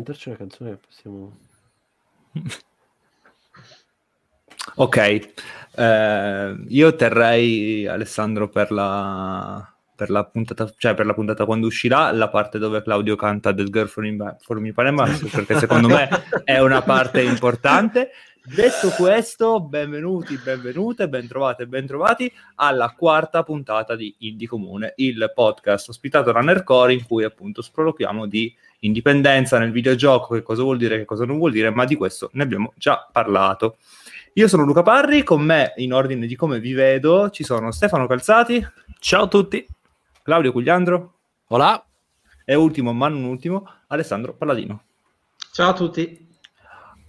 inventarci 0.00 0.28
una 0.28 0.38
canzone 0.38 0.70
che 0.70 0.78
possiamo... 0.86 1.36
ok, 4.76 5.30
eh, 5.76 6.56
io 6.68 6.96
terrei 6.96 7.86
Alessandro 7.86 8.48
per 8.48 8.70
la, 8.72 9.72
per 9.94 10.10
la 10.10 10.24
puntata, 10.24 10.72
cioè 10.76 10.94
per 10.94 11.06
la 11.06 11.14
puntata 11.14 11.44
quando 11.44 11.66
uscirà, 11.66 12.10
la 12.12 12.28
parte 12.28 12.58
dove 12.58 12.82
Claudio 12.82 13.16
canta 13.16 13.52
Del 13.52 13.70
Girl 13.70 13.88
for 13.88 14.04
Me, 14.04 14.36
for 14.40 14.60
me 14.60 14.72
perché 14.72 15.58
secondo 15.58 15.88
me 15.88 16.08
è 16.44 16.58
una 16.60 16.82
parte 16.82 17.22
importante. 17.22 18.10
Detto 18.42 18.88
questo, 18.96 19.60
benvenuti, 19.60 20.34
benvenute, 20.42 21.10
bentrovate 21.10 21.66
bentrovati 21.66 22.32
alla 22.54 22.94
quarta 22.96 23.42
puntata 23.42 23.94
di 23.94 24.14
Indie 24.20 24.48
Comune, 24.48 24.94
il 24.96 25.30
podcast 25.34 25.90
ospitato 25.90 26.32
da 26.32 26.40
Nercore 26.40 26.94
in 26.94 27.04
cui 27.06 27.22
appunto 27.22 27.60
sproloquiamo 27.60 28.26
di 28.26 28.52
indipendenza 28.80 29.58
nel 29.58 29.72
videogioco, 29.72 30.34
che 30.34 30.42
cosa 30.42 30.62
vuol 30.62 30.78
dire, 30.78 30.98
che 30.98 31.04
cosa 31.04 31.24
non 31.24 31.38
vuol 31.38 31.52
dire, 31.52 31.70
ma 31.70 31.84
di 31.84 31.96
questo 31.96 32.30
ne 32.34 32.42
abbiamo 32.42 32.72
già 32.76 33.08
parlato. 33.10 33.76
Io 34.34 34.46
sono 34.46 34.64
Luca 34.64 34.82
Parri, 34.82 35.22
con 35.22 35.42
me 35.42 35.72
in 35.76 35.92
ordine 35.92 36.26
di 36.26 36.36
come 36.36 36.60
vi 36.60 36.72
vedo 36.72 37.30
ci 37.30 37.42
sono 37.42 37.72
Stefano 37.72 38.06
Calzati. 38.06 38.64
Ciao 38.98 39.24
a 39.24 39.28
tutti. 39.28 39.66
Claudio 40.22 40.52
Cugliandro. 40.52 41.14
Hola. 41.48 41.84
E 42.44 42.54
ultimo, 42.54 42.92
ma 42.92 43.08
non 43.08 43.24
ultimo, 43.24 43.68
Alessandro 43.88 44.34
Palladino. 44.34 44.82
Ciao 45.52 45.70
a 45.70 45.72
tutti. 45.72 46.28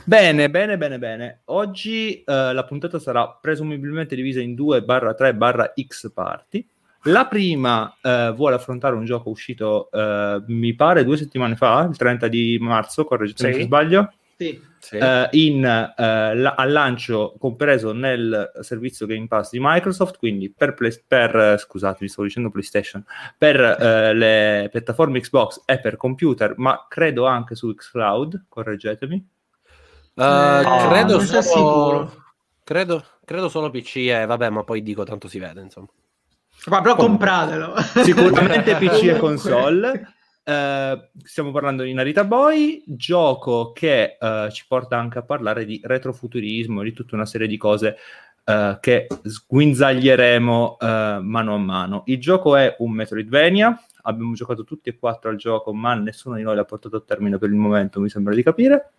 Bene, 0.03 0.49
bene, 0.49 0.77
bene, 0.77 0.97
bene. 0.97 1.41
Oggi 1.45 2.23
eh, 2.23 2.53
la 2.53 2.63
puntata 2.63 2.97
sarà 2.97 3.29
presumibilmente 3.29 4.15
divisa 4.15 4.41
in 4.41 4.55
2 4.55 4.81
barra 4.83 5.13
3 5.13 5.35
barra 5.35 5.73
X 5.79 6.11
parti. 6.11 6.67
La 7.05 7.25
prima 7.25 7.95
eh, 8.01 8.31
vuole 8.35 8.55
affrontare 8.55 8.95
un 8.95 9.05
gioco 9.05 9.29
uscito, 9.29 9.89
eh, 9.91 10.43
mi 10.47 10.75
pare, 10.75 11.03
due 11.03 11.17
settimane 11.17 11.55
fa, 11.55 11.87
il 11.89 11.97
30 11.97 12.27
di 12.27 12.57
marzo, 12.61 13.05
correggetemi 13.05 13.53
sì. 13.53 13.59
se 13.59 13.65
sbaglio. 13.65 14.13
Sì. 14.37 14.69
Sì. 14.81 14.97
Uh, 14.97 15.27
in, 15.31 15.57
uh, 15.57 15.95
la, 16.35 16.55
al 16.57 16.71
lancio 16.71 17.35
compreso 17.37 17.91
nel 17.91 18.51
servizio 18.61 19.05
Game 19.05 19.27
Pass 19.27 19.51
di 19.51 19.59
Microsoft, 19.61 20.17
quindi 20.17 20.49
per, 20.49 20.73
play, 20.73 20.91
per 21.05 21.35
uh, 21.35 21.55
scusate, 21.55 22.07
sto 22.07 22.23
dicendo 22.23 22.49
PlayStation, 22.49 23.05
per 23.37 23.59
le 23.59 24.69
piattaforme 24.71 25.19
Xbox 25.19 25.61
e 25.65 25.79
per 25.79 25.97
computer, 25.97 26.55
ma 26.57 26.87
credo 26.89 27.25
anche 27.27 27.53
su 27.53 27.71
Xcloud, 27.71 28.45
correggetemi. 28.49 29.23
Uh, 30.15 30.87
credo, 30.89 31.19
solo, 31.19 32.11
credo, 32.63 33.05
credo 33.23 33.49
solo 33.49 33.69
PC 33.69 33.97
e 33.97 34.25
vabbè, 34.25 34.49
ma 34.49 34.63
poi 34.63 34.81
dico 34.81 35.03
tanto 35.03 35.27
si 35.27 35.37
vede, 35.37 35.61
insomma. 35.61 35.87
Ma 36.67 36.81
però 36.81 36.95
compratelo. 36.95 37.73
Sicuramente 38.03 38.75
PC 38.75 39.03
e 39.03 39.17
console. 39.17 40.07
Uh, 40.43 40.99
stiamo 41.23 41.51
parlando 41.51 41.83
di 41.83 41.93
Narita 41.93 42.23
Boy, 42.23 42.83
gioco 42.87 43.71
che 43.71 44.17
uh, 44.19 44.49
ci 44.49 44.65
porta 44.67 44.97
anche 44.97 45.19
a 45.19 45.23
parlare 45.23 45.65
di 45.65 45.79
retrofuturismo, 45.83 46.81
di 46.81 46.93
tutta 46.93 47.15
una 47.15 47.25
serie 47.25 47.47
di 47.47 47.57
cose 47.57 47.95
uh, 48.45 48.79
che 48.79 49.07
sguinzaglieremo 49.23 50.77
mano 51.21 51.53
a 51.53 51.57
mano. 51.57 52.03
Il 52.07 52.19
gioco 52.19 52.55
è 52.55 52.75
un 52.79 52.91
Metroidvania, 52.91 53.79
abbiamo 54.03 54.33
giocato 54.33 54.63
tutti 54.63 54.89
e 54.89 54.97
quattro 54.97 55.29
al 55.29 55.35
gioco, 55.37 55.73
ma 55.73 55.93
nessuno 55.93 56.35
di 56.35 56.43
noi 56.43 56.55
l'ha 56.55 56.65
portato 56.65 56.97
a 56.97 57.03
termine 57.05 57.37
per 57.37 57.49
il 57.49 57.55
momento, 57.55 57.99
mi 57.99 58.09
sembra 58.09 58.33
di 58.33 58.43
capire. 58.43 58.91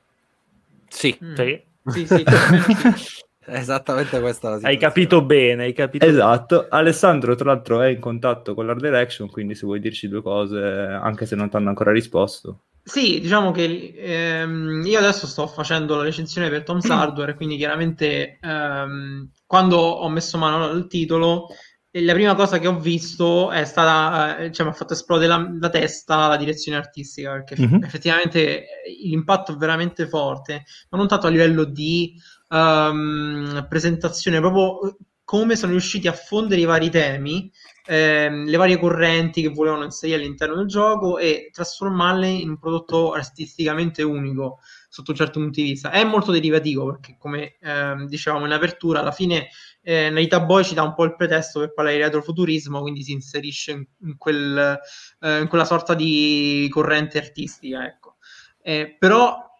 Sì, 0.88 1.16
Mm. 1.22 1.34
sì. 1.34 1.62
Sì, 1.84 2.06
sì, 2.06 2.16
sì. 2.16 3.22
Esattamente 3.46 4.18
questa 4.20 4.48
è 4.48 4.50
la 4.50 4.56
Hai 4.56 4.74
situazione. 4.74 4.78
capito 4.78 5.22
bene, 5.24 5.64
hai 5.64 5.72
capito 5.72 6.06
Esatto, 6.06 6.66
Alessandro 6.68 7.34
tra 7.34 7.46
l'altro 7.52 7.80
è 7.80 7.88
in 7.88 8.00
contatto 8.00 8.54
con 8.54 8.66
l'Art 8.66 8.80
Direction, 8.80 9.28
quindi 9.30 9.54
se 9.54 9.66
vuoi 9.66 9.80
dirci 9.80 10.08
due 10.08 10.22
cose, 10.22 10.58
anche 10.58 11.26
se 11.26 11.36
non 11.36 11.48
ti 11.50 11.56
hanno 11.56 11.68
ancora 11.68 11.92
risposto. 11.92 12.64
Sì, 12.84 13.20
diciamo 13.20 13.52
che 13.52 13.94
ehm, 13.96 14.82
io 14.84 14.98
adesso 14.98 15.26
sto 15.28 15.46
facendo 15.46 15.94
la 15.96 16.02
recensione 16.02 16.48
per 16.50 16.64
Tom's 16.64 16.88
Hardware, 16.90 17.34
quindi 17.36 17.56
chiaramente 17.56 18.38
ehm, 18.40 19.30
quando 19.46 19.76
ho 19.78 20.08
messo 20.08 20.36
mano 20.36 20.64
al 20.64 20.88
titolo, 20.88 21.46
eh, 21.92 22.02
la 22.02 22.12
prima 22.12 22.34
cosa 22.34 22.58
che 22.58 22.66
ho 22.66 22.78
visto 22.80 23.52
è 23.52 23.64
stata, 23.64 24.36
eh, 24.38 24.50
cioè 24.52 24.66
mi 24.66 24.72
ha 24.72 24.74
fatto 24.74 24.94
esplodere 24.94 25.28
la, 25.28 25.48
la 25.60 25.68
testa 25.70 26.26
la 26.26 26.36
direzione 26.36 26.76
artistica, 26.78 27.30
perché 27.32 27.56
Mhm. 27.56 27.84
effettivamente 27.84 28.62
eh, 28.62 28.66
l'impatto 29.04 29.52
è 29.52 29.56
veramente 29.56 30.08
forte, 30.08 30.64
ma 30.90 30.98
non 30.98 31.06
tanto 31.06 31.28
a 31.28 31.30
livello 31.30 31.62
di 31.64 32.14
ehm, 32.52 33.66
presentazione, 33.68 34.40
proprio 34.40 34.96
come 35.24 35.56
sono 35.56 35.72
riusciti 35.72 36.08
a 36.08 36.12
fondere 36.12 36.60
i 36.60 36.64
vari 36.64 36.90
temi 36.90 37.50
ehm, 37.86 38.44
le 38.46 38.56
varie 38.56 38.78
correnti 38.78 39.42
che 39.42 39.48
volevano 39.48 39.84
inserire 39.84 40.18
all'interno 40.18 40.56
del 40.56 40.66
gioco 40.66 41.18
e 41.18 41.50
trasformarle 41.52 42.28
in 42.28 42.50
un 42.50 42.58
prodotto 42.58 43.12
artisticamente 43.12 44.02
unico 44.02 44.58
sotto 44.88 45.10
un 45.10 45.16
certo 45.16 45.40
punto 45.40 45.60
di 45.60 45.66
vista. 45.68 45.90
È 45.90 46.04
molto 46.04 46.32
derivativo 46.32 46.86
perché, 46.86 47.16
come 47.18 47.56
ehm, 47.60 48.06
dicevamo 48.06 48.46
in 48.46 48.52
apertura, 48.52 49.00
alla 49.00 49.12
fine 49.12 49.48
eh, 49.82 50.10
Narita 50.10 50.40
Boy 50.40 50.64
ci 50.64 50.74
dà 50.74 50.82
un 50.82 50.94
po' 50.94 51.04
il 51.04 51.16
pretesto 51.16 51.60
per 51.60 51.72
parlare 51.72 51.96
di 51.96 52.02
retrofuturismo, 52.02 52.80
quindi 52.80 53.02
si 53.02 53.12
inserisce 53.12 53.72
in, 53.72 53.84
in 54.02 54.16
quel, 54.16 54.78
eh, 55.20 55.40
in 55.40 55.48
quella 55.48 55.64
sorta 55.64 55.94
di 55.94 56.68
corrente 56.70 57.18
artistica, 57.18 57.84
ecco. 57.86 58.16
Eh, 58.60 58.96
però 58.98 59.50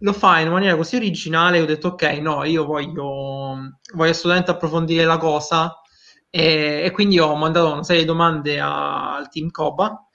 lo 0.00 0.12
fa 0.12 0.40
in 0.40 0.50
maniera 0.50 0.76
così 0.76 0.96
originale 0.96 1.60
ho 1.60 1.64
detto 1.64 1.88
ok, 1.88 2.02
no, 2.20 2.44
io 2.44 2.64
voglio, 2.64 3.56
voglio 3.94 4.10
assolutamente 4.10 4.50
approfondire 4.52 5.04
la 5.04 5.18
cosa. 5.18 5.76
E, 6.34 6.82
e 6.84 6.90
quindi 6.92 7.18
ho 7.18 7.34
mandato 7.36 7.72
una 7.72 7.82
serie 7.82 8.02
di 8.02 8.08
domande 8.08 8.58
a- 8.60 9.14
al 9.16 9.28
team 9.28 9.50
Coba 9.50 10.06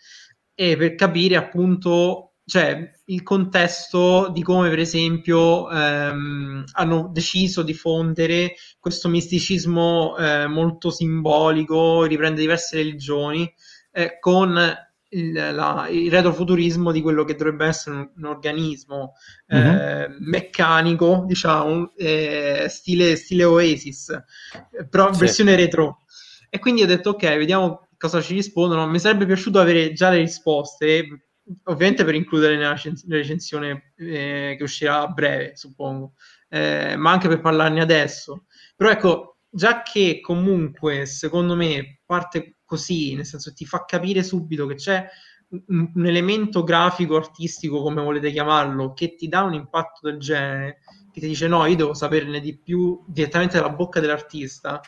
per 0.55 0.95
capire 0.95 1.35
appunto 1.35 2.33
cioè, 2.45 2.91
il 3.05 3.23
contesto 3.23 4.29
di 4.33 4.41
come 4.41 4.69
per 4.69 4.79
esempio 4.79 5.69
ehm, 5.69 6.63
hanno 6.73 7.09
deciso 7.11 7.61
di 7.61 7.73
fondere 7.73 8.55
questo 8.79 9.09
misticismo 9.09 10.15
eh, 10.17 10.47
molto 10.47 10.89
simbolico, 10.89 12.05
riprende 12.05 12.39
diverse 12.39 12.77
religioni 12.77 13.53
eh, 13.91 14.17
con 14.19 14.57
il, 15.09 15.31
la- 15.33 15.87
il 15.89 16.11
retrofuturismo 16.11 16.91
di 16.91 17.01
quello 17.01 17.23
che 17.23 17.35
dovrebbe 17.35 17.65
essere 17.65 17.95
un, 17.95 18.09
un 18.15 18.25
organismo 18.25 19.13
eh, 19.47 20.07
meccanico, 20.19 21.23
diciamo, 21.27 21.93
eh, 21.95 22.65
stile, 22.69 23.15
stile 23.15 23.43
Oasis, 23.43 24.11
però 24.89 25.11
Sì. 25.13 25.19
versione 25.19 25.55
retro. 25.55 26.03
E 26.49 26.59
quindi 26.59 26.81
ho 26.83 26.85
detto, 26.85 27.11
ok, 27.11 27.21
vediamo 27.37 27.87
cosa 27.97 28.21
ci 28.21 28.33
rispondono. 28.33 28.87
Mi 28.87 28.99
sarebbe 28.99 29.25
piaciuto 29.25 29.59
avere 29.59 29.91
già 29.93 30.09
le 30.09 30.17
risposte, 30.19 31.29
ovviamente 31.65 32.03
per 32.03 32.15
includere 32.15 32.55
nella 32.55 32.71
recens- 32.71 33.05
recensione 33.07 33.93
eh, 33.97 34.55
che 34.57 34.63
uscirà 34.63 35.01
a 35.01 35.07
breve, 35.07 35.55
suppongo, 35.55 36.13
eh, 36.49 36.95
ma 36.97 37.11
anche 37.11 37.27
per 37.27 37.41
parlarne 37.41 37.81
adesso. 37.81 38.45
Però 38.75 38.89
ecco, 38.89 39.37
già 39.49 39.81
che 39.81 40.19
comunque, 40.21 41.05
secondo 41.05 41.55
me, 41.55 42.01
parte 42.05 42.56
così, 42.67 43.15
nel 43.15 43.25
senso 43.25 43.53
ti 43.53 43.65
fa 43.65 43.85
capire 43.85 44.21
subito 44.21 44.67
che 44.67 44.75
c'è 44.75 45.07
un, 45.67 45.91
un 45.95 46.05
elemento 46.05 46.63
grafico, 46.63 47.15
artistico, 47.15 47.81
come 47.81 48.01
volete 48.03 48.31
chiamarlo, 48.31 48.93
che 48.93 49.15
ti 49.15 49.27
dà 49.27 49.43
un 49.43 49.53
impatto 49.55 50.01
del 50.03 50.19
genere, 50.19 50.79
che 51.11 51.19
ti 51.21 51.27
dice 51.27 51.47
no, 51.47 51.65
io 51.65 51.75
devo 51.75 51.93
saperne 51.95 52.39
di 52.41 52.57
più 52.57 53.01
direttamente 53.07 53.57
dalla 53.57 53.71
bocca 53.71 53.99
dell'artista. 53.99 54.81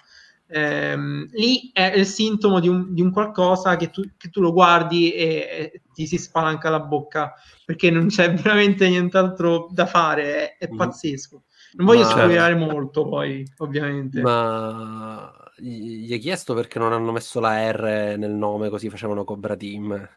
Ehm, 0.52 1.28
lì 1.34 1.70
è 1.72 1.94
il 1.96 2.06
sintomo 2.08 2.60
di 2.60 2.68
un, 2.68 2.94
di 2.94 3.02
un 3.02 3.12
qualcosa 3.12 3.76
che 3.76 3.90
tu, 3.92 4.02
che 4.18 4.30
tu 4.30 4.42
lo 4.42 4.52
guardi 4.52 5.12
e, 5.14 5.72
e 5.74 5.82
ti 5.94 6.08
si 6.08 6.18
spalanca 6.18 6.70
la 6.72 6.80
bocca 6.80 7.34
perché 7.64 7.92
non 7.92 8.08
c'è 8.08 8.34
veramente 8.34 8.90
nient'altro 8.90 9.70
da 9.72 9.86
fare, 9.86 10.58
è, 10.58 10.66
è 10.66 10.70
Mm. 10.72 10.76
pazzesco. 10.76 11.44
Non 11.74 11.86
voglio 11.86 12.02
Ma- 12.02 12.10
spoilerare 12.10 12.56
molto, 12.56 13.08
poi, 13.08 13.46
ovviamente. 13.58 14.22
Ma 14.22 15.32
gli 15.62 16.12
hai 16.14 16.20
chiesto 16.20 16.54
perché 16.54 16.80
non 16.80 16.94
hanno 16.94 17.12
messo 17.12 17.40
la 17.40 17.70
R 17.70 18.16
nel 18.18 18.32
nome 18.32 18.70
così 18.70 18.90
facevano 18.90 19.24
Cobra 19.24 19.56
Team? 19.56 19.90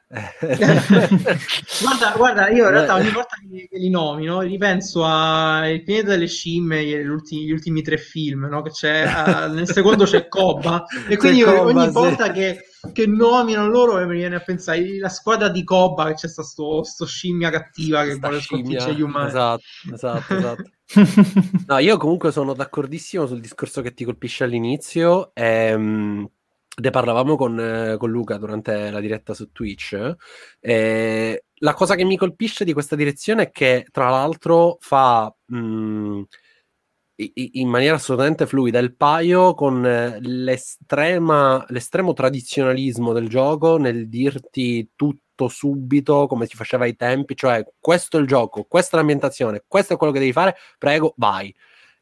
Guarda, 1.80 2.14
guarda, 2.16 2.48
io 2.48 2.64
in 2.64 2.70
realtà 2.70 2.94
Beh. 2.94 3.00
ogni 3.00 3.10
volta 3.10 3.36
che, 3.50 3.68
li 3.72 3.90
nomino 3.90 4.40
ripenso 4.40 5.04
a 5.04 5.68
Il 5.68 5.82
pianeta 5.82 6.10
delle 6.10 6.28
scimmie, 6.28 6.84
gli 6.84 7.06
ultimi, 7.06 7.44
gli 7.44 7.52
ultimi 7.52 7.82
tre 7.82 7.96
film, 7.96 8.46
no? 8.46 8.62
Che 8.62 8.70
c'è, 8.70 9.02
ah, 9.02 9.46
nel 9.48 9.66
secondo 9.66 10.04
c'è 10.04 10.28
Cobba, 10.28 10.84
e 11.08 11.16
quindi 11.16 11.38
io 11.38 11.52
Cobba, 11.52 11.70
ogni 11.70 11.86
sì. 11.86 11.92
volta 11.92 12.30
che, 12.30 12.60
che 12.92 13.06
nomino 13.06 13.66
loro 13.66 14.04
mi 14.06 14.16
viene 14.16 14.36
a 14.36 14.40
pensare 14.40 14.98
la 14.98 15.08
squadra 15.08 15.48
di 15.48 15.64
Cobba, 15.64 16.06
che 16.06 16.14
c'è 16.14 16.28
sta 16.28 16.42
sto, 16.42 16.84
sto 16.84 17.04
scimmia 17.04 17.50
cattiva 17.50 18.04
che 18.04 18.14
vuole 18.16 18.40
sconfiggere 18.40 18.94
gli 18.94 19.02
umani. 19.02 19.28
Esatto, 19.28 19.62
esatto, 19.92 20.34
esatto. 20.34 20.70
No, 21.66 21.78
io 21.78 21.96
comunque 21.96 22.32
sono 22.32 22.54
d'accordissimo 22.54 23.26
sul 23.26 23.40
discorso 23.40 23.80
che 23.82 23.94
ti 23.94 24.04
colpisce 24.04 24.44
all'inizio. 24.44 25.30
ehm, 25.34 26.28
ne 26.74 26.90
parlavamo 26.90 27.36
con, 27.36 27.58
eh, 27.60 27.96
con 27.98 28.10
Luca 28.10 28.36
durante 28.38 28.90
la 28.90 29.00
diretta 29.00 29.34
su 29.34 29.50
Twitch. 29.52 30.16
eh, 30.60 31.44
la 31.62 31.74
cosa 31.74 31.94
che 31.94 32.04
mi 32.04 32.16
colpisce 32.16 32.64
di 32.64 32.72
questa 32.72 32.96
direzione 32.96 33.44
è 33.44 33.50
che, 33.50 33.86
tra 33.90 34.08
l'altro, 34.10 34.76
fa 34.80 35.32
mh, 35.46 36.22
i- 37.16 37.50
in 37.60 37.68
maniera 37.68 37.96
assolutamente 37.96 38.46
fluida 38.46 38.78
il 38.78 38.94
paio 38.96 39.54
con 39.54 39.84
eh, 39.86 40.18
l'estremo 40.20 42.12
tradizionalismo 42.14 43.12
del 43.12 43.28
gioco 43.28 43.76
nel 43.78 44.08
dirti 44.08 44.90
tutto 44.96 45.20
fatto 45.32 45.48
subito 45.48 46.26
come 46.26 46.46
si 46.46 46.56
faceva 46.56 46.84
ai 46.84 46.94
tempi, 46.96 47.34
cioè 47.34 47.64
questo 47.80 48.18
è 48.18 48.20
il 48.20 48.26
gioco, 48.26 48.64
questa 48.64 48.96
è 48.96 48.98
l'ambientazione, 48.98 49.64
questo 49.66 49.94
è 49.94 49.96
quello 49.96 50.12
che 50.12 50.18
devi 50.18 50.32
fare, 50.32 50.56
prego, 50.78 51.14
vai 51.16 51.54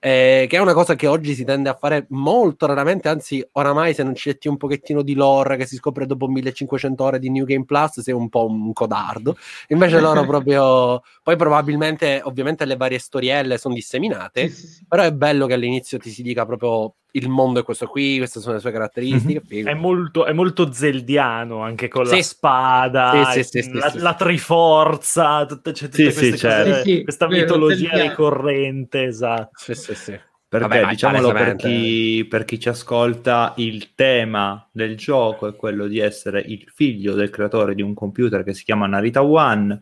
eh, 0.03 0.47
che 0.49 0.57
è 0.57 0.61
una 0.61 0.73
cosa 0.73 0.95
che 0.95 1.07
oggi 1.07 1.35
si 1.35 1.45
tende 1.45 1.69
a 1.69 1.75
fare 1.75 2.07
molto 2.09 2.65
raramente, 2.65 3.09
anzi 3.09 3.47
oramai 3.53 3.93
se 3.93 4.03
non 4.03 4.15
ci 4.15 4.31
metti 4.31 4.49
un 4.49 4.57
pochettino 4.57 5.03
di 5.03 5.13
lore 5.13 5.59
che 5.59 5.67
si 5.67 5.77
scopre 5.77 6.07
dopo 6.07 6.27
1500 6.27 7.05
ore 7.05 7.19
di 7.19 7.29
New 7.29 7.45
Game 7.45 7.67
Plus 7.67 8.01
sei 8.01 8.15
un 8.15 8.31
po' 8.31 8.47
un 8.47 8.73
codardo, 8.73 9.37
invece 9.69 10.01
loro 10.01 10.25
proprio, 10.27 11.03
poi 11.23 11.37
probabilmente 11.37 12.23
ovviamente 12.25 12.65
le 12.65 12.77
varie 12.77 12.99
storielle 12.99 13.59
sono 13.59 13.75
disseminate, 13.75 14.49
sì, 14.49 14.55
sì, 14.55 14.67
sì. 14.69 14.85
però 14.89 15.03
è 15.03 15.13
bello 15.13 15.47
che 15.47 15.53
all'inizio 15.53 15.99
ti 15.99 16.09
si 16.09 16.23
dica 16.23 16.47
proprio 16.47 16.95
il 17.13 17.29
mondo 17.29 17.61
è 17.61 17.63
questo 17.63 17.87
qui, 17.87 18.19
queste 18.19 18.41
sono 18.41 18.55
le 18.55 18.61
sue 18.61 18.73
caratteristiche. 18.73 19.43
Mm-hmm. 19.53 19.67
È, 19.67 19.75
molto, 19.75 20.25
è, 20.25 20.33
molto, 20.33 20.73
zeldiano 20.73 21.61
anche 21.61 21.89
con 21.89 22.05
la 22.05 22.23
spada, 22.23 23.31
sì, 23.33 23.43
sì, 23.43 23.63
sì, 23.63 23.73
la, 23.73 23.93
la, 23.97 24.15
triforza, 24.15 25.47
tutte, 25.47 25.73
cioè, 25.73 25.89
tutte 25.89 26.03
queste 26.05 26.37
certo. 26.37 26.71
cose, 26.71 27.03
questa 27.03 27.29
mitologia 27.29 28.01
ricorrente, 28.01 29.05
esatto. 29.05 29.51
Sì, 29.55 29.75
sì, 29.75 29.95
sì. 29.95 30.19
Perché 30.51 30.67
Vabbè, 30.67 30.87
diciamolo 30.89 31.33
per 31.33 31.55
chi, 31.55 32.27
per 32.29 32.45
chi, 32.45 32.59
ci 32.59 32.69
ascolta, 32.69 33.55
il 33.59 33.95
tema 33.95 34.69
del 34.73 34.97
gioco 34.97 35.47
è 35.47 35.55
quello 35.55 35.87
di 35.87 36.01
essere 36.01 36.41
il 36.41 36.65
figlio 36.75 37.15
del 37.15 37.31
creatore 37.31 37.77
di 37.77 37.83
un 37.83 37.95
computer 37.95 38.43
che 38.43 38.53
si 38.53 38.65
chiama 38.65 38.89
Narita 38.89 39.23
One, 39.23 39.81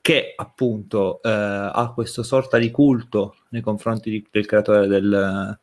che 0.00 0.34
appunto 0.36 1.20
eh, 1.22 1.28
ha 1.28 1.90
questo 1.92 2.22
sorta 2.22 2.56
di 2.56 2.70
culto 2.70 3.38
nei 3.48 3.62
confronti 3.62 4.08
di, 4.08 4.24
del 4.30 4.46
creatore 4.46 4.86
del, 4.86 5.58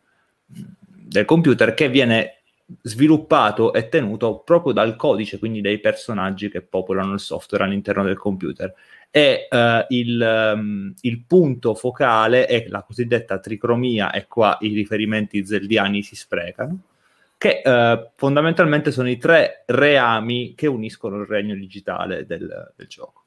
del 1.14 1.26
computer 1.26 1.74
che 1.76 1.90
viene 1.90 2.40
sviluppato 2.82 3.72
e 3.74 3.88
tenuto 3.88 4.40
proprio 4.40 4.74
dal 4.74 4.96
codice, 4.96 5.38
quindi 5.38 5.62
dai 5.62 5.80
personaggi 5.80 6.50
che 6.50 6.62
popolano 6.62 7.14
il 7.14 7.20
software 7.20 7.66
all'interno 7.66 8.04
del 8.04 8.18
computer. 8.18 8.74
E 9.12 9.48
uh, 9.50 9.86
il, 9.90 10.54
um, 10.56 10.94
il, 11.02 11.24
punto 11.26 11.76
focale 11.76 12.48
è 12.48 12.66
la 12.68 12.82
cosiddetta 12.82 13.38
tricromia, 13.38 14.12
e 14.12 14.26
qua 14.28 14.58
i 14.62 14.74
riferimenti 14.74 15.46
zeldiani 15.46 16.02
si 16.02 16.16
sprecano, 16.16 16.80
che 17.38 17.62
uh, 17.64 18.10
fondamentalmente 18.16 18.92
sono 18.92 19.10
i 19.10 19.18
tre 19.18 19.66
reami 19.68 20.56
che 20.56 20.66
uniscono 20.66 21.20
il 21.20 21.28
regno 21.28 21.54
digitale 21.54 22.26
del, 22.26 22.74
del 22.76 22.88
gioco. 22.88 23.24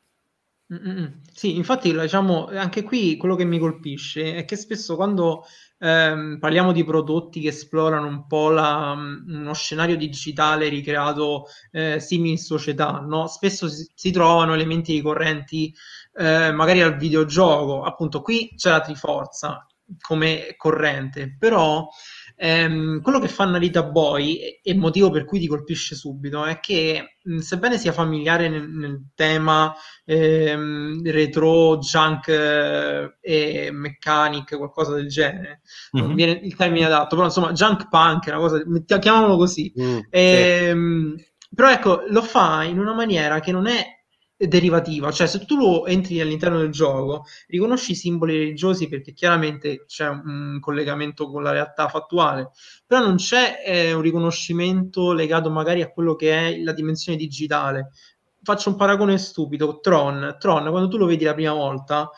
Mm-mm. 0.73 1.21
Sì, 1.33 1.55
infatti, 1.55 1.97
diciamo, 1.97 2.47
anche 2.47 2.83
qui 2.83 3.17
quello 3.17 3.37
che 3.37 3.45
mi 3.45 3.61
colpisce 3.61 4.35
è 4.35 4.45
che 4.45 4.57
spesso 4.57 4.97
quando 4.97 5.45
ehm, 5.79 6.39
parliamo 6.39 6.73
di 6.73 6.85
prodotti 6.85 7.41
che 7.41 7.49
esplorano 7.49 8.07
un 8.07 8.27
po' 8.27 8.51
la, 8.51 8.93
uno 8.93 9.55
scenario 9.55 9.97
digitale 9.97 10.69
ricreato 10.69 11.47
eh, 11.71 12.01
simile 12.01 12.37
società, 12.37 13.01
no? 13.01 13.27
Spesso 13.27 13.69
si, 13.69 13.91
si, 13.95 14.11
trovano 14.11 14.55
elementi 14.55 14.93
ricorrenti 14.93 15.75
eh, 16.15 16.53
magari 16.53 16.83
al 16.83 16.97
videogioco, 16.97 17.83
appunto 17.83 18.23
qui 18.23 18.53
c'è 18.57 18.71
la 18.71 18.81
Triforza 18.81 19.67
come 20.01 20.55
corrente, 20.57 21.37
però 21.39 21.89
ehm, 22.37 23.01
quello 23.01 23.19
che 23.19 23.29
fa 23.29 23.45
Narita 23.45 23.83
Boy 23.83 24.37
e 24.37 24.61
il 24.63 24.79
motivo 24.79 25.11
per 25.11 25.25
cui 25.25 25.41
ti 25.41 25.47
colpisce 25.47 25.95
subito 25.95 26.45
è 26.45 26.61
che 26.61 27.17
sebbene 27.39 27.79
sia 27.79 27.93
familiare 27.93 28.49
nel, 28.49 28.69
nel 28.69 29.07
tema 29.15 29.75
ehm, 30.05 31.03
retro, 31.11 31.79
junk 31.79 32.29
eh, 32.29 33.17
e 33.21 33.71
mechanic, 33.73 34.57
qualcosa 34.57 34.95
del 34.95 35.09
genere, 35.09 35.63
mm-hmm. 35.97 36.07
non 36.07 36.15
viene 36.15 36.33
il 36.43 36.55
termine 36.55 36.87
adatto, 36.87 37.17
però 37.17 37.25
insomma 37.25 37.53
junk 37.53 37.89
punk, 37.89 38.27
una 38.29 38.37
cosa, 38.37 38.63
chiamiamolo 38.99 39.37
così. 39.37 39.73
Mm, 39.81 39.99
ehm, 40.11 41.17
sì. 41.17 41.35
Però 41.55 41.71
ecco, 41.71 42.03
lo 42.09 42.23
fa 42.23 42.65
in 42.65 42.79
una 42.79 42.93
maniera 42.93 43.41
che 43.41 43.51
non 43.51 43.67
è 43.67 43.96
derivativa, 44.37 45.11
cioè 45.11 45.27
se 45.27 45.45
tu 45.47 45.57
lo 45.57 45.87
entri 45.87 46.21
all'interno 46.21 46.59
del 46.59 46.71
gioco, 46.71 47.25
riconosci 47.49 47.93
i 47.93 47.95
simboli 47.95 48.37
religiosi 48.37 48.89
perché 48.89 49.13
chiaramente 49.13 49.85
c'è 49.87 50.09
un 50.09 50.59
collegamento 50.61 51.31
con 51.31 51.43
la 51.43 51.53
realtà 51.53 51.89
fattuale, 51.89 52.51
però 52.87 53.01
non 53.01 53.17
c'è 53.17 53.63
eh, 53.65 53.93
un 53.95 54.03
riconoscimento 54.03 55.13
legato 55.13 55.51
magari 55.51 55.81
a 55.81 55.91
quello 55.91 56.15
che 56.17 56.33
è 56.33 56.59
la 56.59 56.73
dimensione 56.73 57.17
digitale. 57.17 57.93
Faccio 58.43 58.69
un 58.69 58.77
paragone 58.77 59.19
stupido, 59.19 59.81
Tron, 59.81 60.37
Tron 60.39 60.69
quando 60.69 60.89
tu 60.89 60.99
lo 60.99 61.07
vedi 61.07 61.25
la 61.25 61.35
prima 61.35 61.53
volta 61.53 62.11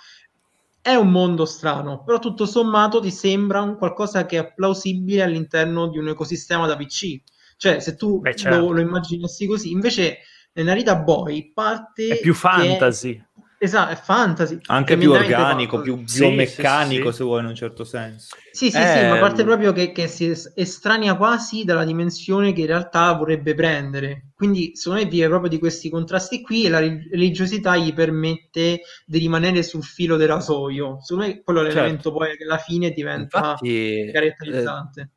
è 0.80 0.94
un 0.94 1.10
mondo 1.10 1.44
strano, 1.44 2.02
però 2.02 2.18
tutto 2.18 2.46
sommato 2.46 3.00
ti 3.00 3.10
sembra 3.10 3.60
un 3.60 3.76
qualcosa 3.76 4.26
che 4.26 4.38
è 4.38 4.54
plausibile 4.54 5.22
all'interno 5.22 5.88
di 5.88 5.98
un 5.98 6.08
ecosistema 6.08 6.66
da 6.66 6.76
PC. 6.76 7.20
Cioè, 7.56 7.80
se 7.80 7.96
tu 7.96 8.20
Beh, 8.20 8.34
certo. 8.34 8.58
lo, 8.58 8.72
lo 8.72 8.80
immaginassi 8.80 9.46
così, 9.46 9.70
invece 9.70 10.18
Narita 10.62 10.96
Boy 10.96 11.52
parte... 11.52 12.08
È 12.08 12.20
più 12.20 12.34
fantasy. 12.34 13.16
È... 13.16 13.26
Esatto, 13.60 13.92
è 13.92 13.96
fantasy. 13.96 14.60
Anche 14.66 14.96
più 14.96 15.10
organico, 15.10 15.80
più 15.80 15.96
biomeccanico, 15.96 17.06
sì, 17.06 17.10
sì, 17.10 17.16
se 17.16 17.24
vuoi 17.24 17.40
in 17.40 17.46
un 17.46 17.54
certo 17.56 17.82
senso. 17.82 18.36
Sì, 18.52 18.70
sì, 18.70 18.76
eh... 18.76 18.86
sì, 18.86 19.06
ma 19.08 19.18
parte 19.18 19.42
proprio 19.42 19.72
che, 19.72 19.90
che, 19.90 20.06
si 20.06 20.32
estranea 20.54 21.16
quasi 21.16 21.64
dalla 21.64 21.84
dimensione 21.84 22.52
che 22.52 22.60
in 22.60 22.66
realtà 22.68 23.12
vorrebbe 23.14 23.54
prendere. 23.54 24.28
Quindi, 24.36 24.76
secondo 24.76 25.02
me, 25.02 25.10
vive 25.10 25.26
proprio 25.26 25.50
di 25.50 25.58
questi 25.58 25.90
contrasti 25.90 26.40
qui 26.40 26.66
e 26.66 26.68
la 26.68 26.78
religiosità 26.78 27.76
gli 27.76 27.92
permette 27.92 28.82
di 29.04 29.18
rimanere 29.18 29.64
sul 29.64 29.82
filo 29.82 30.16
del 30.16 30.28
rasoio. 30.28 30.98
Secondo 31.00 31.28
me, 31.28 31.42
quello 31.42 31.60
è 31.60 31.64
certo. 31.64 31.78
l'elemento 31.78 32.12
poi 32.12 32.36
che 32.36 32.44
alla 32.44 32.58
fine 32.58 32.90
diventa 32.92 33.38
Infatti, 33.38 34.10
caratterizzante. 34.12 35.00
Eh... 35.00 35.10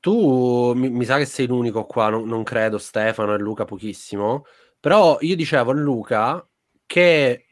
Tu 0.00 0.72
mi, 0.74 0.90
mi, 0.90 1.04
sa 1.04 1.16
che 1.16 1.26
sei 1.26 1.46
l'unico 1.46 1.84
qua, 1.84 2.10
non, 2.10 2.26
non 2.26 2.42
credo, 2.42 2.78
Stefano 2.78 3.34
e 3.34 3.38
Luca 3.38 3.66
pochissimo, 3.66 4.44
però 4.80 5.18
io 5.20 5.36
dicevo 5.36 5.70
a 5.70 5.74
Luca 5.74 6.48
che 6.86 7.46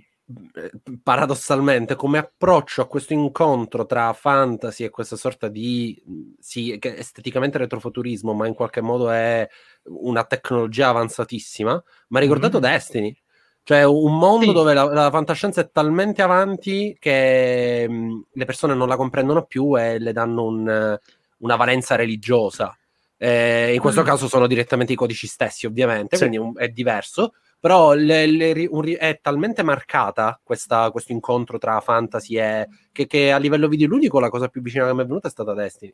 eh, 0.54 0.70
paradossalmente 1.02 1.94
come 1.94 2.18
approccio 2.18 2.82
a 2.82 2.86
questo 2.86 3.14
incontro 3.14 3.86
tra 3.86 4.12
fantasy 4.12 4.84
e 4.84 4.90
questa 4.90 5.16
sorta 5.16 5.48
di 5.48 6.02
sì, 6.38 6.78
esteticamente 6.80 7.56
retrofuturismo, 7.58 8.34
ma 8.34 8.46
in 8.46 8.54
qualche 8.54 8.82
modo 8.82 9.10
è 9.10 9.48
una 9.84 10.24
tecnologia 10.24 10.88
avanzatissima, 10.88 11.82
ma 12.08 12.18
ha 12.18 12.20
ricordato 12.20 12.60
mm-hmm. 12.60 12.70
Destiny. 12.70 13.16
Cioè 13.62 13.84
un 13.84 14.18
mondo 14.18 14.46
sì. 14.46 14.52
dove 14.52 14.72
la, 14.72 14.84
la, 14.84 15.10
fantascienza 15.10 15.60
è 15.60 15.70
talmente 15.70 16.22
avanti 16.22 16.96
che 16.98 17.86
mh, 17.86 18.26
le 18.32 18.44
persone 18.46 18.74
non 18.74 18.88
la 18.88 18.96
comprendono 18.96 19.44
più 19.44 19.78
e 19.78 19.98
le 19.98 20.12
danno 20.12 20.44
un, 20.44 20.98
una 21.38 21.56
valenza 21.56 21.94
religiosa. 21.94 22.77
Eh, 23.18 23.74
in 23.74 23.80
questo 23.80 24.02
mm. 24.02 24.04
caso 24.04 24.28
sono 24.28 24.46
direttamente 24.46 24.92
i 24.92 24.96
codici 24.96 25.26
stessi, 25.26 25.66
ovviamente, 25.66 26.16
sì. 26.16 26.26
quindi 26.26 26.38
un, 26.38 26.52
è 26.56 26.68
diverso. 26.68 27.34
Però 27.60 27.92
le, 27.92 28.26
le, 28.26 28.68
un, 28.70 28.94
è 28.96 29.18
talmente 29.20 29.64
marcata 29.64 30.40
questa, 30.42 30.90
questo 30.92 31.10
incontro 31.10 31.58
tra 31.58 31.80
fantasy 31.80 32.38
e 32.38 32.68
che, 32.92 33.08
che, 33.08 33.32
a 33.32 33.38
livello 33.38 33.66
videoludico 33.66 34.20
la 34.20 34.30
cosa 34.30 34.46
più 34.46 34.62
vicina 34.62 34.86
che 34.86 34.94
mi 34.94 35.02
è 35.02 35.06
venuta 35.06 35.26
è 35.26 35.30
stata 35.30 35.54
Destiny. 35.54 35.92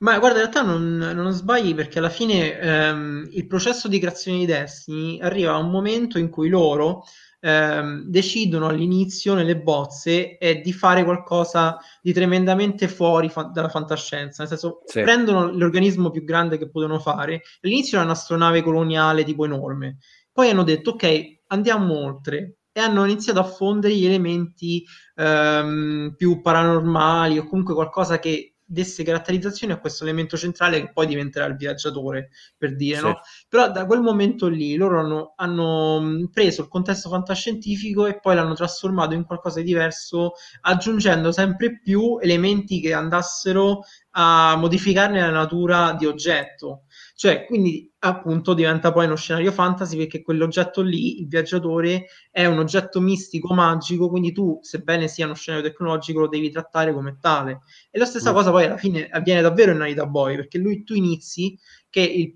Ma 0.00 0.18
guarda, 0.18 0.42
in 0.42 0.50
realtà 0.50 0.62
non, 0.62 0.96
non 0.96 1.32
sbagli 1.32 1.74
perché 1.74 1.98
alla 1.98 2.10
fine 2.10 2.58
ehm, 2.58 3.28
il 3.32 3.46
processo 3.46 3.88
di 3.88 3.98
creazione 3.98 4.38
di 4.38 4.46
Destiny 4.46 5.20
arriva 5.20 5.52
a 5.52 5.58
un 5.58 5.70
momento 5.70 6.18
in 6.18 6.30
cui 6.30 6.48
loro 6.48 7.04
ehm, 7.40 8.04
decidono 8.04 8.66
all'inizio 8.68 9.34
nelle 9.34 9.58
bozze 9.58 10.38
eh, 10.38 10.60
di 10.60 10.72
fare 10.72 11.04
qualcosa 11.04 11.78
di 12.00 12.12
tremendamente 12.12 12.88
fuori 12.88 13.28
fa- 13.28 13.50
dalla 13.52 13.68
fantascienza, 13.68 14.42
nel 14.42 14.50
senso 14.50 14.82
sì. 14.84 15.02
prendono 15.02 15.50
l'organismo 15.50 16.10
più 16.10 16.24
grande 16.24 16.58
che 16.58 16.70
potevano 16.70 17.00
fare, 17.00 17.42
all'inizio 17.62 17.96
era 17.96 18.06
un'astronave 18.06 18.62
coloniale 18.62 19.24
tipo 19.24 19.44
enorme, 19.44 19.98
poi 20.32 20.50
hanno 20.50 20.62
detto 20.62 20.90
ok, 20.90 21.38
andiamo 21.48 21.98
oltre 21.98 22.56
e 22.72 22.80
hanno 22.80 23.04
iniziato 23.04 23.40
a 23.40 23.44
fondere 23.44 23.94
gli 23.96 24.06
elementi 24.06 24.84
ehm, 25.16 26.14
più 26.16 26.40
paranormali 26.40 27.38
o 27.38 27.46
comunque 27.46 27.74
qualcosa 27.74 28.20
che 28.20 28.49
desse 28.70 29.02
caratterizzazione 29.02 29.72
a 29.72 29.80
questo 29.80 30.04
elemento 30.04 30.36
centrale 30.36 30.80
che 30.80 30.92
poi 30.92 31.08
diventerà 31.08 31.46
il 31.46 31.56
viaggiatore, 31.56 32.30
per 32.56 32.76
dire, 32.76 32.98
sì. 32.98 33.02
no? 33.02 33.20
Però 33.48 33.68
da 33.68 33.84
quel 33.84 34.00
momento 34.00 34.46
lì 34.46 34.76
loro 34.76 35.00
hanno, 35.00 35.32
hanno, 35.36 36.28
preso 36.32 36.62
il 36.62 36.68
contesto 36.68 37.08
fantascientifico 37.08 38.06
e 38.06 38.20
poi 38.20 38.36
l'hanno 38.36 38.54
trasformato 38.54 39.14
in 39.14 39.24
qualcosa 39.24 39.58
di 39.58 39.66
diverso, 39.66 40.34
aggiungendo 40.60 41.32
sempre 41.32 41.80
più 41.80 42.18
elementi 42.20 42.80
che 42.80 42.92
andassero 42.92 43.80
a 44.12 44.56
modificarne 44.56 45.20
la 45.20 45.30
natura 45.30 45.94
di 45.98 46.06
oggetto. 46.06 46.84
Cioè, 47.20 47.44
quindi 47.44 47.92
appunto 47.98 48.54
diventa 48.54 48.92
poi 48.92 49.04
uno 49.04 49.14
scenario 49.14 49.52
fantasy 49.52 49.94
perché 49.98 50.22
quell'oggetto 50.22 50.80
lì, 50.80 51.20
il 51.20 51.28
viaggiatore, 51.28 52.06
è 52.30 52.46
un 52.46 52.58
oggetto 52.58 52.98
mistico, 52.98 53.52
magico, 53.52 54.08
quindi 54.08 54.32
tu, 54.32 54.58
sebbene 54.62 55.06
sia 55.06 55.26
uno 55.26 55.34
scenario 55.34 55.68
tecnologico, 55.68 56.20
lo 56.20 56.28
devi 56.28 56.48
trattare 56.50 56.94
come 56.94 57.18
tale. 57.20 57.60
E 57.90 57.98
la 57.98 58.06
stessa 58.06 58.30
mm. 58.30 58.34
cosa 58.34 58.50
poi 58.50 58.64
alla 58.64 58.78
fine 58.78 59.06
avviene 59.10 59.42
davvero 59.42 59.72
in 59.72 59.76
Narita 59.76 60.06
Boy, 60.06 60.36
perché 60.36 60.56
lui 60.56 60.82
tu 60.82 60.94
inizi 60.94 61.58
che 61.90 62.00
il, 62.00 62.32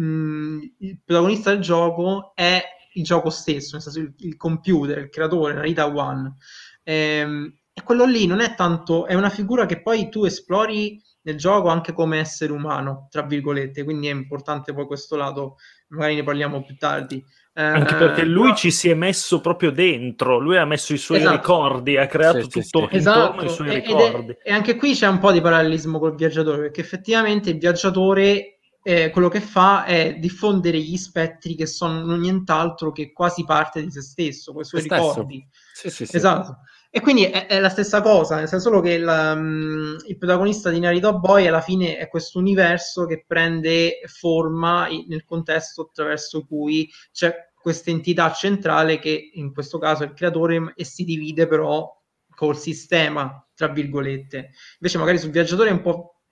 mm, 0.00 0.60
il 0.78 1.00
protagonista 1.04 1.50
del 1.50 1.60
gioco 1.60 2.30
è 2.36 2.62
il 2.92 3.02
gioco 3.02 3.30
stesso, 3.30 3.70
nel 3.72 3.82
senso 3.82 3.98
il, 3.98 4.14
il 4.18 4.36
computer, 4.36 4.98
il 4.98 5.10
creatore, 5.10 5.54
Narita 5.54 5.92
One. 5.92 6.36
Ehm, 6.84 7.52
e 7.72 7.82
quello 7.82 8.04
lì 8.04 8.26
non 8.26 8.38
è 8.38 8.54
tanto, 8.54 9.06
è 9.06 9.14
una 9.14 9.28
figura 9.28 9.66
che 9.66 9.82
poi 9.82 10.08
tu 10.08 10.24
esplori 10.24 11.02
nel 11.22 11.36
gioco 11.36 11.68
anche 11.68 11.92
come 11.92 12.18
essere 12.18 12.52
umano, 12.52 13.08
tra 13.10 13.22
virgolette, 13.22 13.84
quindi 13.84 14.08
è 14.08 14.12
importante 14.12 14.72
poi 14.72 14.86
questo 14.86 15.16
lato, 15.16 15.56
magari 15.88 16.14
ne 16.14 16.22
parliamo 16.22 16.62
più 16.64 16.76
tardi. 16.76 17.24
Anche 17.52 17.94
perché 17.94 18.24
lui 18.24 18.44
però... 18.44 18.54
ci 18.56 18.70
si 18.70 18.88
è 18.88 18.94
messo 18.94 19.40
proprio 19.40 19.70
dentro, 19.70 20.38
lui 20.38 20.56
ha 20.56 20.64
messo 20.64 20.94
i 20.94 20.98
suoi 20.98 21.18
esatto. 21.18 21.36
ricordi, 21.36 21.96
ha 21.96 22.06
creato 22.06 22.42
sì, 22.42 22.48
tutto 22.48 22.88
sì, 22.88 22.96
esatto. 22.96 23.44
i 23.44 23.48
suoi 23.50 23.68
e, 23.68 23.74
ricordi. 23.74 24.32
È, 24.32 24.48
e 24.48 24.52
anche 24.52 24.76
qui 24.76 24.94
c'è 24.94 25.08
un 25.08 25.18
po' 25.18 25.30
di 25.32 25.42
parallelismo 25.42 25.98
col 25.98 26.14
viaggiatore, 26.14 26.58
perché 26.58 26.80
effettivamente 26.80 27.50
il 27.50 27.58
viaggiatore 27.58 28.60
eh, 28.82 29.10
quello 29.10 29.28
che 29.28 29.40
fa 29.40 29.84
è 29.84 30.16
diffondere 30.18 30.78
gli 30.78 30.96
spettri 30.96 31.54
che 31.54 31.66
sono 31.66 32.16
nient'altro 32.16 32.92
che 32.92 33.12
quasi 33.12 33.44
parte 33.44 33.82
di 33.82 33.90
se 33.90 34.00
stesso, 34.00 34.52
con 34.52 34.62
i 34.62 34.64
suoi 34.64 34.82
ricordi. 34.82 35.46
Sì, 35.74 35.90
sì, 35.90 36.06
sì. 36.06 36.16
Esatto. 36.16 36.60
E 36.92 37.00
quindi 37.00 37.24
è, 37.24 37.46
è, 37.46 37.60
la 37.60 37.68
stessa 37.68 38.00
cosa, 38.02 38.36
nel 38.36 38.48
senso 38.48 38.68
solo 38.68 38.80
che 38.80 38.98
la, 38.98 39.32
um, 39.32 39.96
il 40.08 40.18
protagonista 40.18 40.70
di 40.70 40.80
Narita 40.80 41.12
Boy 41.12 41.46
alla 41.46 41.60
fine 41.60 41.96
è 41.96 42.08
questo 42.08 42.40
universo 42.40 43.06
che 43.06 43.24
prende 43.24 44.00
forma 44.06 44.88
in, 44.88 45.04
nel 45.06 45.24
contesto 45.24 45.82
attraverso 45.82 46.44
cui 46.44 46.90
c'è 47.12 47.48
questa 47.54 47.90
entità 47.90 48.32
centrale 48.32 48.98
che 48.98 49.30
in 49.34 49.52
questo 49.52 49.78
caso 49.78 50.02
è 50.02 50.06
il 50.06 50.14
creatore 50.14 50.72
e 50.74 50.84
si 50.84 51.04
divide 51.04 51.46
però 51.46 51.88
col 52.34 52.58
sistema, 52.58 53.46
tra 53.54 53.68
virgolette. 53.68 54.50
Invece 54.80 54.98
magari 54.98 55.18
sul 55.18 55.30
viaggiatore 55.30 55.68
è 55.68 55.72
un 55.72 55.82
po' 55.82 56.22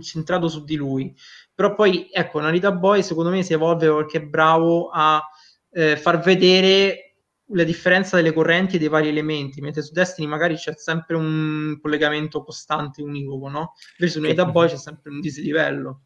centrato 0.00 0.46
su 0.46 0.62
di 0.62 0.76
lui. 0.76 1.12
Però 1.52 1.74
poi, 1.74 2.08
ecco, 2.12 2.38
Narita 2.38 2.70
Boy 2.70 3.02
secondo 3.02 3.30
me 3.30 3.42
si 3.42 3.52
evolve 3.52 3.88
perché 3.88 4.18
è 4.18 4.22
bravo 4.22 4.90
a 4.90 5.20
eh, 5.72 5.96
far 5.96 6.20
vedere 6.20 7.09
la 7.52 7.64
differenza 7.64 8.16
delle 8.16 8.32
correnti 8.32 8.76
e 8.76 8.78
dei 8.78 8.88
vari 8.88 9.08
elementi, 9.08 9.60
mentre 9.60 9.82
su 9.82 9.92
Destiny 9.92 10.26
magari 10.26 10.54
c'è 10.56 10.74
sempre 10.76 11.16
un 11.16 11.78
collegamento 11.80 12.42
costante, 12.42 13.02
univoco, 13.02 13.48
no? 13.48 13.72
Invece 13.98 14.18
su 14.18 14.20
Narita 14.20 14.46
Boy 14.46 14.68
c'è 14.68 14.76
sempre 14.76 15.10
un 15.10 15.20
dislivello. 15.20 16.02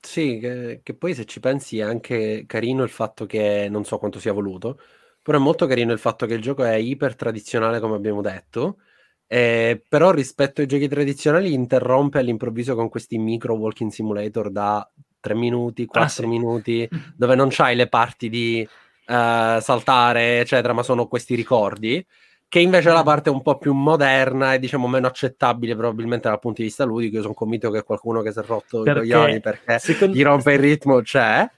Sì, 0.00 0.38
che, 0.38 0.80
che, 0.82 0.94
poi 0.94 1.14
se 1.14 1.24
ci 1.24 1.40
pensi 1.40 1.78
è 1.78 1.82
anche 1.82 2.44
carino 2.46 2.82
il 2.84 2.90
fatto 2.90 3.26
che 3.26 3.66
non 3.68 3.84
so 3.84 3.98
quanto 3.98 4.20
sia 4.20 4.32
voluto, 4.32 4.78
però 5.20 5.38
è 5.38 5.40
molto 5.40 5.66
carino 5.66 5.92
il 5.92 5.98
fatto 5.98 6.26
che 6.26 6.34
il 6.34 6.42
gioco 6.42 6.62
è 6.62 6.74
iper 6.76 7.16
tradizionale, 7.16 7.80
come 7.80 7.96
abbiamo 7.96 8.20
detto, 8.20 8.78
eh, 9.26 9.82
però 9.88 10.12
rispetto 10.12 10.60
ai 10.60 10.68
giochi 10.68 10.86
tradizionali 10.86 11.52
interrompe 11.52 12.20
all'improvviso 12.20 12.76
con 12.76 12.88
questi 12.88 13.18
micro 13.18 13.54
walking 13.54 13.90
simulator 13.90 14.50
da 14.50 14.88
3 15.18 15.34
minuti, 15.34 15.86
4 15.86 16.02
ah, 16.02 16.08
sì. 16.08 16.26
minuti, 16.26 16.88
dove 17.16 17.34
non 17.34 17.48
c'hai 17.50 17.74
le 17.74 17.88
parti 17.88 18.28
di 18.28 18.66
uh, 19.06 19.60
saltare, 19.60 20.40
eccetera, 20.40 20.72
ma 20.72 20.82
sono 20.82 21.06
questi 21.06 21.34
ricordi 21.34 22.04
che 22.48 22.60
invece 22.60 22.90
è 22.90 22.92
la 22.92 23.02
parte 23.02 23.28
un 23.28 23.42
po' 23.42 23.58
più 23.58 23.72
moderna 23.72 24.54
e 24.54 24.58
diciamo 24.58 24.86
meno 24.86 25.06
accettabile 25.08 25.74
probabilmente 25.74 26.28
dal 26.28 26.38
punto 26.38 26.60
di 26.60 26.68
vista 26.68 26.84
ludico. 26.84 27.16
Io 27.16 27.22
sono 27.22 27.34
convinto 27.34 27.70
che 27.70 27.82
qualcuno 27.82 28.22
che 28.22 28.32
si 28.32 28.38
è 28.38 28.42
rotto 28.44 28.82
perché, 28.82 29.06
i 29.06 29.10
coglioni 29.10 29.40
perché 29.40 29.78
secondo... 29.78 30.16
gli 30.16 30.22
rompe 30.22 30.52
il 30.52 30.58
ritmo 30.58 31.00
c'è. 31.00 31.48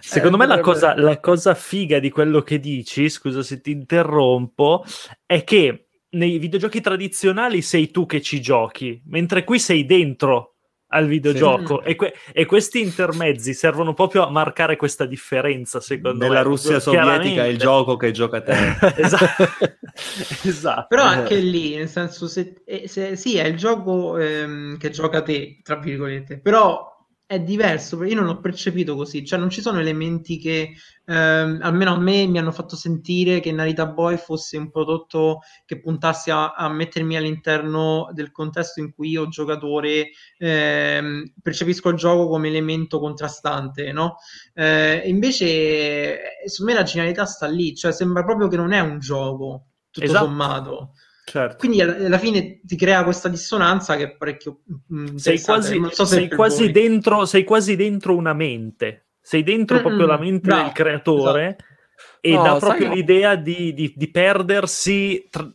Secondo 0.00 0.36
eh, 0.36 0.40
me 0.40 0.46
la 0.46 0.60
cosa, 0.60 0.96
la 0.96 1.18
cosa 1.18 1.54
figa 1.54 1.98
di 1.98 2.10
quello 2.10 2.42
che 2.42 2.60
dici, 2.60 3.08
scusa 3.08 3.42
se 3.42 3.60
ti 3.60 3.70
interrompo, 3.70 4.84
è 5.24 5.42
che 5.44 5.88
nei 6.10 6.38
videogiochi 6.38 6.80
tradizionali 6.80 7.62
sei 7.62 7.90
tu 7.90 8.06
che 8.06 8.20
ci 8.20 8.40
giochi, 8.40 9.02
mentre 9.06 9.44
qui 9.44 9.58
sei 9.58 9.86
dentro 9.86 10.57
al 10.88 11.06
videogioco 11.06 11.80
sì. 11.82 11.90
e, 11.90 11.96
que- 11.96 12.14
e, 12.32 12.46
questi 12.46 12.80
intermezzi 12.80 13.52
servono 13.52 13.92
proprio 13.92 14.26
a 14.26 14.30
marcare 14.30 14.76
questa 14.76 15.04
differenza 15.04 15.80
secondo 15.80 16.24
Nella 16.24 16.38
me. 16.38 16.44
Russia 16.44 16.80
sovietica 16.80 17.44
è 17.44 17.48
il 17.48 17.58
gioco 17.58 17.96
che 17.96 18.10
gioca 18.10 18.40
te 18.40 18.76
esatto. 18.96 19.44
esatto. 20.44 20.86
però 20.88 21.02
anche 21.02 21.36
lì 21.36 21.76
nel 21.76 21.88
senso 21.88 22.26
se, 22.26 22.62
eh, 22.64 22.88
se, 22.88 23.16
sì 23.16 23.36
è 23.36 23.46
il 23.46 23.56
gioco 23.56 24.16
ehm, 24.16 24.78
che 24.78 24.90
gioca 24.90 25.22
te 25.22 25.60
tra 25.62 25.76
virgolette 25.76 26.38
però 26.38 26.97
è 27.28 27.40
diverso, 27.40 27.98
perché 27.98 28.14
io 28.14 28.20
non 28.20 28.26
l'ho 28.26 28.40
percepito 28.40 28.96
così, 28.96 29.22
cioè 29.22 29.38
non 29.38 29.50
ci 29.50 29.60
sono 29.60 29.80
elementi 29.80 30.38
che 30.38 30.72
ehm, 31.04 31.58
almeno 31.60 31.92
a 31.92 31.98
me 31.98 32.26
mi 32.26 32.38
hanno 32.38 32.52
fatto 32.52 32.74
sentire 32.74 33.40
che 33.40 33.52
Narita 33.52 33.84
Boy 33.84 34.16
fosse 34.16 34.56
un 34.56 34.70
prodotto 34.70 35.40
che 35.66 35.78
puntasse 35.78 36.30
a, 36.30 36.54
a 36.54 36.70
mettermi 36.70 37.18
all'interno 37.18 38.08
del 38.14 38.32
contesto 38.32 38.80
in 38.80 38.94
cui 38.94 39.10
io 39.10 39.28
giocatore 39.28 40.08
ehm, 40.38 41.34
percepisco 41.42 41.90
il 41.90 41.96
gioco 41.96 42.28
come 42.28 42.48
elemento 42.48 42.98
contrastante, 42.98 43.92
no? 43.92 44.16
Eh, 44.54 45.02
invece 45.04 46.18
secondo 46.46 46.72
me 46.72 46.78
la 46.78 46.84
genialità 46.86 47.26
sta 47.26 47.46
lì, 47.46 47.74
cioè 47.76 47.92
sembra 47.92 48.24
proprio 48.24 48.48
che 48.48 48.56
non 48.56 48.72
è 48.72 48.80
un 48.80 49.00
gioco, 49.00 49.66
tutto 49.90 50.06
esatto. 50.06 50.24
sommato. 50.24 50.92
Certo. 51.28 51.56
Quindi 51.58 51.82
alla 51.82 52.18
fine 52.18 52.60
ti 52.62 52.74
crea 52.74 53.04
questa 53.04 53.28
dissonanza 53.28 53.96
che 53.96 54.04
è 54.04 54.16
parecchio. 54.16 54.60
Mm, 54.92 55.16
sei 55.16 55.40
quasi, 55.40 55.78
so 55.90 56.06
sei, 56.06 56.28
quasi 56.28 56.70
dentro, 56.70 57.26
sei 57.26 57.44
quasi 57.44 57.76
dentro 57.76 58.16
una 58.16 58.32
mente, 58.32 59.08
sei 59.20 59.42
dentro 59.42 59.76
Mm-mm, 59.76 59.84
proprio 59.84 60.06
la 60.06 60.18
mente 60.18 60.48
bravo, 60.48 60.62
del 60.62 60.72
creatore 60.72 61.56
esatto. 61.58 62.18
e 62.22 62.32
no, 62.32 62.42
dà 62.42 62.56
proprio 62.56 62.94
l'idea 62.94 63.34
di, 63.34 63.74
di, 63.74 63.92
di 63.94 64.10
perdersi 64.10 65.26
tra, 65.28 65.46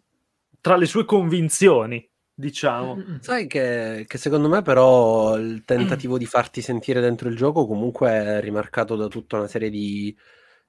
tra, 0.61 0.75
le 0.75 0.85
sue 0.85 1.05
convinzioni. 1.05 2.07
Diciamo, 2.35 2.97
sai 3.19 3.47
che, 3.47 4.05
che, 4.07 4.17
secondo 4.17 4.49
me, 4.49 4.61
però, 4.61 5.37
il 5.37 5.63
tentativo 5.65 6.17
di 6.17 6.25
farti 6.25 6.61
sentire 6.61 6.99
dentro 6.99 7.29
il 7.29 7.35
gioco 7.35 7.65
comunque 7.65 8.09
è 8.09 8.41
rimarcato 8.41 8.95
da 8.95 9.07
tutta 9.07 9.37
una 9.37 9.47
serie 9.47 9.69
di, 9.69 10.15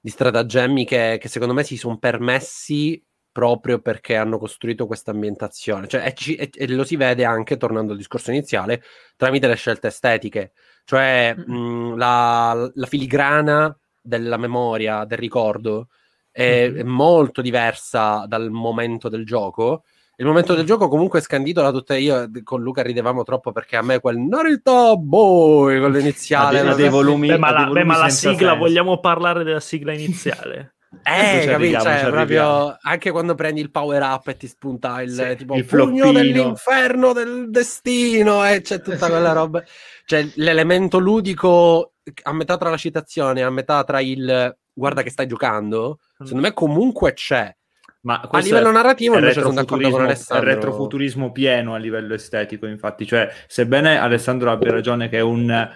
di 0.00 0.11
stratagemmi 0.11 0.84
che, 0.84 1.18
che 1.20 1.28
secondo 1.28 1.54
me 1.54 1.62
si 1.62 1.76
sono 1.76 1.99
permessi 1.99 3.02
proprio 3.34 3.80
perché 3.80 4.14
hanno 4.14 4.38
costruito 4.38 4.86
questa 4.86 5.10
ambientazione. 5.10 5.88
Cioè, 5.88 6.14
e, 6.16 6.36
e, 6.38 6.50
e, 6.54 6.68
lo 6.68 6.84
si 6.84 6.94
vede 6.94 7.24
anche, 7.24 7.56
tornando 7.56 7.90
al 7.90 7.98
discorso 7.98 8.30
iniziale, 8.30 8.80
tramite 9.16 9.48
le 9.48 9.56
scelte 9.56 9.88
estetiche. 9.88 10.52
Cioè, 10.84 11.34
mm. 11.36 11.52
mh, 11.52 11.96
la, 11.96 12.70
la, 12.72 12.86
filigrana 12.86 13.76
della 14.00 14.36
memoria, 14.36 15.04
del 15.04 15.18
ricordo, 15.18 15.88
è, 16.30 16.68
mm. 16.70 16.76
è, 16.76 16.82
molto 16.84 17.42
diversa 17.42 18.24
dal 18.28 18.50
momento 18.50 19.08
del 19.08 19.26
gioco. 19.26 19.82
Il 20.14 20.26
momento 20.26 20.54
del 20.54 20.64
gioco 20.64 20.86
comunque 20.86 21.18
è 21.18 21.22
scandito 21.22 21.60
da 21.60 21.72
tutte... 21.72 21.98
Io 21.98 22.30
con 22.44 22.62
Luca 22.62 22.82
ridevamo 22.82 23.24
troppo 23.24 23.50
perché 23.50 23.74
a 23.76 23.82
me 23.82 23.98
quel 23.98 24.16
Narita 24.16 24.94
Boy, 24.94 25.80
quello 25.80 25.98
iniziale... 25.98 26.60
Ha 26.60 26.74
dei, 26.74 26.88
volumi, 26.88 27.26
beh, 27.26 27.38
ma 27.38 27.50
la, 27.50 27.66
beh, 27.66 27.82
ma 27.82 27.98
la 27.98 28.08
sigla, 28.10 28.36
senso. 28.36 28.56
vogliamo 28.56 29.00
parlare 29.00 29.42
della 29.42 29.58
sigla 29.58 29.92
iniziale? 29.92 30.76
Eh, 31.02 31.46
capito? 31.46 31.80
Cioè, 31.80 32.06
proprio 32.10 32.76
anche 32.80 33.10
quando 33.10 33.34
prendi 33.34 33.60
il 33.60 33.70
power 33.70 34.02
up 34.02 34.28
e 34.28 34.36
ti 34.36 34.46
spunta 34.46 35.02
il 35.02 35.10
sì, 35.10 35.36
tipo 35.36 35.56
il 35.56 35.64
pugno 35.64 36.12
dell'inferno 36.12 37.12
del 37.12 37.50
destino 37.50 38.44
e 38.44 38.60
c'è 38.60 38.80
tutta 38.80 39.08
quella 39.08 39.32
roba. 39.32 39.62
Cioè, 40.06 40.26
l'elemento 40.34 40.98
ludico 40.98 41.94
a 42.22 42.32
metà 42.32 42.56
tra 42.56 42.70
la 42.70 42.76
citazione 42.76 43.42
a 43.42 43.50
metà 43.50 43.82
tra 43.84 44.00
il 44.00 44.56
guarda 44.72 45.02
che 45.02 45.10
stai 45.10 45.26
giocando, 45.26 46.00
secondo 46.18 46.42
me 46.42 46.52
comunque 46.52 47.12
c'è. 47.12 47.54
Ma 48.02 48.20
a 48.20 48.38
livello 48.40 48.70
narrativo 48.70 49.14
invece 49.14 49.40
sono 49.40 49.54
d'accordo 49.54 49.88
con 49.88 50.02
Alessandro. 50.02 50.50
È 50.50 50.54
retrofuturismo 50.54 51.32
pieno 51.32 51.74
a 51.74 51.78
livello 51.78 52.12
estetico, 52.12 52.66
infatti. 52.66 53.06
Cioè, 53.06 53.30
sebbene 53.46 53.98
Alessandro 53.98 54.50
abbia 54.50 54.72
ragione 54.72 55.08
che 55.08 55.18
è 55.18 55.22
un 55.22 55.70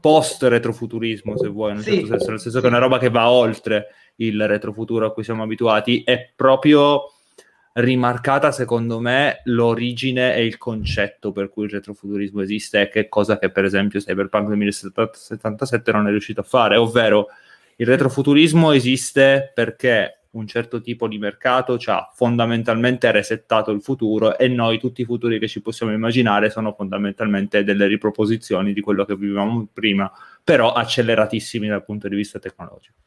post 0.00 0.42
retrofuturismo, 0.42 1.38
se 1.38 1.48
vuoi, 1.48 1.70
in 1.70 1.76
un 1.76 1.82
sì. 1.82 1.90
certo 1.92 2.06
senso, 2.08 2.30
nel 2.30 2.40
senso 2.40 2.60
che 2.60 2.66
è 2.66 2.68
una 2.68 2.78
roba 2.78 2.98
che 2.98 3.08
va 3.08 3.30
oltre 3.30 3.86
il 4.16 4.46
retrofuturo 4.46 5.06
a 5.06 5.12
cui 5.12 5.24
siamo 5.24 5.42
abituati, 5.42 6.02
è 6.04 6.30
proprio 6.34 7.10
rimarcata 7.74 8.52
secondo 8.52 9.00
me 9.00 9.40
l'origine 9.44 10.36
e 10.36 10.44
il 10.44 10.58
concetto 10.58 11.32
per 11.32 11.48
cui 11.48 11.64
il 11.64 11.70
retrofuturismo 11.70 12.40
esiste 12.40 12.88
che 12.88 13.00
è 13.00 13.08
cosa 13.08 13.36
che 13.36 13.50
per 13.50 13.64
esempio 13.64 13.98
Cyberpunk 13.98 14.46
2077 14.46 15.90
non 15.90 16.06
è 16.06 16.10
riuscito 16.10 16.40
a 16.40 16.44
fare, 16.44 16.76
ovvero 16.76 17.26
il 17.76 17.86
retrofuturismo 17.86 18.70
esiste 18.70 19.50
perché 19.52 20.20
un 20.34 20.46
certo 20.46 20.80
tipo 20.80 21.08
di 21.08 21.18
mercato 21.18 21.78
ci 21.78 21.90
ha 21.90 22.10
fondamentalmente 22.12 23.10
resettato 23.10 23.70
il 23.70 23.82
futuro 23.82 24.36
e 24.38 24.48
noi 24.48 24.78
tutti 24.78 25.02
i 25.02 25.04
futuri 25.04 25.38
che 25.38 25.48
ci 25.48 25.60
possiamo 25.60 25.92
immaginare 25.92 26.50
sono 26.50 26.72
fondamentalmente 26.72 27.64
delle 27.64 27.86
riproposizioni 27.86 28.72
di 28.72 28.80
quello 28.80 29.04
che 29.04 29.16
vivevamo 29.16 29.68
prima, 29.72 30.10
però 30.42 30.72
acceleratissimi 30.72 31.68
dal 31.68 31.84
punto 31.84 32.08
di 32.08 32.16
vista 32.16 32.38
tecnologico. 32.38 32.98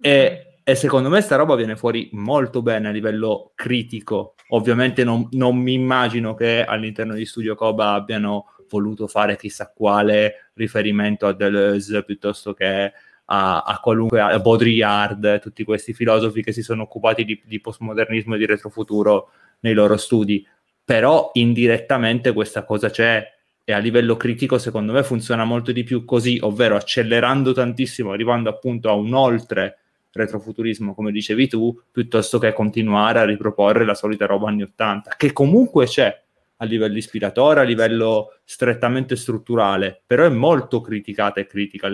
E, 0.00 0.60
e, 0.64 0.74
secondo 0.74 1.10
me 1.10 1.20
sta 1.20 1.36
roba 1.36 1.54
viene 1.56 1.76
fuori 1.76 2.08
molto 2.12 2.62
bene 2.62 2.88
a 2.88 2.92
livello 2.92 3.52
critico. 3.54 4.34
Ovviamente 4.48 5.04
non, 5.04 5.28
non 5.32 5.56
mi 5.56 5.74
immagino 5.74 6.34
che 6.34 6.64
all'interno 6.64 7.14
di 7.14 7.26
Studio 7.26 7.54
Koba 7.54 7.92
abbiano 7.92 8.46
voluto 8.68 9.06
fare 9.06 9.36
chissà 9.36 9.70
quale 9.74 10.50
riferimento 10.54 11.26
a 11.26 11.32
Deleuze 11.32 12.04
piuttosto 12.04 12.54
che 12.54 12.92
a, 13.32 13.62
a 13.62 13.78
qualunque 13.80 14.20
a 14.20 14.38
Baudrillard, 14.38 15.40
tutti 15.40 15.64
questi 15.64 15.92
filosofi 15.92 16.42
che 16.42 16.52
si 16.52 16.62
sono 16.62 16.82
occupati 16.82 17.24
di, 17.24 17.40
di 17.44 17.60
postmodernismo 17.60 18.34
e 18.34 18.38
di 18.38 18.46
retrofuturo 18.46 19.30
nei 19.60 19.74
loro 19.74 19.96
studi. 19.96 20.46
Però 20.84 21.30
indirettamente 21.34 22.32
questa 22.32 22.64
cosa 22.64 22.90
c'è 22.90 23.24
e 23.64 23.72
a 23.72 23.78
livello 23.78 24.16
critico 24.16 24.58
secondo 24.58 24.92
me 24.92 25.04
funziona 25.04 25.44
molto 25.44 25.70
di 25.70 25.84
più 25.84 26.04
così, 26.04 26.38
ovvero 26.40 26.74
accelerando 26.74 27.52
tantissimo, 27.52 28.10
arrivando 28.10 28.48
appunto 28.48 28.88
a 28.88 28.94
un 28.94 29.12
oltre 29.14 29.78
retrofuturismo, 30.12 30.94
come 30.94 31.12
dicevi 31.12 31.48
tu, 31.48 31.78
piuttosto 31.90 32.38
che 32.38 32.52
continuare 32.52 33.18
a 33.20 33.24
riproporre 33.24 33.84
la 33.84 33.94
solita 33.94 34.26
roba 34.26 34.48
anni 34.48 34.62
80, 34.62 35.14
che 35.16 35.32
comunque 35.32 35.86
c'è 35.86 36.22
a 36.56 36.64
livello 36.64 36.96
ispiratore, 36.98 37.60
a 37.60 37.64
livello 37.64 38.34
strettamente 38.44 39.16
strutturale, 39.16 40.02
però 40.06 40.24
è 40.26 40.30
molto 40.30 40.80
criticata 40.80 41.40
e 41.40 41.46
critica 41.46 41.88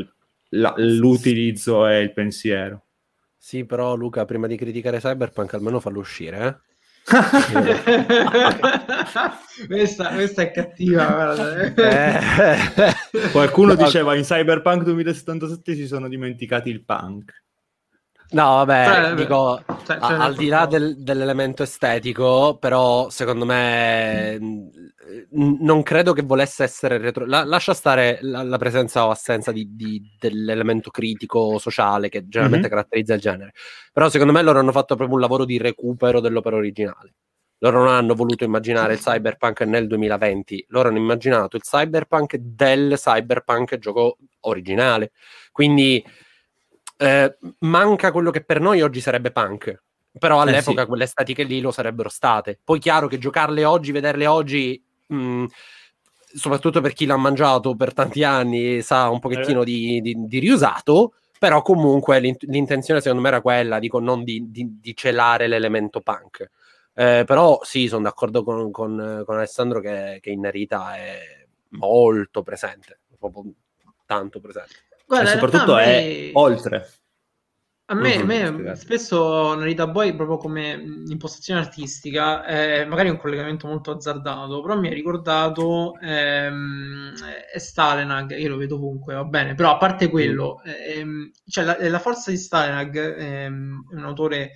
la- 0.51 0.75
l'utilizzo 0.77 1.87
e 1.87 2.01
il 2.01 2.13
pensiero. 2.13 2.83
Sì, 3.37 3.65
però 3.65 3.95
Luca, 3.95 4.25
prima 4.25 4.47
di 4.49 4.57
criticare 4.57 4.99
Cyberpunk, 4.99 5.55
almeno 5.55 5.79
fallo 5.79 6.01
uscire, 6.01 6.47
eh? 6.47 6.57
questa, 9.69 10.09
questa 10.15 10.43
è 10.43 10.51
cattiva. 10.51 11.07
guarda. 11.07 11.61
Eh. 11.61 12.93
Qualcuno 13.31 13.75
No, 13.75 13.85
diceva 13.85 14.17
in 14.17 14.25
Cyberpunk 14.25 14.83
2077 14.83 15.75
si 15.75 15.87
sono 15.87 16.09
dimenticati 16.09 16.71
il 16.71 16.83
punk. 16.85 17.45
No, 18.31 18.65
vabbè, 18.65 18.85
Cioè, 18.87 19.15
dico, 19.15 19.63
cioè, 19.87 20.01
cioè, 20.01 20.17
al 20.17 20.35
di 20.35 20.49
là 20.49 20.67
del- 20.67 20.97
dell'elemento 21.03 21.63
estetico, 21.63 22.57
però 22.59 23.09
secondo 23.09 23.45
me 23.45 24.39
non 25.31 25.83
credo 25.83 26.13
che 26.13 26.23
volesse 26.23 26.65
essere 26.65 26.99
retro... 26.99 27.25
la- 27.25 27.45
lascia 27.45 27.73
stare 27.75 28.19
la, 28.23 28.43
la 28.43 28.59
presenza 28.59 29.07
o 29.07 29.11
assenza 29.11 29.53
di, 29.53 29.77
di- 29.77 30.03
dell'elemento 30.19 30.91
critico 30.91 31.59
sociale 31.59 32.09
che 32.09 32.27
generalmente 32.27 32.67
Mhm. 32.67 32.73
caratterizza 32.75 33.15
il 33.15 33.21
genere. 33.21 33.53
Però 33.93 34.09
secondo 34.09 34.33
me 34.33 34.43
loro 34.43 34.59
hanno 34.59 34.73
fatto 34.73 34.97
proprio 34.97 35.15
un 35.17 35.23
lavoro 35.23 35.45
di 35.45 35.59
recupero 35.59 36.21
dell'opera 36.21 36.57
originale. 36.57 37.15
Loro 37.59 37.79
non 37.85 37.89
hanno 37.95 38.15
voluto 38.15 38.45
immaginare 38.45 38.95
il 38.95 38.99
cyberpunk 39.01 39.63
nel 39.63 39.87
2020, 39.87 40.67
loro 40.69 40.89
hanno 40.89 40.99
immaginato 40.99 41.57
il 41.57 41.63
cyberpunk 41.63 42.37
del 42.37 42.95
cyberpunk 42.99 43.79
gioco 43.79 44.19
originale. 44.41 45.13
Quindi 45.53 46.05
eh, 46.97 47.37
manca 47.61 48.13
quello 48.13 48.31
che 48.31 48.43
per 48.45 48.61
noi 48.61 48.83
oggi 48.83 49.01
sarebbe 49.01 49.31
punk. 49.31 49.83
Però 50.19 50.41
all'epoca 50.41 50.83
sì. 50.83 50.87
quelle 50.89 51.05
estetiche 51.05 51.43
lì 51.43 51.61
lo 51.61 51.71
sarebbero 51.71 52.09
state. 52.09 52.59
Poi 52.65 52.79
chiaro 52.79 53.07
che 53.07 53.19
giocarle 53.19 53.65
oggi, 53.67 53.93
vederle 53.93 54.27
oggi, 54.27 54.83
mh, 55.09 55.45
soprattutto 56.35 56.81
per 56.81 56.93
chi 56.95 57.05
l'ha 57.07 57.17
mangiato 57.17 57.75
per 57.77 57.93
tanti 57.93 58.25
anni, 58.25 58.81
sa 58.81 59.09
un 59.11 59.19
pochettino 59.19 59.63
di, 59.63 60.01
di- 60.01 60.15
di 60.27 60.39
riusato, 60.39 61.15
però 61.39 61.61
comunque 61.63 62.19
l'int- 62.19 62.45
l'intenzione 62.45 63.01
secondo 63.01 63.23
me 63.23 63.29
era 63.29 63.43
quella, 63.43 63.79
dico, 63.79 64.01
non 64.01 64.25
di, 64.25 64.51
di- 64.51 64.79
di 64.81 64.97
celare 64.97 65.49
l'elemento 65.49 66.01
punk. 66.01 66.51
Eh, 66.95 67.25
però 67.27 67.61
sì, 67.63 67.87
sono 67.89 68.05
d'accordo 68.05 68.43
con, 68.43 68.71
con- 68.71 69.23
con 69.27 69.37
Alessandro 69.37 69.81
che, 69.81 70.19
che 70.23 70.31
in 70.31 70.41
Narita 70.41 70.97
è 70.97 71.47
molto 71.71 72.43
presente, 72.43 73.01
proprio 73.19 73.45
tanto 74.07 74.41
presente. 74.41 74.75
Guarda, 75.07 75.29
e 75.29 75.33
soprattutto 75.33 75.77
a 75.77 75.83
è 75.83 75.87
me- 75.87 76.31
oltre. 76.35 76.89
A 77.89 77.95
me, 77.95 78.17
Mhm, 78.17 78.21
a 78.21 78.51
me 78.51 78.75
spesso 78.75 79.55
Narita 79.55 79.87
Boy, 79.87 80.17
proprio 80.17 80.39
come 80.39 80.77
mh, 80.77 81.05
impostazione 81.09 81.61
artistica, 81.61 82.45
è 82.45 82.85
magari 82.85 83.11
un 83.11 83.17
collegamento 83.17 83.69
molto 83.69 83.93
azzardato, 83.93 84.61
però 84.61 84.77
mi 84.77 84.89
ha 84.89 84.93
ricordato 84.93 85.97
ehm, 86.01 87.13
è 87.53 87.59
Stalenag, 87.59 88.37
io 88.37 88.49
lo 88.49 88.57
vedo 88.57 88.75
ovunque, 88.75 89.15
va 89.15 89.23
bene, 89.25 89.55
però 89.55 89.71
a 89.71 89.77
parte 89.77 90.09
quello, 90.11 90.61
ehm, 90.65 91.31
cioè 91.47 91.63
la, 91.65 91.77
la 91.89 91.99
forza 92.01 92.33
di 92.33 92.37
Stalenag 92.39 92.97
ehm, 93.19 93.85
un 93.93 94.05
autore 94.05 94.51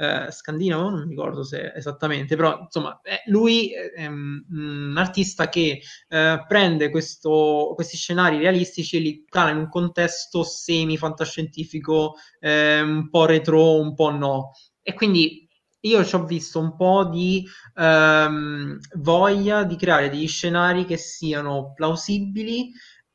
eh, 0.00 0.30
scandinavo, 0.30 0.88
non 0.90 1.02
mi 1.04 1.10
ricordo 1.10 1.42
se 1.44 1.72
esattamente, 1.74 2.36
però 2.36 2.58
insomma, 2.62 3.00
è- 3.02 3.22
lui 3.26 3.70
è 3.72 4.06
un, 4.06 4.42
un 4.50 4.94
artista 4.96 5.48
che 5.48 5.80
eh, 6.08 6.44
prende 6.48 6.90
questo- 6.90 7.72
questi 7.74 7.96
scenari 7.96 8.38
realistici 8.38 8.96
e 8.96 9.00
li 9.00 9.24
cala 9.28 9.50
in 9.50 9.58
un 9.58 9.68
contesto 9.68 10.42
semi-fantascientifico 10.42 12.14
eh, 12.40 12.80
un 12.80 13.08
po' 13.10 13.26
retro, 13.26 13.78
un 13.80 13.94
po' 13.94 14.10
no. 14.10 14.52
E 14.82 14.94
quindi 14.94 15.48
io 15.82 16.04
ci 16.04 16.14
ho 16.14 16.24
visto 16.24 16.58
un 16.60 16.76
po' 16.76 17.04
di 17.04 17.46
ehm, 17.74 18.78
voglia 18.98 19.64
di 19.64 19.76
creare 19.76 20.10
degli 20.10 20.28
scenari 20.28 20.84
che 20.84 20.96
siano 20.96 21.72
plausibili 21.74 22.70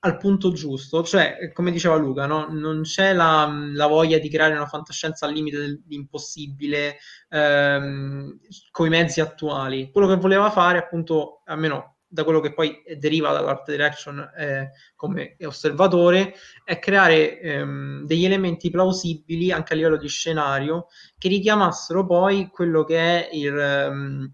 al 0.05 0.17
punto 0.17 0.51
giusto, 0.51 1.03
cioè, 1.03 1.51
come 1.51 1.71
diceva 1.71 1.95
Luca, 1.95 2.27
no? 2.27 2.47
non 2.51 2.83
c'è 2.83 3.11
la, 3.13 3.51
la 3.73 3.87
voglia 3.87 4.19
di 4.19 4.29
creare 4.29 4.53
una 4.53 4.67
fantascienza 4.67 5.25
al 5.25 5.33
limite 5.33 5.57
dell'impossibile 5.57 6.97
ehm, 7.29 8.39
con 8.69 8.85
i 8.85 8.89
mezzi 8.89 9.19
attuali. 9.19 9.89
Quello 9.91 10.07
che 10.07 10.17
voleva 10.17 10.51
fare, 10.51 10.77
appunto, 10.77 11.41
almeno 11.45 11.97
da 12.07 12.23
quello 12.23 12.39
che 12.39 12.53
poi 12.53 12.83
deriva 12.97 13.31
dall'art 13.31 13.69
direction 13.69 14.19
eh, 14.37 14.69
come 14.95 15.37
osservatore, 15.41 16.35
è 16.63 16.77
creare 16.77 17.39
ehm, 17.39 18.05
degli 18.05 18.25
elementi 18.25 18.69
plausibili 18.69 19.51
anche 19.51 19.73
a 19.73 19.75
livello 19.75 19.97
di 19.97 20.07
scenario 20.07 20.85
che 21.17 21.29
richiamassero 21.29 22.05
poi 22.05 22.49
quello 22.51 22.83
che 22.83 22.97
è 22.97 23.29
il, 23.33 23.57
ehm, 23.57 24.33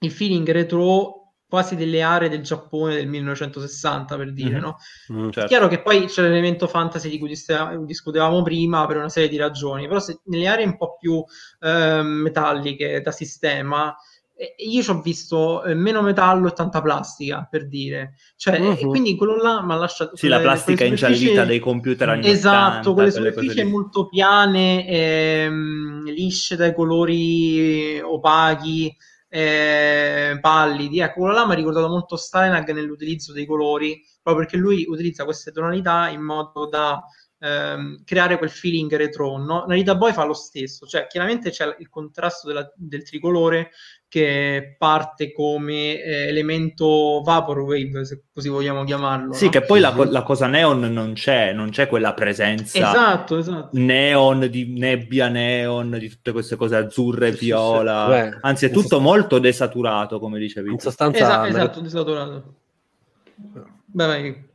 il 0.00 0.10
feeling 0.10 0.50
retro 0.50 1.23
quasi 1.54 1.76
delle 1.76 2.02
aree 2.02 2.28
del 2.28 2.42
Giappone 2.42 2.94
del 2.96 3.06
1960 3.08 4.16
per 4.16 4.32
dire, 4.32 4.56
Mhm. 4.56 4.60
no? 4.60 4.76
Mm. 5.12 5.28
È 5.28 5.32
Certo. 5.32 5.48
chiaro 5.48 5.68
che 5.68 5.80
poi 5.82 6.06
c'è 6.06 6.22
l'elemento 6.22 6.66
fantasy 6.66 7.08
di 7.08 7.18
cui 7.18 7.28
discutevamo 7.86 8.42
prima 8.42 8.86
per 8.86 8.96
una 8.98 9.08
serie 9.08 9.28
di 9.28 9.36
ragioni, 9.36 9.86
però 9.88 10.00
se 10.00 10.20
nelle 10.26 10.46
aree 10.48 10.64
un 10.66 10.76
po' 10.76 10.96
più 10.98 11.24
ehm, 11.60 12.06
metalliche 12.06 13.00
da 13.00 13.10
sistema, 13.10 13.94
eh, 14.36 14.54
io 14.58 14.82
ci 14.82 14.90
ho 14.90 15.00
visto 15.00 15.62
eh, 15.62 15.74
meno 15.74 16.02
metallo 16.02 16.48
e 16.48 16.52
tanta 16.52 16.82
plastica, 16.82 17.46
per 17.48 17.68
dire. 17.68 18.14
Cioè, 18.36 18.58
Mhm. 18.58 18.76
e 18.80 18.86
quindi 18.86 19.16
quello 19.16 19.36
là 19.36 19.62
mi 19.62 19.72
ha 19.72 19.76
lasciato... 19.76 20.16
Sì, 20.16 20.26
la 20.26 20.36
quelle- 20.38 20.50
plastica 20.50 20.76
quelle 20.78 20.90
ingiallita 20.90 21.44
dei 21.44 21.60
computer 21.60 22.08
anni 22.08 22.26
Esatto, 22.28 22.90
80, 22.90 22.92
quelle 22.94 23.10
quelle 23.12 23.30
superfici 23.30 23.62
lì. 23.64 23.70
molto 23.70 24.08
piane, 24.08 24.86
ehm, 24.88 26.04
lisce 26.06 26.56
dai 26.56 26.74
colori 26.74 28.00
opachi, 28.00 28.94
eh, 29.34 30.38
pallidi. 30.40 31.00
Ecco, 31.00 31.20
quello 31.20 31.34
là 31.34 31.44
mi 31.44 31.52
ha 31.52 31.56
ricordato 31.56 31.88
molto 31.88 32.16
Steinag 32.16 32.70
nell'utilizzo 32.70 33.32
dei 33.32 33.44
colori, 33.46 34.00
proprio 34.22 34.44
perché 34.44 34.56
lui 34.56 34.84
utilizza 34.88 35.24
queste 35.24 35.50
tonalità 35.50 36.08
in 36.08 36.22
modo 36.22 36.68
da 36.68 37.02
ehm, 37.44 38.02
creare 38.04 38.38
quel 38.38 38.50
feeling 38.50 38.94
retro. 38.96 39.36
No? 39.36 39.64
Narita 39.66 39.94
Boy 39.96 40.12
fa 40.12 40.24
lo 40.24 40.32
stesso, 40.32 40.86
cioè 40.86 41.06
chiaramente 41.06 41.50
c'è 41.50 41.76
il 41.78 41.88
contrasto 41.90 42.46
della- 42.48 42.72
del 42.74 43.02
tricolore 43.04 43.70
che 44.08 44.76
parte 44.78 45.32
come 45.32 46.00
eh, 46.00 46.28
elemento 46.28 47.20
vaporwave, 47.24 48.04
se 48.04 48.22
così 48.32 48.48
vogliamo 48.48 48.84
chiamarlo. 48.84 49.32
Sì, 49.32 49.46
no? 49.46 49.50
che 49.50 49.62
poi 49.62 49.80
la, 49.80 49.92
la 50.08 50.22
cosa 50.22 50.46
neon 50.46 50.80
non 50.92 51.14
c'è, 51.14 51.52
non 51.52 51.70
c'è 51.70 51.88
quella 51.88 52.14
presenza 52.14 52.78
Esatto, 52.78 53.38
esatto. 53.38 53.70
neon, 53.72 54.48
di 54.48 54.72
nebbia 54.78 55.28
neon, 55.28 55.96
di 55.98 56.08
tutte 56.08 56.30
queste 56.32 56.54
cose 56.54 56.76
azzurre, 56.76 57.26
Sì, 57.30 57.32
sì, 57.32 57.38
sì. 57.38 57.44
viola. 57.46 58.06
Beh, 58.08 58.38
Anzi, 58.42 58.66
è 58.66 58.70
tutto 58.70 58.86
sost- 58.88 59.02
molto 59.02 59.38
desaturato, 59.40 60.20
come 60.20 60.38
dicevi. 60.38 60.70
In 60.70 60.78
sostanza, 60.78 61.18
Esa- 61.18 61.36
Narita- 61.38 61.58
esatto, 61.58 61.80
desaturato. 61.80 62.54
Beh, 63.86 64.06
vai. 64.06 64.52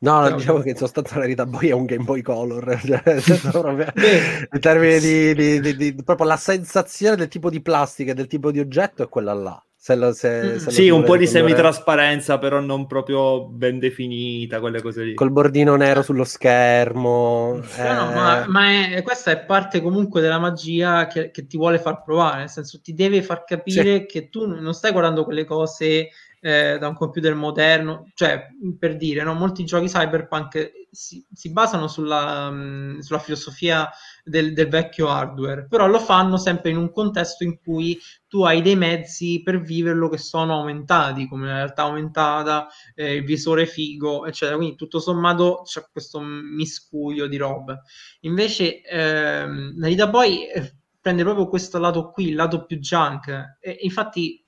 No, 0.00 0.20
no, 0.20 0.36
diciamo 0.36 0.60
che 0.60 0.70
in 0.70 0.76
sostanza 0.76 1.16
Narita 1.18 1.44
Boy 1.44 1.68
è 1.68 1.72
un 1.72 1.84
Game 1.84 2.04
Boy 2.04 2.22
Color, 2.22 2.78
cioè, 2.86 3.02
proprio- 3.50 3.90
Beh. 3.92 4.48
in 4.52 4.60
termini 4.60 5.00
di, 5.00 5.34
di- 5.34 5.60
di- 5.60 5.76
di- 5.94 6.02
proprio 6.04 6.26
la 6.28 6.36
sensazione 6.36 7.16
del 7.16 7.28
tipo 7.28 7.50
di 7.50 7.60
plastica 7.60 8.12
e 8.12 8.14
del 8.14 8.28
tipo 8.28 8.52
di 8.52 8.60
oggetto 8.60 9.02
è 9.02 9.08
quella 9.08 9.32
là. 9.34 9.60
Se 9.80 9.94
lo- 9.96 10.12
se- 10.12 10.54
Mm. 10.54 10.56
se 10.56 10.70
Sì, 10.70 10.88
un 10.90 11.02
po' 11.04 11.16
di 11.16 11.24
ricondurre- 11.24 11.48
semitrasparenza, 11.48 12.38
però 12.38 12.60
non 12.60 12.86
proprio 12.86 13.46
ben 13.46 13.78
definita, 13.78 14.60
quelle 14.60 14.82
cose 14.82 15.02
lì. 15.02 15.14
col 15.14 15.30
bordino 15.32 15.74
nero 15.76 16.02
sullo 16.02 16.24
schermo. 16.24 17.54
No, 17.54 17.92
no, 17.92 18.10
eh, 18.10 18.14
ma, 18.14 18.44
ma 18.48 18.70
è- 18.90 19.02
questa 19.02 19.30
è 19.30 19.44
parte 19.44 19.80
comunque 19.80 20.20
della 20.20 20.38
magia 20.38 21.06
che, 21.06 21.30
che 21.30 21.46
ti 21.46 21.56
vuole 21.56 21.78
far 21.78 22.02
provare, 22.02 22.38
nel 22.40 22.50
senso 22.50 22.80
ti 22.80 22.92
deve 22.94 23.22
far 23.22 23.44
capire 23.44 24.06
che 24.06 24.28
tu 24.28 24.46
non 24.46 24.74
stai 24.74 24.92
guardando 24.92 25.24
quelle 25.24 25.44
cose 25.44 26.08
eh, 26.40 26.78
da 26.78 26.88
un 26.88 26.94
computer 26.94 27.34
moderno, 27.34 28.10
cioè 28.14 28.46
per 28.78 28.96
dire, 28.96 29.22
no, 29.22 29.34
molti 29.34 29.64
giochi 29.64 29.86
cyberpunk 29.86 30.72
si, 30.90 31.24
si 31.32 31.52
basano 31.52 31.88
sulla, 31.88 32.50
mh, 32.50 33.00
sulla 33.00 33.18
filosofia 33.18 33.90
del, 34.24 34.52
del 34.52 34.68
vecchio 34.68 35.08
hardware, 35.08 35.66
però 35.68 35.86
lo 35.86 35.98
fanno 35.98 36.36
sempre 36.36 36.70
in 36.70 36.76
un 36.76 36.90
contesto 36.90 37.44
in 37.44 37.58
cui 37.60 37.98
tu 38.26 38.42
hai 38.42 38.62
dei 38.62 38.76
mezzi 38.76 39.42
per 39.42 39.60
viverlo 39.60 40.08
che 40.08 40.18
sono 40.18 40.54
aumentati, 40.54 41.26
come 41.28 41.46
la 41.46 41.54
realtà 41.54 41.82
aumentata, 41.82 42.68
eh, 42.94 43.14
il 43.16 43.24
visore 43.24 43.66
figo, 43.66 44.26
eccetera. 44.26 44.56
Quindi 44.56 44.76
tutto 44.76 45.00
sommato 45.00 45.62
c'è 45.64 45.86
questo 45.90 46.20
miscuglio 46.20 47.26
di 47.26 47.36
robe. 47.36 47.82
Invece 48.20 48.82
ehm, 48.82 49.74
Narita 49.76 50.08
Boy 50.08 50.46
eh, 50.46 50.74
prende 51.00 51.22
proprio 51.22 51.48
questo 51.48 51.78
lato 51.78 52.10
qui, 52.10 52.28
il 52.28 52.34
lato 52.34 52.66
più 52.66 52.78
junk. 52.78 53.56
E 53.60 53.78
infatti, 53.80 54.44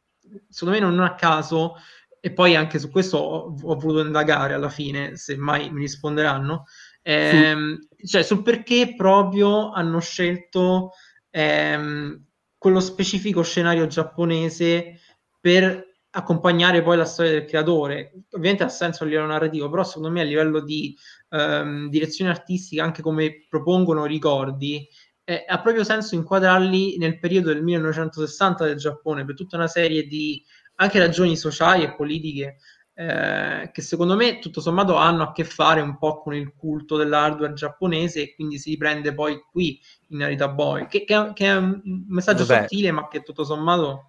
secondo 0.48 0.78
me 0.78 0.80
non 0.80 1.00
a 1.00 1.14
caso, 1.14 1.76
e 2.20 2.32
poi 2.32 2.54
anche 2.54 2.78
su 2.78 2.90
questo 2.90 3.16
ho, 3.16 3.54
ho 3.62 3.74
voluto 3.76 4.04
indagare 4.04 4.54
alla 4.54 4.68
fine, 4.68 5.16
se 5.16 5.36
mai 5.36 5.70
mi 5.70 5.80
risponderanno, 5.80 6.64
ehm, 7.02 7.78
cioè 8.04 8.22
sul 8.22 8.42
perché 8.42 8.94
proprio 8.94 9.72
hanno 9.72 10.00
scelto 10.00 10.90
ehm, 11.30 12.24
quello 12.58 12.80
specifico 12.80 13.42
scenario 13.42 13.86
giapponese 13.86 15.00
per 15.40 15.88
accompagnare 16.10 16.82
poi 16.82 16.96
la 16.96 17.04
storia 17.04 17.32
del 17.32 17.44
creatore. 17.44 18.12
Ovviamente 18.32 18.64
ha 18.64 18.68
senso 18.68 19.04
a 19.04 19.06
livello 19.06 19.28
narrativo, 19.28 19.70
però 19.70 19.84
secondo 19.84 20.10
me 20.10 20.20
a 20.20 20.24
livello 20.24 20.60
di 20.60 20.94
ehm, 21.30 21.88
direzione 21.88 22.30
artistica, 22.30 22.82
anche 22.82 23.00
come 23.00 23.46
propongono 23.48 24.04
ricordi, 24.04 24.86
eh, 25.30 25.44
ha 25.46 25.60
proprio 25.60 25.84
senso 25.84 26.16
inquadrarli 26.16 26.98
nel 26.98 27.20
periodo 27.20 27.52
del 27.52 27.62
1960 27.62 28.64
del 28.64 28.76
Giappone 28.76 29.24
per 29.24 29.36
tutta 29.36 29.56
una 29.56 29.68
serie 29.68 30.04
di 30.04 30.44
anche 30.76 30.98
ragioni 30.98 31.36
sociali 31.36 31.84
e 31.84 31.94
politiche 31.94 32.56
eh, 32.94 33.70
che 33.72 33.80
secondo 33.80 34.16
me 34.16 34.40
tutto 34.40 34.60
sommato 34.60 34.96
hanno 34.96 35.22
a 35.22 35.32
che 35.32 35.44
fare 35.44 35.82
un 35.82 35.98
po' 35.98 36.20
con 36.20 36.34
il 36.34 36.52
culto 36.56 36.96
dell'hardware 36.96 37.52
giapponese 37.52 38.22
e 38.22 38.34
quindi 38.34 38.58
si 38.58 38.70
riprende 38.70 39.14
poi 39.14 39.40
qui 39.52 39.80
in 40.08 40.18
Narita 40.18 40.48
Boy, 40.48 40.88
che, 40.88 41.04
che, 41.04 41.30
che 41.32 41.46
è 41.46 41.56
un 41.56 41.80
messaggio 42.08 42.44
Vabbè. 42.44 42.62
sottile 42.62 42.90
ma 42.90 43.06
che 43.06 43.22
tutto 43.22 43.44
sommato... 43.44 44.06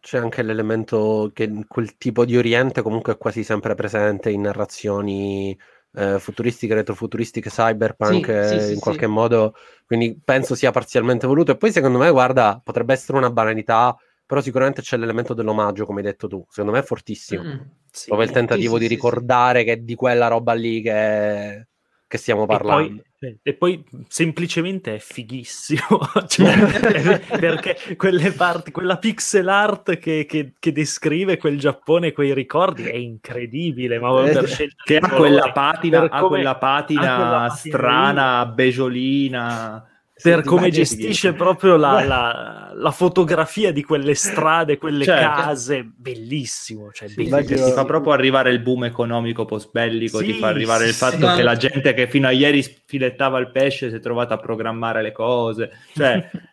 C'è 0.00 0.18
anche 0.18 0.42
l'elemento 0.42 1.30
che 1.32 1.64
quel 1.66 1.96
tipo 1.96 2.26
di 2.26 2.36
Oriente 2.36 2.82
comunque 2.82 3.14
è 3.14 3.18
quasi 3.18 3.42
sempre 3.42 3.74
presente 3.74 4.28
in 4.28 4.42
narrazioni 4.42 5.56
eh, 5.94 6.18
futuristiche, 6.18 6.74
retrofuturistiche, 6.74 7.50
cyberpunk 7.50 8.26
Sì, 8.26 8.30
eh, 8.32 8.42
sì, 8.44 8.60
sì, 8.60 8.68
in 8.70 8.74
sì. 8.76 8.80
qualche 8.80 9.06
modo, 9.06 9.54
quindi 9.86 10.18
penso 10.22 10.54
sia 10.54 10.70
parzialmente 10.70 11.26
voluto. 11.26 11.52
E 11.52 11.56
poi 11.56 11.72
secondo 11.72 11.98
me, 11.98 12.10
guarda, 12.10 12.60
potrebbe 12.62 12.92
essere 12.92 13.18
una 13.18 13.30
banalità, 13.30 13.96
però 14.26 14.40
sicuramente 14.40 14.82
c'è 14.82 14.96
l'elemento 14.96 15.34
dell'omaggio, 15.34 15.86
come 15.86 16.00
hai 16.00 16.06
detto 16.06 16.28
tu. 16.28 16.44
Secondo 16.48 16.72
me 16.72 16.78
è 16.80 16.82
fortissimo. 16.86 17.42
Mm. 17.42 17.60
Sì. 17.90 18.06
Proprio 18.06 18.26
il 18.26 18.32
tentativo 18.34 18.74
sì, 18.74 18.80
di 18.80 18.84
sì, 18.86 18.88
sì. 18.88 18.94
ricordare 18.94 19.64
che 19.64 19.72
è 19.72 19.76
di 19.76 19.94
quella 19.94 20.28
roba 20.28 20.54
lì 20.54 20.80
che, 20.80 21.68
che 22.12 22.18
stiamo 22.18 22.42
E 22.42 22.46
parlando. 22.46 23.02
poi, 23.18 23.38
e 23.42 23.54
poi 23.54 23.82
semplicemente 24.08 24.96
è 24.96 24.98
fighissimo 24.98 25.80
Cioè, 26.28 27.20
perché 27.40 27.96
quelle 27.96 28.32
parti, 28.32 28.70
quella 28.70 28.98
pixel 28.98 29.48
art 29.48 29.96
che, 29.96 30.26
che- 30.26 30.52
che 30.58 30.72
descrive 30.72 31.38
quel 31.38 31.58
Giappone, 31.58 32.12
quei 32.12 32.34
ricordi 32.34 32.84
è 32.84 32.96
incredibile. 32.96 33.98
Ma 33.98 34.10
Eh, 34.28 34.44
Che 34.84 34.96
ha 34.98 35.08
quella 35.08 35.52
patina, 35.52 36.02
ha 36.02 36.08
come- 36.20 36.28
quella 36.28 36.56
patina, 36.56 37.00
ha 37.00 37.16
quella 37.16 37.30
patina 37.48 37.48
strana, 37.54 38.46
beggiolina. 38.46 39.86
Per 40.22 40.40
Sì, 40.42 40.44
come 40.48 40.70
gestisce 40.70 41.32
proprio 41.34 41.76
la, 41.76 42.04
la- 42.04 42.72
la 42.74 42.90
fotografia 42.90 43.72
di 43.72 43.82
quelle 43.82 44.14
strade, 44.14 44.78
quelle 44.78 45.04
Cioè, 45.04 45.18
case, 45.18 45.82
bellissimo. 45.84 46.90
Cioè, 46.92 47.08
Sì, 47.08 47.14
bellissimo. 47.14 47.38
immagino- 47.40 47.64
Ti 47.66 47.72
fa 47.72 47.84
proprio 47.84 48.12
arrivare 48.12 48.50
il 48.50 48.60
boom 48.60 48.84
economico 48.84 49.44
post-bellico, 49.44 50.18
Sì, 50.18 50.26
ti 50.26 50.32
fa 50.34 50.48
arrivare 50.48 50.86
il 50.86 50.92
sì, 50.92 50.98
fatto 50.98 51.28
sì. 51.28 51.36
che 51.36 51.42
la 51.42 51.56
gente 51.56 51.92
che 51.94 52.06
fino 52.08 52.28
a 52.28 52.30
ieri 52.30 52.62
filettava 52.86 53.38
il 53.38 53.50
pesce 53.50 53.90
si 53.90 53.96
è 53.96 54.00
trovata 54.00 54.34
a 54.34 54.38
programmare 54.38 55.02
le 55.02 55.12
cose. 55.12 55.70
Cioè, 55.94 56.30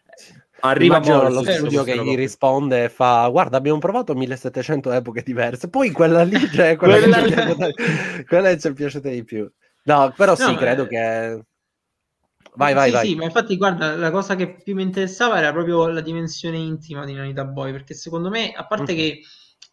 arriva 0.62 1.00
lo 1.30 1.42
studio 1.44 1.84
che 1.84 1.98
gli 1.98 2.16
risponde 2.16 2.84
e 2.86 2.90
fa 2.90 3.28
guarda 3.30 3.58
abbiamo 3.58 3.80
provato 3.80 4.14
1700 4.14 4.92
epoche 4.92 5.24
diverse 5.24 5.70
poi 5.70 5.92
quella 5.92 6.24
lì 6.24 6.38
cioè, 6.52 6.76
quella, 6.76 6.98
Quella- 6.98 7.22
che 7.22 7.28
ci 7.28 7.34
è 7.34 7.44
piaciuta, 7.46 7.70
quella 8.28 8.50
che 8.50 8.60
ci 8.60 8.68
è 8.68 8.74
piaciuta 8.74 9.10
di 9.10 9.24
più 9.24 9.50
no 9.84 10.14
però 10.16 10.36
sì 10.36 10.52
No, 10.52 10.58
credo 10.58 10.84
eh, 10.84 10.88
che 10.88 11.46
vai 12.60 12.74
vai 12.74 12.92
sì, 12.92 12.92
vai 12.92 13.08
sì, 13.08 13.16
ma 13.16 13.24
infatti, 13.26 13.58
guarda, 13.58 13.96
la 13.96 14.12
cosa 14.12 14.36
che 14.36 14.56
più 14.62 14.76
mi 14.76 14.84
interessava 14.84 15.38
era 15.38 15.52
proprio 15.52 15.88
la 15.88 16.02
dimensione 16.02 16.58
intima 16.58 17.06
di 17.06 17.14
Nanita 17.14 17.46
Boy, 17.46 17.72
perché 17.72 17.94
secondo 17.94 18.30
me, 18.30 18.52
a 18.52 18.66
parte 18.66 18.94
Mhm. 18.94 18.98
che 18.98 19.22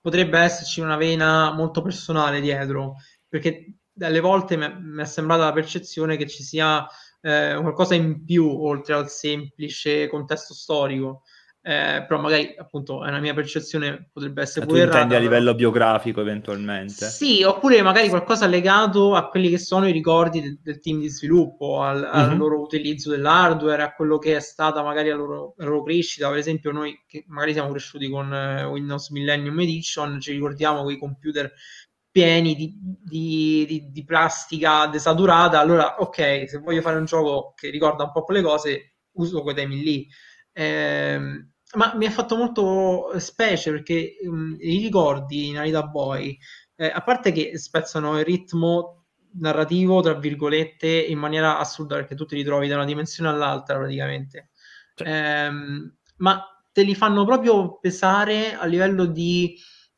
potrebbe 0.01 0.39
esserci 0.39 0.81
una 0.81 0.97
vena 0.97 1.53
molto 1.53 1.83
personale 1.83 2.41
dietro, 2.41 2.97
perché 3.29 3.79
dalle 3.93 4.21
volte 4.21 4.57
mi 4.57 4.65
è, 4.67 4.75
mi 4.79 5.03
è 5.03 5.05
sembrata 5.07 5.45
la 5.45 5.53
percezione 5.53 6.17
che 6.17 6.27
ci 6.29 6.43
sia 6.43 6.87
eh, 7.21 7.57
qualcosa 7.61 7.95
in 7.95 8.25
più 8.25 8.47
oltre 8.49 8.95
al 8.95 9.09
semplice 9.11 10.07
contesto 10.09 10.55
storico. 10.55 11.23
Eh, 11.69 12.05
però 12.07 12.21
magari 12.21 12.55
appunto 12.57 13.05
è 13.05 13.09
una 13.09 13.19
mia 13.19 13.35
percezione, 13.35 14.09
potrebbe 14.13 14.41
essere 14.41 14.67
Tu 14.67 14.71
pure 14.71 14.83
intendi 14.85 15.15
errata, 15.15 15.17
a 15.17 15.19
però- 15.19 15.31
livello 15.31 15.55
biografico 15.57 16.21
eventualmente? 16.21 17.07
sì, 17.07 17.43
oppure 17.43 17.83
magari 17.83 18.09
qualcosa 18.09 18.47
legato 18.47 19.17
a 19.17 19.29
quelli 19.29 19.49
che 19.51 19.59
sono 19.59 19.89
i 19.89 19.93
ricordi 19.93 20.41
del, 20.41 20.61
del 20.63 20.79
team 20.79 21.01
di 21.01 21.09
sviluppo, 21.09 21.83
al, 21.83 22.05
al 22.05 22.31
Mhm. 22.31 22.37
loro 22.39 22.61
utilizzo 22.61 23.11
dell'hardware, 23.11 23.83
a 23.83 23.93
quello 23.95 24.19
che 24.19 24.37
è 24.37 24.41
stata 24.41 24.81
magari 24.85 25.09
la 25.09 25.17
loro, 25.17 25.55
la 25.57 25.65
loro 25.65 25.83
crescita. 25.83 26.29
Per 26.29 26.39
esempio, 26.39 26.71
noi 26.71 27.03
che 27.05 27.25
magari 27.27 27.53
siamo 27.55 27.71
cresciuti 27.71 28.09
con 28.09 28.33
eh, 28.33 28.63
Windows 28.65 29.11
Millennium 29.11 29.59
Edition, 29.59 30.21
ci 30.21 30.31
ricordiamo 30.31 30.85
quei 30.85 30.99
computer 30.99 31.53
pieni 32.13 32.55
di, 32.55 32.75
di- 32.79 33.65
di- 33.67 33.91
di 33.91 34.05
plastica 34.05 34.87
desaturata. 34.87 35.59
Allora, 35.59 35.97
ok, 35.99 36.49
se 36.49 36.59
voglio 36.59 36.81
fare 36.81 36.97
un 36.99 37.07
gioco 37.07 37.55
che 37.57 37.71
ricorda 37.71 38.05
un 38.05 38.13
po' 38.13 38.23
quelle 38.23 38.41
cose, 38.43 38.95
uso 39.15 39.43
quei 39.43 39.55
temi 39.57 39.83
lì. 39.83 40.07
Ehm, 40.53 41.51
ma 41.75 41.95
mi 41.97 42.07
ha 42.07 42.11
fatto 42.11 42.37
molto 42.37 43.19
specie 43.19 43.71
perché 43.71 44.17
mm, 44.27 44.55
i 44.61 44.79
ricordi 44.83 45.49
in 45.49 45.59
Alita 45.59 45.83
Boy, 45.83 46.37
eh, 46.77 46.87
a 46.87 47.03
parte 47.03 47.33
che 47.33 47.59
spezzano 47.59 48.19
il 48.19 48.25
ritmo 48.25 49.05
narrativo, 49.39 50.01
tra 50.01 50.15
virgolette, 50.15 50.87
in 50.89 51.19
maniera 51.19 51.59
assurda 51.59 51.97
perché 51.97 52.15
tu 52.15 52.25
ti 52.25 52.37
ritrovi 52.37 52.69
da 52.69 52.77
una 52.77 52.85
dimensione 52.85 53.29
all'altra 53.31 53.77
praticamente, 53.79 54.51
Sì. 54.97 55.05
Ehm, 55.05 55.95
ma 56.19 56.43
te 56.73 56.83
li 56.83 56.95
fanno 56.95 57.25
proprio 57.25 57.79
pesare 57.79 58.55
a 58.55 58.65
livello 58.67 59.07
di 59.07 59.57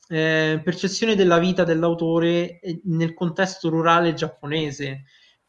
eh, 0.09 0.61
percezione 0.62 1.14
della 1.14 1.38
vita 1.38 1.64
dell'autore 1.64 2.59
eh, 2.61 2.81
nel 2.85 3.14
contesto 3.14 3.68
rurale 3.68 4.14
giapponese. 4.14 5.04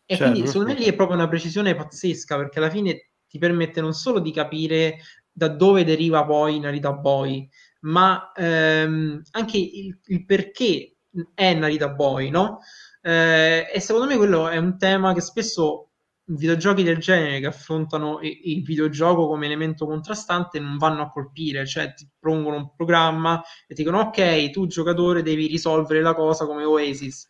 E 0.06 0.18
Certo. 0.18 0.22
quindi 0.22 0.48
secondo 0.48 0.74
me 0.74 0.80
lì 0.80 0.86
è 0.86 0.96
proprio 0.96 1.18
una 1.18 1.28
precisione 1.28 1.76
pazzesca 1.76 2.36
perché 2.36 2.60
alla 2.60 2.70
fine 2.70 3.12
ti 3.28 3.38
permette 3.38 3.80
non 3.80 3.94
solo 3.94 4.20
di 4.20 4.32
capire 4.32 4.98
da 5.40 5.48
dove 5.48 5.86
deriva 5.86 6.26
poi 6.26 6.60
Narita 6.60 6.92
Boy, 6.92 7.48
ma 7.82 8.34
ehm, 8.36 9.22
anche 9.32 9.58
il, 9.58 9.98
il 10.08 10.26
perché 10.26 10.98
è 11.34 11.54
Narita 11.54 11.90
Boy, 11.90 12.30
no? 12.30 12.60
Eh, 13.02 13.72
e 13.74 13.80
secondo 13.80 14.06
me 14.08 14.18
quello 14.18 14.50
è 14.50 14.58
un 14.58 14.78
tema 14.78 15.14
che 15.14 15.22
spesso 15.22 15.86
videogiochi 16.26 16.84
del 16.84 16.98
genere 16.98 17.40
che 17.40 17.48
affrontano 17.48 18.20
il 18.22 18.62
videogioco 18.64 19.28
come 19.28 19.46
elemento 19.46 19.88
contrastante 19.88 20.60
non 20.60 20.78
vanno 20.78 21.04
a 21.04 21.10
colpire, 21.10 21.66
cioè 21.66 21.94
ti 21.94 22.08
propongono 22.20 22.58
un 22.58 22.76
programma 22.76 23.42
e 23.66 23.74
ti 23.74 23.84
dicono 23.84 24.02
ok, 24.02 24.50
tu 24.52 24.68
giocatore 24.68 25.24
devi 25.24 25.48
risolvere 25.48 26.02
la 26.02 26.14
cosa 26.14 26.46
come 26.46 26.66
Oasis. 26.66 27.28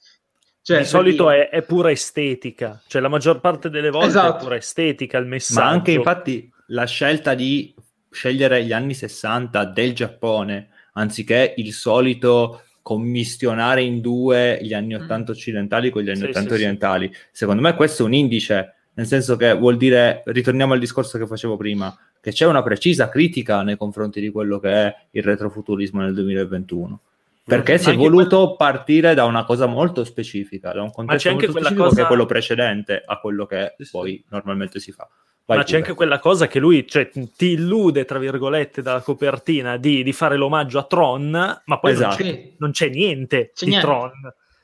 Cioè, 0.62 0.80
di 0.80 0.86
solito 0.86 1.30
è, 1.30 1.50
è 1.50 1.62
pura 1.62 1.92
estetica, 1.92 2.82
cioè 2.88 3.02
la 3.02 3.08
maggior 3.08 3.40
parte 3.40 3.70
delle 3.70 3.90
volte 3.90 4.08
Esatto. 4.08 4.38
è 4.38 4.40
pura 4.44 4.56
estetica 4.56 5.18
il 5.18 5.26
messaggio. 5.28 5.62
Ma 5.62 5.70
anche 5.70 5.92
infatti 5.92 6.52
la 6.68 6.86
scelta 6.86 7.34
di 7.34 7.74
scegliere 8.10 8.64
gli 8.64 8.72
anni 8.74 8.94
60 8.94 9.66
del 9.66 9.94
Giappone 9.94 10.70
anziché 10.94 11.54
il 11.58 11.72
solito 11.74 12.64
commissionare 12.82 13.82
in 13.84 14.02
due 14.02 14.58
gli 14.62 14.74
anni 14.74 14.96
Mm. 14.96 15.02
80 15.04 15.32
occidentali 15.32 15.90
con 15.92 16.02
gli 16.02 16.10
anni 16.10 16.20
Sì, 16.20 16.26
80 16.26 16.40
sì, 16.42 16.48
sì. 16.48 16.54
orientali. 16.54 17.14
Secondo 17.32 17.62
me 17.62 17.76
questo 17.76 18.04
è 18.04 18.06
un 18.06 18.14
indice, 18.14 18.74
nel 18.94 19.06
senso 19.06 19.36
che 19.36 19.54
vuol 19.56 19.78
dire, 19.78 20.24
ritorniamo 20.26 20.74
al 20.74 20.80
discorso 20.80 21.18
che 21.18 21.28
facevo 21.28 21.56
prima, 21.56 21.96
che 22.20 22.32
c'è 22.32 22.46
una 22.46 22.64
precisa 22.64 23.08
critica 23.10 23.62
nei 23.62 23.78
confronti 23.78 24.20
di 24.20 24.30
quello 24.30 24.60
che 24.60 24.72
è 24.72 24.96
il 25.12 25.24
retrofuturismo 25.24 26.02
nel 26.02 26.14
2021. 26.14 27.00
Perché 27.46 27.74
Ma 27.74 27.78
si 27.80 27.90
è 27.92 27.96
voluto 27.96 28.56
partire 28.56 29.14
da 29.16 29.26
una 29.26 29.44
cosa 29.44 29.66
molto 29.66 30.04
specifica, 30.04 30.72
da 30.72 30.82
un 30.84 30.92
contesto 30.92 31.30
molto 31.32 31.50
specifico 31.52 31.84
che 31.84 31.90
cosa- 31.90 32.04
è 32.04 32.06
quello 32.06 32.26
precedente 32.26 33.02
a 33.06 33.20
quello 33.20 33.46
che 33.46 33.76
poi 33.92 34.24
normalmente 34.30 34.80
si 34.80 34.92
fa. 34.92 35.08
Vai 35.50 35.58
Ma 35.58 35.64
c'è 35.64 35.78
anche 35.78 35.96
quella 35.96 36.20
cosa 36.20 36.46
che 36.46 36.60
lui 36.60 36.88
cioè, 36.88 37.10
ti 37.10 37.54
illude, 37.54 38.06
tra 38.06 38.20
virgolette, 38.20 38.84
dalla 38.84 39.02
copertina 39.02 39.78
di, 39.78 40.04
di 40.04 40.14
fare 40.14 40.36
l'omaggio 40.38 40.78
a 40.78 40.84
Tron, 40.84 41.32
ma 41.32 41.80
poi 41.80 41.94
non 41.94 42.02
Esatto. 42.04 42.16
c'è, 42.18 42.24
Sì. 42.24 42.54
non 42.60 42.70
c'è 42.70 42.90
niente 42.90 43.52
C'è 43.56 43.66
di 43.66 43.72
niente. 43.72 43.88
Tron, 43.88 44.12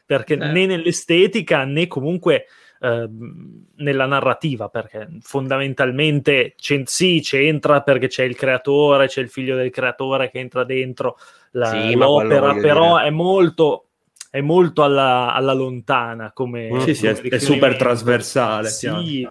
perché 0.06 0.36
Eh. 0.36 0.38
né 0.38 0.68
nell'estetica 0.68 1.64
né 1.64 1.88
comunque 1.88 2.46
ehm, 2.82 3.66
nella 3.78 4.06
narrativa, 4.06 4.70
perché 4.70 5.08
fondamentalmente 5.22 6.54
c'è, 6.56 6.84
sì, 6.86 7.20
c'entra 7.24 7.82
perché 7.82 8.06
c'è 8.08 8.24
il 8.24 8.36
creatore, 8.36 9.08
c'è 9.08 9.22
il 9.22 9.30
figlio 9.30 9.56
del 9.56 9.72
creatore 9.72 10.30
che 10.30 10.38
entra 10.38 10.64
dentro 10.66 11.18
la- 11.54 11.66
Sì, 11.72 11.96
l'opera, 11.96 12.54
però 12.54 12.98
dire. 12.98 13.08
è 13.08 13.10
molto, 13.10 13.88
è 14.30 14.42
molto 14.42 14.84
alla, 14.84 15.34
alla 15.34 15.54
lontana 15.54 16.32
come... 16.32 16.80
Sì, 16.82 16.94
sì, 16.94 17.08
è, 17.08 17.16
come 17.16 17.30
è 17.30 17.40
super 17.40 17.76
trasversale. 17.76 18.70
chiaro. 18.70 19.02
Sì, 19.02 19.28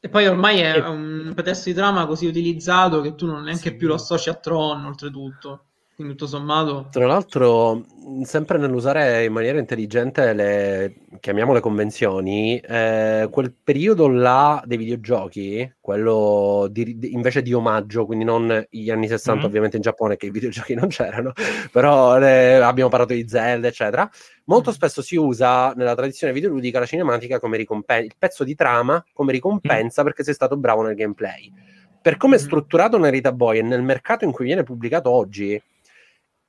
E 0.00 0.08
poi 0.08 0.26
ormai 0.26 0.58
è 0.60 0.76
E- 0.76 0.80
un 0.80 1.32
pretesto 1.34 1.68
di 1.68 1.74
trama 1.74 2.06
così 2.06 2.26
utilizzato 2.26 3.00
che 3.00 3.14
tu 3.14 3.26
non 3.26 3.42
neanche 3.44 3.70
Sì. 3.70 3.76
più 3.76 3.86
lo 3.88 3.94
associ 3.94 4.28
a 4.28 4.34
Tron, 4.34 4.84
oltretutto. 4.84 5.67
Quindi 5.98 6.14
tutto 6.14 6.28
sommato... 6.30 6.86
Tra 6.92 7.06
l'altro, 7.08 7.84
sempre 8.22 8.56
nell'usare 8.56 9.24
in 9.24 9.32
maniera 9.32 9.58
intelligente 9.58 10.32
le, 10.32 10.94
chiamiamole 11.18 11.58
convenzioni, 11.58 12.56
eh, 12.60 13.26
quel 13.28 13.52
periodo 13.52 14.06
là 14.06 14.62
dei 14.64 14.76
videogiochi, 14.76 15.74
quello 15.80 16.68
di- 16.70 17.00
di- 17.00 17.12
invece 17.14 17.42
di 17.42 17.52
omaggio, 17.52 18.06
quindi 18.06 18.24
non 18.24 18.64
gli 18.70 18.90
anni 18.92 19.08
60 19.08 19.40
Mhm. 19.40 19.46
ovviamente 19.48 19.74
in 19.74 19.82
Giappone 19.82 20.16
che 20.16 20.26
i 20.26 20.30
videogiochi 20.30 20.74
non 20.74 20.86
c'erano, 20.86 21.32
però 21.72 22.16
eh, 22.20 22.52
abbiamo 22.60 22.90
parlato 22.90 23.14
di 23.14 23.26
Zelda, 23.28 23.66
eccetera, 23.66 24.08
molto 24.44 24.70
Mhm. 24.70 24.76
spesso 24.76 25.02
si 25.02 25.16
usa 25.16 25.72
nella 25.74 25.96
tradizione 25.96 26.32
videoludica 26.32 26.78
la 26.78 26.86
cinematica 26.86 27.40
come 27.40 27.56
ricompensa, 27.56 28.04
il 28.04 28.14
pezzo 28.16 28.44
di 28.44 28.54
trama 28.54 29.04
come 29.12 29.32
ricompensa 29.32 30.04
perché 30.04 30.22
sei 30.22 30.34
stato 30.34 30.56
bravo 30.56 30.82
nel 30.82 30.94
gameplay. 30.94 31.52
Per 32.00 32.16
come 32.16 32.36
è 32.36 32.38
Mhm. 32.38 32.44
strutturato 32.44 32.96
Narita 32.98 33.32
Boy 33.32 33.58
e 33.58 33.62
nel 33.62 33.82
mercato 33.82 34.24
in 34.24 34.30
cui 34.30 34.44
viene 34.44 34.62
pubblicato 34.62 35.10
oggi, 35.10 35.60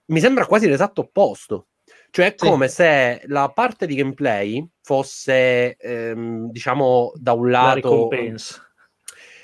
mi 0.09 0.19
sembra 0.19 0.45
quasi 0.45 0.67
l'esatto 0.67 1.01
opposto. 1.01 1.67
Cioè 2.11 2.27
è 2.27 2.33
Sì. 2.37 2.45
come 2.45 2.67
se 2.67 3.21
la 3.27 3.49
parte 3.49 3.85
di 3.87 3.95
gameplay 3.95 4.67
fosse, 4.81 5.75
ehm, 5.75 6.49
diciamo, 6.51 7.11
da 7.15 7.33
un 7.33 7.49
la 7.49 7.61
lato... 7.61 7.75
ricompensa. 7.75 8.63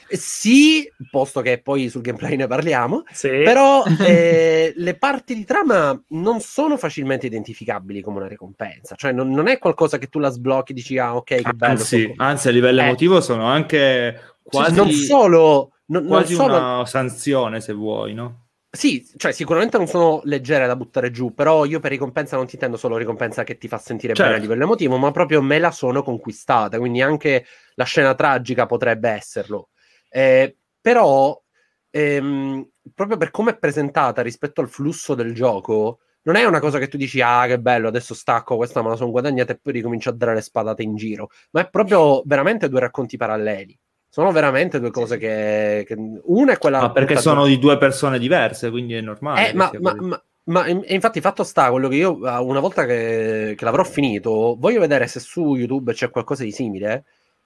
Sì, 0.08 0.88
posto 1.10 1.42
che 1.42 1.60
poi 1.62 1.90
sul 1.90 2.02
gameplay 2.02 2.36
ne 2.36 2.46
parliamo, 2.46 3.04
Sì. 3.12 3.42
però 3.44 3.84
eh, 4.06 4.72
le 4.76 4.98
parti 4.98 5.34
di 5.34 5.44
trama 5.46 6.00
non 6.10 6.40
sono 6.42 6.78
facilmente 6.78 7.26
identificabili 7.26 8.02
come 8.02 8.18
una 8.18 8.28
ricompensa, 8.28 8.94
cioè 8.96 9.12
non, 9.12 9.32
non 9.32 9.48
è 9.48 9.58
qualcosa 9.58 9.98
che 9.98 10.08
tu 10.08 10.20
la 10.20 10.30
sblocchi 10.30 10.72
e 10.72 10.76
dici 10.76 10.98
ah 11.00 11.16
ok 11.16 11.24
che 11.24 11.54
bello. 11.54 11.72
Anzi, 11.74 12.14
anzi, 12.18 12.48
a 12.48 12.52
livello 12.52 12.82
Eh. 12.82 12.84
emotivo 12.86 13.20
sono 13.20 13.46
anche 13.46 14.38
quasi, 14.44 14.76
non 14.76 14.92
solo... 14.92 15.72
non- 15.88 16.04
non 16.04 16.12
quasi 16.12 16.36
solo- 16.36 16.56
una 16.56 16.86
sanzione, 16.86 17.60
se 17.60 17.74
vuoi, 17.74 18.14
no? 18.14 18.45
Sì, 18.76 19.08
cioè 19.16 19.32
sicuramente 19.32 19.78
non 19.78 19.88
sono 19.88 20.22
leggere 20.26 20.68
da 20.68 20.76
buttare 20.76 21.10
giù, 21.12 21.34
però 21.34 21.66
io 21.66 21.80
per 21.80 21.92
ricompensa 21.92 22.36
non 22.36 22.46
ti 22.46 22.56
intendo 22.56 22.78
solo 22.78 22.98
ricompensa 22.98 23.44
che 23.44 23.58
ti 23.58 23.68
fa 23.68 23.78
sentire 23.78 24.14
Certo. 24.14 24.24
bene 24.24 24.36
a 24.36 24.42
livello 24.42 24.64
emotivo, 24.64 24.98
ma 24.98 25.12
proprio 25.12 25.42
me 25.42 25.60
la 25.60 25.72
sono 25.72 26.04
conquistata, 26.04 26.78
quindi 26.78 27.02
anche 27.02 27.46
la 27.76 27.84
scena 27.86 28.14
tragica 28.16 28.66
potrebbe 28.66 29.10
esserlo. 29.10 29.70
Eh, 30.10 30.58
però, 30.82 31.42
ehm, 31.90 32.68
proprio 32.94 33.18
per 33.18 33.32
come 33.32 33.52
è 33.52 33.58
presentata 33.58 34.22
rispetto 34.22 34.62
al 34.62 34.70
flusso 34.70 35.16
del 35.16 35.34
gioco, 35.34 36.00
non 36.24 36.36
è 36.36 36.44
una 36.44 36.60
cosa 36.60 36.78
che 36.80 36.88
tu 36.88 36.98
dici, 36.98 37.22
ah 37.22 37.46
che 37.48 37.60
bello, 37.60 37.88
adesso 37.88 38.14
stacco, 38.14 38.56
questa 38.58 38.82
me 38.82 38.90
la 38.90 38.96
sono 38.96 39.12
guadagnata 39.12 39.54
e 39.54 39.58
poi 39.62 39.74
ricomincio 39.74 40.10
a 40.10 40.14
dare 40.14 40.34
le 40.34 40.42
spadate 40.42 40.84
in 40.84 40.96
giro, 40.96 41.30
ma 41.52 41.62
è 41.62 41.70
proprio 41.70 42.22
veramente 42.26 42.68
due 42.68 42.80
racconti 42.82 43.16
paralleli. 43.16 43.78
Sono 44.16 44.32
veramente 44.32 44.80
due 44.80 44.92
cose 44.92 45.18
che, 45.18 45.84
che- 45.86 45.98
Una 46.24 46.54
è 46.54 46.58
quella... 46.58 46.80
Ma 46.80 46.92
perché 46.94 47.18
sono 47.18 47.46
di 47.46 47.60
due 47.60 47.78
persone 47.78 48.18
diverse, 48.18 48.70
quindi 48.70 48.94
è 48.94 49.02
normale. 49.02 49.50
eh, 49.50 49.54
ma, 49.54 49.70
ma- 49.82 49.94
ma- 50.00 50.24
ma 50.46 50.68
in- 50.70 50.86
infatti 50.88 51.20
fatto 51.20 51.44
sta 51.44 51.70
quello 51.70 51.90
che 51.90 51.98
io 51.98 52.26
eh, 52.26 52.38
una 52.38 52.62
volta 52.62 52.86
che, 52.86 53.56
che 53.58 53.66
l'avrò 53.66 53.84
finito 53.84 54.56
voglio 54.58 54.80
vedere 54.80 55.08
se 55.08 55.20
su 55.20 55.56
YouTube 55.56 55.92
c'è 55.92 56.10
qualcosa 56.12 56.44
di 56.44 56.52
simile 56.54 57.04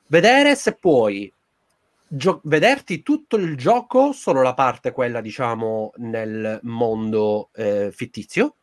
vedere 0.08 0.56
se 0.56 0.74
puoi 0.76 1.32
gio- 2.08 2.42
vederti 2.44 3.02
tutto 3.02 3.36
il 3.38 3.56
gioco 3.58 4.12
solo 4.12 4.42
la 4.44 4.54
parte 4.54 4.92
quella 4.92 5.22
diciamo 5.22 5.94
nel 5.96 6.60
mondo 6.64 7.50
eh, 7.56 7.90
fittizio 7.92 8.56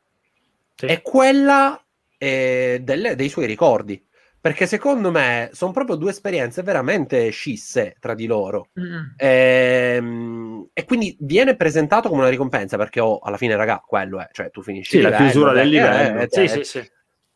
Sì. 0.76 0.84
e 0.86 1.00
quella 1.02 1.82
eh, 2.18 2.80
delle- 2.84 3.16
dei 3.16 3.28
suoi 3.30 3.46
ricordi 3.46 4.00
perché 4.40 4.66
secondo 4.66 5.10
me 5.10 5.50
sono 5.52 5.72
proprio 5.72 5.96
due 5.96 6.10
esperienze 6.10 6.62
veramente 6.62 7.30
scisse 7.30 7.96
tra 7.98 8.14
di 8.14 8.26
loro 8.26 8.68
Mm. 8.78 9.14
Ehm, 9.16 10.68
e 10.72 10.84
quindi 10.84 11.16
viene 11.20 11.56
presentato 11.56 12.08
come 12.08 12.20
una 12.20 12.30
ricompensa 12.30 12.76
perché 12.76 13.00
oh, 13.00 13.18
alla 13.18 13.38
fine, 13.38 13.56
raga, 13.56 13.82
quello 13.84 14.20
è, 14.20 14.28
cioè 14.32 14.50
tu 14.50 14.62
finisci 14.62 14.90
Sì, 14.92 14.96
il 14.98 15.02
la 15.04 15.08
livello, 15.08 15.30
chiusura 15.30 15.52
del 15.52 15.66
eh, 15.66 15.70
livello. 15.70 16.20
eh, 16.20 16.28
Sì, 16.30 16.48
sì, 16.48 16.64
sì. 16.64 16.90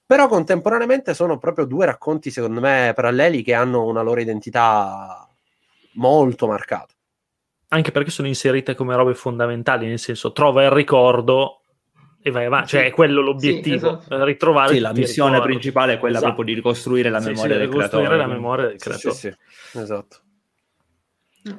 Però 0.06 0.26
contemporaneamente 0.28 1.14
sono 1.14 1.38
proprio 1.38 1.64
due 1.64 1.86
racconti, 1.86 2.30
secondo 2.30 2.60
me, 2.60 2.92
paralleli 2.94 3.42
che 3.42 3.54
hanno 3.54 3.84
una 3.86 4.02
loro 4.02 4.20
identità 4.20 5.26
molto 5.92 6.46
marcata. 6.46 6.92
Anche 7.68 7.92
perché 7.92 8.10
sono 8.10 8.26
inserite 8.26 8.74
come 8.74 8.96
robe 8.96 9.14
fondamentali, 9.14 9.86
nel 9.86 10.00
senso 10.00 10.32
trova 10.32 10.64
il 10.64 10.70
ricordo 10.70 11.60
e 12.22 12.30
vai 12.30 12.44
avanti, 12.46 12.68
cioè 12.68 12.80
Sì. 12.82 12.86
è 12.88 12.90
quello 12.90 13.20
l'obiettivo, 13.22 13.76
Sì, 13.78 13.96
esatto. 13.96 14.14
eh, 14.14 14.24
ritrovare 14.24 14.74
Sì, 14.74 14.80
la 14.80 14.92
missione 14.92 15.30
ricordi. 15.32 15.52
principale 15.52 15.92
è 15.94 15.98
quella 15.98 16.16
Esatto. 16.18 16.32
proprio 16.34 16.54
di 16.54 16.60
ricostruire 16.60 17.10
la 17.10 17.18
Sì, 17.20 17.24
sì, 17.26 17.30
memoria 17.32 17.56
del 17.56 17.66
ricostruire 17.66 18.08
creatore. 18.08 18.16
la 18.18 18.24
quindi- 18.24 18.42
memoria 18.42 18.66
del 18.68 18.78
creatore. 18.78 19.14
sì, 19.14 19.20
sì, 19.72 19.78
esatto. 19.78 20.16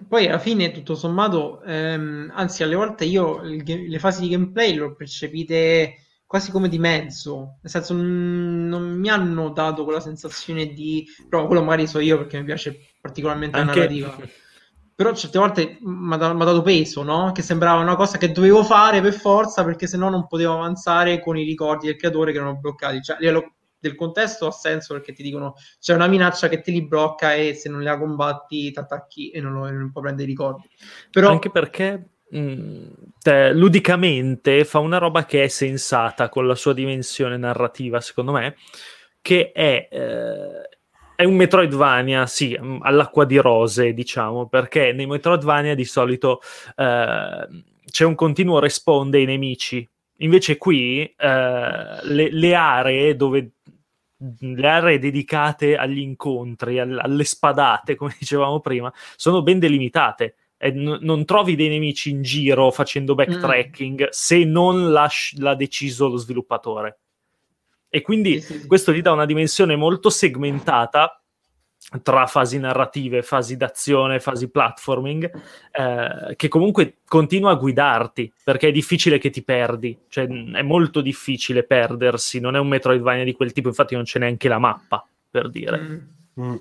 Poi 0.07 0.27
alla 0.27 0.37
fine, 0.37 0.71
tutto 0.71 0.93
sommato, 0.93 1.63
ehm, 1.63 2.31
anzi, 2.35 2.61
alle 2.61 2.75
volte 2.75 3.03
io 3.05 3.41
il 3.41 3.63
le 3.89 3.99
fasi 3.99 4.21
di 4.21 4.29
gameplay 4.29 4.75
le 4.75 4.81
ho 4.81 4.93
percepite 4.95 5.95
quasi 6.27 6.51
come 6.51 6.69
di 6.69 6.77
mezzo, 6.77 7.57
nel 7.61 7.71
senso 7.71 7.93
non, 7.95 8.67
non 8.69 8.97
mi 8.99 9.09
hanno 9.09 9.49
dato 9.49 9.83
quella 9.83 9.99
sensazione 9.99 10.67
di... 10.67 11.05
Però 11.27 11.45
quello 11.47 11.61
magari 11.63 11.87
so 11.87 11.99
io 11.99 12.17
perché 12.17 12.37
mi 12.37 12.45
piace 12.45 12.79
particolarmente 13.01 13.57
la 13.57 13.63
Anche- 13.63 13.79
narrativa. 13.79 14.15
Però 15.01 15.15
certe 15.15 15.39
volte 15.39 15.77
mi 15.81 16.13
ha 16.13 16.17
dato 16.17 16.61
peso, 16.61 17.01
no? 17.01 17.31
Che 17.31 17.41
sembrava 17.41 17.81
una 17.81 17.95
cosa 17.95 18.19
che 18.19 18.31
dovevo 18.31 18.63
fare 18.63 19.01
per 19.01 19.13
forza 19.13 19.63
perché 19.63 19.87
sennò 19.87 20.09
non 20.09 20.27
potevo 20.27 20.53
avanzare 20.53 21.19
con 21.19 21.35
i 21.39 21.43
ricordi 21.43 21.87
del 21.87 21.95
creatore 21.95 22.31
che 22.31 22.37
erano 22.37 22.57
bloccati. 22.57 23.01
Cioè, 23.01 23.17
livello 23.19 23.53
del 23.79 23.95
contesto 23.95 24.45
ha 24.45 24.51
senso 24.51 24.93
perché 24.93 25.11
ti 25.11 25.23
dicono 25.23 25.55
c'è 25.79 25.95
una 25.95 26.05
minaccia 26.05 26.47
che 26.49 26.61
te 26.61 26.69
li 26.69 26.85
blocca 26.85 27.33
e 27.33 27.55
se 27.55 27.67
non 27.67 27.81
la 27.81 27.97
combatti 27.97 28.71
ti 28.71 28.77
attacchi 28.77 29.31
e 29.31 29.41
non, 29.41 29.53
lo, 29.53 29.71
non 29.71 29.91
puoi 29.91 30.03
prendere 30.03 30.27
i 30.27 30.31
ricordi. 30.31 30.69
Però 31.09 31.31
Anche 31.31 31.49
perché 31.49 32.09
mh, 32.29 32.83
cioè, 33.23 33.53
ludicamente 33.53 34.63
fa 34.65 34.77
una 34.77 34.99
roba 34.99 35.25
che 35.25 35.45
è 35.45 35.47
sensata 35.47 36.29
con 36.29 36.45
la 36.45 36.53
sua 36.53 36.73
dimensione 36.73 37.37
narrativa, 37.37 37.99
secondo 38.01 38.33
me, 38.33 38.55
che 39.19 39.51
è, 39.51 39.87
eh, 39.89 40.77
è 41.21 41.23
un 41.25 41.35
Metroidvania, 41.35 42.25
sì, 42.25 42.57
mh, 42.59 42.79
all'acqua 42.81 43.25
di 43.25 43.37
rose, 43.37 43.93
diciamo, 43.93 44.47
perché 44.47 44.91
nei 44.91 45.05
Metroidvania 45.05 45.75
di 45.75 45.85
solito 45.85 46.41
eh, 46.75 47.47
c'è 47.85 48.05
un 48.05 48.15
continuo 48.15 48.57
respawn 48.59 49.11
dei 49.11 49.25
nemici. 49.25 49.87
Invece 50.17 50.57
qui 50.57 51.03
eh, 51.03 51.13
le, 51.17 52.31
le 52.31 52.55
aree 52.55 53.15
dove 53.15 53.51
le 54.39 54.67
aree 54.67 54.99
dedicate 54.99 55.75
agli 55.75 55.99
incontri, 55.99 56.79
al- 56.79 56.99
alle 56.99 57.23
spadate, 57.23 57.95
come 57.97 58.15
dicevamo 58.17 58.59
prima, 58.59 58.91
sono 59.15 59.43
ben 59.43 59.59
delimitate. 59.59 60.35
E 60.57 60.71
n- 60.71 60.99
non 61.01 61.25
trovi 61.25 61.55
dei 61.55 61.69
nemici 61.69 62.09
in 62.09 62.23
giro 62.23 62.71
facendo 62.71 63.15
backtracking 63.15 64.09
se 64.09 64.43
non 64.43 64.91
l'ha, 64.91 65.09
l'ha 65.37 65.55
deciso 65.55 66.07
lo 66.07 66.17
sviluppatore. 66.17 66.99
E 67.93 68.01
quindi 68.01 68.39
Sì, 68.39 68.53
sì, 68.53 68.59
sì. 68.61 68.67
questo 68.67 68.93
ti 68.93 69.01
dà 69.01 69.11
una 69.11 69.25
dimensione 69.25 69.75
molto 69.75 70.09
segmentata 70.09 71.21
tra 72.03 72.25
fasi 72.25 72.57
narrative, 72.57 73.21
fasi 73.21 73.57
d'azione, 73.57 74.21
fasi 74.21 74.49
platforming, 74.49 75.29
eh, 75.71 76.35
che 76.37 76.47
comunque 76.47 76.99
continua 77.05 77.51
a 77.51 77.55
guidarti, 77.55 78.31
perché 78.45 78.69
è 78.69 78.71
difficile 78.71 79.17
che 79.17 79.29
ti 79.29 79.43
perdi, 79.43 79.97
cioè 80.07 80.25
è 80.25 80.61
molto 80.61 81.01
difficile 81.01 81.63
perdersi, 81.63 82.39
non 82.39 82.55
è 82.55 82.59
un 82.59 82.69
Metroidvania 82.69 83.25
di 83.25 83.33
quel 83.33 83.51
tipo, 83.51 83.67
infatti 83.67 83.95
non 83.95 84.03
c'è 84.05 84.19
neanche 84.19 84.47
la 84.47 84.59
mappa, 84.59 85.05
per 85.29 85.49
dire. 85.49 85.79
Mm. 85.79 85.97
Mm. 86.41 86.55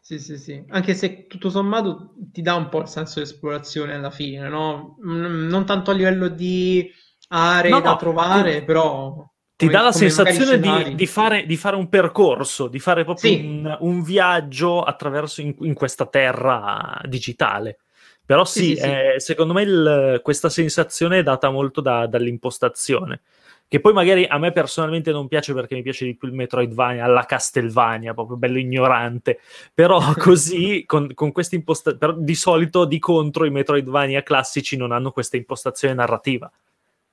Sì, 0.00 0.18
sì, 0.20 0.38
sì, 0.38 0.64
anche 0.68 0.94
se 0.94 1.26
tutto 1.26 1.50
sommato 1.50 2.14
ti 2.32 2.40
dà 2.40 2.54
un 2.54 2.68
po' 2.68 2.80
il 2.80 2.88
senso 2.88 3.18
di 3.18 3.26
esplorazione 3.26 3.94
alla 3.94 4.10
fine, 4.10 4.48
no? 4.48 4.96
Non 5.02 5.66
tanto 5.66 5.90
a 5.90 5.94
livello 5.94 6.28
di 6.28 6.88
aree 7.28 7.70
No, 7.70 7.80
da 7.80 7.90
no, 7.90 7.96
trovare, 7.96 8.62
però 8.64 9.28
Ti 9.58 9.66
dà 9.68 9.82
la 9.82 9.90
sensazione 9.90 10.60
di, 10.60 10.94
di 10.94 11.06
fare, 11.06 11.44
di 11.44 11.56
fare 11.56 11.74
un 11.74 11.88
percorso, 11.88 12.68
di 12.68 12.78
fare 12.78 13.02
proprio 13.02 13.32
Sì. 13.32 13.40
un, 13.40 13.76
un 13.80 14.02
viaggio 14.04 14.84
attraverso 14.84 15.40
in, 15.40 15.52
in 15.62 15.74
questa 15.74 16.06
terra 16.06 17.00
digitale. 17.06 17.78
Però 18.24 18.44
Sì, 18.44 18.60
sì, 18.60 18.76
sì, 18.76 18.82
eh, 18.88 19.14
secondo 19.18 19.54
me 19.54 19.62
il- 19.62 20.20
questa 20.22 20.48
sensazione 20.48 21.18
è 21.18 21.22
data 21.24 21.50
molto 21.50 21.80
da- 21.80 22.06
dall'impostazione. 22.06 23.22
Che 23.66 23.80
poi 23.80 23.92
magari 23.92 24.24
a 24.26 24.38
me 24.38 24.52
personalmente 24.52 25.10
non 25.10 25.26
piace 25.26 25.52
perché 25.52 25.74
mi 25.74 25.82
piace 25.82 26.04
di 26.04 26.14
più 26.14 26.28
il 26.28 26.34
Metroidvania 26.34 27.04
alla 27.04 27.24
Castlevania, 27.24 28.14
proprio 28.14 28.36
bello 28.36 28.58
ignorante. 28.58 29.40
Però 29.74 29.98
così, 30.16 30.84
con, 30.86 31.12
con 31.14 31.32
questa 31.32 31.56
impostazione, 31.56 32.14
di 32.18 32.34
solito 32.36 32.84
di 32.84 33.00
contro 33.00 33.44
i 33.44 33.50
Metroidvania 33.50 34.22
classici 34.22 34.76
non 34.76 34.92
hanno 34.92 35.10
questa 35.10 35.36
impostazione 35.36 35.94
narrativa. 35.94 36.48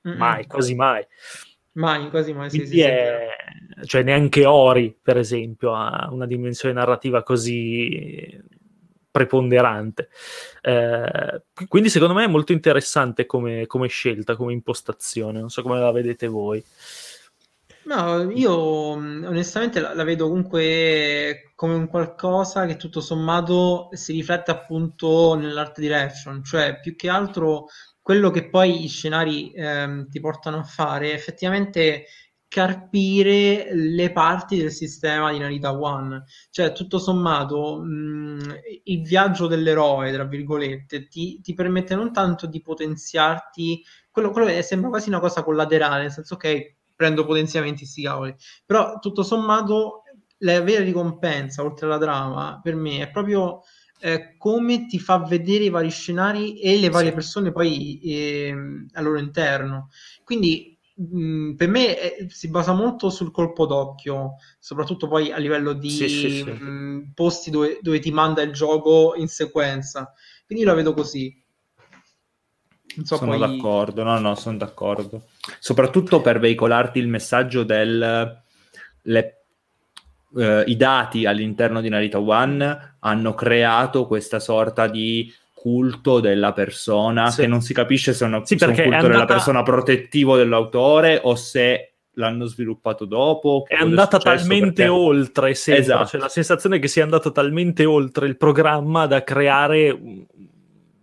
Mai, 0.04 0.46
quasi 0.46 0.76
mai. 0.76 1.04
Mai, 1.76 2.10
quasi 2.10 2.34
mai, 2.34 2.50
sì, 2.50 2.60
sì, 2.60 2.68
sì, 2.68 2.80
è... 2.82 3.28
cioè 3.86 4.04
neanche 4.04 4.46
Ori, 4.46 4.98
per 5.02 5.18
esempio, 5.18 5.74
ha 5.74 6.08
una 6.10 6.26
dimensione 6.26 6.74
narrativa 6.74 7.22
così 7.22 8.42
preponderante. 9.12 10.10
Eh, 10.62 11.42
quindi 11.68 11.90
secondo 11.90 12.14
me 12.14 12.26
è 12.26 12.28
molto 12.28 12.52
interessante 12.52 13.26
come, 13.26 13.66
come 13.66 13.88
scelta, 13.88 14.36
come 14.36 14.54
impostazione. 14.54 15.40
Non 15.40 15.50
so 15.50 15.62
come 15.62 15.80
la 15.80 15.92
vedete 15.92 16.28
voi. 16.28 16.64
No, 17.84 18.32
io 18.32 18.96
mh, 18.96 19.26
onestamente 19.28 19.80
la, 19.80 19.94
la 19.94 20.04
vedo 20.04 20.28
comunque 20.28 21.52
come 21.56 21.76
un 21.76 21.88
qualcosa 21.88 22.66
che 22.66 22.78
tutto 22.78 23.00
sommato 23.00 23.90
si 23.92 24.14
riflette 24.14 24.52
appunto 24.52 25.36
nell'art 25.36 25.80
direction, 25.80 26.44
cioè 26.44 26.80
più 26.80 26.96
che 26.96 27.10
altro 27.10 27.68
quello 28.06 28.30
che 28.30 28.50
poi 28.50 28.84
i 28.84 28.88
scenari 28.88 29.52
ehm, 29.52 30.10
ti 30.10 30.20
portano 30.20 30.58
a 30.60 30.64
fare 30.64 31.10
è 31.10 31.14
effettivamente 31.16 32.06
carpire 32.48 33.70
le 33.74 34.12
parti 34.12 34.58
del 34.58 34.72
sistema 34.72 35.32
di 35.32 35.40
Narita 35.40 35.78
One, 35.78 36.24
cioè 36.52 36.72
tutto 36.72 37.00
sommato 37.00 37.80
mh, 37.84 38.60
il 38.84 39.02
viaggio 39.02 39.48
dell'eroe, 39.48 40.14
tra 40.14 40.24
virgolette, 40.26 41.08
ti, 41.08 41.42
ti 41.42 41.54
permette 41.56 41.96
non 41.96 42.14
tanto 42.14 42.46
di 42.46 42.62
potenziarti, 42.62 43.84
quello, 44.12 44.30
quello 44.30 44.48
è- 44.48 44.62
sembra 44.62 44.90
quasi 44.90 45.10
una 45.10 45.20
cosa 45.20 45.44
collaterale, 45.44 46.04
nel 46.04 46.12
senso 46.12 46.36
ok 46.36 46.76
prendo 46.96 47.26
potenziamenti 47.26 47.86
sti 47.86 48.04
cavoli. 48.04 48.36
Però 48.66 49.00
tutto 49.00 49.24
sommato 49.24 50.04
la 50.40 50.62
vera 50.62 50.84
ricompensa, 50.84 51.64
oltre 51.64 51.86
alla 51.88 51.98
trama, 51.98 52.60
per 52.62 52.76
me 52.76 53.00
è 53.02 53.10
proprio 53.10 53.62
eh, 54.00 54.36
come 54.38 54.86
ti 54.88 55.00
fa 55.00 55.20
vedere 55.20 55.66
i 55.66 55.70
vari 55.70 55.90
scenari 55.90 56.60
e 56.60 56.78
le 56.78 56.90
varie 56.90 57.10
Sì. 57.10 57.16
persone 57.16 57.52
poi 57.52 58.00
ehm, 58.04 58.88
al 58.94 59.04
loro 59.04 59.20
interno. 59.20 59.90
Quindi 60.24 60.78
mh, 60.96 61.54
per 61.54 61.68
me 61.70 62.00
eh, 62.00 62.30
si 62.30 62.50
basa 62.50 62.74
molto 62.74 63.10
sul 63.10 63.32
colpo 63.32 63.66
d'occhio, 63.66 64.36
soprattutto 64.60 65.08
poi 65.08 65.32
a 65.32 65.38
livello 65.38 65.74
di 65.74 65.90
Sì, 65.90 66.08
sì, 66.08 66.30
sì. 66.30 66.52
mh, 66.52 67.12
posti 67.14 67.50
dove, 67.52 67.80
dove 67.82 68.00
ti 68.00 68.12
manda 68.12 68.42
il 68.42 68.52
gioco 68.52 69.14
in 69.16 69.28
sequenza. 69.28 70.14
Quindi 70.46 70.64
la 70.66 70.74
vedo 70.74 70.94
così. 70.94 71.44
So, 73.04 73.18
sono 73.18 73.38
poi... 73.38 73.40
d'accordo, 73.40 74.04
no, 74.04 74.20
no, 74.20 74.36
sono 74.36 74.58
d'accordo. 74.58 75.28
Soprattutto 75.60 76.22
per 76.22 76.40
veicolarti 76.40 77.00
il 77.00 77.08
messaggio 77.08 77.64
del... 77.64 78.44
Le, 79.08 79.45
eh, 80.36 80.64
I 80.68 80.76
dati 80.76 81.26
all'interno 81.26 81.82
di 81.82 81.90
Narita 81.90 82.20
One 82.20 82.98
hanno 83.00 83.34
creato 83.34 84.08
questa 84.08 84.40
sorta 84.40 84.88
di 84.88 85.34
culto 85.54 86.20
della 86.20 86.54
persona 86.54 87.32
sì. 87.32 87.42
che 87.42 87.48
non 87.48 87.62
si 87.62 87.74
capisce 87.74 88.14
se, 88.14 88.26
uno, 88.26 88.46
sì, 88.46 88.58
se 88.58 88.66
è 88.66 88.68
un 88.68 88.76
culto 88.76 88.90
andata... 88.92 89.08
della 89.08 89.26
persona 89.26 89.64
protettivo 89.64 90.38
dell'autore 90.38 91.20
o 91.24 91.34
se 91.36 91.94
l'hanno 92.16 92.46
sviluppato 92.46 93.06
dopo. 93.06 93.66
È 93.68 93.76
andata 93.76 94.18
talmente 94.20 94.84
perché... 94.84 94.88
oltre, 94.88 95.54
sembra. 95.56 95.84
Esatto. 95.84 96.06
Cioè, 96.08 96.22
la 96.22 96.30
sensazione 96.30 96.76
è 96.78 96.80
che 96.80 96.88
sia 96.88 97.04
andato 97.04 97.32
talmente 97.32 97.86
oltre 97.86 98.28
il 98.28 98.38
programma 98.38 99.08
da 99.08 99.24
creare 99.24 99.98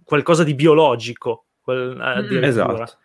qualcosa 0.05 0.45
di 0.45 0.55
biologico. 0.55 1.47
Quel, 1.61 1.97
mm. 1.97 2.45
Esatto. 2.45 2.99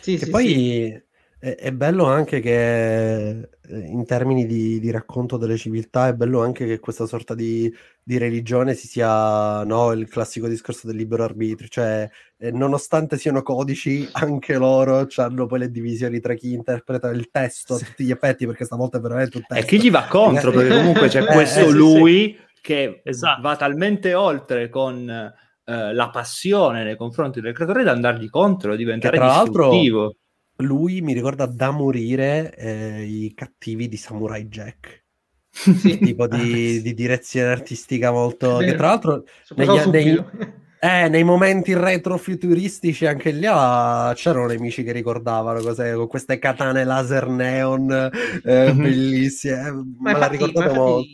Sì, 0.00 0.16
che 0.18 0.26
sì, 0.26 0.30
poi 0.30 0.46
sì. 0.46 1.02
È, 1.42 1.56
è, 1.56 1.72
bello 1.72 2.04
anche 2.04 2.38
che 2.38 3.30
eh, 3.30 3.48
in 3.68 4.06
termini 4.06 4.46
di, 4.46 4.78
di, 4.78 4.92
racconto 4.92 5.36
delle 5.36 5.56
civiltà 5.56 6.06
è 6.06 6.14
bello 6.14 6.40
anche 6.40 6.66
che 6.66 6.78
questa 6.78 7.04
sorta 7.04 7.34
di, 7.34 7.68
di 8.00 8.16
religione 8.16 8.74
si 8.74 8.86
sia 8.86 9.64
no, 9.64 9.90
il 9.90 10.08
classico 10.08 10.46
discorso 10.46 10.86
del 10.86 10.94
libero 10.94 11.24
arbitrio, 11.24 11.66
cioè 11.66 12.08
eh, 12.38 12.52
nonostante 12.52 13.18
siano 13.18 13.42
codici, 13.42 14.08
anche 14.12 14.56
loro 14.56 15.08
hanno 15.16 15.46
poi 15.46 15.58
le 15.58 15.72
divisioni 15.72 16.20
tra 16.20 16.34
chi 16.34 16.52
interpreta 16.52 17.08
il 17.08 17.28
testo 17.28 17.74
a 17.74 17.78
tutti 17.78 18.04
gli 18.04 18.12
effetti, 18.12 18.46
perché 18.46 18.64
stavolta 18.64 18.98
è 18.98 19.00
veramente 19.00 19.38
un 19.38 19.44
testo. 19.44 19.64
E 19.64 19.66
chi 19.66 19.82
gli 19.82 19.90
va 19.90 20.04
contro, 20.04 20.52
perché 20.52 20.76
comunque 20.76 21.08
c'è 21.08 21.22
eh, 21.26 21.26
questo 21.26 21.58
eh, 21.58 21.72
lui 21.72 22.38
che 22.60 23.00
esatto. 23.02 23.42
va 23.42 23.56
talmente 23.56 24.14
oltre 24.14 24.68
con 24.68 25.10
eh, 25.10 25.92
la 25.92 26.08
passione 26.10 26.84
nei 26.84 26.96
confronti 26.96 27.40
del 27.40 27.52
creatore 27.52 27.82
da 27.82 27.90
andargli 27.90 28.30
contro, 28.30 28.76
diventare 28.76 29.16
tra 29.16 29.26
l'altro 29.26 29.70
lui 30.62 31.00
mi 31.00 31.12
ricorda 31.12 31.46
da 31.46 31.70
morire 31.70 32.54
eh, 32.56 33.02
i 33.02 33.32
cattivi 33.34 33.88
di 33.88 33.96
Samurai 33.96 34.46
Jack. 34.46 35.00
Sì. 35.54 35.98
tipo 35.98 36.26
di, 36.26 36.80
di, 36.82 36.94
direzione 36.94 37.50
artistica 37.50 38.10
molto... 38.10 38.56
Che 38.56 38.74
tra 38.74 38.86
l'altro 38.86 39.24
negli, 39.54 39.78
nei, 39.90 40.24
eh, 40.80 41.08
nei 41.08 41.24
momenti 41.24 41.74
retrofuturistici 41.74 43.06
anche 43.06 43.30
lì 43.30 43.46
ah, 43.46 44.12
c'erano 44.16 44.46
nemici 44.46 44.82
che 44.82 44.92
ricordavano 44.92 45.60
cose, 45.60 45.92
con 45.94 46.08
queste 46.08 46.38
katane 46.38 46.84
laser 46.84 47.28
neon 47.28 48.10
eh, 48.44 48.72
bellissime. 48.74 49.66
Eh, 49.66 49.70
ma, 49.70 49.84
ma 49.98 50.18
la 50.18 50.26
ricordavo 50.26 50.74
molto. 50.74 51.06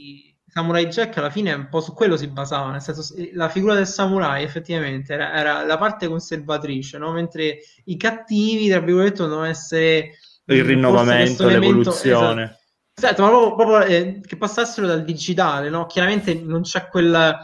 Samurai 0.59 0.87
Jack 0.87 1.16
alla 1.18 1.31
fine 1.31 1.53
un 1.53 1.68
po' 1.68 1.81
su 1.81 1.94
quello 1.94 2.16
si 2.16 2.27
basava, 2.27 2.73
nel 2.73 2.81
senso 2.81 3.14
la 3.35 3.49
figura 3.49 3.75
del 3.75 3.87
samurai 3.87 4.42
effettivamente 4.42 5.12
era, 5.12 5.33
era 5.33 5.64
la 5.64 5.79
parte 5.79 6.09
conservatrice, 6.09 6.99
no? 6.99 7.12
mentre 7.12 7.59
i 7.85 7.97
cattivi, 7.97 8.68
tra 8.68 8.81
virgolette, 8.81 9.23
dovevano 9.23 9.47
essere 9.47 10.11
il 10.47 10.64
rinnovamento, 10.64 11.47
l'evoluzione. 11.47 12.42
Esatto. 12.42 12.57
Esatto, 12.99 13.23
ma 13.23 13.29
proprio, 13.29 13.55
proprio 13.55 13.81
eh, 13.83 14.21
che 14.27 14.37
passassero 14.37 14.88
dal 14.88 15.05
digitale, 15.05 15.71
no? 15.71 15.87
Chiaramente 15.87 16.35
non 16.35 16.62
c'è 16.62 16.88
quel, 16.88 17.37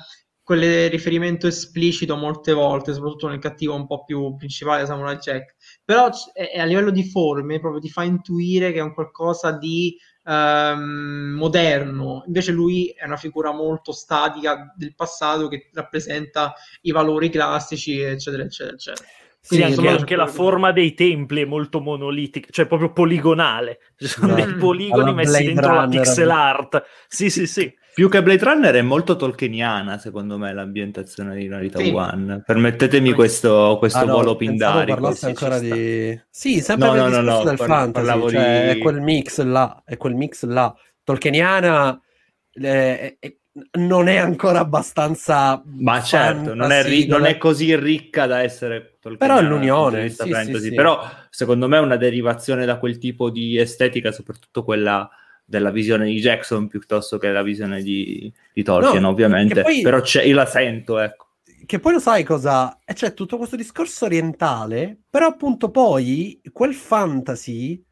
quel, 0.42 0.90
riferimento 0.90 1.46
esplicito 1.46 2.16
molte 2.16 2.52
volte, 2.52 2.92
soprattutto 2.92 3.28
nel 3.28 3.38
cattivo 3.38 3.76
un 3.76 3.86
po' 3.86 4.02
più 4.02 4.34
principale 4.34 4.84
Samurai 4.84 5.16
Jack, 5.18 5.53
però 5.84 6.08
è, 6.32 6.58
a 6.58 6.64
livello 6.64 6.90
di 6.90 7.04
forme 7.04 7.60
proprio 7.60 7.80
ti 7.80 7.90
fa 7.90 8.02
intuire 8.04 8.72
che 8.72 8.78
è 8.78 8.82
un 8.82 8.94
qualcosa 8.94 9.52
di 9.52 9.96
ehm, 10.24 11.34
moderno, 11.36 12.24
invece 12.26 12.52
lui 12.52 12.88
è 12.88 13.04
una 13.04 13.16
figura 13.16 13.52
molto 13.52 13.92
statica 13.92 14.72
del 14.76 14.94
passato 14.94 15.48
che 15.48 15.68
rappresenta 15.72 16.54
i 16.82 16.90
valori 16.90 17.28
classici, 17.28 18.00
eccetera, 18.00 18.44
eccetera, 18.44 18.74
eccetera. 18.74 19.08
Sì, 19.44 19.62
anche, 19.62 19.88
anche 19.88 20.16
la 20.16 20.26
forma 20.26 20.72
dei 20.72 20.94
templi 20.94 21.42
è 21.42 21.44
molto 21.44 21.80
monolitica, 21.80 22.48
cioè 22.50 22.64
proprio 22.66 22.94
poligonale. 22.94 23.78
Ci 23.94 24.06
sono 24.06 24.28
no. 24.28 24.34
dei 24.36 24.54
poligoni 24.54 25.12
messi 25.12 25.44
dentro 25.44 25.66
Runner, 25.66 25.82
la 25.82 25.88
pixel 25.88 26.30
art. 26.30 26.84
Sì, 27.08 27.28
sì, 27.28 27.46
sì. 27.46 27.70
Più 27.94 28.08
che 28.08 28.24
Blade 28.24 28.44
Runner 28.44 28.74
è 28.74 28.82
molto 28.82 29.14
tolkieniana, 29.14 29.98
secondo 29.98 30.36
me, 30.36 30.52
l'ambientazione 30.52 31.36
di 31.36 31.46
Narita 31.46 31.78
sì. 31.78 31.90
One. 31.90 32.42
Permettetemi 32.44 33.12
questo, 33.12 33.76
questo 33.78 33.98
ah, 33.98 34.04
no, 34.04 34.14
volo 34.14 34.34
pindarico. 34.34 35.14
ancora 35.22 35.60
di... 35.60 36.20
Sì, 36.28 36.60
sempre 36.60 36.88
no, 36.88 36.94
no, 36.94 37.08
no, 37.08 37.20
no, 37.20 37.44
del 37.44 37.56
par- 37.56 37.68
fantasy, 37.68 38.30
cioè, 38.30 38.62
di... 38.64 38.78
è 38.78 38.82
quel 38.82 39.00
mix 39.00 39.40
là, 39.42 39.80
è 39.84 39.96
quel 39.96 40.16
mix 40.16 40.44
là. 40.44 40.74
Tolkieniana 41.04 42.00
eh, 42.52 43.16
è, 43.20 43.36
non 43.78 44.08
è 44.08 44.16
ancora 44.16 44.58
abbastanza 44.58 45.62
ma 45.64 46.02
certo 46.02 46.54
non 46.54 46.72
è, 46.72 46.82
ri- 46.82 47.06
non 47.06 47.24
è, 47.24 47.38
così 47.38 47.76
ricca 47.76 48.26
da 48.26 48.42
essere 48.42 48.96
però 49.16 49.38
è 49.38 49.42
l'unione 49.42 50.08
sì, 50.08 50.32
sì, 50.44 50.58
sì. 50.58 50.74
però 50.74 51.08
secondo 51.30 51.68
me 51.68 51.76
è 51.76 51.80
una 51.80 51.96
derivazione 51.96 52.64
da 52.64 52.78
quel 52.78 52.98
tipo 52.98 53.30
di 53.30 53.56
estetica 53.56 54.10
soprattutto 54.10 54.64
quella 54.64 55.08
della 55.44 55.70
visione 55.70 56.06
di 56.06 56.18
Jackson 56.18 56.68
piuttosto 56.68 57.18
che 57.18 57.30
la 57.30 57.42
visione 57.42 57.82
di, 57.82 58.32
di 58.52 58.62
Tolkien, 58.62 59.02
no, 59.02 59.08
ovviamente. 59.08 59.62
Poi, 59.62 59.82
Però 59.82 60.02
io 60.02 60.34
la 60.34 60.46
sento, 60.46 60.98
ecco. 60.98 61.22
Che 61.66 61.78
poi 61.78 61.92
lo 61.92 61.98
sai 61.98 62.24
cosa? 62.24 62.78
E 62.84 62.92
c'è 62.92 63.14
tutto 63.14 63.36
questo 63.36 63.56
discorso 63.56 64.04
orientale, 64.04 64.98
però 65.08 65.26
appunto 65.26 65.70
poi 65.70 66.40
quel 66.52 66.74
fantasy, 66.74 67.82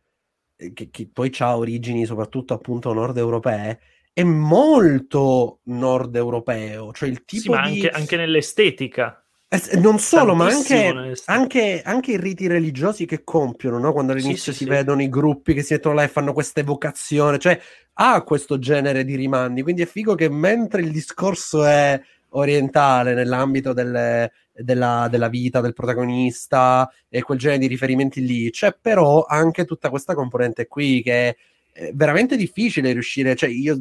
eh, 0.57 0.73
che, 0.73 0.91
che 0.91 1.09
poi 1.11 1.33
ha 1.39 1.57
origini 1.57 2.05
soprattutto 2.05 2.53
appunto 2.53 2.93
nord 2.93 3.17
europee, 3.17 3.81
è 4.13 4.23
molto 4.25 5.61
nord 5.65 6.15
europeo, 6.17 6.93
cioè 6.93 7.09
il 7.09 7.25
tipo 7.25 7.43
sì, 7.43 7.49
ma 7.49 7.69
di... 7.69 7.75
anche, 7.77 7.89
anche 7.89 8.17
nell'estetica. 8.17 9.22
Eh, 9.53 9.77
non 9.77 9.99
solo, 9.99 10.35
ma 10.35 10.47
anche, 10.47 11.15
anche, 11.27 11.83
anche, 11.85 12.13
i 12.13 12.17
riti 12.17 12.47
religiosi 12.47 13.05
che 13.05 13.23
compiono, 13.23 13.79
no? 13.79 13.93
quando 13.93 14.13
all'inizio 14.13 14.51
sì, 14.51 14.61
si 14.61 14.65
sì. 14.65 14.71
vedono 14.71 15.03
i 15.03 15.11
gruppi 15.11 15.53
che 15.53 15.63
si 15.63 15.75
mettono 15.75 15.97
là 15.97 16.05
e 16.05 16.09
fanno 16.09 16.33
questa 16.33 16.61
evocazione, 16.61 17.39
cioè 17.39 17.61
ha 17.93 18.23
questo 18.23 18.59
genere 18.59 19.05
di 19.05 19.15
rimandi. 19.15 19.61
Quindi 19.61 19.83
è 19.83 19.87
figo 19.87 20.15
che 20.15 20.31
mentre 20.31 20.81
il 20.81 20.91
discorso 20.91 21.67
è 21.67 22.01
orientale 22.31 23.13
nell'ambito 23.13 23.75
delle, 23.75 24.33
della, 24.55 25.09
della, 25.11 25.29
vita 25.29 25.61
del 25.61 25.75
protagonista 25.75 26.91
e 27.11 27.21
quel 27.21 27.37
genere 27.37 27.61
di 27.61 27.67
riferimenti 27.67 28.25
lì, 28.25 28.51
c'è 28.51 28.75
però 28.81 29.27
anche 29.29 29.67
tutta 29.67 29.91
questa 29.91 30.15
componente 30.15 30.67
qui 30.67 31.03
che 31.03 31.37
è 31.73 31.91
veramente 31.93 32.39
difficile 32.39 32.93
riuscire, 32.93 33.37
cioè 33.37 33.51
io, 33.51 33.79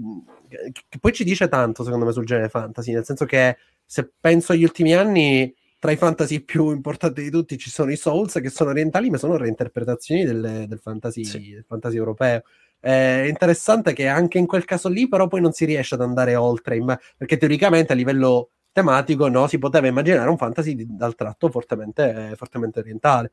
che 0.49 0.99
poi 0.99 1.13
ci 1.13 1.23
dice 1.23 1.47
tanto 1.47 1.85
secondo 1.85 2.03
me 2.03 2.11
sul 2.11 2.25
genere 2.25 2.49
fantasy, 2.49 2.91
nel 2.91 3.05
senso 3.05 3.23
che 3.23 3.55
se 3.85 4.11
penso 4.19 4.51
agli 4.51 4.63
ultimi 4.63 4.93
anni 4.93 5.55
tra 5.81 5.89
i 5.89 5.97
fantasy 5.97 6.41
più 6.41 6.69
importanti 6.69 7.23
di 7.23 7.31
tutti 7.31 7.57
ci 7.57 7.71
sono 7.71 7.91
i 7.91 7.95
Souls 7.95 8.39
che 8.39 8.51
sono 8.51 8.69
orientali 8.69 9.09
ma 9.09 9.17
sono 9.17 9.35
reinterpretazioni 9.35 10.23
del, 10.23 10.65
del, 10.67 10.79
fantasy, 10.79 11.23
sì. 11.23 11.49
del 11.53 11.65
fantasy 11.67 11.97
europeo. 11.97 12.43
È 12.79 13.25
interessante 13.27 13.93
che 13.93 14.07
anche 14.07 14.37
in 14.37 14.45
quel 14.45 14.63
caso 14.63 14.89
lì 14.89 15.07
però 15.07 15.27
poi 15.27 15.41
non 15.41 15.53
si 15.53 15.65
riesce 15.65 15.95
ad 15.95 16.01
andare 16.01 16.35
oltre, 16.35 16.79
perché 17.17 17.37
teoricamente 17.37 17.93
a 17.93 17.95
livello 17.95 18.51
tematico 18.71 19.27
no, 19.27 19.47
si 19.47 19.57
poteva 19.57 19.87
immaginare 19.87 20.29
un 20.29 20.37
fantasy 20.37 20.75
di, 20.75 20.85
dal 20.87 21.15
tratto 21.15 21.49
fortemente, 21.49 22.29
eh, 22.29 22.35
fortemente 22.35 22.77
orientale. 22.77 23.31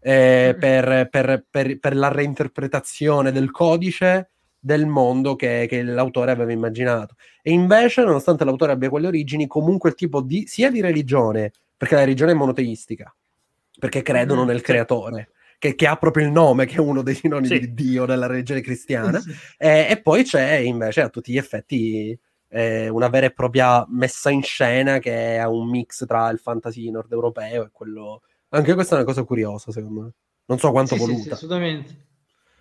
Eh, 0.00 0.56
per, 0.58 1.08
per, 1.08 1.46
per, 1.48 1.78
per, 1.78 1.94
la 1.94 2.08
reinterpretazione 2.08 3.30
del 3.30 3.52
codice 3.52 4.32
del 4.58 4.86
mondo 4.86 5.36
che, 5.36 5.66
che, 5.68 5.82
l'autore 5.84 6.32
aveva 6.32 6.50
immaginato. 6.50 7.14
E 7.40 7.52
invece, 7.52 8.02
nonostante 8.02 8.44
l'autore 8.44 8.72
abbia 8.72 8.88
quelle 8.88 9.06
origini, 9.06 9.46
comunque 9.46 9.90
il 9.90 9.94
tipo 9.94 10.20
di 10.20 10.44
sia 10.48 10.72
di 10.72 10.80
religione 10.80 11.52
perché 11.84 11.96
la 11.96 12.04
religione 12.04 12.32
è 12.32 12.34
monoteistica, 12.34 13.14
perché 13.78 14.00
credono 14.00 14.44
mm, 14.44 14.46
nel 14.46 14.56
sì. 14.58 14.62
creatore. 14.62 15.28
Che, 15.58 15.74
che, 15.74 15.86
ha 15.86 15.96
proprio 15.96 16.24
il 16.24 16.32
nome, 16.32 16.66
che 16.66 16.76
è 16.76 16.80
uno 16.80 17.02
dei 17.02 17.14
sinonimi 17.14 17.54
sì. 17.54 17.60
di 17.60 17.74
Dio 17.74 18.06
nella 18.06 18.26
religione 18.26 18.60
cristiana, 18.60 19.20
sì. 19.20 19.30
e, 19.56 19.86
e, 19.88 20.00
poi 20.00 20.24
c'è 20.24 20.56
invece 20.56 21.02
a 21.02 21.08
tutti 21.08 21.32
gli 21.32 21.38
effetti 21.38 22.18
eh, 22.48 22.88
una 22.88 23.08
vera 23.08 23.26
e 23.26 23.32
propria 23.32 23.84
messa 23.88 24.30
in 24.30 24.42
scena 24.42 24.98
che 24.98 25.38
ha 25.38 25.48
un 25.48 25.68
mix 25.68 26.04
tra 26.06 26.28
il 26.30 26.38
fantasy 26.38 26.90
nord 26.90 27.12
europeo 27.12 27.64
e 27.64 27.68
quello. 27.70 28.22
Anche 28.48 28.74
questa 28.74 28.94
è 28.94 28.98
una 28.98 29.06
cosa 29.06 29.24
curiosa, 29.24 29.70
secondo 29.70 30.00
me. 30.00 30.10
Non 30.46 30.58
so 30.58 30.70
quanto 30.70 30.96
voluta. 30.96 31.22
Sì, 31.22 31.30
assolutamente. 31.30 32.06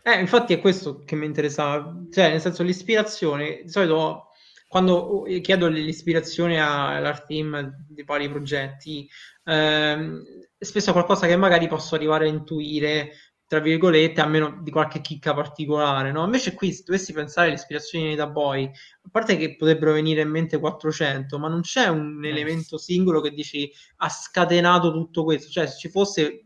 Eh, 0.04 0.20
infatti 0.20 0.54
è 0.54 0.60
questo 0.60 1.04
che 1.06 1.16
mi 1.16 1.26
interessava, 1.26 1.96
cioè 2.12 2.30
nel 2.30 2.42
senso 2.42 2.64
l'ispirazione, 2.64 3.62
di 3.64 3.70
solito 3.70 4.28
quando 4.74 5.20
uh, 5.20 5.42
chiedo 5.42 5.68
l'ispirazione 5.68 6.60
all'art 6.60 7.28
team 7.28 7.86
di 7.88 8.02
vari 8.02 8.28
progetti, 8.28 9.08
ehm, 9.44 10.24
spesso 10.58 10.90
è 10.90 10.94
qualcosa 10.94 11.28
che 11.28 11.36
magari 11.36 11.68
posso 11.68 11.94
arrivare 11.94 12.26
a 12.26 12.30
intuire, 12.30 13.12
tra 13.46 13.60
virgolette, 13.60 14.20
a 14.20 14.26
meno 14.26 14.62
di 14.64 14.72
qualche 14.72 15.00
chicca 15.02 15.36
particolare, 15.36 16.12
no? 16.12 16.24
Invece 16.24 16.56
qui, 16.56 16.72
se 16.72 16.82
dovessi 16.88 17.14
pensare 17.14 17.50
alle 17.50 17.58
ispirazioni 17.58 18.16
da 18.16 18.26
boy, 18.26 18.64
a 18.66 19.10
parte 19.12 19.38
che 19.38 19.56
potrebbero 19.58 19.94
venire 19.94 20.22
in 20.22 20.30
mente 20.30 20.58
400, 20.58 21.38
ma 21.38 21.50
non 21.50 21.62
c'è 21.62 21.88
un 21.90 22.26
elemento 22.26 22.80
singolo 22.80 23.22
che 23.22 23.30
dici 23.30 23.72
ha 23.98 24.10
scatenato 24.10 24.92
tutto 24.92 25.24
questo, 25.24 25.52
cioè 25.52 25.68
se 25.68 25.78
ci 25.78 25.90
fosse, 25.90 26.44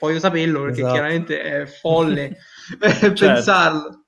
voglio 0.00 0.18
saperlo 0.18 0.62
perché 0.62 0.78
esatto. 0.78 0.92
chiaramente 0.94 1.42
è 1.42 1.66
folle 1.68 2.38
certo. 2.80 3.26
pensarlo. 3.26 4.05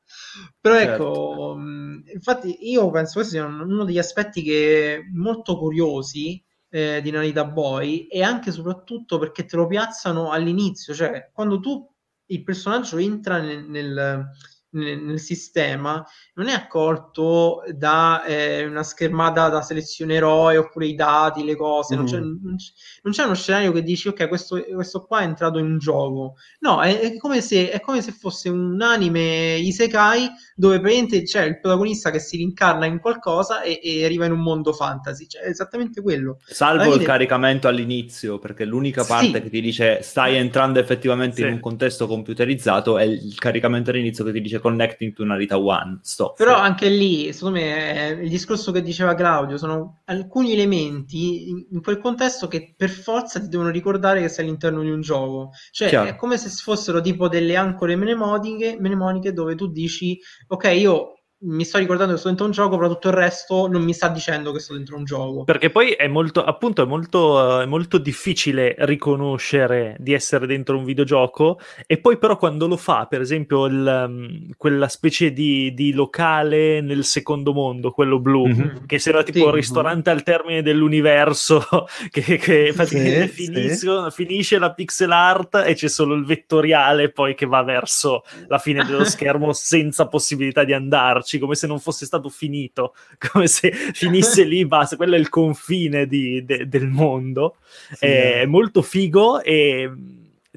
Però 0.60 0.76
ecco, 0.76 1.56
certo. 1.56 2.12
infatti 2.12 2.70
io 2.70 2.90
penso 2.90 3.14
questo 3.14 3.32
sia 3.32 3.46
uno 3.46 3.84
degli 3.84 3.98
aspetti 3.98 4.42
che 4.42 5.08
molto 5.12 5.58
curiosi 5.58 6.42
eh, 6.70 7.00
di 7.02 7.10
Narita 7.10 7.44
Boy 7.44 8.06
e 8.06 8.22
anche 8.22 8.50
e 8.50 8.52
soprattutto 8.52 9.18
perché 9.18 9.44
te 9.44 9.56
lo 9.56 9.66
piazzano 9.66 10.30
all'inizio, 10.30 10.94
cioè 10.94 11.30
quando 11.32 11.60
tu 11.60 11.88
il 12.26 12.42
personaggio 12.42 12.98
entra 12.98 13.38
nel, 13.38 13.64
nel 13.64 14.30
nel, 14.70 15.00
nel 15.00 15.20
sistema 15.20 16.04
non 16.34 16.48
è 16.48 16.52
accolto 16.52 17.62
da 17.74 18.24
eh, 18.24 18.66
una 18.66 18.82
schermata 18.82 19.48
da 19.48 19.62
selezione 19.62 20.14
eroe 20.14 20.56
oppure 20.56 20.86
i 20.86 20.94
dati, 20.94 21.44
le 21.44 21.56
cose, 21.56 21.94
mm. 21.94 21.98
non, 21.98 22.06
c'è, 22.06 22.18
non, 22.18 22.56
c'è, 22.56 22.72
non, 23.02 23.12
c'è, 23.12 23.24
uno 23.24 23.34
scenario 23.34 23.72
che 23.72 23.82
dici 23.82 24.08
ok 24.08 24.28
questo, 24.28 24.62
questo, 24.72 25.04
qua 25.04 25.20
è 25.20 25.24
entrato 25.24 25.58
in 25.58 25.78
gioco, 25.78 26.34
no 26.60 26.82
è, 26.82 27.00
è, 27.00 27.16
come 27.16 27.40
se, 27.40 27.70
è 27.70 27.80
come 27.80 28.02
se 28.02 28.12
fosse 28.12 28.48
un 28.48 28.80
anime 28.80 29.56
isekai 29.56 30.28
dove 30.54 30.80
praticamente 30.80 31.22
c'è 31.22 31.44
il 31.44 31.60
protagonista 31.60 32.10
che 32.10 32.18
si 32.18 32.36
rincarna 32.36 32.86
in 32.86 32.98
qualcosa 32.98 33.62
e, 33.62 33.80
e 33.82 34.04
arriva 34.04 34.26
in 34.26 34.32
un 34.32 34.40
mondo 34.40 34.72
fantasy, 34.72 35.26
cioè 35.26 35.42
è 35.42 35.48
esattamente 35.48 36.02
quello. 36.02 36.38
Salvo 36.44 36.82
Alla 36.82 36.94
il 36.94 37.02
caricamento 37.02 37.68
all'inizio 37.68 38.38
perché 38.38 38.64
l'unica 38.64 39.04
parte 39.04 39.26
sì. 39.26 39.42
che 39.42 39.50
ti 39.50 39.60
dice 39.60 40.02
stai 40.02 40.36
entrando 40.36 40.78
effettivamente 40.78 41.36
sì. 41.36 41.42
in 41.42 41.54
un 41.54 41.60
contesto 41.60 42.06
computerizzato 42.06 42.98
è 42.98 43.04
il 43.04 43.38
caricamento 43.38 43.90
all'inizio 43.90 44.24
che 44.24 44.32
ti 44.32 44.40
dice 44.40 44.60
connecting 44.68 45.12
to 45.12 45.24
Narita 45.24 45.58
One. 45.58 46.00
Stop. 46.02 46.36
Però 46.36 46.54
anche 46.54 46.88
lì, 46.88 47.32
secondo 47.32 47.58
me, 47.58 48.18
il 48.22 48.28
discorso 48.28 48.70
che 48.72 48.82
diceva 48.82 49.14
Claudio, 49.14 49.56
sono 49.56 50.00
alcuni 50.04 50.52
elementi 50.52 51.66
in 51.70 51.82
quel 51.82 51.98
contesto 51.98 52.48
che 52.48 52.74
per 52.76 52.90
forza 52.90 53.40
ti 53.40 53.48
devono 53.48 53.70
ricordare 53.70 54.20
che 54.20 54.28
sei 54.28 54.44
all'interno 54.44 54.82
di 54.82 54.90
un 54.90 55.00
gioco. 55.00 55.50
Cioè, 55.70 55.88
Chiaro. 55.88 56.08
è 56.08 56.16
come 56.16 56.36
se 56.36 56.48
fossero 56.50 57.00
tipo 57.00 57.28
delle 57.28 57.56
ancore 57.56 57.96
mnemoniche, 57.96 58.76
mnemoniche 58.78 59.32
dove 59.32 59.54
tu 59.54 59.68
dici, 59.68 60.18
ok, 60.46 60.64
io 60.76 61.17
mi 61.40 61.64
sto 61.64 61.78
ricordando 61.78 62.14
che 62.14 62.18
sto 62.18 62.28
dentro 62.28 62.46
un 62.46 62.50
gioco, 62.50 62.76
però 62.76 62.88
tutto 62.88 63.08
il 63.08 63.14
resto 63.14 63.68
non 63.68 63.82
mi 63.82 63.92
sta 63.92 64.08
dicendo 64.08 64.50
che 64.50 64.58
sto 64.58 64.74
dentro 64.74 64.96
un 64.96 65.04
gioco. 65.04 65.44
Perché 65.44 65.70
poi 65.70 65.92
è 65.92 66.08
molto, 66.08 66.42
appunto, 66.42 66.82
è 66.82 66.86
molto, 66.86 67.34
uh, 67.34 67.60
è 67.60 67.66
molto 67.66 67.98
difficile 67.98 68.74
riconoscere 68.78 69.94
di 70.00 70.12
essere 70.14 70.46
dentro 70.46 70.76
un 70.76 70.84
videogioco, 70.84 71.60
e 71.86 71.98
poi 71.98 72.18
però 72.18 72.36
quando 72.36 72.66
lo 72.66 72.76
fa, 72.76 73.06
per 73.06 73.20
esempio, 73.20 73.66
il, 73.66 74.06
um, 74.08 74.48
quella 74.56 74.88
specie 74.88 75.32
di, 75.32 75.72
di, 75.74 75.92
locale 75.92 76.80
nel 76.80 77.04
secondo 77.04 77.52
mondo, 77.52 77.92
quello 77.92 78.18
blu, 78.18 78.48
mm-hmm. 78.48 78.86
che 78.86 78.98
sembra 78.98 79.22
tipo 79.22 79.38
sì, 79.38 79.44
un 79.44 79.52
ristorante 79.52 80.10
mm-hmm. 80.10 80.18
al 80.18 80.24
termine 80.24 80.62
dell'universo, 80.62 81.62
che, 82.10 82.36
che 82.36 82.74
sì, 82.84 83.28
finisco, 83.28 84.10
sì. 84.10 84.24
finisce 84.24 84.58
la 84.58 84.72
pixel 84.72 85.12
art 85.12 85.62
e 85.64 85.74
c'è 85.74 85.88
solo 85.88 86.14
il 86.14 86.24
vettoriale 86.24 87.10
poi 87.10 87.36
che 87.36 87.46
va 87.46 87.62
verso 87.62 88.24
la 88.48 88.58
fine 88.58 88.84
dello 88.84 89.04
schermo 89.06 89.52
senza 89.52 90.08
possibilità 90.08 90.64
di 90.64 90.72
andarci 90.72 91.27
arrivarci 91.28 91.38
come 91.38 91.54
se 91.54 91.66
non 91.66 91.78
fosse 91.78 92.06
stato 92.06 92.28
finito, 92.30 92.94
come 93.30 93.46
se 93.46 93.70
finisse 93.70 94.44
lì, 94.44 94.64
basta, 94.66 94.96
quello 94.96 95.14
è 95.14 95.18
il 95.18 95.28
confine 95.28 96.06
di, 96.06 96.44
de, 96.44 96.66
del 96.66 96.88
mondo. 96.88 97.56
Sì, 97.92 98.06
è, 98.06 98.40
è 98.40 98.46
molto 98.46 98.80
figo 98.80 99.42
e 99.42 99.90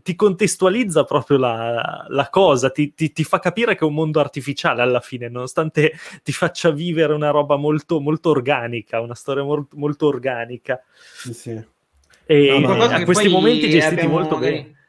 ti 0.02 0.16
contestualizza 0.16 1.04
proprio 1.04 1.38
la, 1.38 2.06
la 2.08 2.30
cosa, 2.30 2.72
ti, 2.72 2.94
ti, 2.94 3.12
ti, 3.12 3.24
fa 3.24 3.40
capire 3.40 3.76
che 3.76 3.82
è 3.82 3.88
un 3.88 3.94
mondo 3.94 4.20
artificiale 4.20 4.82
alla 4.82 5.02
fine, 5.02 5.30
nonostante 5.30 5.94
ti 6.24 6.32
faccia 6.32 6.72
vivere 6.72 7.14
una 7.14 7.30
roba 7.30 7.56
molto, 7.58 8.00
molto 8.00 8.30
organica, 8.30 9.02
una 9.02 9.14
storia 9.14 9.44
molto, 9.44 9.76
molto 9.78 10.08
organica. 10.08 10.82
Sì, 11.14 11.34
sì. 11.34 11.64
E 12.26 12.60
no, 12.60 12.76
no, 12.76 12.84
a 12.84 13.04
questi 13.04 13.28
momenti 13.28 13.70
gestiti 13.70 14.08
molto 14.08 14.38
bene. 14.38 14.80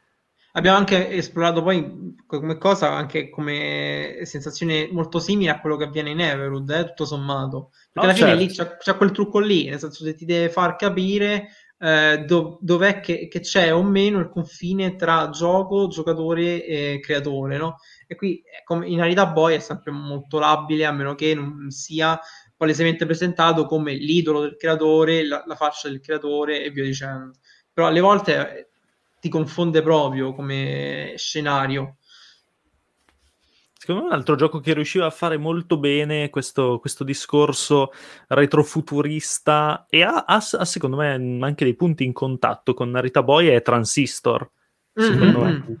Abbiamo 0.55 0.77
anche 0.77 1.09
esplorato 1.09 1.63
poi 1.63 2.15
come 2.27 2.57
cosa, 2.59 2.91
anche 2.91 3.29
come 3.29 4.19
sensazione 4.23 4.87
molto 4.91 5.17
simile 5.17 5.49
a 5.49 5.59
quello 5.59 5.77
che 5.77 5.85
avviene 5.85 6.11
in 6.11 6.19
Everwood, 6.19 6.69
eh, 6.69 6.85
tutto 6.85 7.05
sommato. 7.05 7.71
Perché 7.91 7.99
oh, 7.99 8.03
alla 8.03 8.13
certo. 8.13 8.33
fine 8.33 8.45
lì 8.45 8.53
c'è, 8.53 8.77
c'è, 8.77 8.95
quel 8.95 9.11
trucco 9.11 9.39
lì, 9.39 9.67
nel 9.67 9.79
senso 9.79 10.03
che 10.03 10.13
ti 10.13 10.25
deve 10.25 10.49
far 10.49 10.75
capire 10.75 11.47
eh, 11.79 12.23
do, 12.27 12.59
dov'è 12.61 12.99
che, 12.99 13.27
che, 13.27 13.39
c'è 13.39 13.73
o 13.73 13.81
meno 13.81 14.19
il 14.19 14.29
confine 14.29 14.95
tra 14.95 15.29
gioco, 15.31 15.87
giocatore 15.87 16.63
e 16.65 16.99
creatore, 17.01 17.57
no? 17.57 17.77
E 18.05 18.15
qui 18.15 18.43
come 18.63 18.87
in 18.87 19.01
Arita 19.01 19.25
Boy 19.25 19.55
è 19.55 19.59
sempre 19.59 19.91
molto 19.91 20.37
labile, 20.37 20.85
a 20.85 20.91
meno 20.91 21.15
che 21.15 21.33
non 21.33 21.71
sia 21.71 22.19
palesemente 22.55 23.07
presentato 23.07 23.65
come 23.65 23.93
l'idolo 23.93 24.41
del 24.41 24.55
creatore, 24.55 25.25
la, 25.25 25.43
la 25.47 25.55
faccia 25.55 25.89
del 25.89 25.99
creatore 25.99 26.63
e 26.63 26.69
via 26.69 26.83
dicendo. 26.83 27.31
Però 27.73 27.87
alle 27.87 28.01
volte 28.01 28.72
ti 29.23 29.29
confonde 29.29 29.81
proprio 29.81 30.33
come 30.33 31.13
scenario. 31.15 31.95
Secondo 33.73 34.01
me 34.01 34.07
un 34.07 34.13
altro 34.13 34.35
gioco 34.35 34.59
che 34.59 34.73
riusciva 34.73 35.05
a 35.05 35.11
fare 35.11 35.37
molto 35.37 35.77
bene 35.77 36.29
questo, 36.29 36.77
questo 36.79 37.05
discorso 37.05 37.93
retrofuturista 38.27 39.85
e 39.89 40.03
ha, 40.03 40.25
ha, 40.27 40.35
ha, 40.35 40.65
secondo 40.65 40.97
me 40.97 41.13
anche 41.39 41.63
dei 41.63 41.73
punti 41.73 42.03
in 42.03 42.11
contatto 42.11 42.73
con 42.73 42.91
Narita 42.91 43.23
Boy 43.23 43.47
è 43.47 43.61
Transistor. 43.61 44.51
Secondo 44.93 45.39
mm-hmm. 45.39 45.63
me. 45.67 45.77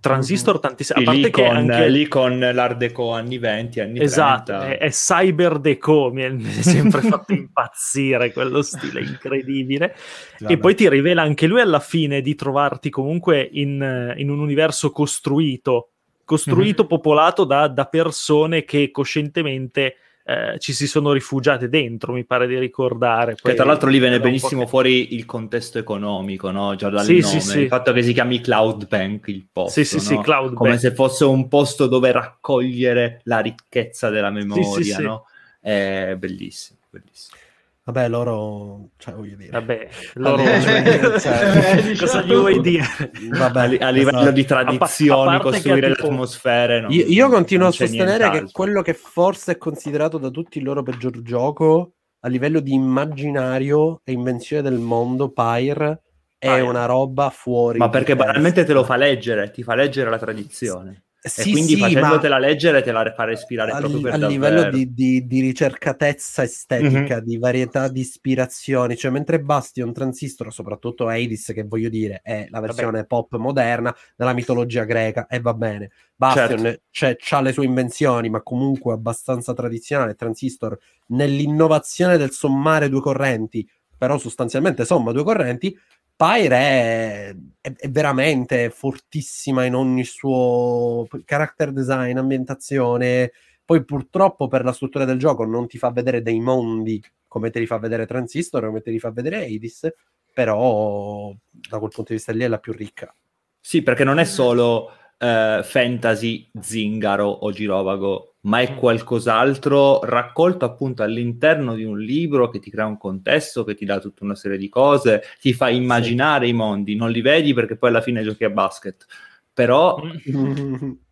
Transistor 0.00 0.54
mm-hmm. 0.54 0.62
tantissimo. 0.62 1.00
A 1.00 1.02
parte 1.04 1.20
lì, 1.20 1.30
che 1.30 1.42
con, 1.44 1.56
anche... 1.56 1.88
lì 1.88 2.08
con 2.08 2.38
l'Art 2.38 2.76
Deco 2.76 3.12
anni 3.12 3.38
20, 3.38 3.80
anni 3.80 4.00
esatto, 4.00 4.56
30. 4.56 4.68
È, 4.68 4.78
è 4.78 4.90
Cyber 4.90 5.58
Deco, 5.58 6.10
mi 6.12 6.22
è 6.22 6.62
sempre 6.62 7.02
fatto 7.02 7.32
impazzire 7.32 8.32
quello 8.32 8.62
stile 8.62 9.00
incredibile. 9.02 9.94
Vabbè. 10.38 10.52
E 10.52 10.58
poi 10.58 10.74
ti 10.74 10.88
rivela 10.88 11.22
anche 11.22 11.46
lui 11.46 11.60
alla 11.60 11.80
fine 11.80 12.20
di 12.22 12.34
trovarti 12.34 12.90
comunque 12.90 13.48
in, 13.52 14.14
in 14.16 14.30
un 14.30 14.40
universo 14.40 14.90
costruito, 14.90 15.90
costruito, 16.24 16.82
mm-hmm. 16.82 16.90
popolato 16.90 17.44
da, 17.44 17.68
da 17.68 17.84
persone 17.84 18.64
che 18.64 18.90
coscientemente 18.90 19.96
eh, 20.24 20.58
ci 20.58 20.72
si 20.72 20.86
sono 20.86 21.12
rifugiate 21.12 21.68
dentro, 21.68 22.12
mi 22.12 22.24
pare 22.24 22.46
di 22.46 22.58
ricordare. 22.58 23.34
Poi, 23.40 23.50
che 23.50 23.56
tra 23.56 23.64
l'altro 23.66 23.88
lì 23.88 23.98
viene 23.98 24.20
benissimo 24.20 24.66
fuori 24.66 25.14
il 25.14 25.24
contesto 25.24 25.78
economico, 25.78 26.50
no? 26.50 26.74
già 26.74 26.88
dal 26.88 27.04
sì, 27.04 27.20
nome, 27.20 27.40
sì, 27.40 27.40
sì. 27.40 27.58
il 27.60 27.68
fatto 27.68 27.92
che 27.92 28.02
si 28.02 28.12
chiami 28.12 28.40
Cloud 28.40 28.86
Bank 28.86 29.28
il 29.28 29.46
posto, 29.50 29.82
sì, 29.82 29.84
sì, 29.84 29.98
sì, 29.98 30.18
Cloud 30.18 30.54
come 30.54 30.70
Bank. 30.70 30.80
se 30.80 30.92
fosse 30.92 31.24
un 31.24 31.48
posto 31.48 31.86
dove 31.86 32.12
raccogliere 32.12 33.20
la 33.24 33.40
ricchezza 33.40 34.08
della 34.10 34.30
memoria, 34.30 34.98
no? 34.98 35.26
È 35.60 36.14
bellissimo, 36.16 36.78
bellissimo. 36.90 37.36
Vabbè, 37.82 38.08
loro, 38.08 38.90
cioè, 38.98 39.14
voglio 39.14 39.36
dire. 39.36 39.50
Vabbè, 39.50 39.88
loro, 40.14 40.36
cioè, 40.60 41.18
cioè, 41.18 41.96
cosa 41.96 42.22
gli 42.22 42.34
vuoi 42.34 42.60
dire? 42.60 42.84
Vabbè, 43.30 43.78
a, 43.80 43.88
livello 43.88 44.18
esatto. 44.18 44.30
di 44.32 44.44
tradizioni, 44.44 45.34
a 45.34 45.40
costruire 45.40 45.88
le 45.88 45.94
atmosfere. 45.94 46.80
No, 46.82 46.88
io, 46.90 47.06
io 47.06 47.28
continuo 47.30 47.68
a 47.68 47.72
sostenere 47.72 48.30
che 48.30 48.44
quello 48.52 48.82
che 48.82 48.94
forse 48.94 49.52
è 49.52 49.56
considerato 49.56 50.18
da 50.18 50.28
tutti 50.28 50.58
il 50.58 50.64
loro 50.64 50.82
peggior 50.82 51.22
gioco 51.22 51.94
a 52.20 52.28
livello 52.28 52.60
di 52.60 52.74
immaginario 52.74 54.02
e 54.04 54.12
invenzione 54.12 54.62
del 54.62 54.78
mondo, 54.78 55.30
Pyre, 55.30 56.02
è 56.36 56.48
Pyre. 56.48 56.60
una 56.60 56.84
roba 56.84 57.30
fuori. 57.30 57.78
Ma 57.78 57.88
perché 57.88 58.14
banalmente 58.14 58.64
te 58.64 58.74
lo 58.74 58.84
fa 58.84 58.96
leggere, 58.96 59.50
ti 59.50 59.62
fa 59.62 59.74
leggere 59.74 60.10
la 60.10 60.18
tradizione. 60.18 61.04
Sì, 61.22 61.50
e 61.50 61.52
quindi 61.52 61.74
sì, 61.74 61.80
facendotela 61.80 62.38
leggere 62.38 62.80
te 62.82 62.92
la 62.92 63.12
fa 63.14 63.24
respirare 63.24 63.72
a, 63.72 63.76
proprio 63.76 64.00
per 64.00 64.14
a 64.14 64.16
davvero. 64.16 64.30
livello 64.30 64.70
di, 64.70 64.94
di, 64.94 65.26
di, 65.26 65.40
ricercatezza 65.40 66.42
estetica, 66.42 67.16
mm-hmm. 67.16 67.24
di 67.24 67.36
varietà 67.36 67.88
di 67.88 68.00
ispirazioni, 68.00 68.96
cioè 68.96 69.10
mentre 69.10 69.38
Bastion 69.38 69.92
Transistor, 69.92 70.50
soprattutto 70.50 71.08
Hades, 71.08 71.52
che 71.52 71.64
voglio 71.64 71.90
dire 71.90 72.20
è 72.22 72.46
la 72.48 72.60
versione 72.60 73.04
pop 73.04 73.36
moderna 73.36 73.94
della 74.16 74.32
mitologia 74.32 74.84
greca 74.84 75.26
e 75.26 75.40
va 75.40 75.52
bene, 75.52 75.90
Bastion 76.16 76.80
certo. 76.90 77.36
ha 77.36 77.40
le 77.42 77.52
sue 77.52 77.66
invenzioni 77.66 78.30
ma 78.30 78.40
comunque 78.40 78.94
abbastanza 78.94 79.52
tradizionale, 79.52 80.14
Transistor 80.14 80.78
nell'innovazione 81.08 82.16
del 82.16 82.30
sommare 82.30 82.88
due 82.88 83.02
correnti, 83.02 83.68
però 83.98 84.16
sostanzialmente 84.16 84.86
somma 84.86 85.12
due 85.12 85.24
correnti, 85.24 85.78
Pyre 86.20 86.54
è, 86.54 87.36
è, 87.62 87.72
è, 87.74 87.88
veramente 87.88 88.68
fortissima 88.68 89.64
in 89.64 89.74
ogni 89.74 90.04
suo 90.04 91.06
character 91.24 91.72
design, 91.72 92.18
ambientazione. 92.18 93.32
Poi 93.64 93.82
purtroppo 93.86 94.46
per 94.46 94.62
la 94.62 94.74
struttura 94.74 95.06
del 95.06 95.18
gioco 95.18 95.46
non 95.46 95.66
ti 95.66 95.78
fa 95.78 95.90
vedere 95.90 96.20
dei 96.20 96.38
mondi 96.38 97.02
come 97.26 97.48
te 97.48 97.58
li 97.58 97.64
fa 97.66 97.78
vedere 97.78 98.04
Transistor, 98.04 98.66
come 98.66 98.82
te 98.82 98.90
li 98.90 98.98
fa 98.98 99.10
vedere 99.12 99.46
Hades, 99.46 99.94
però 100.34 101.32
da 101.48 101.78
quel 101.78 101.90
punto 101.90 102.12
di 102.12 102.16
vista 102.16 102.32
lì 102.32 102.42
è 102.42 102.48
la 102.48 102.58
più 102.58 102.74
ricca. 102.74 103.14
Sì, 103.58 103.82
perché 103.82 104.04
non 104.04 104.18
è 104.18 104.24
solo 104.24 104.90
uh, 105.16 105.62
fantasy, 105.62 106.50
zingaro 106.60 107.28
o 107.28 107.50
girovago, 107.50 108.29
ma 108.42 108.60
è 108.60 108.74
qualcos'altro 108.74 110.00
raccolto 110.04 110.64
appunto 110.64 111.02
all'interno 111.02 111.74
di 111.74 111.84
un 111.84 111.98
libro 111.98 112.48
che 112.48 112.58
ti 112.58 112.70
crea 112.70 112.86
un 112.86 112.98
contesto, 112.98 113.64
che 113.64 113.74
ti 113.74 113.84
dà 113.84 113.98
tutta 113.98 114.24
una 114.24 114.34
serie 114.34 114.58
di 114.58 114.68
cose, 114.68 115.22
ti 115.40 115.52
fa 115.52 115.68
immaginare 115.68 116.46
sì. 116.46 116.52
i 116.52 116.54
mondi, 116.54 116.96
non 116.96 117.10
li 117.10 117.20
vedi 117.20 117.52
perché 117.52 117.76
poi 117.76 117.90
alla 117.90 118.00
fine 118.00 118.22
giochi 118.22 118.44
a 118.44 118.50
basket, 118.50 119.06
però 119.52 119.96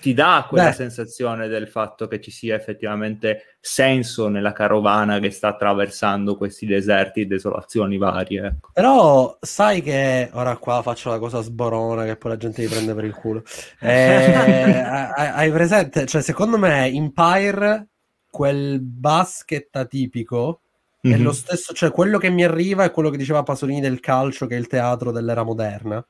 ti 0.00 0.14
dà 0.14 0.46
quella 0.48 0.68
Beh. 0.68 0.72
sensazione 0.72 1.48
del 1.48 1.66
fatto 1.66 2.06
che 2.06 2.20
ci 2.20 2.30
sia 2.30 2.54
effettivamente 2.54 3.56
senso 3.60 4.28
nella 4.28 4.52
carovana 4.52 5.18
che 5.18 5.30
sta 5.30 5.48
attraversando 5.48 6.36
questi 6.36 6.64
deserti 6.64 7.22
e 7.22 7.26
desolazioni 7.26 7.98
varie. 7.98 8.46
Ecco. 8.46 8.70
Però 8.72 9.36
sai 9.40 9.82
che 9.82 10.30
ora 10.32 10.56
qua 10.56 10.82
faccio 10.82 11.10
la 11.10 11.18
cosa 11.18 11.40
sborona 11.40 12.04
che 12.04 12.16
poi 12.16 12.30
la 12.30 12.36
gente 12.36 12.62
mi 12.62 12.68
prende 12.68 12.94
per 12.94 13.04
il 13.04 13.14
culo. 13.14 13.42
Eh, 13.80 14.32
hai 14.32 15.50
presente? 15.50 16.06
Cioè, 16.06 16.22
secondo 16.22 16.56
me 16.58 16.86
Empire, 16.86 17.88
quel 18.30 18.80
basket 18.80 19.74
atipico, 19.76 20.60
Mm-hmm. 21.06 21.18
È 21.18 21.22
lo 21.22 21.32
stesso, 21.32 21.74
cioè 21.74 21.90
quello 21.90 22.16
che 22.16 22.30
mi 22.30 22.44
arriva 22.44 22.84
è 22.84 22.90
quello 22.90 23.10
che 23.10 23.18
diceva 23.18 23.42
Pasolini 23.42 23.78
del 23.78 24.00
calcio, 24.00 24.46
che 24.46 24.56
è 24.56 24.58
il 24.58 24.68
teatro 24.68 25.12
dell'era 25.12 25.42
moderna. 25.42 26.02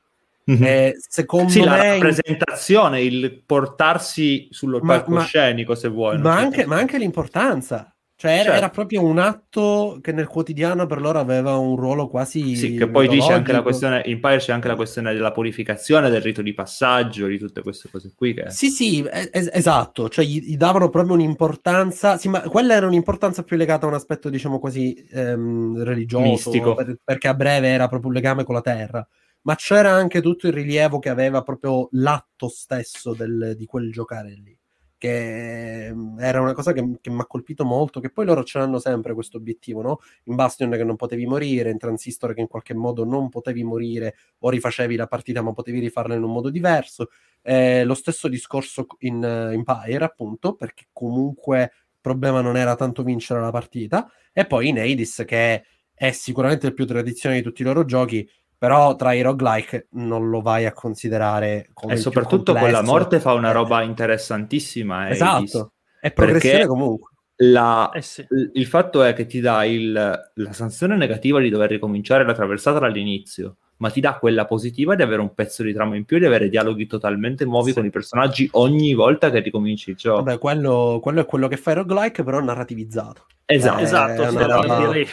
Mm-hmm. 0.49 0.63
Eh, 0.63 0.95
secondo 0.97 1.49
sì, 1.49 1.59
me 1.59 1.65
la 1.65 1.93
rappresentazione, 1.93 3.01
il 3.01 3.41
portarsi 3.45 4.47
sullo 4.51 4.79
palcoscenico, 4.79 5.73
se 5.73 5.87
vuoi. 5.87 6.19
Ma 6.19 6.35
anche, 6.35 6.65
ma 6.65 6.77
anche 6.77 6.97
l'importanza. 6.97 7.95
Cioè 8.17 8.31
era, 8.31 8.43
certo. 8.43 8.57
era, 8.57 8.69
proprio 8.69 9.03
un 9.03 9.19
atto 9.19 9.99
che 10.01 10.13
nel 10.13 10.27
quotidiano 10.27 10.85
per 10.85 11.01
loro 11.01 11.19
aveva 11.19 11.57
un 11.57 11.75
ruolo 11.75 12.07
quasi... 12.07 12.55
Sì, 12.55 12.75
che 12.75 12.87
poi 12.87 13.09
dice 13.09 13.33
anche 13.33 13.51
la 13.51 13.61
questione, 13.61 14.03
in 14.05 14.13
Empire 14.13 14.37
c'è 14.37 14.53
anche 14.53 14.69
la 14.69 14.75
questione 14.75 15.13
della 15.13 15.33
purificazione, 15.33 16.09
del 16.09 16.21
rito 16.21 16.41
di 16.41 16.53
passaggio, 16.53 17.27
di 17.27 17.37
tutte 17.37 17.61
queste 17.61 17.89
cose 17.91 18.13
qui. 18.15 18.33
Che... 18.33 18.49
Sì, 18.51 18.69
sì, 18.69 19.05
es- 19.05 19.49
esatto, 19.51 20.07
cioè 20.07 20.23
gli, 20.23 20.39
gli, 20.39 20.55
davano 20.55 20.87
proprio 20.87 21.13
un'importanza, 21.13 22.15
sì, 22.17 22.29
ma 22.29 22.39
quella 22.39 22.75
era 22.75 22.87
un'importanza 22.87 23.43
più 23.43 23.57
legata 23.57 23.85
a 23.85 23.89
un 23.89 23.95
aspetto, 23.95 24.29
diciamo 24.29 24.59
così, 24.59 25.05
ehm, 25.11 25.83
religioso, 25.83 26.23
Mistico. 26.25 26.73
Per, 26.73 26.97
perché 27.03 27.27
a 27.27 27.33
breve 27.33 27.67
era 27.67 27.89
proprio 27.89 28.07
un 28.07 28.15
legame 28.15 28.45
con 28.45 28.55
la 28.55 28.61
terra, 28.61 29.05
ma 29.45 29.55
c'era 29.55 29.91
anche 29.91 30.21
tutto 30.21 30.47
il 30.47 30.53
rilievo 30.53 30.99
che 30.99 31.09
aveva 31.09 31.41
proprio 31.41 31.87
l'atto 31.93 32.47
stesso 32.49 33.13
del, 33.13 33.55
di 33.57 33.65
quel 33.65 33.91
giocare 33.91 34.33
lì 34.33 34.57
che 34.97 35.91
mm, 35.93 36.19
era 36.19 36.41
una 36.41 36.53
cosa 36.53 36.71
che, 36.73 36.97
che 37.01 37.09
mi 37.09 37.19
ha 37.19 37.25
colpito 37.25 37.63
molto, 37.65 37.99
che 37.99 38.09
poi 38.09 38.25
loro 38.25 38.43
ce 38.43 38.57
l'hanno 38.59 38.79
sempre 38.79 39.13
questo 39.13 39.37
obiettivo, 39.37 39.81
no? 39.81 39.99
In 40.23 40.35
Bastion 40.35 40.71
che 40.71 40.83
non 40.83 40.95
potevi 40.95 41.25
morire, 41.25 41.69
in 41.69 41.77
Transistor 41.77 42.33
che 42.33 42.41
in 42.41 42.47
qualche 42.47 42.73
modo 42.73 43.05
non 43.05 43.29
potevi 43.29 43.63
morire 43.63 44.15
o 44.39 44.49
rifacevi 44.49 44.95
la 44.95 45.07
partita 45.07 45.41
ma 45.41 45.53
potevi 45.53 45.79
rifarla 45.79 46.15
in 46.15 46.23
un 46.23 46.31
modo 46.31 46.49
diverso. 46.49 47.09
Eh, 47.41 47.83
lo 47.83 47.93
stesso 47.93 48.27
discorso 48.27 48.87
in 48.99 49.17
uh, 49.17 49.51
Empire, 49.53 50.03
appunto, 50.03 50.55
perché 50.55 50.85
comunque 50.91 51.61
il 51.61 51.99
problema 52.01 52.41
non 52.41 52.57
era 52.57 52.75
tanto 52.75 53.03
vincere 53.03 53.41
la 53.41 53.51
partita, 53.51 54.09
e 54.33 54.45
poi 54.47 54.69
in 54.69 54.79
Hades 54.79 55.23
che 55.25 55.65
è 55.93 56.11
sicuramente 56.11 56.67
il 56.67 56.73
più 56.73 56.85
tradizionale 56.85 57.41
di 57.41 57.47
tutti 57.47 57.61
i 57.61 57.65
loro 57.65 57.85
giochi, 57.85 58.27
però 58.65 58.95
tra 58.95 59.13
i 59.13 59.21
roguelike 59.21 59.89
non 59.91 60.31
lo 60.31 60.41
vai 60.41 60.65
a 60.65 60.73
considerare 60.73 61.69
come 61.71 61.93
e 61.93 61.97
soprattutto 61.97 62.55
quella 62.55 62.81
morte 62.81 63.19
fa 63.19 63.33
una 63.33 63.51
roba 63.51 63.83
interessantissima 63.83 65.07
eh, 65.07 65.11
esatto 65.11 65.73
è 66.01 66.11
progressione 66.11 66.65
comunque 66.65 67.11
la, 67.37 67.91
eh 67.93 68.01
sì. 68.01 68.25
il 68.53 68.65
fatto 68.65 69.03
è 69.03 69.13
che 69.13 69.27
ti 69.27 69.39
dà 69.39 69.65
il, 69.65 69.91
la 69.91 70.53
sanzione 70.53 70.95
negativa 70.95 71.39
di 71.39 71.49
dover 71.49 71.69
ricominciare 71.69 72.25
la 72.25 72.33
traversata 72.33 72.79
dall'inizio 72.79 73.57
ma 73.77 73.91
ti 73.91 73.99
dà 73.99 74.17
quella 74.17 74.45
positiva 74.45 74.95
di 74.95 75.03
avere 75.03 75.21
un 75.21 75.35
pezzo 75.35 75.61
di 75.61 75.71
trama 75.71 75.95
in 75.95 76.05
più 76.05 76.17
e 76.17 76.21
di 76.21 76.25
avere 76.25 76.49
dialoghi 76.49 76.87
totalmente 76.87 77.45
nuovi 77.45 77.69
sì. 77.69 77.75
con 77.75 77.85
i 77.85 77.91
personaggi 77.91 78.47
ogni 78.53 78.95
volta 78.95 79.29
che 79.29 79.41
ricominci 79.41 79.89
il 79.89 79.95
gioco. 79.97 80.23
Vabbè, 80.23 80.39
quello, 80.39 80.99
quello 81.01 81.19
è 81.19 81.25
quello 81.25 81.49
che 81.49 81.57
fa 81.57 81.71
il 81.71 81.77
roguelike, 81.77 82.23
però 82.23 82.39
narrativizzato. 82.39 83.25
Esatto, 83.45 83.79
eh, 83.81 83.83
esatto. 83.83 84.31
Roba... 84.31 85.03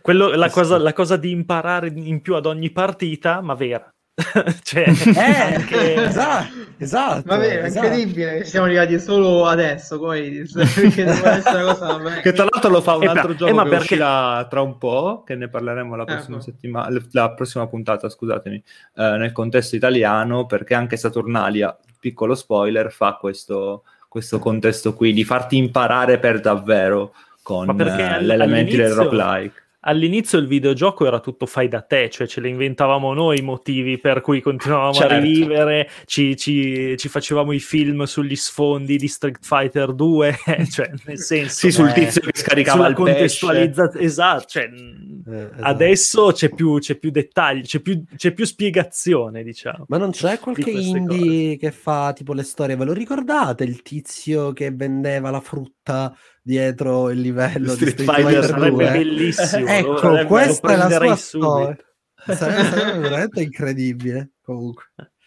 Quello, 0.00 0.34
la, 0.34 0.50
cosa, 0.50 0.78
la, 0.78 0.92
cosa, 0.92 1.16
di 1.16 1.30
imparare 1.30 1.92
in 1.94 2.20
più 2.20 2.34
ad 2.34 2.46
ogni 2.46 2.70
partita, 2.70 3.40
ma 3.40 3.54
vera. 3.54 3.88
cioè, 4.62 4.84
eh, 4.88 5.54
anche... 5.54 6.04
esatto, 6.04 6.52
esatto, 6.78 7.22
Vabbè, 7.26 7.58
è 7.58 7.64
esatto. 7.64 7.86
incredibile, 7.86 8.44
siamo 8.44 8.66
arrivati 8.66 9.00
solo 9.00 9.44
adesso, 9.44 9.98
poi 9.98 10.46
cosa, 10.46 12.20
che 12.22 12.32
tra 12.32 12.46
l'altro 12.48 12.70
lo 12.70 12.80
fa 12.80 12.94
un 12.94 13.02
eh, 13.02 13.06
altro 13.08 13.32
eh, 13.32 13.34
gioco 13.34 13.50
eh, 13.50 13.54
ma 13.54 13.64
che 13.64 13.70
perché... 13.70 13.82
uscirà 13.82 14.46
tra 14.48 14.60
un 14.60 14.78
po', 14.78 15.24
che 15.26 15.34
ne 15.34 15.48
parleremo 15.48 15.96
la 15.96 16.04
prossima 16.04 16.36
ecco. 16.36 16.44
settimana, 16.44 17.00
la 17.10 17.32
prossima 17.32 17.66
puntata, 17.66 18.08
scusatemi, 18.08 18.62
eh, 18.94 19.16
nel 19.16 19.32
contesto 19.32 19.74
italiano, 19.74 20.46
perché 20.46 20.74
anche 20.74 20.96
Saturnalia, 20.96 21.76
piccolo 21.98 22.36
spoiler, 22.36 22.92
fa 22.92 23.14
questo, 23.14 23.82
questo 24.08 24.38
contesto 24.38 24.94
qui, 24.94 25.12
di 25.12 25.24
farti 25.24 25.56
imparare 25.56 26.20
per 26.20 26.40
davvero 26.40 27.14
con 27.42 27.68
eh, 27.68 28.22
l'elementi 28.22 28.76
del 28.76 28.92
roguelike 28.92 29.63
all'inizio 29.84 30.38
il 30.38 30.46
videogioco 30.46 31.06
era 31.06 31.20
tutto 31.20 31.46
fai 31.46 31.68
da 31.68 31.82
te, 31.82 32.10
cioè 32.10 32.26
ce 32.26 32.40
le 32.40 32.48
inventavamo 32.48 33.12
noi 33.12 33.38
i 33.38 33.42
motivi 33.42 33.98
per 33.98 34.20
cui 34.20 34.40
continuavamo 34.40 34.92
certo. 34.92 35.14
a 35.14 35.18
rivivere, 35.18 35.88
ci, 36.04 36.36
ci, 36.36 36.96
ci, 36.96 37.08
facevamo 37.08 37.52
i 37.52 37.60
film 37.60 38.04
sugli 38.04 38.36
sfondi 38.36 38.96
di 38.96 39.08
Street 39.08 39.38
Fighter 39.40 39.92
2, 39.92 40.36
cioè 40.70 40.90
nel 41.04 41.18
senso... 41.18 41.54
sì, 41.54 41.70
sul 41.70 41.92
tizio 41.92 42.20
che 42.22 42.30
scaricava 42.34 42.86
il 42.86 42.94
contestualizzazione. 42.94 44.04
Esatto, 44.04 44.44
cioè, 44.46 44.64
eh, 44.64 45.32
esatto, 45.32 45.62
adesso 45.62 46.32
c'è 46.32 46.48
più, 46.50 46.78
c'è 46.78 46.96
più 46.96 47.10
dettagli, 47.10 47.62
c'è 47.62 47.80
più, 47.80 48.02
c'è 48.16 48.32
più, 48.32 48.44
spiegazione, 48.44 49.42
diciamo. 49.42 49.84
Ma 49.88 49.98
non 49.98 50.10
c'è 50.10 50.38
qualche 50.38 50.70
indie 50.70 51.56
cose. 51.56 51.56
che 51.58 51.70
fa 51.70 52.12
tipo 52.12 52.32
le 52.32 52.42
storie, 52.42 52.76
ve 52.76 52.84
lo 52.84 52.92
ricordate? 52.92 53.64
Il 53.64 53.82
tizio 53.82 54.52
che 54.52 54.70
vendeva 54.70 55.30
la 55.30 55.40
frutta 55.40 56.14
dietro 56.44 57.10
il 57.10 57.20
livello 57.20 57.70
Street 57.70 57.96
di 57.96 58.02
Street 58.02 58.20
Fighter, 58.20 58.42
Fighter 58.42 58.58
sarebbe 58.58 58.90
bellissimo. 58.90 59.66
ecco, 59.66 59.96
sarebbe, 59.96 60.26
questa 60.26 60.72
è 60.72 60.76
la 60.76 60.90
sua 60.90 61.16
storia. 61.16 61.78
Sarebbe, 62.24 62.68
sarebbe 62.70 62.98
veramente 63.00 63.42
incredibile. 63.42 64.30
Comunque, 64.42 64.84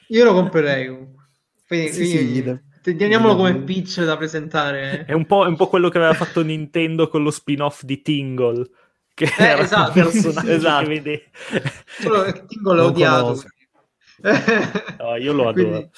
io 0.07 0.23
lo 0.23 0.33
comprerei. 0.33 0.87
Comunque. 0.87 1.27
Quindi, 1.67 1.91
sì, 1.91 2.11
quindi, 2.11 2.61
sì, 2.81 2.95
teniamolo 2.95 3.35
come 3.35 3.61
pitch 3.61 4.03
da 4.03 4.17
presentare. 4.17 5.05
È 5.05 5.13
un, 5.13 5.27
po', 5.27 5.45
è 5.45 5.47
un 5.47 5.55
po' 5.55 5.67
quello 5.67 5.89
che 5.89 5.97
aveva 5.99 6.13
fatto 6.13 6.41
Nintendo 6.41 7.07
con 7.07 7.21
lo 7.21 7.29
spin-off 7.29 7.83
di 7.83 8.01
Tingle. 8.01 8.67
Che 9.13 9.25
eh, 9.25 9.43
era 9.43 9.61
esatto, 9.61 9.91
personaggio 9.91 10.49
esatto. 10.49 10.87
che 10.87 10.87
vede... 10.89 11.23
Solo 11.99 12.23
che 12.23 12.45
Tingle 12.47 12.75
l'ho 12.75 12.85
odiato. 12.85 13.43
no, 14.97 15.15
io 15.17 15.33
lo 15.33 15.49
adoro. 15.49 15.89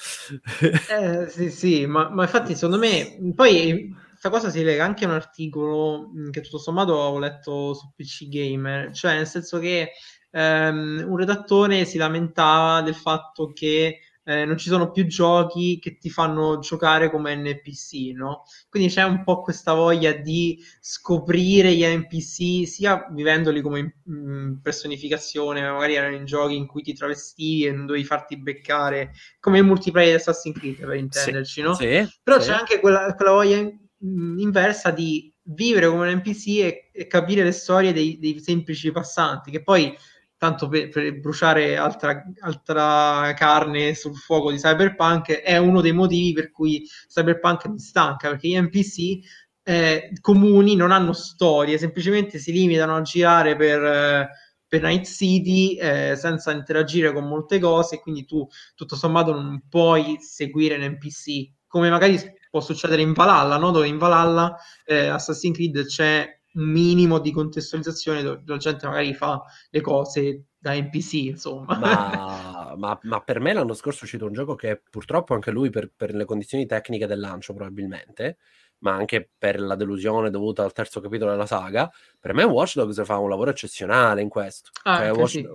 Quindi, 0.58 0.78
eh, 0.90 1.28
sì, 1.30 1.50
sì, 1.50 1.86
ma, 1.86 2.10
ma 2.10 2.24
infatti 2.24 2.54
secondo 2.54 2.76
me 2.76 3.16
poi 3.34 3.96
questa 4.20 4.28
cosa 4.28 4.50
si 4.50 4.62
lega 4.62 4.84
anche 4.84 5.06
a 5.06 5.08
un 5.08 5.14
articolo 5.14 6.10
mm, 6.14 6.28
che 6.28 6.42
tutto 6.42 6.58
sommato 6.58 6.92
ho 6.92 7.18
letto 7.18 7.72
su 7.72 7.90
PC 7.96 8.28
Gamer, 8.28 8.92
cioè 8.92 9.14
nel 9.14 9.26
senso 9.26 9.58
che 9.58 9.92
ehm, 10.30 11.06
un 11.08 11.16
redattore 11.16 11.86
si 11.86 11.96
lamentava 11.96 12.82
del 12.82 12.94
fatto 12.94 13.50
che 13.54 14.00
eh, 14.22 14.44
non 14.44 14.58
ci 14.58 14.68
sono 14.68 14.90
più 14.90 15.06
giochi 15.06 15.78
che 15.80 15.96
ti 15.96 16.10
fanno 16.10 16.58
giocare 16.58 17.10
come 17.10 17.34
NPC, 17.34 18.14
no? 18.14 18.42
Quindi 18.68 18.90
c'è 18.90 19.04
un 19.04 19.24
po' 19.24 19.40
questa 19.40 19.72
voglia 19.72 20.12
di 20.12 20.62
scoprire 20.80 21.72
gli 21.74 21.82
NPC, 21.82 22.68
sia 22.68 23.08
vivendoli 23.10 23.62
come 23.62 23.78
in, 23.78 23.92
in 24.04 24.60
personificazione, 24.62 25.62
magari 25.62 25.94
erano 25.94 26.16
in 26.16 26.26
giochi 26.26 26.56
in 26.56 26.66
cui 26.66 26.82
ti 26.82 26.92
travestivi 26.92 27.64
e 27.64 27.72
non 27.72 27.86
dovevi 27.86 28.04
farti 28.04 28.36
beccare, 28.38 29.12
come 29.40 29.58
il 29.60 29.64
multiplayer 29.64 30.10
di 30.10 30.16
Assassin's 30.16 30.58
Creed 30.58 30.76
per 30.76 30.94
intenderci, 30.94 31.52
sì, 31.52 31.62
no? 31.62 31.74
Sì, 31.74 32.06
Però 32.22 32.38
sì. 32.38 32.50
c'è 32.50 32.54
anche 32.54 32.80
quella, 32.80 33.14
quella 33.14 33.32
voglia 33.32 33.56
inversa 34.02 34.90
di 34.90 35.32
vivere 35.42 35.88
come 35.88 36.08
un 36.10 36.16
NPC 36.16 36.46
e, 36.58 36.90
e 36.92 37.06
capire 37.06 37.42
le 37.42 37.52
storie 37.52 37.92
dei, 37.92 38.18
dei, 38.18 38.40
semplici 38.40 38.90
passanti, 38.92 39.50
che 39.50 39.62
poi, 39.62 39.94
tanto 40.36 40.68
per, 40.68 40.88
per 40.88 41.18
bruciare 41.20 41.76
altra, 41.76 42.22
altra, 42.40 43.32
carne 43.34 43.94
sul 43.94 44.16
fuoco 44.16 44.50
di 44.50 44.58
Cyberpunk, 44.58 45.40
è 45.40 45.56
uno 45.56 45.80
dei 45.80 45.92
motivi 45.92 46.32
per 46.32 46.50
cui 46.50 46.86
Cyberpunk 47.08 47.66
mi 47.66 47.78
stanca, 47.78 48.30
perché 48.30 48.48
gli 48.48 48.58
NPC 48.58 49.18
eh, 49.62 50.12
comuni 50.20 50.76
non 50.76 50.92
hanno 50.92 51.12
storie, 51.12 51.78
semplicemente 51.78 52.38
si 52.38 52.52
limitano 52.52 52.96
a 52.96 53.02
girare 53.02 53.56
per... 53.56 53.82
Eh, 53.82 54.28
per 54.70 54.82
Night 54.82 55.04
City 55.04 55.74
eh, 55.74 56.14
senza 56.14 56.52
interagire 56.52 57.12
con 57.12 57.26
molte 57.26 57.58
cose, 57.58 57.98
quindi 57.98 58.24
tu 58.24 58.46
tutto 58.76 58.94
sommato 58.94 59.32
non 59.32 59.64
puoi 59.68 60.18
seguire 60.20 60.76
un 60.76 60.92
NPC 60.92 61.50
come 61.66 61.90
magari 61.90 62.16
può 62.50 62.60
succedere 62.60 63.00
in 63.00 63.12
Valhalla, 63.12 63.56
no? 63.56 63.70
dove 63.70 63.86
in 63.86 63.96
Valhalla 63.96 64.56
eh, 64.84 65.06
Assassin's 65.06 65.56
Creed 65.56 65.86
c'è 65.86 66.40
un 66.52 66.64
minimo 66.64 67.20
di 67.20 67.30
contestualizzazione 67.30 68.22
dove 68.22 68.42
la 68.44 68.56
gente 68.56 68.86
magari 68.86 69.14
fa 69.14 69.42
le 69.70 69.80
cose 69.80 70.44
da 70.58 70.74
NPC, 70.74 71.12
insomma. 71.14 71.78
Ma, 71.78 72.74
ma, 72.76 72.98
ma 73.02 73.20
per 73.20 73.40
me 73.40 73.52
l'anno 73.52 73.72
scorso 73.72 74.00
è 74.00 74.02
uscito 74.04 74.26
un 74.26 74.32
gioco 74.32 74.56
che 74.56 74.82
purtroppo 74.90 75.34
anche 75.34 75.50
lui 75.50 75.70
per, 75.70 75.90
per, 75.94 76.12
le 76.12 76.24
condizioni 76.24 76.66
tecniche 76.66 77.06
del 77.06 77.20
lancio 77.20 77.54
probabilmente, 77.54 78.38
ma 78.78 78.94
anche 78.94 79.30
per 79.38 79.60
la 79.60 79.76
delusione 79.76 80.28
dovuta 80.28 80.64
al 80.64 80.72
terzo 80.72 81.00
capitolo 81.00 81.30
della 81.30 81.46
saga, 81.46 81.90
per 82.18 82.34
me 82.34 82.42
Watch 82.42 82.74
Dogs 82.74 83.04
fa 83.04 83.18
un 83.18 83.30
lavoro 83.30 83.50
eccezionale 83.50 84.20
in 84.20 84.28
questo. 84.28 84.70
Ah, 84.82 84.98
cioè, 84.98 85.12
Watch, 85.12 85.30
sì. 85.30 85.48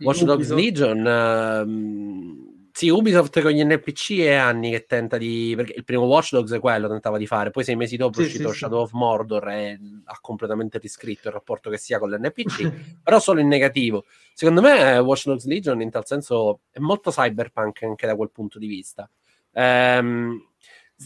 Watch 0.00 0.22
Dogs 0.24 0.50
Legion... 0.52 0.98
Uh, 1.66 2.41
sì, 2.72 2.88
Ubisoft 2.88 3.40
con 3.42 3.50
gli 3.50 3.62
NPC 3.62 4.20
è 4.20 4.34
anni 4.34 4.70
che 4.70 4.86
tenta 4.86 5.18
di. 5.18 5.52
Perché 5.54 5.74
il 5.76 5.84
primo 5.84 6.04
Watch 6.04 6.32
Dogs 6.32 6.52
è 6.52 6.58
quello, 6.58 6.88
tentava 6.88 7.18
di 7.18 7.26
fare. 7.26 7.50
Poi 7.50 7.64
sei 7.64 7.76
mesi 7.76 7.96
dopo 7.96 8.14
sì, 8.14 8.22
è 8.22 8.24
uscito 8.24 8.50
sì, 8.50 8.58
Shadow 8.58 8.78
sì. 8.78 8.84
of 8.84 8.92
Mordor 8.92 9.48
e 9.48 9.78
ha 10.04 10.18
completamente 10.20 10.78
riscritto 10.78 11.28
il 11.28 11.34
rapporto 11.34 11.68
che 11.68 11.76
sia 11.76 11.98
con 11.98 12.10
l'NPC, 12.10 13.00
però 13.04 13.20
solo 13.20 13.40
in 13.40 13.48
negativo. 13.48 14.04
Secondo 14.32 14.62
me 14.62 14.96
Watch 14.98 15.26
Dogs 15.26 15.44
Legion 15.44 15.82
in 15.82 15.90
tal 15.90 16.06
senso 16.06 16.60
è 16.70 16.78
molto 16.78 17.10
cyberpunk 17.10 17.82
anche 17.82 18.06
da 18.06 18.16
quel 18.16 18.30
punto 18.30 18.58
di 18.58 18.66
vista. 18.66 19.08
Ehm, 19.52 20.51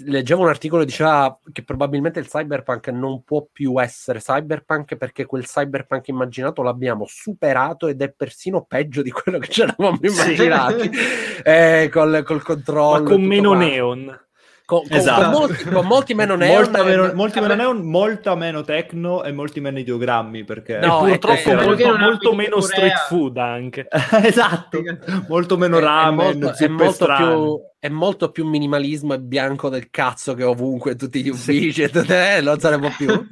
leggevo 0.04 0.42
un 0.42 0.48
articolo 0.48 0.82
che 0.82 0.88
diceva 0.88 1.38
che 1.52 1.62
probabilmente 1.62 2.20
il 2.20 2.28
cyberpunk 2.28 2.88
non 2.88 3.22
può 3.22 3.46
più 3.50 3.80
essere 3.80 4.20
cyberpunk 4.20 4.96
perché 4.96 5.24
quel 5.24 5.46
cyberpunk 5.46 6.08
immaginato 6.08 6.62
l'abbiamo 6.62 7.06
superato 7.08 7.86
ed 7.88 8.02
è 8.02 8.12
persino 8.12 8.64
peggio 8.64 9.02
di 9.02 9.10
quello 9.10 9.38
che 9.38 9.48
ci 9.48 9.62
eravamo 9.62 9.98
immaginati 10.00 10.92
sì. 10.92 11.42
eh, 11.44 11.88
col, 11.92 12.22
col 12.24 12.42
controllo 12.42 13.02
ma 13.02 13.08
con 13.08 13.22
meno 13.22 13.50
quanto. 13.50 13.66
neon 13.66 14.25
Con, 14.66 14.82
esatto. 14.88 15.22
con, 15.22 15.30
molti, 15.30 15.64
con, 15.64 15.86
molti, 15.86 16.14
meno 16.14 16.34
neon, 16.34 16.56
molta 16.56 16.82
meno, 16.82 17.12
molti 17.14 17.38
meno 17.38 17.54
neon, 17.54 17.88
molta 17.88 18.34
meno 18.34 18.62
techno 18.62 19.22
e 19.22 19.30
molti 19.30 19.60
meno 19.60 19.78
ideogrammi 19.78 20.42
perché 20.42 20.78
no, 20.78 21.04
purtroppo 21.04 21.50
è, 21.50 21.64
molto, 21.64 21.96
molto 21.96 22.34
meno 22.34 22.60
street 22.60 23.06
food 23.06 23.36
anche. 23.36 23.86
Esatto. 24.26 24.82
Molto 25.28 25.56
meno 25.56 25.78
ramen 25.78 26.32
è 26.32 26.34
molto, 26.34 26.64
è 26.64 26.66
molto, 26.66 27.06
più, 27.06 27.60
è 27.78 27.88
molto, 27.88 28.30
più, 28.32 28.44
minimalismo 28.44 29.14
e 29.14 29.20
bianco 29.20 29.68
del 29.68 29.88
cazzo 29.88 30.34
che 30.34 30.42
ovunque 30.42 30.96
tutti 30.96 31.22
gli 31.22 31.28
uffici 31.28 31.86
sì. 31.88 31.98
e 31.98 32.36
eh, 32.36 32.40
non 32.40 32.58
saremo 32.58 32.92
più. 32.96 33.24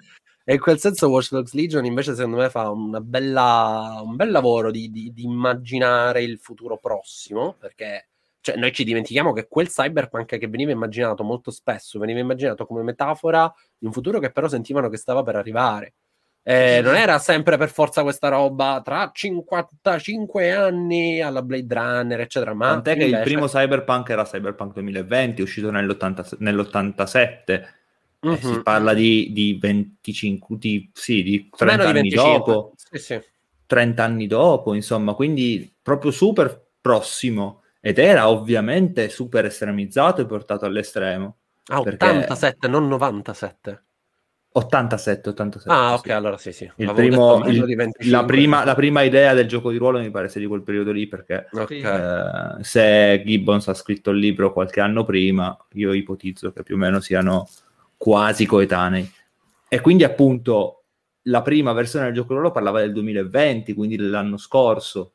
E 0.45 0.55
in 0.55 0.61
quel 0.61 0.79
senso 0.79 1.09
Watch 1.09 1.31
Dogs 1.31 1.53
Legion 1.53 1.85
invece 1.85 2.15
secondo 2.15 2.37
me 2.37 2.49
fa 2.49 2.71
bella, 2.71 4.01
un 4.05 4.15
bel 4.15 4.31
lavoro 4.31 4.71
di, 4.71 4.89
di, 4.89 5.11
di 5.13 5.25
immaginare 5.25 6.23
il 6.23 6.39
futuro 6.39 6.79
prossimo 6.79 7.57
perché 7.59 8.11
cioè, 8.45 8.57
noi 8.57 8.73
ci 8.73 8.85
dimentichiamo 8.85 9.33
che 9.33 9.49
quel 9.49 9.69
cyberpunk 9.69 10.37
che 10.37 10.49
veniva 10.49 10.71
immaginato 10.71 11.25
molto 11.25 11.51
spesso 11.51 11.99
veniva 11.99 12.21
immaginato 12.21 12.67
come 12.67 12.83
metafora 12.83 13.51
di 13.79 13.87
un 13.87 13.93
futuro 13.93 14.19
che 14.19 14.33
però 14.33 14.49
sentivano 14.49 14.91
che 14.91 14.99
stava 14.99 15.23
per 15.23 15.37
arrivare. 15.37 15.95
Eh, 16.43 16.83
non 16.83 16.95
era 16.95 17.19
sempre 17.19 17.57
per 17.57 17.71
forza 17.71 18.03
questa 18.03 18.29
roba 18.29 18.83
tra 18.85 19.11
55 19.11 20.53
anni 20.53 21.23
alla 21.23 21.41
Blade 21.41 21.75
Runner, 21.75 22.21
eccetera. 22.21 22.53
Ma 22.53 22.69
Tant'è 22.69 22.93
invece... 22.93 23.11
che 23.11 23.17
il 23.17 23.23
primo 23.23 23.47
cyberpunk 23.47 24.11
era 24.11 24.25
Cyberpunk 24.25 24.75
2020, 24.75 25.41
uscito 25.41 25.71
nell'80, 25.71 26.35
nell'87. 26.41 27.65
Mm-hmm. 28.27 28.37
Si 28.37 28.61
parla 28.63 28.93
di, 28.93 29.31
di 29.33 29.57
25, 29.59 30.57
di, 30.59 30.91
sì, 30.93 31.23
di 31.23 31.49
30 31.49 31.77
Meno 31.79 31.89
anni 31.89 32.09
di 32.11 32.15
dopo. 32.15 32.75
Sì, 32.77 32.99
sì. 32.99 33.23
30 33.65 34.05
anni 34.05 34.27
dopo, 34.27 34.75
insomma, 34.75 35.15
quindi 35.15 35.73
proprio 35.81 36.11
super 36.11 36.63
prossimo 36.79 37.63
ed 37.87 37.99
era 37.99 38.31
ovviamente 38.31 39.11
super 39.11 39.45
estremizzato 39.45 40.23
e 40.23 40.27
portato 40.27 40.65
all'estremo. 40.65 41.37
Ah, 41.67 41.81
87, 41.81 42.67
non 42.67 42.89
97. 42.89 43.83
87, 44.53 45.29
87. 45.29 45.71
Ah, 45.71 45.93
ok, 45.93 46.07
sì. 46.07 46.13
allora 46.13 46.39
sì, 46.39 46.53
sì. 46.53 46.71
Il 46.77 46.91
primo, 46.95 47.45
il, 47.47 47.85
la, 48.09 48.25
prima, 48.25 48.65
la, 48.65 48.75
prima, 48.75 49.03
idea 49.03 49.35
del 49.35 49.47
gioco 49.47 49.71
di 49.71 49.77
ruolo 49.77 49.99
mi 49.99 50.11
pare 50.11 50.31
sia 50.31 50.41
di 50.41 50.47
quel 50.47 50.63
periodo 50.63 50.93
lì, 50.93 51.07
perché 51.07 51.47
okay. 51.53 51.83
eh, 51.83 52.65
se 52.65 53.23
Gibbons 53.23 53.69
ha 53.69 53.75
scritto 53.75 54.13
il 54.13 54.19
libro 54.19 54.55
qualche 54.55 54.81
anno 54.81 55.05
prima, 55.05 55.55
io 55.73 55.93
ipotizzo 55.93 56.53
che 56.53 56.63
più 56.63 56.77
o 56.77 56.79
meno 56.79 57.01
siano 57.01 57.47
quasi 57.99 58.47
coetanei. 58.47 59.13
E 59.69 59.81
quindi 59.83 60.05
appunto 60.05 60.85
la 61.25 61.43
prima 61.43 61.75
versione 61.75 62.07
del 62.07 62.15
gioco 62.15 62.29
di 62.29 62.35
ruolo 62.37 62.51
parlava 62.51 62.81
del 62.81 62.93
2020, 62.95 63.75
quindi 63.75 63.97
dell'anno 63.97 64.39
scorso, 64.39 65.14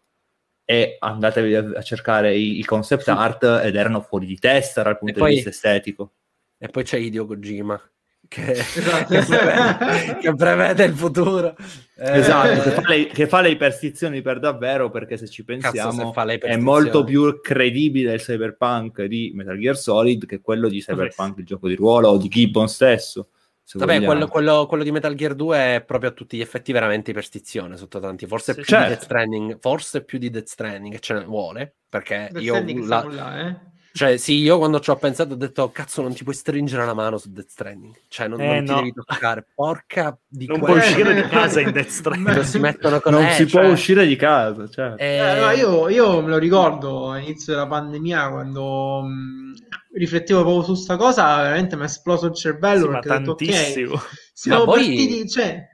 e 0.70 0.98
andatevi 1.00 1.56
a 1.56 1.82
cercare 1.82 2.36
i, 2.36 2.60
i 2.60 2.64
concept 2.64 3.06
sì. 3.06 3.10
art 3.10 3.44
ed 3.64 3.76
erano 3.76 4.02
fuori 4.02 4.28
di 4.28 4.38
testa 4.38 4.84
dal 4.84 5.00
punto 5.00 5.18
poi, 5.18 5.30
di 5.30 5.36
vista 5.38 5.50
estetico. 5.50 6.12
E 6.60 6.68
poi 6.68 6.84
c'è 6.84 7.00
Hideo 7.00 7.26
Kojima 7.26 7.82
che, 8.28 8.52
esatto. 8.52 9.08
che, 9.16 9.26
prevede, 9.26 10.18
che, 10.22 10.36
prevede, 10.36 10.84
il 10.84 10.94
futuro. 10.94 11.56
Esatto, 11.96 12.52
eh, 12.52 12.62
che, 12.62 12.70
fa 12.70 12.82
le, 12.88 13.08
che, 13.08 13.28
fa 13.28 13.42
le, 13.42 13.50
iperstizioni 13.50 14.22
per 14.22 14.38
davvero 14.38 14.92
perché 14.92 15.18
se 15.18 15.28
ci 15.28 15.44
pensiamo 15.44 16.14
se 16.14 16.38
è 16.38 16.56
molto 16.58 17.04
più 17.04 17.42
credibile 17.42 18.14
il 18.14 18.22
cyberpunk 18.22 19.06
di 19.06 19.32
Metal 19.34 19.58
Gear 19.58 19.76
Solid 19.76 20.28
che 20.28 20.40
quello 20.40 20.70
di 20.70 20.82
cyberpunk, 20.82 21.40
il 21.40 21.46
gioco 21.46 21.68
di 21.68 21.74
ruolo 21.74 22.10
o 22.10 22.18
di 22.18 22.28
Gibbon 22.28 22.70
stesso. 22.70 23.30
Vabbè, 23.74 24.04
quello, 24.04 24.28
quello, 24.28 24.66
quello, 24.66 24.84
di 24.84 24.92
Metal 24.92 25.14
Gear 25.14 25.36
2 25.36 25.58
è 25.76 25.84
proprio 25.86 26.10
a 26.10 26.14
tutti 26.14 26.38
gli 26.38 26.42
effetti 26.42 26.72
veramente 26.72 27.12
iperstizione 27.12 27.78
sotto 27.78 28.00
tanti. 28.00 28.26
Forse 28.26 28.54
sì, 28.54 28.62
più 28.62 28.68
certo. 28.68 28.84
di 28.84 28.94
Death 28.94 29.04
Stranding, 29.04 29.60
forse 29.60 30.04
più 30.04 30.18
di 30.18 30.30
Death 30.30 30.48
Stranding, 30.48 30.94
che 30.94 31.00
ce 31.00 31.14
ne 31.14 31.26
vuole. 31.26 31.76
Perché 31.88 32.30
Death 32.32 32.44
io. 32.44 32.88
La... 32.88 33.04
Là, 33.04 33.40
eh? 33.48 33.69
Cioè, 34.00 34.16
sì, 34.16 34.36
io 34.36 34.58
quando 34.58 34.80
ci 34.80 34.92
ho 34.92 34.96
pensato 34.96 35.34
ho 35.34 35.36
detto, 35.36 35.70
cazzo, 35.74 36.02
non 36.02 36.14
ti 36.14 36.24
puoi 36.24 36.34
stringere 36.34 36.86
la 36.86 36.94
mano 36.94 37.18
su 37.18 37.34
Death 37.34 37.50
Stranding. 37.50 37.94
Cioè, 38.08 38.30
non, 38.30 38.40
eh, 38.40 38.62
non 38.62 38.66
ti 38.66 38.74
devi 38.74 38.94
toccare. 38.94 39.46
Porca 39.54 40.18
di 40.26 40.46
Non 40.46 40.60
puoi 40.60 40.78
uscire 40.78 41.14
di 41.14 41.24
casa 41.28 41.60
in 41.60 41.74
Death 41.74 41.90
Stranding. 41.90 42.40
si 42.44 42.60
mettono 42.60 43.02
con 43.02 43.12
Non 43.12 43.26
eh, 43.26 43.34
si 43.34 43.46
cioè... 43.46 43.62
può 43.62 43.72
uscire 43.74 44.08
di 44.08 44.16
casa, 44.16 44.70
cioè. 44.70 44.94
eh... 44.96 45.18
Eh, 45.18 45.56
io, 45.58 45.90
io, 45.90 46.22
me 46.22 46.30
lo 46.30 46.38
ricordo 46.38 47.12
all'inizio 47.12 47.52
della 47.52 47.68
pandemia, 47.68 48.30
quando 48.30 49.02
mh, 49.02 49.54
riflettevo 49.98 50.44
proprio 50.44 50.64
su 50.64 50.76
sta 50.76 50.96
cosa, 50.96 51.36
veramente 51.42 51.76
mi 51.76 51.82
è 51.82 51.86
esploso 51.86 52.28
il 52.28 52.36
cervello. 52.36 52.86
Sì, 52.86 52.92
perché 52.92 53.08
tantissimo. 53.10 53.90
Detto, 53.90 53.96
okay, 53.96 54.18
siamo 54.32 54.64
poi... 54.64 54.76
partiti, 54.76 55.30
cioè... 55.30 55.68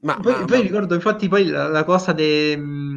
Ma, 0.00 0.18
poi, 0.18 0.32
ma, 0.32 0.44
poi 0.44 0.56
ma... 0.56 0.62
ricordo 0.64 0.94
infatti 0.94 1.28
poi 1.28 1.46
la, 1.46 1.68
la 1.68 1.84
cosa 1.84 2.12
de, 2.12 2.56
mh, 2.56 2.89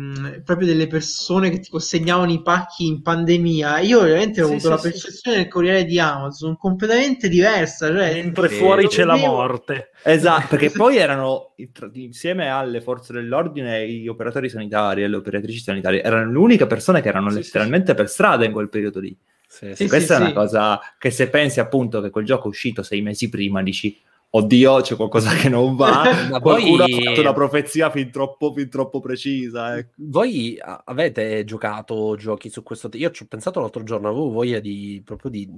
proprio 0.44 0.68
delle 0.68 0.88
persone 0.88 1.50
che 1.50 1.60
ti 1.60 1.70
consegnavano 1.70 2.32
i 2.32 2.42
pacchi 2.42 2.88
in 2.88 3.02
pandemia. 3.02 3.80
Io 3.80 4.02
veramente 4.02 4.42
ho 4.42 4.46
sì, 4.46 4.52
avuto 4.52 4.68
sì, 4.68 4.70
la 4.70 4.82
percezione 4.82 5.38
sì. 5.38 5.44
del 5.44 5.52
Corriere 5.52 5.86
di 5.86 6.00
Amazon 6.00 6.58
completamente 6.58 7.30
diversa. 7.30 7.88
Cioè, 7.88 8.14
Mentre 8.16 8.50
fuori 8.50 8.88
c'è 8.88 9.04
la 9.04 9.16
morte. 9.16 9.92
Esatto, 10.04 10.48
perché 10.50 10.70
poi 10.76 10.98
erano 10.98 11.54
insieme 11.94 12.50
alle 12.50 12.82
forze 12.82 13.14
dell'ordine 13.14 13.88
gli 13.90 14.08
operatori 14.08 14.50
sanitari 14.50 15.04
e 15.04 15.08
le 15.08 15.16
operatrici 15.16 15.60
sanitarie 15.60 16.02
erano 16.02 16.32
le 16.32 16.38
uniche 16.38 16.68
persone 16.68 17.02
che 17.02 17.10
erano 17.10 17.30
letteralmente 17.30 17.94
per 17.94 18.10
strada 18.10 18.46
in 18.46 18.52
quel 18.52 18.70
periodo 18.70 19.00
lì. 19.00 19.18
Sì, 19.48 19.76
sì, 19.76 19.88
questa 19.88 20.16
sì, 20.16 20.22
è 20.22 20.26
una 20.26 20.34
cosa 20.34 20.80
che 20.98 21.12
se 21.12 21.30
pensi 21.30 21.60
appunto 21.60 22.02
che 22.02 22.10
quel 22.10 22.26
gioco 22.26 22.46
è 22.46 22.48
uscito 22.48 22.82
sei 22.82 23.02
mesi 23.02 23.30
prima, 23.30 23.62
dici 23.62 24.02
oddio 24.36 24.82
c'è 24.82 24.96
qualcosa 24.96 25.32
che 25.36 25.50
non 25.50 25.76
va, 25.76 26.04
Ma 26.30 26.40
qualcuno 26.40 26.86
voi... 26.86 26.98
ha 26.98 27.10
fatto 27.10 27.22
una 27.22 27.34
profezia 27.34 27.90
fin 27.90 28.10
troppo, 28.10 28.52
fin 28.54 28.70
troppo 28.70 29.00
precisa. 29.00 29.78
Ecco. 29.78 29.92
Voi 29.98 30.58
avete 30.60 31.44
giocato 31.44 32.16
giochi 32.16 32.50
su 32.50 32.64
questo? 32.64 32.90
Io 32.94 33.12
ci 33.12 33.24
ho 33.24 33.28
pensato 33.28 33.60
l'altro 33.60 33.84
giorno, 33.84 34.10
avevo 34.10 34.32
voglia 34.32 34.60
di, 34.60 35.02
proprio 35.06 35.30
di, 35.30 35.50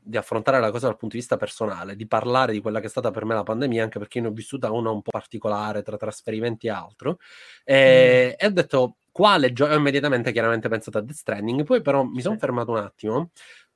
di, 0.00 0.16
affrontare 0.16 0.58
la 0.58 0.72
cosa 0.72 0.86
dal 0.86 0.96
punto 0.96 1.14
di 1.14 1.20
vista 1.20 1.36
personale, 1.36 1.94
di 1.94 2.06
parlare 2.08 2.52
di 2.52 2.60
quella 2.60 2.80
che 2.80 2.86
è 2.86 2.90
stata 2.90 3.12
per 3.12 3.24
me 3.24 3.34
la 3.34 3.44
pandemia, 3.44 3.84
anche 3.84 4.00
perché 4.00 4.20
ne 4.20 4.28
ho 4.28 4.32
vissuta 4.32 4.72
una 4.72 4.90
un 4.90 5.02
po' 5.02 5.12
particolare 5.12 5.82
tra 5.82 5.96
trasferimenti 5.96 6.66
e 6.66 6.70
altro. 6.70 7.18
E, 7.62 8.36
mm. 8.36 8.44
e 8.44 8.46
ho 8.46 8.50
detto, 8.50 8.96
quale 9.12 9.52
gioco? 9.52 9.74
Ho 9.74 9.76
immediatamente 9.76 10.32
chiaramente 10.32 10.68
pensato 10.68 10.98
a 10.98 11.02
Death 11.02 11.16
Stranding, 11.16 11.62
poi 11.62 11.82
però 11.82 12.02
mi 12.02 12.20
sono 12.20 12.36
fermato 12.36 12.72
un 12.72 12.78
attimo 12.78 13.30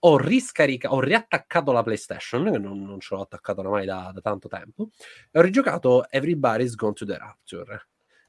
ho 0.04 0.16
riscaricato, 0.16 0.94
ho 0.94 1.00
riattaccato 1.00 1.72
la 1.72 1.82
PlayStation, 1.82 2.50
che 2.50 2.58
non, 2.58 2.82
non 2.82 2.98
ce 3.00 3.14
l'ho 3.14 3.22
attaccata 3.22 3.60
ormai 3.60 3.86
da, 3.86 4.10
da, 4.12 4.20
tanto 4.20 4.48
tempo, 4.48 4.90
e 5.30 5.38
ho 5.38 5.42
rigiocato 5.42 6.08
Everybody's 6.10 6.74
Gone 6.74 6.94
to 6.94 7.04
the 7.04 7.18
Rapture. 7.18 7.88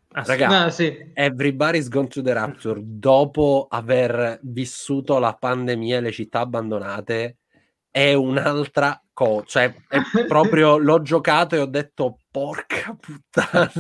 Ah, 0.09 0.24
Ragazzi, 0.24 0.53
ah, 0.53 0.69
sì. 0.69 1.11
Everybody's 1.13 1.88
Gone 1.88 2.07
to 2.07 2.21
the 2.21 2.34
Rapture, 2.34 2.80
dopo 2.84 3.67
aver 3.69 4.39
vissuto 4.43 5.17
la 5.17 5.34
pandemia 5.34 5.97
e 5.97 6.01
le 6.01 6.11
città 6.11 6.41
abbandonate, 6.41 7.38
è 7.89 8.13
un'altra 8.13 9.03
cosa. 9.14 9.43
Cioè, 9.45 9.74
è 9.88 10.26
proprio 10.26 10.78
l'ho 10.78 11.01
giocato 11.01 11.55
e 11.55 11.59
ho 11.59 11.66
detto 11.66 12.20
porca 12.30 12.97
puttana. 12.99 13.72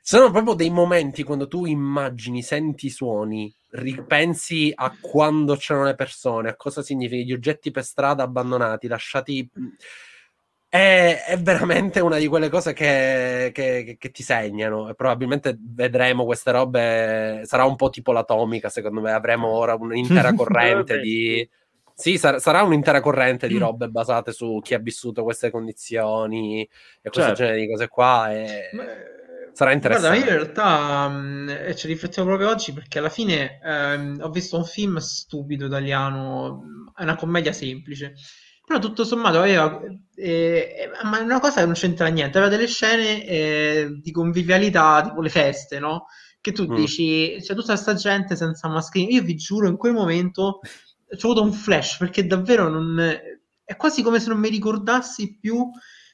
Sono 0.00 0.30
proprio 0.30 0.54
dei 0.54 0.70
momenti 0.70 1.22
quando 1.22 1.48
tu 1.48 1.64
immagini, 1.64 2.42
senti 2.42 2.86
i 2.86 2.90
suoni, 2.90 3.52
ripensi 3.70 4.70
a 4.74 4.94
quando 5.00 5.56
c'erano 5.56 5.86
le 5.86 5.94
persone, 5.94 6.50
a 6.50 6.56
cosa 6.56 6.82
significa 6.82 7.22
gli 7.22 7.32
oggetti 7.32 7.70
per 7.70 7.84
strada 7.84 8.22
abbandonati, 8.22 8.86
lasciati. 8.86 9.48
È, 10.68 11.24
è 11.26 11.38
veramente 11.38 12.00
una 12.00 12.16
di 12.16 12.26
quelle 12.26 12.48
cose 12.48 12.72
che, 12.72 13.50
che, 13.52 13.96
che, 13.98 14.10
ti 14.10 14.22
segnano 14.22 14.88
e 14.88 14.94
probabilmente 14.94 15.54
vedremo 15.60 16.24
queste 16.24 16.50
robe. 16.50 17.42
Sarà 17.44 17.64
un 17.64 17.76
po' 17.76 17.90
tipo 17.90 18.12
l'atomica, 18.12 18.70
secondo 18.70 19.02
me. 19.02 19.12
Avremo 19.12 19.48
ora 19.48 19.74
un'intera 19.74 20.32
corrente 20.34 20.98
di 20.98 21.46
sì, 22.02 22.18
sar- 22.18 22.40
sarà 22.40 22.64
un'intera 22.64 23.00
corrente 23.00 23.46
di 23.46 23.54
mm. 23.54 23.60
robe 23.60 23.88
basate 23.88 24.32
su 24.32 24.58
chi 24.60 24.74
ha 24.74 24.78
vissuto 24.78 25.22
queste 25.22 25.52
condizioni 25.52 26.62
e 26.62 26.68
questo 27.10 27.20
certo. 27.20 27.34
genere 27.34 27.60
di 27.60 27.68
cose 27.68 27.86
qua. 27.86 28.32
E... 28.32 28.70
Sarà 29.52 29.70
interessante. 29.70 30.18
Guarda, 30.18 30.32
io 30.32 30.36
in 30.36 30.42
realtà 30.42 31.08
mh, 31.08 31.74
ci 31.76 31.86
riflettevo 31.86 32.26
proprio 32.26 32.48
oggi 32.48 32.72
perché 32.72 32.98
alla 32.98 33.08
fine 33.08 33.60
ehm, 33.62 34.18
ho 34.20 34.30
visto 34.30 34.56
un 34.56 34.64
film 34.64 34.96
stupido 34.96 35.66
italiano, 35.66 36.90
è 36.96 37.04
una 37.04 37.14
commedia 37.14 37.52
semplice, 37.52 38.14
però 38.66 38.80
tutto 38.80 39.04
sommato 39.04 39.38
aveva, 39.38 39.80
eh, 40.16 40.90
ma 41.04 41.20
è 41.20 41.22
una 41.22 41.38
cosa 41.38 41.60
che 41.60 41.66
non 41.66 41.74
c'entra 41.74 42.08
niente, 42.08 42.38
aveva 42.38 42.52
delle 42.52 42.66
scene 42.66 43.24
eh, 43.24 43.88
di 44.02 44.10
convivialità, 44.10 45.02
tipo 45.04 45.20
le 45.20 45.28
feste, 45.28 45.78
no? 45.78 46.06
Che 46.40 46.50
tu 46.50 46.64
mm. 46.64 46.74
dici, 46.74 47.36
c'è 47.38 47.54
tutta 47.54 47.74
questa 47.74 47.94
gente 47.94 48.34
senza 48.34 48.66
mascherina, 48.68 49.12
io 49.12 49.22
vi 49.22 49.36
giuro 49.36 49.68
in 49.68 49.76
quel 49.76 49.92
momento 49.92 50.58
ho 51.12 51.30
avuto 51.30 51.42
un 51.42 51.52
flash 51.52 51.96
perché 51.98 52.26
davvero 52.26 52.68
non... 52.68 52.98
È 53.64 53.76
quasi 53.76 54.02
come 54.02 54.20
se 54.20 54.28
non 54.28 54.38
mi 54.38 54.48
ricordassi 54.48 55.38
più 55.38 55.70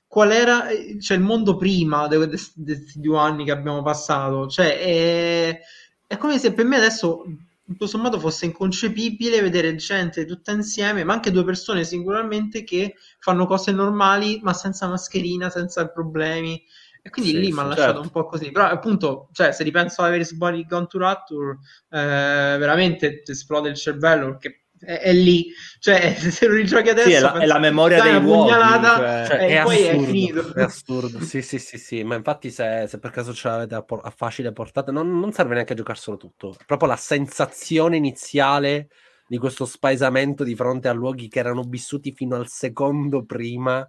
qual 0.06 0.32
era 0.32 0.66
cioè, 1.00 1.16
il 1.16 1.22
mondo 1.22 1.56
prima 1.56 2.08
di 2.08 2.16
questi 2.16 3.00
due 3.00 3.18
anni 3.18 3.44
che 3.44 3.50
abbiamo 3.50 3.82
passato. 3.82 4.46
Cioè, 4.48 4.80
è, 4.80 5.60
è 6.06 6.16
come 6.16 6.38
se 6.38 6.52
per 6.52 6.64
me 6.64 6.76
adesso 6.76 7.24
tutto 7.68 7.86
sommato 7.86 8.18
fosse 8.18 8.46
inconcepibile 8.46 9.42
vedere 9.42 9.74
gente 9.74 10.24
tutta 10.24 10.52
insieme, 10.52 11.04
ma 11.04 11.12
anche 11.12 11.30
due 11.30 11.44
persone 11.44 11.84
singolarmente 11.84 12.64
che 12.64 12.94
fanno 13.18 13.46
cose 13.46 13.72
normali, 13.72 14.40
ma 14.42 14.54
senza 14.54 14.88
mascherina, 14.88 15.50
senza 15.50 15.86
problemi. 15.88 16.62
E 17.02 17.10
quindi 17.10 17.32
sì, 17.32 17.40
lì 17.40 17.52
mi 17.52 17.58
ha 17.60 17.64
lasciato 17.64 17.86
certo. 17.86 18.00
un 18.00 18.10
po' 18.10 18.26
così. 18.26 18.50
Però 18.50 18.64
appunto, 18.64 19.28
cioè, 19.32 19.52
se 19.52 19.62
ripenso 19.64 20.00
a 20.00 20.06
Everybody's 20.06 20.36
Body 20.36 20.64
Gone 20.64 20.86
to 20.86 20.98
Rapture, 20.98 21.58
eh, 21.90 22.56
veramente 22.58 23.20
ti 23.22 23.32
esplode 23.32 23.68
il 23.68 23.76
cervello 23.76 24.28
perché 24.28 24.67
è, 24.78 25.00
è, 25.00 25.12
lì. 25.12 25.46
Cioè, 25.78 26.14
se 26.18 26.46
lo 26.46 26.54
rigiochi 26.54 26.88
adesso, 26.90 27.08
sì, 27.08 27.14
è, 27.14 27.20
la, 27.20 27.32
è 27.34 27.46
la 27.46 27.58
memoria 27.58 28.02
dei 28.02 28.20
luoghi, 28.20 28.50
cioè... 28.50 29.26
cioè, 29.26 29.42
e 29.42 29.58
è 29.58 29.62
poi 29.62 29.88
assurdo, 29.88 30.02
è 30.02 30.06
finito. 30.06 30.54
È 30.54 30.62
assurdo. 30.62 31.20
sì, 31.20 31.42
sì, 31.42 31.58
sì, 31.58 31.78
sì. 31.78 32.02
Ma 32.04 32.14
infatti, 32.14 32.50
se, 32.50 32.86
se 32.88 32.98
per 32.98 33.10
caso 33.10 33.34
ce 33.34 33.48
l'avete 33.48 33.74
a, 33.74 33.82
por- 33.82 34.04
a 34.04 34.10
facile 34.10 34.52
portata, 34.52 34.92
non, 34.92 35.18
non, 35.18 35.32
serve 35.32 35.54
neanche 35.54 35.72
a 35.72 35.76
giocarselo 35.76 36.16
tutto. 36.16 36.56
Proprio 36.66 36.88
la 36.88 36.96
sensazione 36.96 37.96
iniziale 37.96 38.88
di 39.26 39.38
questo 39.38 39.66
spaesamento 39.66 40.42
di 40.42 40.54
fronte 40.54 40.88
a 40.88 40.92
luoghi 40.92 41.28
che 41.28 41.38
erano 41.38 41.62
vissuti 41.62 42.12
fino 42.12 42.36
al 42.36 42.48
secondo 42.48 43.24
prima 43.24 43.88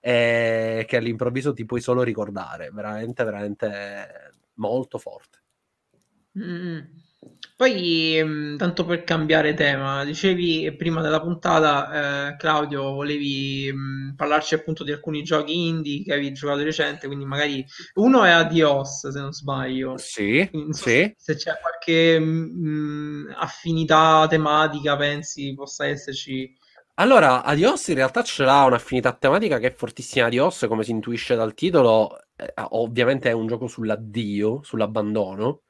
e 0.00 0.84
che 0.88 0.96
all'improvviso 0.96 1.52
ti 1.52 1.64
puoi 1.64 1.80
solo 1.80 2.02
ricordare. 2.02 2.70
Veramente, 2.72 3.22
veramente 3.24 4.32
molto 4.54 4.98
forte. 4.98 5.38
Mm. 6.38 6.78
Poi, 7.54 8.18
mm, 8.24 8.56
tanto 8.56 8.86
per 8.86 9.04
cambiare 9.04 9.52
tema, 9.52 10.02
dicevi 10.04 10.74
prima 10.76 11.02
della 11.02 11.20
puntata, 11.20 12.30
eh, 12.30 12.36
Claudio, 12.38 12.92
volevi 12.92 13.70
mh, 13.70 13.78
mm, 13.78 14.14
parlarci 14.16 14.54
appunto 14.54 14.82
di 14.82 14.92
alcuni 14.92 15.22
giochi 15.22 15.68
indie 15.68 16.02
che 16.02 16.12
avevi 16.12 16.32
giocato 16.32 16.62
recente, 16.62 17.06
quindi 17.06 17.26
magari 17.26 17.62
uno 17.96 18.24
è 18.24 18.30
Adios, 18.30 19.08
se 19.10 19.20
non 19.20 19.32
sbaglio. 19.32 19.98
Sì, 19.98 20.48
non 20.52 20.72
so 20.72 20.88
sì. 20.88 21.12
Se 21.14 21.34
c'è 21.34 21.58
qualche 21.60 22.18
mh, 22.18 23.34
affinità 23.36 24.26
tematica, 24.26 24.96
pensi 24.96 25.52
possa 25.54 25.86
esserci 25.86 26.56
allora, 26.94 27.42
Adios 27.44 27.88
in 27.88 27.94
realtà 27.94 28.22
ce 28.22 28.44
l'ha 28.44 28.64
un'affinità 28.64 29.12
tematica 29.14 29.58
che 29.58 29.68
è 29.68 29.74
fortissima. 29.74 30.26
Adios, 30.26 30.66
come 30.68 30.84
si 30.84 30.90
intuisce 30.90 31.34
dal 31.34 31.54
titolo, 31.54 32.18
eh, 32.36 32.52
ovviamente 32.70 33.30
è 33.30 33.32
un 33.32 33.46
gioco 33.46 33.66
sull'addio, 33.68 34.60
sull'abbandono. 34.62 35.62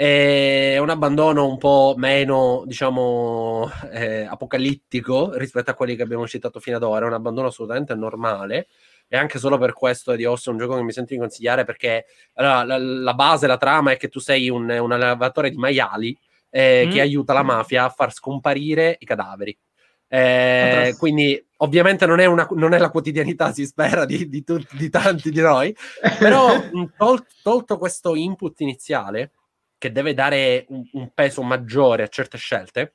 È 0.00 0.78
un 0.78 0.90
abbandono 0.90 1.48
un 1.48 1.58
po' 1.58 1.94
meno, 1.96 2.62
diciamo, 2.66 3.68
eh, 3.90 4.22
apocalittico 4.22 5.36
rispetto 5.36 5.72
a 5.72 5.74
quelli 5.74 5.96
che 5.96 6.02
abbiamo 6.02 6.24
citato 6.28 6.60
fino 6.60 6.76
ad 6.76 6.84
ora. 6.84 7.04
È 7.04 7.08
un 7.08 7.14
abbandono 7.14 7.48
assolutamente 7.48 7.96
normale. 7.96 8.68
E 9.08 9.16
anche 9.16 9.40
solo 9.40 9.58
per 9.58 9.72
questo 9.72 10.12
Adios 10.12 10.46
è 10.46 10.50
un 10.50 10.58
gioco 10.58 10.76
che 10.76 10.82
mi 10.82 10.92
sento 10.92 11.14
di 11.14 11.18
consigliare 11.18 11.64
perché 11.64 12.04
allora, 12.34 12.62
la, 12.62 12.78
la, 12.78 13.14
base, 13.14 13.48
la 13.48 13.56
trama 13.56 13.90
è 13.90 13.96
che 13.96 14.06
tu 14.06 14.20
sei 14.20 14.48
un, 14.48 14.70
un 14.70 14.92
allevatore 14.92 15.50
di 15.50 15.56
maiali 15.56 16.16
eh, 16.48 16.84
mm. 16.86 16.90
che 16.92 17.00
aiuta 17.00 17.32
la 17.32 17.42
mafia 17.42 17.86
a 17.86 17.90
far 17.90 18.12
scomparire 18.12 18.98
i 19.00 19.04
cadaveri. 19.04 19.58
Eh, 20.06 20.94
quindi 20.96 21.44
ovviamente 21.56 22.06
non 22.06 22.20
è, 22.20 22.26
una, 22.26 22.46
non 22.52 22.72
è, 22.72 22.78
la 22.78 22.90
quotidianità, 22.90 23.52
si 23.52 23.66
spera, 23.66 24.04
di, 24.04 24.28
di, 24.28 24.44
tutti, 24.44 24.76
di 24.76 24.90
tanti 24.90 25.32
di 25.32 25.40
noi, 25.40 25.74
però 26.20 26.52
tol- 26.96 27.26
tolto 27.42 27.78
questo 27.78 28.14
input 28.14 28.60
iniziale, 28.60 29.32
che 29.78 29.92
deve 29.92 30.12
dare 30.12 30.66
un, 30.68 30.82
un, 30.92 31.10
peso 31.14 31.42
maggiore 31.42 32.02
a 32.02 32.08
certe 32.08 32.36
scelte, 32.36 32.94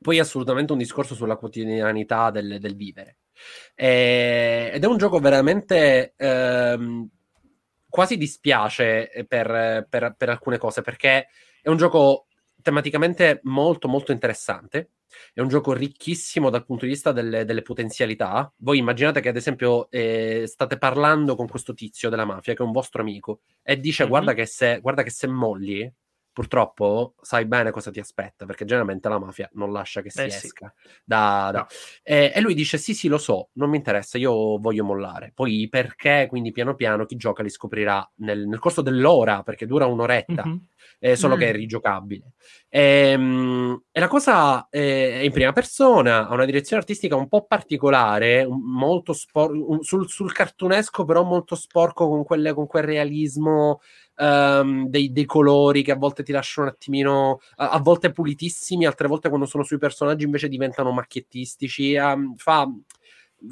poi 0.00 0.18
è 0.18 0.20
assolutamente 0.20 0.72
un 0.72 0.78
discorso 0.78 1.14
sulla 1.14 1.36
quotidianità 1.36 2.30
del, 2.30 2.58
del 2.60 2.76
vivere. 2.76 3.16
Eh, 3.74 4.70
ed 4.72 4.82
è 4.82 4.86
un 4.86 4.98
gioco 4.98 5.18
veramente 5.18 6.14
ehm, 6.16 7.08
quasi 7.88 8.16
dispiace 8.16 9.10
per, 9.26 9.86
per, 9.88 10.14
per 10.16 10.28
alcune 10.28 10.58
cose, 10.58 10.82
perché 10.82 11.28
è 11.62 11.68
un 11.68 11.76
gioco 11.76 12.26
tematicamente 12.62 13.40
molto 13.44 13.88
molto 13.88 14.12
interessante. 14.12 14.90
È 15.32 15.40
un 15.40 15.48
gioco 15.48 15.72
ricchissimo 15.72 16.50
dal 16.50 16.66
punto 16.66 16.84
di 16.84 16.90
vista 16.90 17.12
delle, 17.12 17.44
delle 17.44 17.62
potenzialità. 17.62 18.52
Voi 18.58 18.78
immaginate 18.78 19.20
che, 19.20 19.30
ad 19.30 19.36
esempio, 19.36 19.90
eh, 19.90 20.44
state 20.46 20.76
parlando 20.76 21.34
con 21.34 21.48
questo 21.48 21.72
tizio 21.72 22.10
della 22.10 22.26
mafia, 22.26 22.52
che 22.54 22.62
è 22.62 22.66
un 22.66 22.72
vostro 22.72 23.00
amico, 23.00 23.40
e 23.62 23.80
dice: 23.80 24.02
mm-hmm. 24.02 24.10
guarda, 24.10 24.34
che 24.34 24.46
se, 24.46 24.80
guarda 24.80 25.02
che 25.02 25.10
se 25.10 25.26
molli, 25.26 25.90
purtroppo 26.38 27.14
sai 27.20 27.46
bene 27.46 27.72
cosa 27.72 27.90
ti 27.90 27.98
aspetta, 27.98 28.46
perché 28.46 28.64
generalmente 28.64 29.08
la 29.08 29.18
mafia 29.18 29.50
non 29.54 29.72
lascia 29.72 30.02
che 30.02 30.10
si 30.10 30.18
Beh, 30.20 30.26
esca. 30.26 30.72
Sì. 30.76 30.88
Da, 31.02 31.50
da... 31.52 31.58
No. 31.58 31.66
E, 32.04 32.30
e, 32.32 32.40
lui 32.40 32.54
dice: 32.54 32.78
Sì, 32.78 32.94
sì, 32.94 33.08
lo 33.08 33.18
so, 33.18 33.48
non 33.54 33.68
mi 33.68 33.76
interessa, 33.76 34.18
io 34.18 34.56
voglio 34.58 34.84
mollare. 34.84 35.32
Poi 35.34 35.66
perché? 35.68 36.26
Quindi 36.28 36.52
piano 36.52 36.76
piano 36.76 37.06
chi 37.06 37.16
gioca 37.16 37.42
li 37.42 37.50
scoprirà 37.50 38.08
nel, 38.18 38.46
nel 38.46 38.60
corso 38.60 38.82
dell'ora, 38.82 39.42
perché 39.42 39.66
dura 39.66 39.86
un'oretta. 39.86 40.44
Mm-hmm. 40.46 40.56
Eh, 41.00 41.16
solo 41.16 41.36
mm. 41.36 41.38
che 41.38 41.48
è 41.48 41.52
rigiocabile. 41.52 42.32
E, 42.68 43.10
ehm, 43.10 43.82
e 43.90 44.00
la 44.00 44.08
cosa 44.08 44.68
è 44.68 45.20
in 45.22 45.32
prima 45.32 45.52
persona, 45.52 46.28
ha 46.28 46.32
una 46.32 46.44
direzione 46.44 46.82
artistica 46.82 47.16
un 47.16 47.28
po' 47.28 47.46
particolare, 47.46 48.46
molto 48.48 49.12
sporco, 49.12 49.78
sul, 49.82 50.08
sul, 50.08 50.32
cartunesco, 50.32 51.04
però 51.04 51.22
molto 51.22 51.54
sporco 51.54 52.08
con, 52.08 52.24
quelle, 52.24 52.52
con 52.54 52.66
quel 52.66 52.84
realismo 52.84 53.80
um, 54.18 54.88
dei, 54.88 55.12
dei, 55.12 55.24
colori 55.24 55.82
che 55.82 55.92
a 55.92 55.96
volte 55.96 56.22
ti 56.22 56.32
lasciano 56.32 56.66
un 56.66 56.72
attimino, 56.72 57.40
a, 57.56 57.70
a, 57.70 57.78
volte 57.80 58.12
pulitissimi, 58.12 58.86
altre 58.86 59.08
volte 59.08 59.28
quando 59.28 59.46
sono 59.46 59.62
sui 59.62 59.78
personaggi 59.78 60.24
invece 60.24 60.48
diventano 60.48 60.92
macchiettistici. 60.92 61.94
Um, 61.94 62.34
fa, 62.36 62.68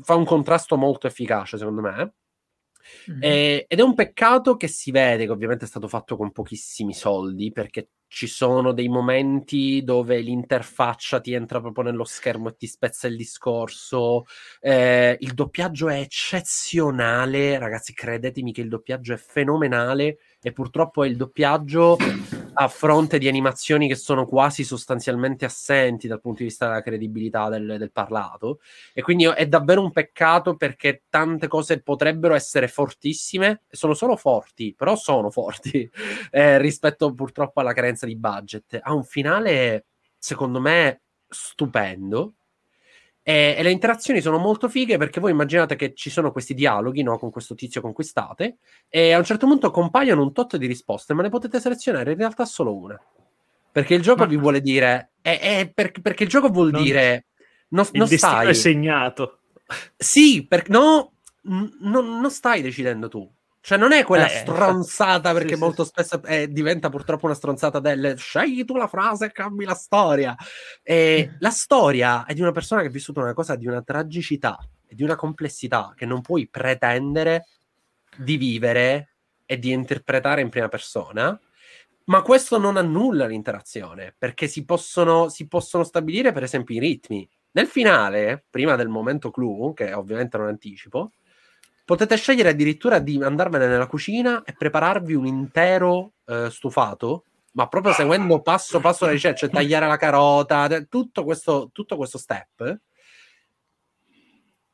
fa 0.02 0.14
un 0.14 0.24
contrasto 0.24 0.76
molto 0.76 1.06
efficace, 1.06 1.58
secondo 1.58 1.80
me. 1.80 2.12
Mm-hmm. 3.11 3.22
Eh, 3.22 3.64
ed 3.68 3.78
è 3.78 3.82
un 3.82 3.95
peccato 3.95 4.57
che 4.57 4.68
si 4.68 4.91
vede 4.91 5.24
che 5.24 5.30
ovviamente 5.32 5.64
è 5.64 5.68
stato 5.68 5.89
fatto 5.89 6.16
con 6.16 6.32
pochissimi 6.32 6.95
soldi 6.95 7.53
perché 7.53 7.89
ci 8.09 8.26
sono 8.26 8.72
dei 8.72 8.89
momenti 8.89 9.82
dove 9.82 10.20
l'interfaccia 10.20 11.20
ti 11.20 11.32
entra 11.32 11.61
proprio 11.61 11.84
nello 11.84 12.05
schermo 12.05 12.49
e 12.49 12.57
ti 12.57 12.66
spezza 12.66 13.09
il 13.09 13.16
discorso. 13.16 14.24
Eh, 14.61 15.16
il 15.20 15.34
doppiaggio 15.34 15.89
è 15.89 15.99
eccezionale, 15.99 17.59
ragazzi, 17.59 17.93
credetemi 17.93 18.53
che 18.53 18.61
il 18.61 18.68
doppiaggio 18.68 19.12
è 19.12 19.16
fenomenale 19.16 20.18
e 20.41 20.53
purtroppo 20.53 21.03
è 21.05 21.09
il 21.09 21.16
doppiaggio 21.16 21.97
a 22.59 22.68
fronte 22.68 23.18
di 23.18 23.28
animazioni 23.28 23.86
che 23.86 23.96
sono 23.96 24.26
quasi 24.26 24.64
sostanzialmente 24.64 25.44
assenti 25.44 26.09
dal 26.09 26.20
punto 26.20 26.38
di 26.38 26.44
vista 26.44 26.66
della 26.66 26.80
credibilità 26.80 27.50
del, 27.50 27.76
del 27.78 27.92
parlato. 27.92 28.61
E 28.94 29.02
quindi 29.02 29.26
è 29.26 29.46
davvero 29.46 29.82
un 29.82 29.90
peccato 29.90 30.57
perché 30.57 31.02
tante 31.11 31.48
cose 31.48 31.82
potrebbero 31.82 32.34
essere 32.34 32.68
fortissime, 32.68 33.62
sono 33.68 33.92
solo 33.92 34.16
forti, 34.16 34.74
però 34.74 34.96
sono 34.96 35.30
forti 35.30 35.88
eh, 36.30 36.59
rispetto 36.59 37.12
purtroppo 37.12 37.61
alla 37.61 37.74
carenza 37.74 38.07
di 38.07 38.16
budget. 38.16 38.78
Ha 38.82 38.94
un 38.94 39.04
finale, 39.04 39.86
secondo 40.18 40.59
me, 40.59 41.02
stupendo 41.28 42.36
e, 43.28 43.56
e, 43.58 43.62
le 43.64 43.72
interazioni 43.72 44.20
sono 44.20 44.38
molto 44.38 44.68
fighe 44.68 44.98
perché 44.98 45.18
voi 45.18 45.32
immaginate 45.32 45.74
che 45.74 45.94
ci 45.94 46.10
sono 46.10 46.30
questi 46.30 46.54
dialoghi 46.54 47.02
no, 47.02 47.18
con 47.18 47.32
questo 47.32 47.56
tizio 47.56 47.80
conquistate 47.80 48.58
e 48.88 49.10
a 49.10 49.18
un 49.18 49.24
certo 49.24 49.48
punto 49.48 49.72
compaiono 49.72 50.22
un 50.22 50.32
tot 50.32 50.56
di 50.56 50.66
risposte, 50.68 51.12
ma 51.12 51.22
ne 51.22 51.28
potete 51.28 51.58
selezionare 51.58 52.12
in 52.12 52.18
realtà 52.18 52.44
solo 52.44 52.76
una. 52.76 52.96
Perché 53.72 53.94
il 53.94 54.02
gioco 54.02 54.20
ma... 54.20 54.26
vi 54.26 54.36
vuole 54.36 54.60
dire... 54.60 55.10
È, 55.20 55.40
è 55.40 55.68
per, 55.74 55.90
perché 56.00 56.22
il 56.22 56.28
gioco 56.28 56.50
vuol 56.50 56.70
non... 56.70 56.84
dire... 56.84 57.26
Non, 57.70 57.84
il 57.90 57.98
non 57.98 58.06
stai... 58.06 58.46
è 58.46 58.52
segnato. 58.52 59.40
Sì, 59.96 60.46
per, 60.46 60.68
no, 60.68 61.14
n- 61.48 61.72
non 61.80 62.30
stai 62.30 62.62
decidendo 62.62 63.08
tu. 63.08 63.28
Cioè, 63.66 63.78
non 63.78 63.90
è 63.90 64.04
quella 64.04 64.30
eh, 64.30 64.36
stronzata, 64.36 65.32
perché 65.32 65.54
sì, 65.54 65.60
molto 65.60 65.82
sì. 65.82 65.88
spesso 65.88 66.22
eh, 66.22 66.46
diventa 66.46 66.88
purtroppo 66.88 67.26
una 67.26 67.34
stronzata 67.34 67.80
del 67.80 68.16
scegli 68.16 68.64
tu 68.64 68.76
la 68.76 68.86
frase 68.86 69.26
e 69.26 69.32
cambi 69.32 69.64
la 69.64 69.74
storia. 69.74 70.36
E 70.84 71.34
la 71.40 71.50
storia 71.50 72.24
è 72.26 72.32
di 72.32 72.42
una 72.42 72.52
persona 72.52 72.82
che 72.82 72.86
ha 72.86 72.90
vissuto 72.90 73.18
una 73.18 73.34
cosa 73.34 73.56
di 73.56 73.66
una 73.66 73.82
tragicità 73.82 74.56
e 74.86 74.94
di 74.94 75.02
una 75.02 75.16
complessità 75.16 75.94
che 75.96 76.06
non 76.06 76.20
puoi 76.20 76.46
pretendere 76.46 77.48
di 78.16 78.36
vivere 78.36 79.16
e 79.44 79.58
di 79.58 79.72
interpretare 79.72 80.42
in 80.42 80.48
prima 80.48 80.68
persona. 80.68 81.36
Ma 82.04 82.22
questo 82.22 82.58
non 82.58 82.76
annulla 82.76 83.26
l'interazione, 83.26 84.14
perché 84.16 84.46
si 84.46 84.64
possono, 84.64 85.28
si 85.28 85.48
possono 85.48 85.82
stabilire, 85.82 86.30
per 86.30 86.44
esempio, 86.44 86.76
i 86.76 86.78
ritmi. 86.78 87.28
Nel 87.50 87.66
finale, 87.66 88.44
prima 88.48 88.76
del 88.76 88.86
momento 88.86 89.32
clou, 89.32 89.72
che 89.74 89.92
ovviamente 89.92 90.38
non 90.38 90.46
anticipo, 90.46 91.10
Potete 91.87 92.16
scegliere 92.16 92.49
addirittura 92.49 92.99
di 92.99 93.22
andarvene 93.22 93.68
nella 93.68 93.87
cucina 93.87 94.43
e 94.43 94.55
prepararvi 94.55 95.14
un 95.14 95.24
intero 95.24 96.14
eh, 96.26 96.51
stufato, 96.51 97.26
ma 97.53 97.68
proprio 97.68 97.93
seguendo 97.93 98.43
passo 98.43 98.80
passo 98.80 99.05
la 99.05 99.12
ricetta, 99.12 99.37
cioè 99.37 99.51
tagliare 99.51 99.87
la 99.87 99.97
carota, 99.97 100.68
tutto 100.89 101.22
questo, 101.22 101.70
tutto 101.72 101.97
questo 101.97 102.18
step. 102.18 102.80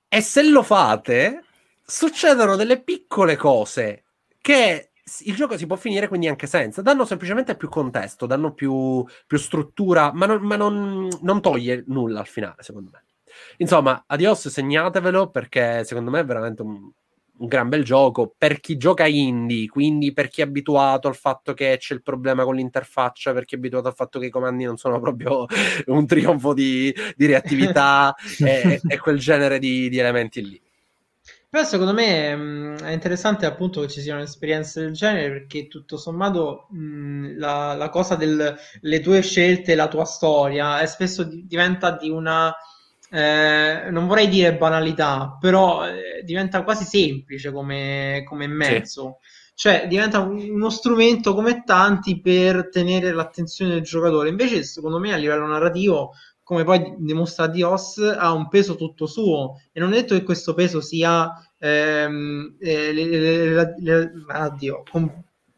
E 0.09 0.21
se 0.23 0.43
lo 0.43 0.63
fate, 0.63 1.45
succedono 1.85 2.57
delle 2.57 2.83
piccole 2.83 3.37
cose 3.37 4.05
che 4.41 4.93
il 5.25 5.35
gioco 5.35 5.59
si 5.59 5.67
può 5.67 5.77
finire 5.77 6.09
quindi 6.09 6.29
anche 6.29 6.47
senza. 6.47 6.81
Danno 6.81 7.05
semplicemente 7.05 7.57
più 7.57 7.69
contesto, 7.69 8.25
danno 8.25 8.55
più, 8.55 9.05
più 9.27 9.37
struttura, 9.37 10.13
ma, 10.15 10.25
non, 10.25 10.43
ma 10.43 10.57
non, 10.57 11.09
non, 11.21 11.43
toglie 11.43 11.85
nulla 11.89 12.21
al 12.21 12.27
finale, 12.27 12.63
secondo 12.63 12.91
me. 12.91 13.05
Insomma, 13.59 14.05
adios, 14.07 14.49
segnatevelo 14.49 15.29
perché 15.29 15.85
secondo 15.85 16.11
me 16.11 16.21
è 16.21 16.25
veramente 16.25 16.63
un, 16.63 16.91
un 17.43 17.49
gran 17.49 17.69
bel 17.69 17.83
gioco 17.83 18.33
per 18.39 18.61
chi 18.61 18.77
gioca 18.77 19.07
indie, 19.07 19.67
quindi 19.67 20.13
per 20.13 20.29
chi 20.29 20.41
è 20.41 20.45
abituato 20.45 21.09
al 21.09 21.17
fatto 21.17 21.55
che 21.55 21.77
c'è 21.79 21.93
il 21.93 22.03
problema 22.03 22.45
con 22.45 22.55
l'interfaccia, 22.55 23.33
per 23.33 23.45
chi 23.45 23.57
è 23.57 23.59
abituato 23.59 23.89
al 23.89 23.95
fatto 23.95 24.21
che 24.21 24.27
i 24.27 24.31
comandi 24.31 24.65
non 24.65 24.77
sono 24.77 25.01
proprio 25.01 25.47
un 25.87 26.07
trionfo 26.07 26.55
di, 26.55 26.95
di 27.17 27.27
reattività 27.27 28.15
e, 28.39 28.81
e, 28.87 28.99
quel 28.99 29.19
genere 29.19 29.59
di, 29.59 29.89
di 29.89 29.99
elementi 29.99 30.49
lì. 30.49 30.61
Però 31.49 31.65
secondo 31.65 31.93
me 31.93 32.35
mh, 32.35 32.77
è 32.85 32.93
interessante 32.93 33.45
appunto 33.45 33.81
che 33.81 33.89
ci 33.89 34.01
siano 34.01 34.23
esperienze 34.23 34.81
del 34.81 34.93
genere 34.93 35.29
perché 35.29 35.67
tutto 35.67 35.97
sommato 35.99 36.69
mh, 36.71 37.39
la, 37.39 37.75
la, 37.75 37.89
cosa 37.91 38.15
delle 38.15 39.01
tue 39.03 39.21
scelte, 39.21 39.75
la 39.75 39.89
tua 39.89 40.05
storia, 40.05 40.81
è 40.81 40.87
spesso 40.87 41.25
di, 41.25 41.45
diventa 41.45 41.91
di 41.91 42.09
una, 42.09 42.55
eh, 43.13 43.91
non 43.91 44.07
vorrei 44.07 44.29
dire 44.29 44.57
banalità, 44.57 45.37
però 45.39 45.87
eh, 45.87 46.23
diventa 46.25 46.63
quasi 46.63 46.85
semplice 46.85 47.53
come, 47.53 48.25
come 48.27 48.47
mezzo. 48.47 49.19
Sì. 49.21 49.41
Cioè 49.55 49.87
diventa 49.87 50.21
uno 50.21 50.71
strumento 50.71 51.35
come 51.35 51.63
tanti 51.63 52.21
per 52.21 52.71
tenere 52.71 53.13
l'attenzione 53.13 53.75
del 53.75 53.83
giocatore. 53.83 54.31
Invece 54.31 54.63
secondo 54.63 54.99
me 54.99 55.13
a 55.13 55.17
livello 55.17 55.47
narrativo 55.47 56.13
come 56.43 56.65
poi 56.65 56.95
dimostra 56.99 57.47
Dios, 57.47 57.99
ha 57.99 58.33
un 58.33 58.49
peso 58.49 58.77
tutto 58.77 59.07
suo 59.07 59.61
e 59.73 59.81
non 59.81 59.93
è 59.93 60.01
detto 60.01 60.15
che 60.15 60.25
questo 60.25 60.55
peso 60.55 60.81
sia 60.81 61.31
ehm, 61.59 62.57
eh, 62.59 62.93
le, 62.93 63.05
le, 63.07 63.75
le, 63.79 64.13
addio, 64.29 64.83
com, 64.91 65.11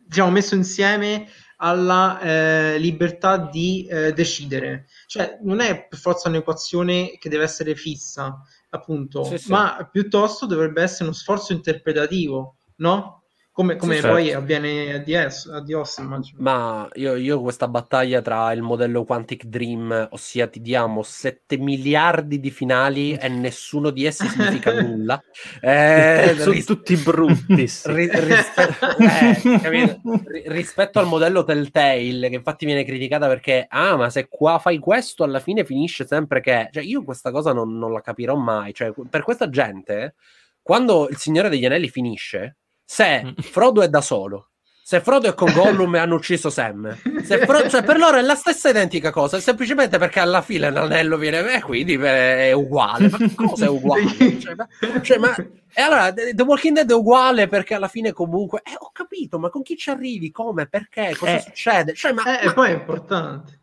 diciamo, 0.06 0.30
messo 0.30 0.54
insieme 0.54 1.26
alla 1.56 2.20
eh, 2.20 2.78
libertà 2.78 3.38
di 3.38 3.86
eh, 3.86 4.12
decidere. 4.12 4.86
Cioè, 5.06 5.38
non 5.42 5.60
è 5.60 5.86
per 5.86 5.98
forza 5.98 6.28
un'equazione 6.28 7.16
che 7.18 7.28
deve 7.28 7.44
essere 7.44 7.74
fissa, 7.74 8.40
appunto, 8.70 9.24
sì, 9.24 9.38
sì. 9.38 9.50
ma 9.50 9.88
piuttosto 9.90 10.46
dovrebbe 10.46 10.82
essere 10.82 11.04
uno 11.04 11.12
sforzo 11.12 11.52
interpretativo, 11.52 12.56
no? 12.76 13.23
Come, 13.54 13.76
come 13.76 13.94
sì, 13.94 14.00
poi 14.00 14.24
certo. 14.24 14.38
avviene 14.40 14.94
a 14.94 14.98
Dios, 14.98 15.46
a 15.46 15.62
Dios 15.62 15.98
immagino. 15.98 16.38
Ma 16.40 16.88
io, 16.94 17.14
io 17.14 17.40
questa 17.40 17.68
battaglia 17.68 18.20
tra 18.20 18.50
il 18.52 18.62
modello 18.62 19.04
Quantic 19.04 19.44
Dream, 19.44 20.08
ossia 20.10 20.48
ti 20.48 20.60
diamo 20.60 21.04
7 21.04 21.56
miliardi 21.58 22.40
di 22.40 22.50
finali 22.50 23.14
e 23.14 23.28
nessuno 23.28 23.90
di 23.90 24.06
essi 24.06 24.26
significa 24.26 24.72
nulla. 24.82 25.22
Eh, 25.60 26.34
Sono 26.36 26.50
ris- 26.50 26.64
tutti 26.64 26.96
brutti. 26.96 27.68
Sì. 27.74 27.82
Ri- 27.94 28.10
rispetto, 28.12 28.98
eh, 28.98 30.42
rispetto 30.46 30.98
al 30.98 31.06
modello 31.06 31.44
Telltale, 31.44 32.28
che 32.28 32.34
infatti 32.34 32.64
viene 32.64 32.84
criticata 32.84 33.28
perché, 33.28 33.66
ah, 33.68 33.94
ma 33.94 34.10
se 34.10 34.26
qua 34.28 34.58
fai 34.58 34.78
questo, 34.78 35.22
alla 35.22 35.38
fine 35.38 35.64
finisce 35.64 36.04
sempre 36.06 36.40
che... 36.40 36.70
Cioè, 36.72 36.82
io 36.82 37.04
questa 37.04 37.30
cosa 37.30 37.52
non, 37.52 37.78
non 37.78 37.92
la 37.92 38.00
capirò 38.00 38.34
mai. 38.34 38.74
Cioè, 38.74 38.92
per 39.08 39.22
questa 39.22 39.48
gente, 39.48 40.16
quando 40.60 41.08
il 41.08 41.16
Signore 41.18 41.48
degli 41.48 41.64
Anelli 41.64 41.88
finisce 41.88 42.56
se 42.84 43.24
mm. 43.24 43.30
Frodo 43.42 43.82
è 43.82 43.88
da 43.88 44.00
solo, 44.00 44.50
se 44.86 45.00
Frodo 45.00 45.28
è 45.28 45.34
con 45.34 45.50
Gollum 45.50 45.94
e 45.94 45.98
hanno 45.98 46.16
ucciso 46.16 46.50
Sam, 46.50 46.94
Fro- 46.94 47.70
cioè 47.70 47.82
per 47.82 47.96
loro 47.96 48.18
è 48.18 48.20
la 48.20 48.34
stessa 48.34 48.68
identica 48.68 49.10
cosa, 49.10 49.40
semplicemente 49.40 49.96
perché 49.96 50.20
alla 50.20 50.42
fine 50.42 50.70
l'anello 50.70 51.16
viene 51.16 51.38
e 51.38 51.54
eh, 51.54 51.60
quindi 51.62 51.94
è 51.94 52.52
uguale. 52.52 53.08
Ma 53.08 53.18
cosa 53.34 53.64
è 53.64 53.68
uguale? 53.68 54.02
Cioè, 54.38 54.54
ma, 54.54 54.68
cioè, 55.00 55.16
ma... 55.16 55.34
E 55.76 55.80
allora 55.80 56.12
The 56.12 56.42
Walking 56.42 56.74
Dead 56.74 56.90
è 56.90 56.94
uguale 56.94 57.48
perché 57.48 57.72
alla 57.72 57.88
fine 57.88 58.12
comunque 58.12 58.60
eh, 58.62 58.74
ho 58.76 58.90
capito, 58.92 59.38
ma 59.38 59.48
con 59.48 59.62
chi 59.62 59.74
ci 59.76 59.88
arrivi? 59.88 60.30
Come? 60.30 60.66
Perché? 60.66 61.16
Cosa 61.16 61.36
eh, 61.36 61.40
succede? 61.40 61.94
Cioè, 61.94 62.12
ma, 62.12 62.22
eh, 62.22 62.44
ma... 62.44 62.50
E 62.50 62.52
poi 62.52 62.70
è 62.70 62.74
importante. 62.74 63.60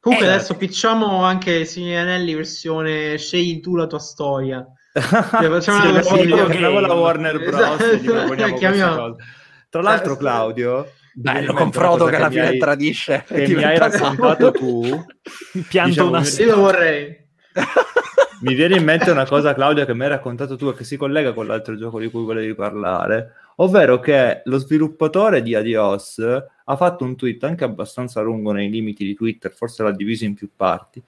Comunque 0.00 0.28
eh, 0.28 0.32
adesso 0.32 0.56
picciamo 0.56 1.22
anche 1.22 1.64
Signori 1.64 1.96
Anelli 1.96 2.34
versione 2.34 3.18
scegli 3.18 3.60
tu 3.60 3.76
la 3.76 3.86
tua 3.86 4.00
storia. 4.00 4.66
Cioè, 5.00 5.48
facciamo 5.50 5.60
sì, 5.60 5.86
una 5.88 5.92
versione 5.92 6.26
chiamiamo 6.26 6.80
la 6.80 6.94
Warner 6.94 7.38
Bros. 7.38 7.80
Esatto. 7.80 9.16
Tra 9.68 9.82
l'altro, 9.82 10.14
eh, 10.14 10.16
Claudio. 10.16 10.92
Bello 11.14 11.54
con 11.54 11.72
Frodo 11.72 12.06
che 12.06 12.16
alla 12.16 12.30
fine 12.30 12.48
hai, 12.48 12.58
tradisce. 12.58 13.24
Che 13.26 13.54
mi 13.54 13.62
hai 13.62 13.78
raccontato 13.78 14.50
tu. 14.52 14.82
Pianto 15.68 15.88
diciamo, 15.90 16.08
una 16.08 16.24
storia. 16.24 16.54
Io 16.54 16.60
vorrei. 16.60 17.24
mi 18.40 18.54
viene 18.54 18.76
in 18.76 18.84
mente 18.84 19.10
una 19.10 19.26
cosa, 19.26 19.54
Claudio, 19.54 19.84
che 19.84 19.94
mi 19.94 20.02
hai 20.02 20.10
raccontato 20.10 20.56
tu 20.56 20.68
e 20.68 20.74
che 20.74 20.84
si 20.84 20.96
collega 20.96 21.32
con 21.32 21.46
l'altro 21.46 21.76
gioco 21.76 21.98
di 21.98 22.10
cui 22.10 22.24
volevi 22.24 22.54
parlare, 22.54 23.32
ovvero 23.56 23.98
che 23.98 24.42
lo 24.44 24.58
sviluppatore 24.58 25.42
di 25.42 25.54
Adios 25.54 26.18
ha 26.64 26.76
fatto 26.76 27.04
un 27.04 27.16
tweet 27.16 27.42
anche 27.44 27.64
abbastanza 27.64 28.20
lungo 28.20 28.52
nei 28.52 28.68
limiti 28.68 29.04
di 29.04 29.14
Twitter, 29.14 29.52
forse 29.52 29.82
l'ha 29.82 29.92
diviso 29.92 30.24
in 30.24 30.34
più 30.34 30.50
parti, 30.54 31.02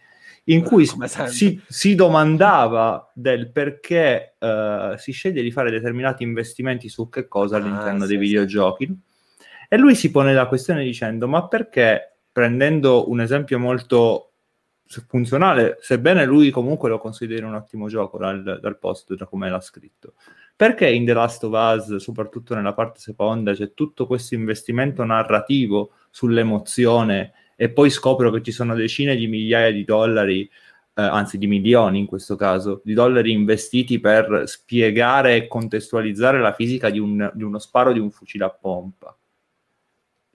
in 0.48 0.62
cui 0.62 0.86
si, 0.86 1.60
si, 1.66 1.94
domandava 1.94 3.10
del 3.14 3.50
perché 3.50 4.34
uh, 4.38 4.96
si 4.96 5.12
sceglie 5.12 5.42
di 5.42 5.50
fare 5.50 5.70
determinati 5.70 6.22
investimenti 6.22 6.88
su 6.88 7.08
che 7.08 7.28
cosa 7.28 7.56
ah, 7.56 7.60
all'interno 7.60 8.02
sì, 8.02 8.08
dei 8.08 8.16
videogiochi. 8.16 8.86
Sì. 8.86 9.46
E 9.68 9.76
lui 9.76 9.94
si 9.94 10.10
pone 10.10 10.32
la 10.32 10.46
questione 10.46 10.84
dicendo: 10.84 11.28
Ma 11.28 11.46
perché 11.48 12.16
prendendo 12.32 13.10
un 13.10 13.20
esempio 13.20 13.58
molto 13.58 14.30
funzionale, 15.06 15.76
sebbene 15.80 16.24
lui 16.24 16.50
comunque 16.50 16.88
lo 16.88 16.98
consideri 16.98 17.44
un 17.44 17.54
ottimo 17.54 17.88
gioco 17.88 18.16
dal, 18.16 18.58
dal 18.60 18.78
post, 18.78 19.14
da 19.14 19.26
come 19.26 19.50
l'ha 19.50 19.60
scritto, 19.60 20.14
perché 20.56 20.88
in 20.88 21.04
The 21.04 21.12
Last 21.12 21.44
of 21.44 21.52
Us, 21.52 21.96
soprattutto 21.96 22.54
nella 22.54 22.72
parte 22.72 23.00
seconda, 23.00 23.52
c'è 23.52 23.74
tutto 23.74 24.06
questo 24.06 24.34
investimento 24.34 25.04
narrativo 25.04 25.90
sull'emozione 26.10 27.32
e 27.60 27.70
poi 27.70 27.90
scopro 27.90 28.30
che 28.30 28.40
ci 28.40 28.52
sono 28.52 28.76
decine 28.76 29.16
di 29.16 29.26
migliaia 29.26 29.72
di 29.72 29.82
dollari, 29.82 30.42
eh, 30.42 31.02
anzi 31.02 31.38
di 31.38 31.48
milioni 31.48 31.98
in 31.98 32.06
questo 32.06 32.36
caso, 32.36 32.80
di 32.84 32.94
dollari 32.94 33.32
investiti 33.32 33.98
per 33.98 34.44
spiegare 34.46 35.34
e 35.34 35.48
contestualizzare 35.48 36.38
la 36.38 36.52
fisica 36.52 36.88
di, 36.88 37.00
un, 37.00 37.28
di 37.34 37.42
uno 37.42 37.58
sparo 37.58 37.92
di 37.92 37.98
un 37.98 38.12
fucile 38.12 38.44
a 38.44 38.50
pompa. 38.50 39.12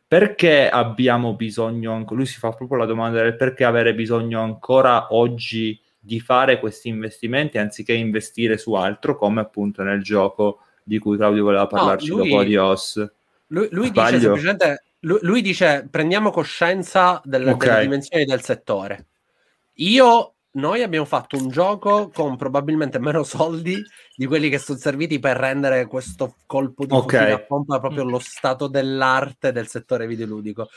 Perché 0.05 0.67
abbiamo 0.69 1.33
bisogno, 1.33 2.05
lui 2.09 2.25
si 2.25 2.39
fa 2.39 2.51
proprio 2.51 2.79
la 2.79 2.85
domanda 2.85 3.21
del 3.21 3.37
perché 3.37 3.63
avere 3.63 3.95
bisogno 3.95 4.41
ancora 4.41 5.13
oggi 5.13 5.79
di 5.97 6.19
fare 6.19 6.59
questi 6.59 6.89
investimenti 6.89 7.57
anziché 7.57 7.93
investire 7.93 8.57
su 8.57 8.73
altro, 8.73 9.15
come 9.15 9.39
appunto 9.39 9.81
nel 9.81 10.03
gioco 10.03 10.59
di 10.83 10.99
cui 10.99 11.15
Claudio 11.15 11.45
voleva 11.45 11.67
parlarci 11.67 12.09
no, 12.09 12.17
lui, 12.17 12.27
dopo 12.27 12.41
Adios. 12.41 13.11
Lui, 13.47 13.69
lui 13.71 13.91
dice 13.91 14.19
semplicemente 14.19 14.83
lui, 15.03 15.19
lui 15.21 15.41
dice 15.41 15.87
prendiamo 15.89 16.31
coscienza 16.31 17.21
del, 17.23 17.47
okay. 17.47 17.69
delle 17.69 17.81
dimensioni 17.81 18.25
del 18.25 18.41
settore. 18.41 19.07
Io, 19.77 20.35
noi 20.51 20.83
abbiamo 20.83 21.05
fatto 21.05 21.35
un 21.35 21.49
gioco 21.49 22.09
con 22.09 22.35
probabilmente 22.37 22.99
meno 22.99 23.23
soldi 23.23 23.81
di 24.15 24.25
quelli 24.27 24.49
che 24.49 24.59
sono 24.59 24.77
serviti 24.77 25.19
per 25.19 25.37
rendere 25.37 25.87
questo 25.87 26.35
colpo 26.45 26.85
di 26.85 26.93
okay. 26.93 27.31
a 27.31 27.39
pompa 27.39 27.79
proprio 27.79 28.03
lo 28.03 28.19
stato 28.19 28.67
dell'arte 28.67 29.51
del 29.51 29.67
settore 29.67 30.05
videoludico. 30.05 30.69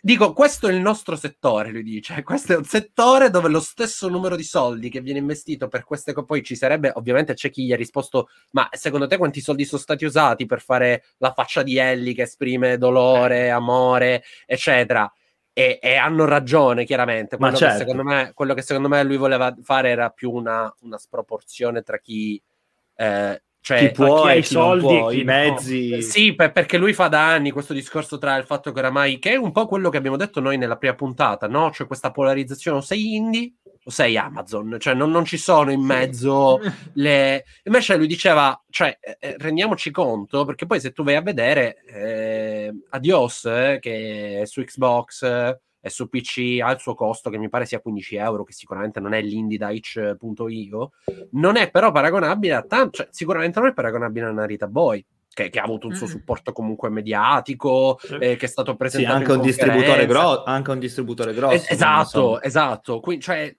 Dico, 0.00 0.32
questo 0.32 0.68
è 0.68 0.72
il 0.72 0.80
nostro 0.80 1.16
settore, 1.16 1.70
lui 1.70 1.82
dice. 1.82 2.22
Questo 2.24 2.52
è 2.52 2.56
un 2.56 2.64
settore 2.64 3.30
dove 3.30 3.48
lo 3.48 3.60
stesso 3.60 4.08
numero 4.08 4.36
di 4.36 4.44
soldi 4.44 4.88
che 4.88 5.00
viene 5.00 5.18
investito 5.18 5.68
per 5.68 5.84
queste 5.84 6.12
cose, 6.12 6.26
poi 6.26 6.42
ci 6.42 6.54
sarebbe, 6.54 6.92
ovviamente 6.94 7.34
c'è 7.34 7.50
chi 7.50 7.64
gli 7.64 7.72
ha 7.72 7.76
risposto, 7.76 8.28
ma 8.52 8.68
secondo 8.72 9.06
te 9.06 9.16
quanti 9.16 9.40
soldi 9.40 9.64
sono 9.64 9.80
stati 9.80 10.04
usati 10.04 10.46
per 10.46 10.60
fare 10.60 11.04
la 11.18 11.32
faccia 11.32 11.62
di 11.62 11.76
Ellie 11.76 12.14
che 12.14 12.22
esprime 12.22 12.78
dolore, 12.78 13.50
amore, 13.50 14.22
eccetera? 14.46 15.10
E, 15.52 15.78
e 15.80 15.96
hanno 15.96 16.24
ragione, 16.26 16.84
chiaramente. 16.84 17.36
Quello, 17.36 17.56
certo. 17.56 17.78
che 17.78 17.80
secondo 17.80 18.02
me, 18.04 18.30
quello 18.34 18.54
che 18.54 18.62
secondo 18.62 18.88
me 18.88 19.02
lui 19.02 19.16
voleva 19.16 19.56
fare 19.62 19.90
era 19.90 20.10
più 20.10 20.30
una, 20.30 20.72
una 20.80 20.98
sproporzione 20.98 21.82
tra 21.82 21.98
chi... 21.98 22.40
Eh, 22.94 23.40
cioè, 23.66 23.78
chi 23.80 23.90
può 23.90 24.22
chi 24.22 24.28
ha 24.28 24.34
i 24.34 24.44
soldi, 24.44 24.84
può, 24.84 25.10
i 25.10 25.24
mezzi. 25.24 25.88
No. 25.88 26.00
Sì, 26.00 26.36
per, 26.36 26.52
perché 26.52 26.78
lui 26.78 26.92
fa 26.92 27.08
da 27.08 27.32
anni 27.32 27.50
questo 27.50 27.72
discorso 27.72 28.16
tra 28.16 28.36
il 28.36 28.44
fatto 28.44 28.70
che 28.70 28.78
oramai, 28.78 29.18
che 29.18 29.32
è 29.32 29.34
un 29.34 29.50
po' 29.50 29.66
quello 29.66 29.90
che 29.90 29.96
abbiamo 29.96 30.16
detto 30.16 30.38
noi 30.38 30.56
nella 30.56 30.76
prima 30.76 30.94
puntata, 30.94 31.48
no? 31.48 31.72
Cioè 31.72 31.88
questa 31.88 32.12
polarizzazione, 32.12 32.78
o 32.78 32.80
sei 32.80 33.16
indie 33.16 33.54
o 33.82 33.90
sei 33.90 34.16
Amazon, 34.16 34.76
cioè 34.78 34.94
non, 34.94 35.10
non 35.10 35.24
ci 35.24 35.36
sono 35.36 35.72
in 35.72 35.80
mezzo 35.80 36.60
le... 36.94 37.44
Invece 37.64 37.96
lui 37.96 38.06
diceva, 38.06 38.56
cioè 38.70 38.96
eh, 39.00 39.16
eh, 39.18 39.34
rendiamoci 39.36 39.90
conto, 39.90 40.44
perché 40.44 40.64
poi 40.64 40.78
se 40.78 40.92
tu 40.92 41.02
vai 41.02 41.16
a 41.16 41.22
vedere 41.22 41.82
eh, 41.86 42.72
Adios, 42.90 43.46
eh, 43.46 43.78
che 43.80 44.42
è 44.42 44.46
su 44.46 44.62
Xbox, 44.62 45.58
e 45.86 45.90
su 45.90 46.08
PC 46.08 46.58
ha 46.60 46.72
il 46.72 46.80
suo 46.80 46.96
costo 46.96 47.30
che 47.30 47.38
mi 47.38 47.48
pare 47.48 47.64
sia 47.64 47.78
15 47.78 48.16
euro, 48.16 48.42
che 48.42 48.52
sicuramente 48.52 48.98
non 48.98 49.12
è 49.12 49.22
l'indie 49.22 49.56
da 49.56 49.70
itch.io, 49.70 50.90
non 51.30 51.56
è 51.56 51.70
però 51.70 51.92
paragonabile 51.92 52.54
a 52.54 52.62
tanto, 52.62 52.96
cioè, 52.96 53.08
sicuramente 53.12 53.60
non 53.60 53.68
è 53.68 53.72
paragonabile 53.72 54.26
a 54.26 54.32
Narita 54.32 54.66
Boy. 54.66 55.06
Che, 55.36 55.50
che, 55.50 55.60
ha 55.60 55.64
avuto 55.64 55.86
un 55.86 55.94
suo 55.94 56.06
mm. 56.06 56.08
supporto 56.08 56.52
comunque 56.52 56.88
mediatico, 56.88 58.00
eh, 58.18 58.36
che 58.36 58.46
è 58.46 58.48
stato 58.48 58.74
presentato 58.74 59.16
sì, 59.16 59.20
anche, 59.20 59.32
un 59.32 59.42
distributore 59.42 60.06
gro- 60.06 60.42
anche 60.44 60.70
un 60.70 60.78
distributore 60.78 61.34
grosso. 61.34 61.54
Es- 61.54 61.70
esatto, 61.70 62.40
esatto. 62.40 63.00
Quindi, 63.00 63.22
cioè, 63.22 63.56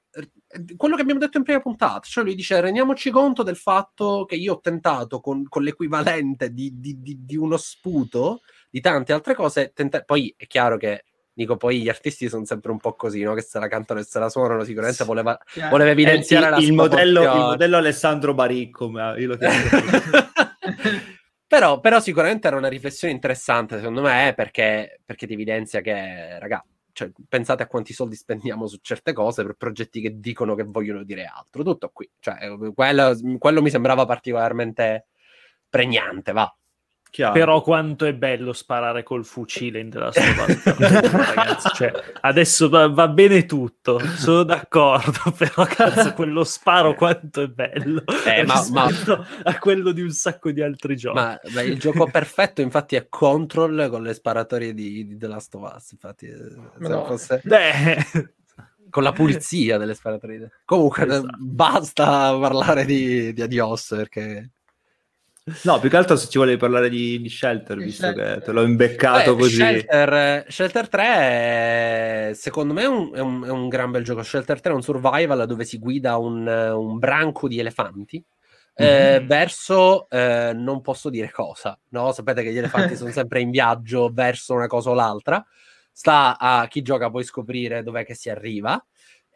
quello 0.76 0.96
che 0.96 1.02
abbiamo 1.04 1.20
detto 1.20 1.38
in 1.38 1.44
prima 1.44 1.60
puntata, 1.60 2.02
cioè 2.02 2.24
lui 2.24 2.34
dice 2.34 2.60
rendiamoci 2.60 3.12
conto 3.12 3.44
del 3.44 3.58
fatto 3.58 4.26
che 4.26 4.36
io 4.36 4.56
ho 4.56 4.60
tentato 4.60 5.20
con, 5.20 5.48
con 5.48 5.62
l'equivalente 5.62 6.52
di, 6.52 6.72
di, 6.80 7.00
di, 7.00 7.20
di, 7.24 7.38
uno 7.38 7.58
sputo 7.58 8.42
di 8.72 8.82
tante 8.82 9.14
altre 9.14 9.36
cose, 9.36 9.72
tenta- 9.74 10.02
poi 10.02 10.34
è 10.36 10.48
chiaro 10.48 10.78
che 10.78 11.04
Dico, 11.38 11.56
poi 11.56 11.82
gli 11.82 11.88
artisti 11.88 12.30
sono 12.30 12.46
sempre 12.46 12.72
un 12.72 12.80
po' 12.80 12.96
così, 12.96 13.22
no? 13.22 13.36
Che 13.36 13.44
se 13.44 13.60
la 13.60 13.68
cantano 13.68 14.00
e 14.00 14.04
se 14.04 14.18
la 14.18 14.28
suonano, 14.28 14.64
sicuramente 14.64 15.04
voleva, 15.04 15.38
voleva 15.70 15.92
evidenziare 15.92 16.58
il, 16.58 16.64
il 16.64 16.74
modello, 16.74 17.22
il 17.22 17.28
modello 17.28 17.78
Alessandro 17.78 18.34
Baricco, 18.34 18.90
ma 18.90 19.16
io 19.16 19.28
lo 19.28 19.38
chiamo 19.38 19.56
però, 21.48 21.80
però 21.80 22.00
sicuramente 22.00 22.48
era 22.48 22.58
una 22.58 22.70
riflessione 22.70 23.14
interessante, 23.14 23.78
secondo 23.78 24.02
me, 24.02 24.34
perché, 24.36 25.00
perché 25.06 25.28
ti 25.28 25.34
evidenzia 25.34 25.82
che, 25.82 26.40
raga, 26.40 26.66
cioè, 26.92 27.12
pensate 27.30 27.62
a 27.62 27.68
quanti 27.68 27.94
soldi 27.94 28.16
spendiamo 28.16 28.66
su 28.66 28.80
certe 28.82 29.14
cose 29.14 29.44
per 29.44 29.54
progetti 29.54 30.02
che 30.02 30.20
dicono 30.20 30.56
che 30.56 30.64
vogliono 30.64 31.04
dire 31.04 31.26
altro. 31.26 31.62
Tutto 31.62 31.92
qui. 31.94 32.10
Cioè, 32.18 32.36
quello, 32.74 33.16
quello 33.38 33.62
mi 33.62 33.70
sembrava 33.70 34.06
particolarmente 34.06 35.06
pregnante, 35.70 36.32
va. 36.32 36.52
Chiaro. 37.10 37.34
Però 37.34 37.62
quanto 37.62 38.06
è 38.06 38.14
bello 38.14 38.54
sparare 38.54 39.04
col 39.04 39.26
fucile 39.26 39.80
in 39.80 39.90
The 39.90 40.00
Last 40.00 40.18
of 40.18 40.48
Us, 40.48 40.78
ragazzi. 41.36 41.70
Cioè, 41.74 41.92
adesso 42.22 42.70
va, 42.70 42.88
va, 42.90 43.08
bene 43.08 43.46
tutto, 43.46 44.00
sono 44.00 44.44
d'accordo, 44.44 45.32
però 45.36 45.66
cazzo, 45.66 46.14
quello 46.14 46.44
sparo 46.44 46.96
quanto 46.96 47.42
è 47.42 47.48
bello 47.48 48.04
eh, 48.26 48.44
ma, 48.46 48.64
ma... 48.72 48.90
a 49.44 49.58
quello 49.58 49.92
di 49.92 50.02
un 50.02 50.12
sacco 50.12 50.52
di 50.52 50.62
altri 50.62 50.96
giochi. 50.96 51.16
Ma, 51.16 51.40
ma, 51.54 51.62
il 51.62 51.80
gioco 51.80 52.06
perfetto 52.06 52.62
infatti 52.62 52.96
è 52.96 53.08
Control 53.10 53.88
con 53.90 54.04
le 54.04 54.14
sparatorie 54.14 54.74
di, 54.74 55.08
di 55.08 55.18
The 55.18 55.28
Last 55.28 55.56
of 55.56 55.74
Us, 55.76 55.92
infatti, 55.92 56.28
eh, 56.28 56.56
no. 56.78 57.06
fosse... 57.06 57.42
con 58.90 59.04
la 59.04 59.12
pulizia 59.12 59.78
delle 59.78 59.94
sparatorie. 59.94 60.52
Comunque, 60.66 61.06
esatto. 61.06 61.36
basta 61.40 62.38
parlare 62.38 62.86
di, 62.86 63.34
di 63.34 63.42
Adios 63.42 63.88
perché 63.90 64.52
No, 65.64 65.80
più 65.80 65.90
che 65.90 65.96
altro 65.96 66.18
se 66.18 66.28
ci 66.28 66.38
volevi 66.38 66.58
parlare 66.58 66.90
di, 66.90 67.22
di 67.22 67.30
Shelter, 67.30 67.78
visto 67.78 68.06
Shelter. 68.06 68.40
che 68.40 68.46
te 68.46 68.52
l'ho 68.52 68.64
imbeccato 68.64 69.34
Beh, 69.34 69.42
così. 69.42 69.56
Shelter, 69.56 70.46
Shelter 70.50 70.90
3 70.90 71.04
è, 71.04 72.32
secondo 72.34 72.74
me 72.74 72.82
è 72.82 72.88
un, 72.88 73.12
è, 73.16 73.20
un, 73.20 73.46
è 73.46 73.50
un, 73.50 73.70
gran 73.70 73.92
bel 73.92 74.04
gioco. 74.04 74.24
Shelter 74.24 74.60
3 74.60 74.72
è 74.72 74.76
un 74.76 74.82
survival 74.82 75.46
dove 75.46 75.64
si 75.64 75.80
guida 75.80 76.18
un, 76.18 76.46
un 76.48 77.00
branco 77.00 77.48
di 77.48 77.60
elefanti. 77.60 78.22
Eh, 78.80 79.18
mm-hmm. 79.20 79.28
verso 79.28 80.08
eh, 80.10 80.52
non 80.54 80.82
posso 80.82 81.10
dire 81.10 81.32
cosa, 81.32 81.80
no? 81.90 82.12
Sapete 82.12 82.44
che 82.44 82.52
gli 82.52 82.60
elefanti 82.60 82.96
sono 82.96 83.10
sempre 83.12 83.40
in 83.40 83.50
viaggio 83.50 84.12
verso 84.12 84.54
una 84.54 84.68
cosa 84.68 84.90
o 84.90 84.94
l'altra. 84.94 85.44
Sta 85.90 86.38
a 86.38 86.68
chi 86.68 86.82
gioca 86.82 87.10
poi 87.10 87.24
scoprire 87.24 87.84
dov'è 87.84 88.06
che 88.06 88.14
si 88.16 88.30
arriva. 88.30 88.84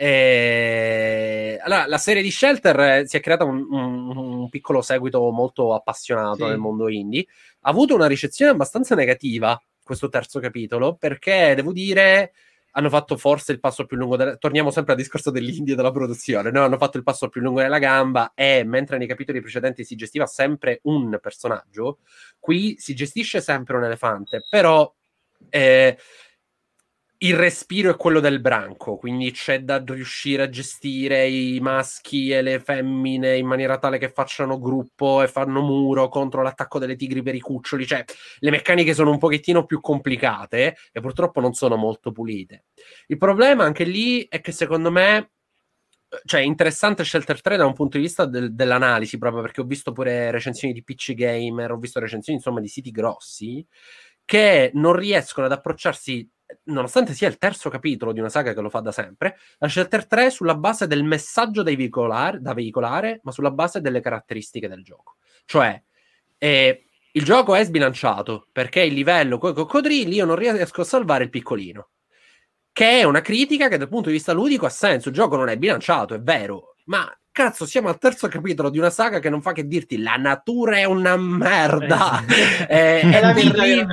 E... 0.03 1.59
Allora, 1.61 1.85
la 1.85 1.99
serie 1.99 2.23
di 2.23 2.31
Shelter 2.31 2.79
eh, 2.79 3.07
si 3.07 3.17
è 3.17 3.19
creata 3.19 3.43
un, 3.43 3.67
un, 3.69 4.17
un 4.17 4.49
piccolo 4.49 4.81
seguito 4.81 5.29
molto 5.29 5.75
appassionato 5.75 6.37
sì. 6.37 6.45
nel 6.45 6.57
mondo 6.57 6.89
indie. 6.89 7.27
Ha 7.61 7.69
avuto 7.69 7.93
una 7.93 8.07
ricezione 8.07 8.49
abbastanza 8.49 8.95
negativa 8.95 9.61
questo 9.83 10.09
terzo 10.09 10.39
capitolo 10.39 10.95
perché 10.95 11.53
devo 11.55 11.71
dire 11.71 12.33
hanno 12.71 12.89
fatto 12.89 13.15
forse 13.17 13.51
il 13.51 13.59
passo 13.59 13.85
più 13.85 13.97
lungo 13.97 14.15
della... 14.15 14.37
torniamo 14.37 14.71
sempre 14.71 14.93
al 14.93 14.97
discorso 14.97 15.29
dell'indie 15.29 15.73
e 15.73 15.75
della 15.75 15.91
produzione 15.91 16.49
no? 16.49 16.63
hanno 16.63 16.77
fatto 16.77 16.97
il 16.97 17.03
passo 17.03 17.27
più 17.27 17.41
lungo 17.41 17.59
della 17.59 17.79
gamba 17.79 18.31
e 18.33 18.63
mentre 18.63 18.97
nei 18.97 19.07
capitoli 19.07 19.41
precedenti 19.41 19.83
si 19.83 19.95
gestiva 19.95 20.25
sempre 20.25 20.79
un 20.83 21.19
personaggio 21.21 21.99
qui 22.39 22.75
si 22.77 22.95
gestisce 22.95 23.41
sempre 23.41 23.75
un 23.75 23.83
elefante 23.83 24.45
però 24.49 24.91
eh, 25.49 25.97
il 27.23 27.35
respiro 27.35 27.91
è 27.91 27.95
quello 27.97 28.19
del 28.19 28.41
branco, 28.41 28.97
quindi 28.97 29.29
c'è 29.31 29.61
da 29.61 29.83
riuscire 29.85 30.41
a 30.41 30.49
gestire 30.49 31.27
i 31.27 31.59
maschi 31.59 32.31
e 32.31 32.41
le 32.41 32.59
femmine 32.59 33.37
in 33.37 33.45
maniera 33.45 33.77
tale 33.77 33.99
che 33.99 34.09
facciano 34.09 34.59
gruppo 34.59 35.21
e 35.21 35.27
fanno 35.27 35.61
muro 35.61 36.09
contro 36.09 36.41
l'attacco 36.41 36.79
delle 36.79 36.95
tigri 36.95 37.21
per 37.21 37.35
i 37.35 37.39
cuccioli. 37.39 37.85
Cioè, 37.85 38.03
le 38.39 38.49
meccaniche 38.49 38.95
sono 38.95 39.11
un 39.11 39.19
pochettino 39.19 39.65
più 39.65 39.81
complicate 39.81 40.77
e 40.91 40.99
purtroppo 40.99 41.39
non 41.39 41.53
sono 41.53 41.75
molto 41.75 42.11
pulite. 42.11 42.65
Il 43.05 43.17
problema 43.17 43.65
anche 43.65 43.83
lì 43.83 44.25
è 44.27 44.41
che 44.41 44.51
secondo 44.51 44.89
me 44.89 45.29
cioè, 46.25 46.41
interessante 46.41 47.05
Shelter 47.05 47.39
3 47.39 47.55
da 47.55 47.65
un 47.67 47.73
punto 47.73 47.97
di 47.97 48.03
vista 48.03 48.25
del, 48.25 48.53
dell'analisi, 48.53 49.19
proprio 49.19 49.43
perché 49.43 49.61
ho 49.61 49.65
visto 49.65 49.91
pure 49.91 50.31
recensioni 50.31 50.73
di 50.73 50.83
PC 50.83 51.13
Gamer, 51.13 51.71
ho 51.71 51.77
visto 51.77 51.99
recensioni 51.99 52.39
insomma 52.39 52.59
di 52.59 52.67
siti 52.67 52.89
grossi 52.89 53.65
che 54.25 54.71
non 54.73 54.93
riescono 54.95 55.45
ad 55.45 55.51
approcciarsi 55.51 56.27
nonostante 56.63 57.13
sia 57.13 57.27
il 57.27 57.37
terzo 57.37 57.69
capitolo 57.69 58.11
di 58.11 58.19
una 58.19 58.29
saga 58.29 58.53
che 58.53 58.61
lo 58.61 58.69
fa 58.69 58.79
da 58.79 58.91
sempre, 58.91 59.37
la 59.57 59.67
Shelter 59.67 60.05
3 60.07 60.29
sulla 60.29 60.55
base 60.55 60.87
del 60.87 61.03
messaggio 61.03 61.63
da 61.63 61.75
veicolare, 61.75 62.39
da 62.41 62.53
veicolare 62.53 63.19
ma 63.23 63.31
sulla 63.31 63.51
base 63.51 63.81
delle 63.81 64.01
caratteristiche 64.01 64.67
del 64.67 64.83
gioco. 64.83 65.17
Cioè, 65.45 65.81
eh, 66.37 66.85
il 67.13 67.23
gioco 67.23 67.55
è 67.55 67.63
sbilanciato 67.63 68.47
perché 68.51 68.81
il 68.81 68.93
livello 68.93 69.37
con 69.37 69.51
i 69.51 69.53
coccodrilli 69.53 70.15
io 70.15 70.25
non 70.25 70.35
riesco 70.35 70.81
a 70.81 70.85
salvare 70.85 71.25
il 71.25 71.29
piccolino. 71.29 71.89
Che 72.71 72.99
è 72.99 73.03
una 73.03 73.21
critica 73.21 73.67
che 73.67 73.77
dal 73.77 73.89
punto 73.89 74.07
di 74.07 74.15
vista 74.15 74.31
ludico 74.31 74.65
ha 74.65 74.69
senso. 74.69 75.09
Il 75.09 75.15
gioco 75.15 75.35
non 75.35 75.49
è 75.49 75.57
bilanciato, 75.57 76.13
è 76.13 76.21
vero, 76.21 76.75
ma 76.85 77.05
cazzo, 77.31 77.65
siamo 77.65 77.87
al 77.87 77.97
terzo 77.97 78.27
capitolo 78.27 78.69
di 78.69 78.77
una 78.77 78.89
saga 78.89 79.19
che 79.19 79.29
non 79.29 79.41
fa 79.41 79.53
che 79.53 79.67
dirti 79.67 79.97
la 79.97 80.15
natura 80.15 80.77
è 80.77 80.83
una 80.83 81.15
merda. 81.17 82.23
Eh, 82.27 82.67
è, 82.67 82.99
è, 83.01 83.09
è 83.17 83.21
la 83.21 83.33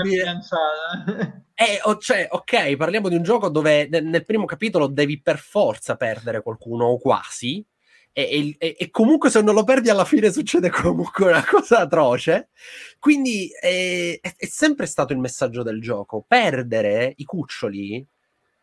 bilanciata. 0.03 1.43
Eh, 1.55 1.80
cioè, 1.99 2.28
ok, 2.30 2.76
parliamo 2.76 3.09
di 3.09 3.16
un 3.16 3.22
gioco 3.22 3.49
dove 3.49 3.89
nel, 3.89 4.05
nel 4.05 4.24
primo 4.24 4.45
capitolo 4.45 4.86
devi 4.86 5.20
per 5.20 5.39
forza 5.39 5.97
perdere 5.97 6.43
qualcuno 6.43 6.86
o 6.86 6.99
quasi. 6.99 7.64
E, 8.12 8.57
e, 8.59 8.76
e, 8.78 8.91
comunque 8.91 9.30
se 9.30 9.43
non 9.43 9.55
lo 9.55 9.62
perdi 9.62 9.91
alla 9.91 10.05
fine 10.05 10.32
succede 10.32 10.70
comunque 10.72 11.28
una 11.28 11.45
cosa 11.45 11.80
atroce. 11.80 12.51
Quindi 12.99 13.51
eh, 13.61 14.18
è, 14.20 14.34
è, 14.36 14.47
sempre 14.47 14.86
stato 14.86 15.12
il 15.12 15.18
messaggio 15.18 15.62
del 15.62 15.80
gioco. 15.80 16.24
Perdere 16.26 17.12
i 17.16 17.24
cuccioli 17.24 18.07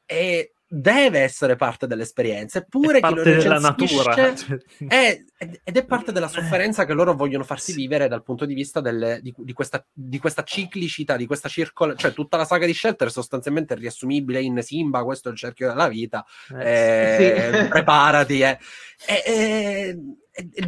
è 0.06 0.50
deve 0.68 1.20
essere 1.20 1.56
parte 1.56 1.86
dell'esperienza, 1.86 2.60
eppure 2.60 3.00
chi 3.00 3.14
lo 3.14 3.60
natura 3.60 4.16
è, 4.88 5.24
ed 5.38 5.78
è 5.78 5.86
parte 5.86 6.12
della 6.12 6.28
sofferenza 6.28 6.86
che 6.86 6.94
loro 6.94 7.14
vogliono 7.14 7.44
farsi 7.44 7.74
vivere 7.74 8.08
dal 8.08 8.24
punto 8.24 8.46
di 8.46 8.54
vista 8.54 8.82
delle, 8.82 9.20
di, 9.22 9.34
di, 9.38 9.54
questa, 9.54 9.86
di, 9.92 10.18
questa, 10.18 10.44
ciclicità, 10.44 11.16
di 11.18 11.28
questa 11.28 11.50
circola, 11.50 11.96
cioè 11.96 12.14
tutta 12.14 12.38
la 12.38 12.46
saga 12.46 12.66
di 12.66 12.74
Shelter 12.74 13.08
è 13.08 13.12
sostanzialmente 13.12 13.76
riassumibile 13.76 14.42
in 14.42 14.62
Simba, 14.64 15.04
questo 15.04 15.30
è 15.30 15.32
il 15.32 15.38
cerchio 15.38 15.68
della 15.68 15.88
vita, 15.88 16.26
eh, 16.58 17.52
eh, 17.52 17.60
sì. 17.62 17.68
preparati, 17.70 18.40
eh. 18.42 18.58
E, 19.06 19.98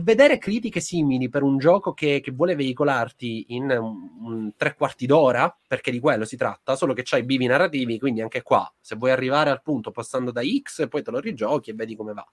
vedere 0.01 0.37
critiche 0.37 0.79
simili 0.79 1.29
per 1.29 1.43
un 1.43 1.57
gioco 1.57 1.93
che, 1.93 2.21
che 2.21 2.31
vuole 2.31 2.55
veicolarti 2.55 3.45
in 3.49 3.69
un, 3.69 4.53
tre 4.55 4.75
quarti 4.75 5.05
d'ora, 5.05 5.55
perché 5.67 5.91
di 5.91 5.99
quello 5.99 6.25
si 6.25 6.37
tratta, 6.37 6.75
solo 6.75 6.93
che 6.93 7.03
c'hai 7.03 7.23
bivi 7.23 7.47
narrativi, 7.47 7.99
quindi 7.99 8.21
anche 8.21 8.41
qua, 8.41 8.71
se 8.79 8.95
vuoi 8.95 9.11
arrivare 9.11 9.49
al 9.49 9.61
punto 9.61 9.91
passando 9.91 10.31
da 10.31 10.41
X, 10.41 10.87
poi 10.87 11.03
te 11.03 11.11
lo 11.11 11.19
rigiochi 11.19 11.71
e 11.71 11.73
vedi 11.73 11.95
come 11.95 12.13
va. 12.13 12.25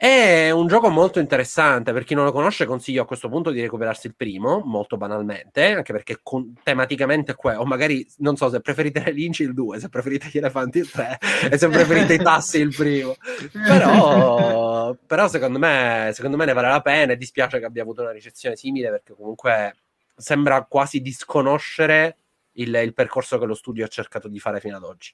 È 0.00 0.50
un 0.52 0.68
gioco 0.68 0.90
molto 0.90 1.18
interessante, 1.18 1.92
per 1.92 2.04
chi 2.04 2.14
non 2.14 2.24
lo 2.24 2.30
conosce 2.30 2.66
consiglio 2.66 3.02
a 3.02 3.04
questo 3.04 3.28
punto 3.28 3.50
di 3.50 3.60
recuperarsi 3.60 4.06
il 4.06 4.14
primo, 4.14 4.62
molto 4.64 4.96
banalmente, 4.96 5.72
anche 5.72 5.92
perché 5.92 6.20
con, 6.22 6.54
tematicamente 6.62 7.32
è 7.32 7.34
quello, 7.34 7.62
o 7.62 7.64
magari 7.64 8.06
non 8.18 8.36
so 8.36 8.48
se 8.48 8.60
preferite 8.60 9.02
linci 9.10 9.42
il 9.42 9.54
2, 9.54 9.80
se 9.80 9.88
preferite 9.88 10.28
gli 10.30 10.38
elefanti 10.38 10.78
il 10.78 10.88
3 10.88 11.18
e 11.50 11.58
se 11.58 11.66
preferite 11.66 12.14
i 12.14 12.18
tassi 12.18 12.60
il 12.60 12.72
primo. 12.72 13.16
Però, 13.50 14.94
però 15.04 15.26
secondo, 15.26 15.58
me, 15.58 16.12
secondo 16.14 16.36
me 16.36 16.44
ne 16.44 16.52
vale 16.52 16.68
la 16.68 16.80
pena 16.80 17.14
e 17.14 17.16
dispiace 17.16 17.58
che 17.58 17.64
abbia 17.64 17.82
avuto 17.82 18.02
una 18.02 18.12
ricezione 18.12 18.54
simile 18.54 18.90
perché 18.90 19.14
comunque 19.14 19.74
sembra 20.14 20.62
quasi 20.62 21.00
disconoscere 21.00 22.18
il, 22.52 22.72
il 22.72 22.94
percorso 22.94 23.36
che 23.36 23.46
lo 23.46 23.54
studio 23.54 23.84
ha 23.84 23.88
cercato 23.88 24.28
di 24.28 24.38
fare 24.38 24.60
fino 24.60 24.76
ad 24.76 24.84
oggi. 24.84 25.12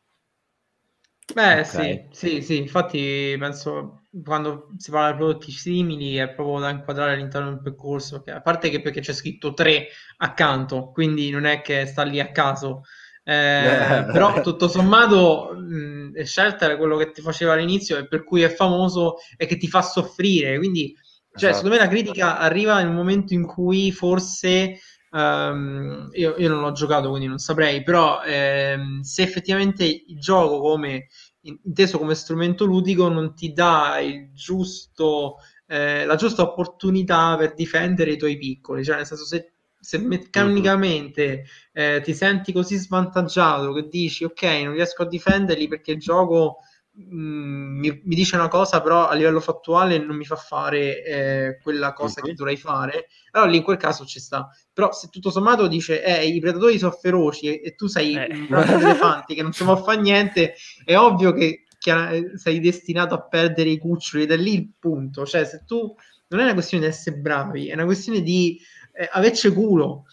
Beh, 1.32 1.60
okay. 1.60 1.64
sì, 1.64 2.08
sì, 2.12 2.42
sì, 2.42 2.56
infatti 2.58 3.34
penso 3.38 4.02
quando 4.22 4.68
si 4.76 4.90
parla 4.90 5.12
di 5.12 5.16
prodotti 5.16 5.50
simili 5.50 6.16
è 6.16 6.28
proprio 6.32 6.60
da 6.60 6.70
inquadrare 6.70 7.14
all'interno 7.14 7.48
del 7.48 7.62
percorso, 7.62 8.22
che, 8.22 8.30
a 8.30 8.40
parte 8.42 8.68
che 8.70 8.80
perché 8.80 9.00
c'è 9.00 9.12
scritto 9.12 9.54
3 9.54 9.88
accanto, 10.18 10.90
quindi 10.92 11.30
non 11.30 11.44
è 11.46 11.62
che 11.62 11.86
sta 11.86 12.02
lì 12.02 12.20
a 12.20 12.30
caso, 12.30 12.82
eh, 13.24 14.04
però 14.12 14.40
tutto 14.42 14.68
sommato 14.68 15.52
mh, 15.54 16.22
scelta 16.24 16.70
è 16.70 16.76
quello 16.76 16.96
che 16.96 17.10
ti 17.10 17.22
faceva 17.22 17.54
all'inizio 17.54 17.96
e 17.96 18.06
per 18.06 18.22
cui 18.22 18.42
è 18.42 18.50
famoso 18.50 19.16
e 19.36 19.46
che 19.46 19.56
ti 19.56 19.66
fa 19.66 19.82
soffrire, 19.82 20.58
quindi 20.58 20.94
cioè, 21.36 21.50
esatto. 21.50 21.54
secondo 21.54 21.76
me 21.76 21.82
la 21.82 21.88
critica 21.88 22.38
arriva 22.38 22.76
un 22.80 22.94
momento 22.94 23.34
in 23.34 23.44
cui 23.44 23.90
forse 23.90 24.78
Um, 25.14 26.08
io, 26.14 26.34
io, 26.38 26.48
non 26.48 26.60
l'ho 26.60 26.72
giocato 26.72 27.08
quindi 27.08 27.28
non 27.28 27.38
saprei, 27.38 27.84
però 27.84 28.20
ehm, 28.24 29.02
se 29.02 29.22
effettivamente 29.22 29.84
il 29.84 30.18
gioco 30.18 30.58
come 30.58 31.06
inteso 31.42 31.98
come 31.98 32.16
strumento 32.16 32.64
ludico 32.64 33.08
non 33.08 33.32
ti 33.34 33.52
dà 33.52 34.00
il 34.00 34.32
giusto, 34.32 35.36
eh, 35.68 36.04
la 36.04 36.16
giusta 36.16 36.42
opportunità 36.42 37.36
per 37.36 37.54
difendere 37.54 38.12
i 38.12 38.16
tuoi 38.16 38.36
piccoli, 38.36 38.82
cioè 38.82 38.96
nel 38.96 39.06
senso 39.06 39.24
se, 39.24 39.52
se 39.78 39.98
meccanicamente 39.98 41.44
eh, 41.72 42.00
ti 42.02 42.12
senti 42.12 42.52
così 42.52 42.76
svantaggiato 42.76 43.72
che 43.72 43.86
dici 43.88 44.24
ok 44.24 44.42
non 44.64 44.72
riesco 44.72 45.02
a 45.02 45.06
difenderli 45.06 45.68
perché 45.68 45.92
il 45.92 46.00
gioco 46.00 46.58
Mm, 46.96 47.80
mi, 47.80 48.00
mi, 48.04 48.14
dice 48.14 48.36
una 48.36 48.46
cosa, 48.46 48.80
però 48.80 49.08
a 49.08 49.14
livello 49.14 49.40
fattuale 49.40 49.98
non 49.98 50.14
mi 50.14 50.24
fa 50.24 50.36
fare 50.36 51.02
eh, 51.02 51.58
quella 51.60 51.92
cosa 51.92 52.20
uh-huh. 52.20 52.28
che 52.28 52.34
dovrei 52.34 52.56
fare, 52.56 53.08
allora 53.32 53.50
lì 53.50 53.56
in 53.56 53.62
quel 53.64 53.78
caso 53.78 54.04
ci 54.04 54.20
sta. 54.20 54.48
Però 54.72 54.92
se 54.92 55.08
tutto 55.10 55.30
sommato 55.30 55.66
dice 55.66 56.04
eh, 56.04 56.24
i 56.24 56.38
predatori 56.38 56.78
sono 56.78 56.92
feroci 56.92 57.46
e, 57.46 57.60
e 57.64 57.74
tu 57.74 57.88
sei 57.88 58.14
eh. 58.14 58.28
un 58.30 58.46
braccio 58.48 58.78
elefanti 58.78 59.34
che 59.34 59.42
non 59.42 59.52
si 59.52 59.64
può 59.64 59.76
fare 59.82 60.00
niente, 60.00 60.54
è 60.84 60.96
ovvio 60.96 61.32
che, 61.32 61.64
che 61.80 62.32
sei 62.36 62.60
destinato 62.60 63.14
a 63.14 63.26
perdere 63.26 63.70
i 63.70 63.78
cuccioli 63.78 64.22
ed 64.22 64.30
è 64.30 64.36
lì 64.36 64.54
il 64.54 64.70
punto. 64.78 65.26
Cioè, 65.26 65.44
se 65.44 65.64
tu 65.66 65.92
non 66.28 66.40
è 66.40 66.44
una 66.44 66.52
questione 66.52 66.84
di 66.84 66.90
essere 66.90 67.16
bravi, 67.16 67.68
è 67.70 67.74
una 67.74 67.86
questione 67.86 68.22
di 68.22 68.56
eh, 68.96 69.08
averci 69.12 69.50
culo 69.50 70.04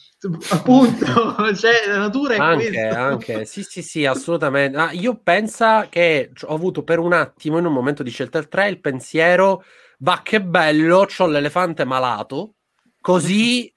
appunto 0.49 1.05
cioè 1.55 1.87
la 1.87 1.97
natura 1.97 2.33
è 2.33 2.37
anche, 2.37 2.69
questo. 2.69 2.97
anche 2.97 3.45
sì 3.45 3.63
sì 3.63 3.81
sì 3.81 4.05
assolutamente 4.05 4.77
ah, 4.77 4.91
io 4.91 5.19
penso 5.21 5.85
che 5.89 6.31
ho 6.43 6.53
avuto 6.53 6.83
per 6.83 6.99
un 6.99 7.13
attimo 7.13 7.59
in 7.59 7.65
un 7.65 7.73
momento 7.73 8.01
di 8.03 8.09
scelta 8.09 8.39
il 8.39 8.47
3 8.47 8.69
il 8.69 8.81
pensiero 8.81 9.63
va 9.99 10.21
che 10.23 10.41
bello 10.41 11.05
c'ho 11.05 11.27
l'elefante 11.27 11.85
malato 11.85 12.55
così 12.99 13.71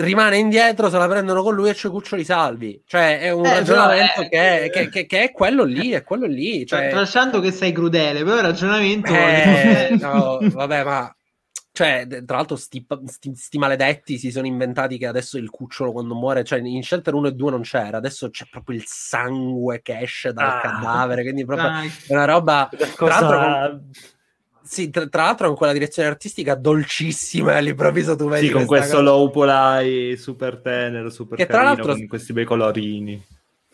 rimane 0.00 0.38
indietro, 0.38 0.88
se 0.88 0.98
la 0.98 1.08
prendono 1.08 1.42
con 1.42 1.54
lui 1.54 1.68
e 1.68 1.74
c'è 1.74 1.88
Cuccioli 1.88 2.24
salvi. 2.24 2.82
Cioè, 2.86 3.20
è 3.20 3.30
un 3.30 3.44
eh, 3.44 3.54
ragionamento 3.54 4.12
però, 4.16 4.28
che, 4.28 4.64
eh, 4.64 4.70
che, 4.70 4.88
che, 4.88 5.06
che, 5.06 5.22
è 5.24 5.32
quello 5.32 5.64
lì, 5.64 5.90
è 5.90 6.02
quello 6.02 6.26
lì. 6.26 6.66
Cioè... 6.66 6.88
Tralasciando 6.88 7.40
che 7.40 7.52
sei 7.52 7.72
crudele, 7.72 8.24
però 8.24 8.36
il 8.36 8.42
ragionamento... 8.42 9.12
Eh, 9.12 9.96
no, 10.00 10.38
vabbè, 10.40 10.84
ma... 10.84 11.14
Cioè, 11.72 12.06
tra 12.26 12.36
l'altro, 12.36 12.56
sti, 12.56 12.86
sti, 13.06 13.34
sti, 13.34 13.58
maledetti 13.58 14.18
si 14.18 14.30
sono 14.30 14.46
inventati 14.46 14.98
che 14.98 15.06
adesso 15.06 15.38
il 15.38 15.50
cucciolo 15.50 15.92
quando 15.92 16.14
muore, 16.14 16.44
cioè 16.44 16.58
in 16.58 16.82
Shelter 16.82 17.14
1 17.14 17.28
e 17.28 17.32
2 17.32 17.50
non 17.50 17.62
c'era, 17.62 17.96
adesso 17.96 18.28
c'è 18.28 18.46
proprio 18.50 18.76
il 18.76 18.84
sangue 18.86 19.80
che 19.80 19.98
esce 20.00 20.32
dal 20.32 20.48
ah, 20.48 20.60
cadavere, 20.60 21.22
quindi 21.22 21.44
proprio 21.44 21.68
dai. 21.68 21.92
è 22.08 22.12
una 22.12 22.24
roba... 22.24 22.68
Cosa... 22.96 23.18
Tra 23.18 23.36
l'altro, 23.36 23.82
sì, 24.62 24.90
tra, 24.90 25.06
tra, 25.08 25.24
l'altro 25.24 25.46
con 25.48 25.56
quella 25.56 25.72
direzione 25.72 26.08
artistica 26.08 26.54
dolcissima 26.54 27.56
all'improvviso 27.56 28.14
tu 28.14 28.28
vedi 28.28 28.48
sì, 28.48 28.52
con 28.52 28.66
questo 28.66 28.98
cosa... 28.98 29.08
low 29.08 29.30
polai 29.30 30.16
super 30.16 30.58
tenero, 30.58 31.08
super 31.08 31.36
che 31.36 31.46
carino, 31.46 31.74
tra 31.74 31.74
l'altro... 31.74 31.94
con 31.94 32.06
questi 32.06 32.32
bei 32.32 32.44
colorini. 32.44 33.26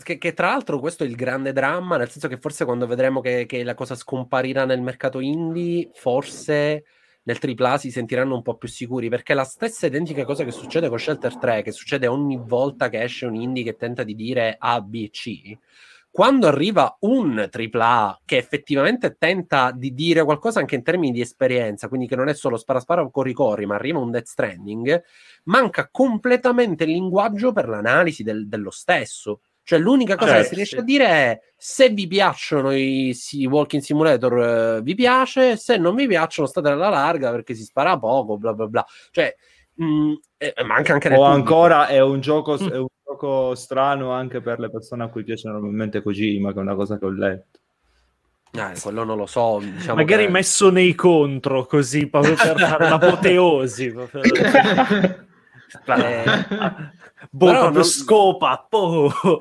Che, 0.03 0.19
che, 0.19 0.35
tra 0.35 0.49
l'altro 0.49 0.79
questo 0.79 1.05
è 1.05 1.07
il 1.07 1.17
grande 1.17 1.53
dramma, 1.53 1.97
nel 1.97 2.11
senso 2.11 2.29
che 2.29 2.39
forse 2.39 2.65
quando 2.65 2.87
vedremo 2.87 3.21
che, 3.21 3.47
che 3.47 3.65
la 3.65 3.75
cosa 3.75 3.95
scomparirà 3.95 4.65
nel 4.65 4.81
mercato 4.81 5.21
indie, 5.21 5.91
forse 5.93 6.85
nel 7.27 7.39
AAA 7.41 7.79
si 7.79 7.91
sentiranno 7.91 8.37
un 8.37 8.43
po' 8.43 8.57
più 8.57 8.69
sicuri, 8.69 9.09
perché 9.09 9.35
la 9.35 9.45
stessa 9.45 9.87
identica 9.87 10.25
cosa 10.25 10.45
che 10.45 10.53
succede 10.53 10.89
con 10.89 10.99
Shelter 10.99 11.37
3, 11.37 11.63
che 11.63 11.73
succede 11.73 12.07
ogni 12.07 12.41
volta 12.41 12.89
che 12.89 13.03
esce 13.03 13.27
un 13.27 13.35
indie 13.35 13.65
che 13.65 13.77
tenta 13.77 14.05
di 14.05 14.15
dire 14.15 14.57
A, 14.59 14.81
B, 14.81 15.11
C, 15.11 15.59
quando 16.09 16.47
arriva 16.47 16.97
un 17.01 17.51
AAA 17.51 18.21
che 18.25 18.37
effettivamente 18.37 19.17
tenta 19.19 19.73
di 19.73 19.93
dire 19.93 20.23
qualcosa 20.23 20.61
anche 20.61 20.77
in 20.77 20.85
termini 20.85 21.13
di 21.13 21.21
esperienza, 21.21 21.89
quindi 21.89 22.07
che 22.07 22.17
non 22.17 22.29
è 22.29 22.35
solo 22.35 22.57
spara 22.57 22.81
spara 22.81 23.03
o 23.03 23.11
corri 23.11 23.33
corri, 23.33 23.67
ma 23.67 23.75
arriva 23.75 23.99
un 23.99 24.13
Death 24.13 24.27
Stranding, 24.27 25.03
manca 25.45 25.89
completamente 25.91 26.85
il 26.85 26.91
linguaggio 26.93 27.53
per 27.53 27.69
l'analisi 27.69 28.23
del, 28.23 28.49
dello 28.49 28.71
stesso. 28.71 29.41
Cioè, 29.67 29.81
l'unica 29.81 30.15
cosa 30.15 30.31
certo, 30.31 30.43
che 30.43 30.49
si 30.49 30.55
riesce 30.55 30.77
sì. 30.77 30.81
a 30.81 30.85
dire 30.85 31.07
è 31.07 31.41
se 31.57 31.89
vi 31.89 32.07
piacciono 32.07 32.71
i, 32.73 33.13
i 33.33 33.47
walking 33.47 33.83
simulator, 33.83 34.39
eh, 34.39 34.81
vi 34.81 34.95
piace, 34.95 35.57
se 35.57 35.77
non 35.77 35.97
vi 35.97 36.07
piacciono, 36.07 36.47
state 36.47 36.69
alla 36.69 36.89
larga 36.89 37.33
perché 37.33 37.53
si 37.55 37.65
spara 37.65 37.99
poco, 37.99 38.39
bla 38.39 38.53
bla 38.53 38.69
bla. 38.69 38.87
Cioè, 39.11 39.35
mh, 39.75 39.85
mm, 39.85 40.13
eh, 40.39 40.55
manca 40.65 40.93
anche 40.93 41.13
O 41.13 41.25
ancora 41.25 41.89
è 41.89 42.01
un 42.01 42.21
gioco, 42.21 42.57
mm. 42.63 42.69
è 42.69 42.79
un 42.79 42.87
gioco 43.05 43.57
strano 43.57 44.13
anche 44.13 44.41
per 44.41 44.61
le 44.61 44.71
persone 44.71 45.03
a 45.03 45.09
cui 45.09 45.25
piace 45.25 45.49
normalmente 45.49 46.01
Kojima, 46.01 46.53
che 46.53 46.59
è 46.59 46.63
una 46.63 46.77
cosa 46.77 46.97
che 46.97 47.05
ho 47.05 47.11
letto. 47.11 47.59
Eh, 48.53 48.81
quello 48.81 49.03
non 49.03 49.17
lo 49.17 49.27
so. 49.27 49.59
Diciamo 49.61 49.97
Magari 49.97 50.27
che... 50.27 50.31
messo 50.31 50.71
nei 50.71 50.95
contro, 50.95 51.67
così 51.67 52.07
proprio 52.07 52.37
per 52.37 52.57
fare 52.57 52.87
l'apoteosi. 52.89 53.87
eh, 55.87 56.95
boh, 57.31 57.47
proprio 57.47 57.71
non... 57.71 57.85
scopa. 57.85 58.67
Boh. 58.69 59.13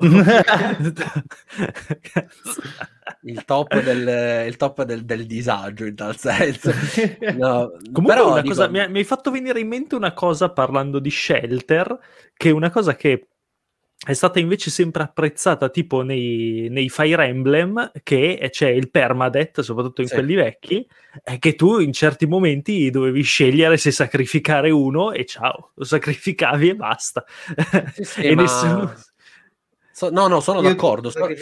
il 3.22 3.44
top, 3.44 3.80
del, 3.80 4.46
il 4.46 4.56
top 4.56 4.82
del, 4.84 5.04
del, 5.04 5.26
disagio 5.26 5.84
in 5.84 5.94
tal 5.94 6.16
senso. 6.16 6.70
No, 7.36 7.70
Comunque 7.92 8.14
però, 8.14 8.40
dico... 8.40 8.54
cosa, 8.54 8.68
mi, 8.68 8.88
mi 8.88 8.98
hai 8.98 9.04
fatto 9.04 9.30
venire 9.30 9.60
in 9.60 9.68
mente 9.68 9.94
una 9.94 10.12
cosa 10.12 10.50
parlando 10.50 10.98
di 10.98 11.10
Shelter, 11.10 11.98
che 12.36 12.48
è 12.48 12.52
una 12.52 12.70
cosa 12.70 12.94
che 12.94 13.28
è 14.04 14.12
stata 14.12 14.38
invece 14.38 14.70
sempre 14.70 15.02
apprezzata 15.02 15.68
tipo 15.70 16.02
nei, 16.02 16.68
nei, 16.70 16.88
Fire 16.90 17.26
Emblem 17.26 17.92
che 18.02 18.46
c'è 18.50 18.68
il 18.68 18.90
permadeath 18.90 19.60
soprattutto 19.62 20.02
in 20.02 20.08
sì. 20.08 20.14
quelli 20.14 20.34
vecchi 20.34 20.86
è 21.22 21.38
che 21.38 21.54
tu 21.54 21.78
in 21.78 21.92
certi 21.92 22.26
momenti 22.26 22.90
dovevi 22.90 23.22
scegliere 23.22 23.78
se 23.78 23.90
sacrificare 23.90 24.70
uno 24.70 25.12
e 25.12 25.24
ciao 25.24 25.70
lo 25.74 25.84
sacrificavi 25.84 26.68
e 26.68 26.76
basta. 26.76 27.24
Sì, 27.94 28.04
sì, 28.04 28.20
e 28.28 28.34
ma... 28.34 28.42
nessuno 28.42 28.94
so, 29.96 30.10
no 30.10 30.26
no 30.28 30.40
sono 30.40 30.60
Io 30.60 30.68
d'accordo 30.68 31.08
solo, 31.08 31.34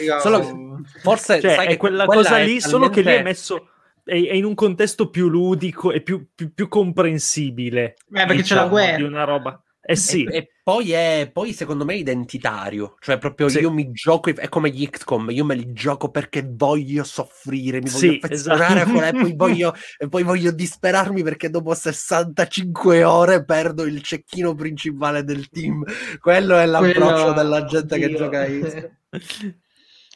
forse 1.01 1.41
cioè, 1.41 1.55
sai 1.55 1.67
è 1.67 1.77
quella, 1.77 2.05
quella 2.05 2.21
cosa 2.21 2.37
è 2.37 2.45
lì 2.45 2.59
talmente... 2.59 2.69
solo 2.69 2.89
che 2.89 3.01
lì 3.01 3.11
è 3.11 3.21
messo 3.21 3.69
è, 4.05 4.15
in 4.15 4.45
un 4.45 4.55
contesto 4.55 5.09
più 5.09 5.27
ludico 5.27 5.91
e 5.91 5.99
più, 5.99 6.29
più, 6.33 6.53
più 6.53 6.69
comprensibile 6.69 7.83
eh, 7.83 7.95
perché 8.11 8.35
diciamo, 8.35 8.37
c'è 8.37 8.55
la 8.55 8.61
diciamo, 8.61 8.69
guerra. 8.69 8.95
di 8.95 9.03
una 9.03 9.23
roba 9.25 9.61
eh 9.87 9.95
sì. 9.95 10.23
E, 10.23 10.37
e 10.37 10.49
poi, 10.63 10.91
è, 10.93 11.29
poi 11.31 11.53
secondo 11.53 11.85
me 11.85 11.93
è 11.93 11.97
identitario, 11.97 12.95
cioè 12.99 13.19
proprio 13.19 13.49
sì. 13.49 13.59
io 13.59 13.71
mi 13.71 13.91
gioco, 13.91 14.31
è 14.31 14.49
come 14.49 14.71
gli 14.71 14.89
XCOM, 14.89 15.29
io 15.29 15.45
me 15.45 15.53
li 15.53 15.71
gioco 15.73 16.09
perché 16.09 16.43
voglio 16.43 17.03
soffrire, 17.03 17.77
mi 17.81 17.89
voglio 17.89 18.11
sì, 18.11 18.19
affezionare 18.21 18.81
esatto. 18.81 18.89
a 18.89 18.91
quella 18.91 19.07
e 19.09 19.11
poi 19.11 19.35
voglio, 19.37 19.75
e 19.99 20.07
poi 20.07 20.23
voglio 20.23 20.51
disperarmi 20.51 21.21
perché 21.21 21.51
dopo 21.51 21.75
65 21.75 23.03
ore 23.03 23.45
perdo 23.45 23.83
il 23.83 24.01
cecchino 24.01 24.55
principale 24.55 25.23
del 25.23 25.49
team. 25.49 25.83
Quello 26.19 26.57
è 26.57 26.65
l'approccio 26.65 26.99
Quello... 26.99 27.33
della 27.33 27.65
gente 27.65 27.93
Oddio. 27.93 28.07
che 28.07 28.15
gioca 28.15 28.41
a. 28.41 28.91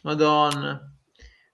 Madonna. 0.01 0.98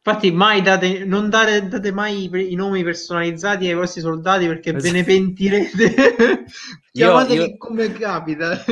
Infatti, 0.08 0.32
mai 0.32 0.62
date, 0.62 1.04
non 1.04 1.32
date, 1.32 1.68
date 1.68 1.92
mai 1.92 2.30
i 2.32 2.54
nomi 2.54 2.84
personalizzati 2.84 3.66
ai 3.68 3.74
vostri 3.74 4.02
soldati 4.02 4.46
perché 4.46 4.72
ve 4.72 4.92
ne 4.92 5.02
pentirete. 5.04 6.46
Chiamateli 6.92 7.40
io... 7.40 7.58
come 7.58 7.92
capita. 7.92 8.64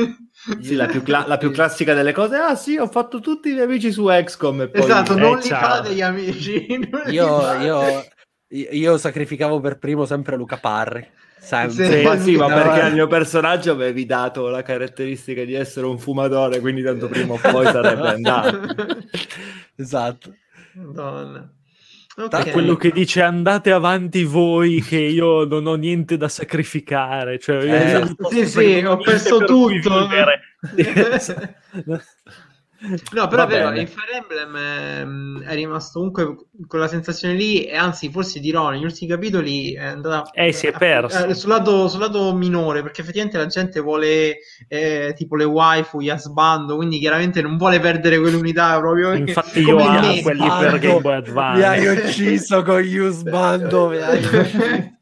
Sì, 0.60 0.76
la 0.76 0.86
più, 0.86 1.02
cla- 1.02 1.24
la 1.26 1.36
più, 1.36 1.50
classica 1.50 1.92
delle 1.92 2.12
cose. 2.12 2.36
Ah, 2.36 2.54
sì, 2.54 2.76
ho 2.76 2.86
fatto 2.86 3.18
tutti 3.18 3.48
i 3.48 3.54
miei 3.54 3.64
amici 3.64 3.90
su 3.90 4.04
XCOM. 4.04 4.60
E 4.60 4.68
poi... 4.68 4.82
Esatto, 4.82 5.18
non 5.18 5.38
eh, 5.38 5.40
li 5.40 5.48
ciao. 5.48 5.60
fate 5.60 5.94
gli 5.94 6.02
amici. 6.02 6.66
Io, 7.10 7.60
io, 7.60 8.04
io, 8.70 8.96
sacrificavo 8.96 9.58
per 9.58 9.78
primo 9.78 10.04
sempre 10.04 10.36
Luca 10.36 10.58
Parri. 10.58 11.04
Sempre. 11.36 11.98
Sì, 11.98 12.02
ma 12.04 12.16
sì, 12.16 12.36
ma 12.36 12.46
perché 12.46 12.80
al 12.80 12.92
mio 12.92 13.08
personaggio 13.08 13.72
avevi 13.72 14.06
dato 14.06 14.46
la 14.46 14.62
caratteristica 14.62 15.42
di 15.42 15.54
essere 15.54 15.86
un 15.86 15.98
fumatore, 15.98 16.60
quindi 16.60 16.82
tanto 16.84 17.08
prima 17.08 17.34
o 17.34 17.38
poi 17.38 17.66
sarebbe 17.66 18.06
andato. 18.06 18.60
esatto. 19.74 20.32
Madonna. 20.74 21.50
Okay. 22.16 22.52
quello 22.52 22.76
che 22.76 22.92
dice 22.92 23.22
andate 23.22 23.72
avanti 23.72 24.22
voi 24.22 24.80
che 24.80 24.98
io 24.98 25.44
non 25.46 25.66
ho 25.66 25.74
niente 25.74 26.16
da 26.16 26.28
sacrificare 26.28 27.40
cioè, 27.40 28.04
eh, 28.04 28.16
sì 28.30 28.46
sì 28.46 28.84
ho 28.86 28.96
perso 28.98 29.38
tutto 29.38 30.06
No, 33.12 33.28
però 33.28 33.44
è 33.44 33.46
vero, 33.46 33.72
in 33.74 33.86
Fire 33.86 34.16
Emblem 34.16 34.56
ehm, 34.56 35.42
è 35.44 35.54
rimasto 35.54 35.98
comunque 35.98 36.36
con 36.66 36.80
la 36.80 36.88
sensazione 36.88 37.34
lì, 37.34 37.64
e 37.64 37.76
anzi, 37.76 38.10
forse 38.10 38.40
dirò, 38.40 38.70
negli 38.70 38.84
ultimi 38.84 39.10
capitoli 39.10 39.72
è 39.74 39.84
andata 39.84 40.30
eh, 40.32 40.52
si 40.52 40.66
è 40.66 40.72
perso. 40.72 41.26
Eh, 41.26 41.34
sul, 41.34 41.48
lato, 41.48 41.88
sul, 41.88 42.00
lato, 42.00 42.34
minore, 42.34 42.82
perché 42.82 43.00
effettivamente 43.00 43.38
la 43.38 43.46
gente 43.46 43.80
vuole 43.80 44.36
eh, 44.68 45.14
tipo 45.16 45.36
le 45.36 45.44
waifu, 45.44 46.00
gli 46.00 46.10
asbando, 46.10 46.76
quindi 46.76 46.98
chiaramente 46.98 47.40
non 47.40 47.56
vuole 47.56 47.80
perdere 47.80 48.18
quell'unità 48.18 48.78
proprio. 48.78 49.12
Infatti 49.14 49.60
io 49.60 49.78
ho 49.78 50.20
quelli 50.22 50.48
per 50.58 50.78
Game 50.78 51.00
Boy 51.00 51.14
Advance. 51.14 51.58
Mi 51.58 51.64
hai 51.64 51.86
ucciso 51.86 52.62
con 52.62 52.80
gli 52.80 52.96
usbando, 52.96 53.88
mi 53.88 53.96
hai 53.98 54.18
ucciso. 54.18 54.92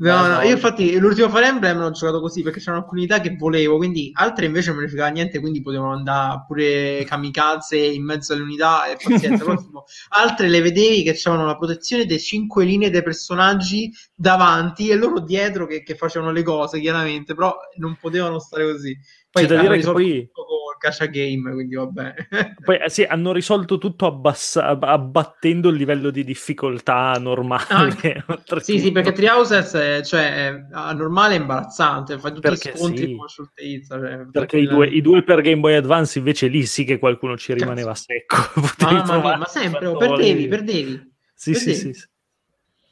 No, 0.00 0.26
no, 0.28 0.40
io 0.42 0.52
infatti 0.52 0.96
l'ultimo 0.98 1.28
Fire 1.28 1.46
Emblem 1.46 1.78
l'ho 1.78 1.90
giocato 1.90 2.20
così 2.20 2.42
perché 2.42 2.60
c'erano 2.60 2.82
alcune 2.82 3.00
unità 3.00 3.20
che 3.20 3.34
volevo, 3.34 3.76
quindi 3.78 4.10
altre 4.14 4.46
invece 4.46 4.68
non 4.68 4.76
me 4.76 4.82
ne 4.84 4.88
fregava 4.88 5.10
niente, 5.10 5.40
quindi 5.40 5.60
potevano 5.60 5.92
andare 5.92 6.44
pure 6.46 7.04
kamikaze 7.04 7.76
in 7.78 8.04
mezzo 8.04 8.32
alle 8.32 8.42
unità 8.42 8.86
e 8.86 8.96
pazienza. 8.96 9.44
Tipo, 9.58 9.86
altre 10.10 10.48
le 10.48 10.60
vedevi 10.60 11.02
che 11.02 11.18
avevano 11.24 11.46
la 11.46 11.56
protezione 11.56 12.06
delle 12.06 12.20
cinque 12.20 12.64
linee 12.64 12.90
dei 12.90 13.02
personaggi 13.02 13.90
davanti 14.14 14.88
e 14.88 14.94
loro 14.94 15.20
dietro 15.20 15.66
che, 15.66 15.82
che 15.82 15.96
facevano 15.96 16.30
le 16.30 16.42
cose, 16.42 16.78
chiaramente, 16.80 17.34
però 17.34 17.56
non 17.78 17.96
potevano 18.00 18.38
stare 18.38 18.70
così. 18.70 18.96
Poi 19.30 19.46
C'è 19.46 19.54
da 19.54 19.60
dire 19.60 19.78
che 19.78 19.90
poi 19.90 20.30
Gacha 20.78 21.06
Game, 21.06 21.52
quindi 21.52 21.74
va 21.74 21.86
bene. 21.86 22.28
Poi 22.64 22.76
eh, 22.78 22.88
sì, 22.88 23.02
hanno 23.02 23.32
risolto 23.32 23.78
tutto 23.78 24.06
abbassa- 24.06 24.66
abbattendo 24.66 25.68
il 25.68 25.76
livello 25.76 26.10
di 26.10 26.24
difficoltà 26.24 27.12
normale. 27.20 27.66
Ah, 27.68 28.60
sì, 28.60 28.78
sì, 28.78 28.92
perché 28.92 29.12
è, 29.12 30.02
cioè, 30.02 30.48
è 30.48 30.92
normale 30.94 31.34
e 31.34 31.38
imbarazzante, 31.38 32.18
fa 32.18 32.28
tutti 32.28 32.40
perché 32.40 32.70
i 32.70 32.76
scontri 32.76 33.06
sì. 33.06 33.16
con 33.16 33.28
scioltezza. 33.28 33.98
Cioè, 33.98 34.26
perché 34.30 34.58
i 34.58 34.66
due, 34.66 34.86
i 34.86 35.00
due, 35.00 35.22
per 35.22 35.40
Game 35.40 35.60
Boy 35.60 35.74
Advance 35.74 36.18
invece 36.18 36.46
lì 36.46 36.64
sì 36.64 36.84
che 36.84 36.98
qualcuno 36.98 37.36
ci 37.36 37.52
rimaneva 37.52 37.92
Cazzo. 37.92 38.04
secco. 38.06 38.36
Mamma 38.84 39.20
mia, 39.20 39.36
ma 39.36 39.46
sempre, 39.46 39.86
oh, 39.86 39.96
perdevi, 39.96 40.48
perdevi. 40.48 41.12
Sì, 41.34 41.52
perdevi. 41.52 41.74
Sì, 41.74 41.74
sì, 41.74 41.92
sì, 41.94 42.06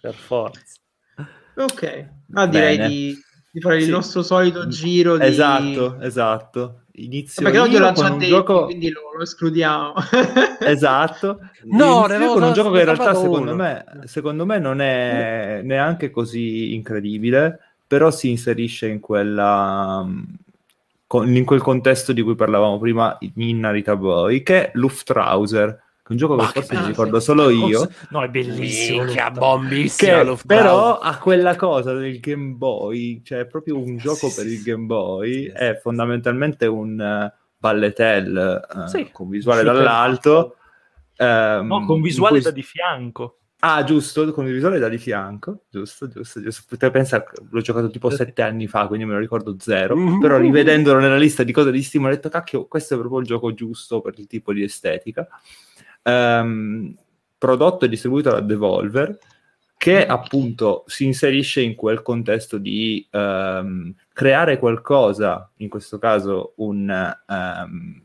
per 0.01 0.15
forza. 0.15 0.61
Ok, 1.57 2.09
ma 2.29 2.47
direi 2.47 2.77
di, 2.89 3.19
di, 3.51 3.61
fare 3.61 3.81
sì. 3.81 3.87
il 3.87 3.91
nostro 3.93 4.23
solito 4.23 4.67
giro. 4.69 5.17
Di... 5.17 5.25
Esatto, 5.25 6.01
esatto 6.01 6.81
inizio 6.97 7.43
perché 7.43 7.59
non 7.59 7.69
glielo 7.69 7.93
già 7.93 8.11
detto 8.11 8.27
gioco... 8.27 8.65
quindi 8.65 8.91
lo, 8.91 9.01
lo 9.17 9.23
escludiamo. 9.23 9.95
Esatto. 10.61 11.41
No 11.65 12.07
ne 12.07 12.27
con 12.27 12.43
un 12.43 12.53
gioco 12.53 12.71
che 12.71 12.81
in 12.81 12.85
realtà 12.85 13.15
secondo 13.15 13.55
me, 13.55 13.85
secondo 14.05 14.45
me, 14.47 14.59
non 14.59 14.81
è 14.81 15.61
neanche 15.63 16.11
così 16.11 16.75
incredibile 16.75 17.61
però 17.87 18.11
si 18.11 18.31
inserisce 18.31 18.89
in 18.89 19.01
quella 19.01 20.05
in 21.09 21.45
quel 21.45 21.63
contesto 21.63 22.13
di 22.13 22.21
cui 22.21 22.35
parlavamo 22.35 22.79
prima 22.79 23.17
in 23.37 23.61
Narita 23.61 23.95
Boy 23.95 24.43
che 24.43 24.67
è 24.67 24.71
Luftrauser 24.75 25.85
un 26.09 26.17
gioco 26.17 26.37
che 26.37 26.47
forse 26.47 26.79
mi 26.79 26.87
ricordo 26.87 27.19
solo 27.21 27.49
io. 27.51 27.89
No, 28.11 28.23
è 28.23 28.29
bellissimo. 28.29 29.03
Minchia, 29.05 29.31
bombissima. 29.31 30.23
Che 30.35 30.37
però 30.47 30.99
ha 30.99 31.17
quella 31.19 31.57
cosa 31.57 31.93
del 31.95 32.21
Game 32.21 32.55
Boy, 32.55 33.23
cioè 33.25 33.41
è 33.41 33.47
proprio 33.47 33.79
un 33.79 33.97
gioco 33.97 34.29
Sì, 34.29 34.35
per 34.37 34.45
sì, 34.47 34.53
il. 34.55 34.63
Game 34.63 34.85
Boy, 34.87 35.47
è 35.47 35.79
fondamentalmente 35.83 36.67
un 36.67 36.99
uh, 37.33 37.39
balletel 37.57 38.67
uh, 38.73 38.87
Sì. 38.87 39.09
con 39.11 39.29
visuale 39.29 39.63
dall'alto. 39.63 40.57
ehm, 41.17 41.67
No, 41.67 41.85
con 41.87 42.01
visuale 42.01 42.35
cui- 42.37 42.43
da 42.45 42.51
di 42.51 42.63
fianco. 42.63 43.39
Ah, 43.61 43.83
giusto, 43.85 44.31
con 44.33 44.47
il 44.47 44.53
visuale 44.53 44.79
da 44.79 44.89
di 44.89 44.99
fianco, 44.99 45.63
giusto, 45.71 46.07
giusto, 46.09 46.43
giusto. 46.43 46.63
Potete 46.69 46.93
pensare, 46.93 47.25
l'ho 47.51 47.61
giocato 47.63 47.89
tipo 47.89 48.11
sette 48.11 48.43
anni 48.43 48.67
fa, 48.69 48.87
quindi 48.87 49.07
me 49.07 49.15
lo 49.15 49.19
ricordo 49.19 49.57
zero, 49.59 49.97
Mhm. 49.97 50.21
però 50.21 50.37
rivedendolo 50.37 51.01
nella 51.01 51.17
lista 51.17 51.43
di 51.43 51.53
cose 51.53 51.73
di 51.73 51.83
Steam 51.83 52.05
ho 52.05 52.09
detto, 52.11 52.29
cacchio, 52.29 52.67
questo 52.67 52.95
è 52.95 52.99
proprio 52.99 53.19
il 53.21 53.27
gioco 53.27 53.55
giusto 53.55 54.03
per 54.03 54.15
il 54.19 54.27
tipo 54.27 54.53
di 54.53 54.63
estetica. 54.63 55.27
Ehm, 56.07 56.97
prodotto 57.39 57.85
e 57.85 57.89
distribuito 57.89 58.31
da 58.31 58.41
Devolver, 58.41 59.19
che 59.77 60.07
appunto 60.07 60.85
si 60.87 61.05
inserisce 61.05 61.61
in 61.61 61.75
quel 61.75 62.03
contesto 62.03 62.59
di 62.59 63.07
ehm, 63.11 63.95
creare 64.13 64.59
qualcosa, 64.59 65.51
in 65.57 65.69
questo 65.69 65.99
caso 65.99 66.55
un, 66.57 66.89
ehm, 67.29 68.03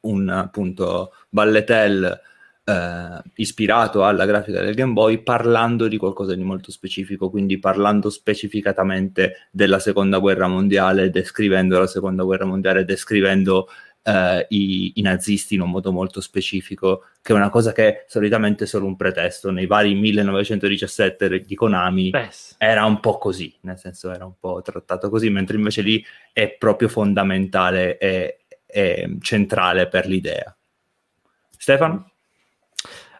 un 0.00 0.28
appunto 0.28 1.12
balletel 1.28 2.20
eh, 2.64 3.22
ispirato 3.34 4.04
alla 4.04 4.24
grafica 4.24 4.60
del 4.60 4.74
Game 4.74 4.92
Boy 4.92 5.22
parlando 5.22 5.88
di 5.88 5.96
qualcosa 5.96 6.34
di 6.34 6.44
molto 6.44 6.70
specifico, 6.70 7.28
quindi 7.28 7.58
parlando 7.58 8.08
specificatamente 8.08 9.48
della 9.50 9.80
seconda 9.80 10.18
guerra 10.18 10.46
mondiale, 10.46 11.10
descrivendo 11.10 11.78
la 11.78 11.88
seconda 11.88 12.22
guerra 12.22 12.44
mondiale, 12.44 12.84
descrivendo 12.84 13.68
eh, 14.02 14.46
i, 14.50 14.92
i 14.96 15.02
nazisti 15.02 15.54
in 15.54 15.62
un 15.62 15.70
modo 15.70 15.92
molto 15.92 16.20
specifico, 16.20 17.06
che 17.22 17.32
è 17.32 17.36
una 17.36 17.50
cosa 17.50 17.72
che 17.72 18.04
solitamente 18.08 18.64
è 18.64 18.66
solo 18.66 18.86
un 18.86 18.96
pretesto. 18.96 19.50
Nei 19.50 19.66
vari 19.66 19.94
1917 19.94 21.40
di 21.40 21.54
Konami 21.54 22.10
Beh, 22.10 22.28
sì. 22.30 22.54
era 22.58 22.84
un 22.84 23.00
po' 23.00 23.18
così, 23.18 23.54
nel 23.62 23.78
senso 23.78 24.10
era 24.10 24.24
un 24.24 24.34
po' 24.38 24.60
trattato 24.62 25.08
così, 25.08 25.30
mentre 25.30 25.56
invece 25.56 25.82
lì 25.82 26.04
è 26.32 26.50
proprio 26.50 26.88
fondamentale 26.88 27.98
e, 27.98 28.44
e 28.66 29.16
centrale 29.20 29.88
per 29.88 30.06
l'idea. 30.06 30.54
Stefano? 31.56 32.10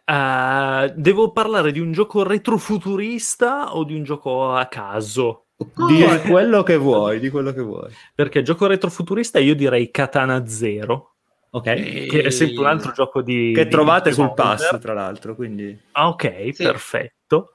Eh, 0.05 0.93
devo 0.95 1.31
parlare 1.31 1.71
di 1.71 1.79
un 1.79 1.93
gioco 1.93 2.23
retrofuturista 2.23 3.73
o 3.73 3.85
di 3.85 3.95
un 3.95 4.03
gioco 4.03 4.53
a 4.53 4.65
caso? 4.65 5.42
Di 5.55 6.03
quello 6.27 6.63
che 6.63 6.75
vuoi, 6.77 7.19
di 7.19 7.29
quello 7.29 7.53
che 7.53 7.61
vuoi. 7.61 7.91
Perché 8.15 8.41
gioco 8.41 8.65
retrofuturista 8.67 9.39
io 9.39 9.55
direi 9.55 9.91
Katana 9.91 10.45
Zero, 10.47 11.15
Ok? 11.51 12.07
che 12.07 12.21
è 12.23 12.29
sempre 12.31 12.59
un 12.59 12.65
altro 12.67 12.91
gioco 12.91 13.21
di... 13.21 13.51
Che 13.53 13.65
di- 13.65 13.69
trovate 13.69 14.09
di 14.09 14.15
sul 14.15 14.33
pass, 14.33 14.77
tra 14.79 14.93
l'altro, 14.93 15.35
quindi... 15.35 15.77
Ah, 15.91 16.07
ok, 16.09 16.49
Sì. 16.53 16.63
perfetto. 16.63 17.53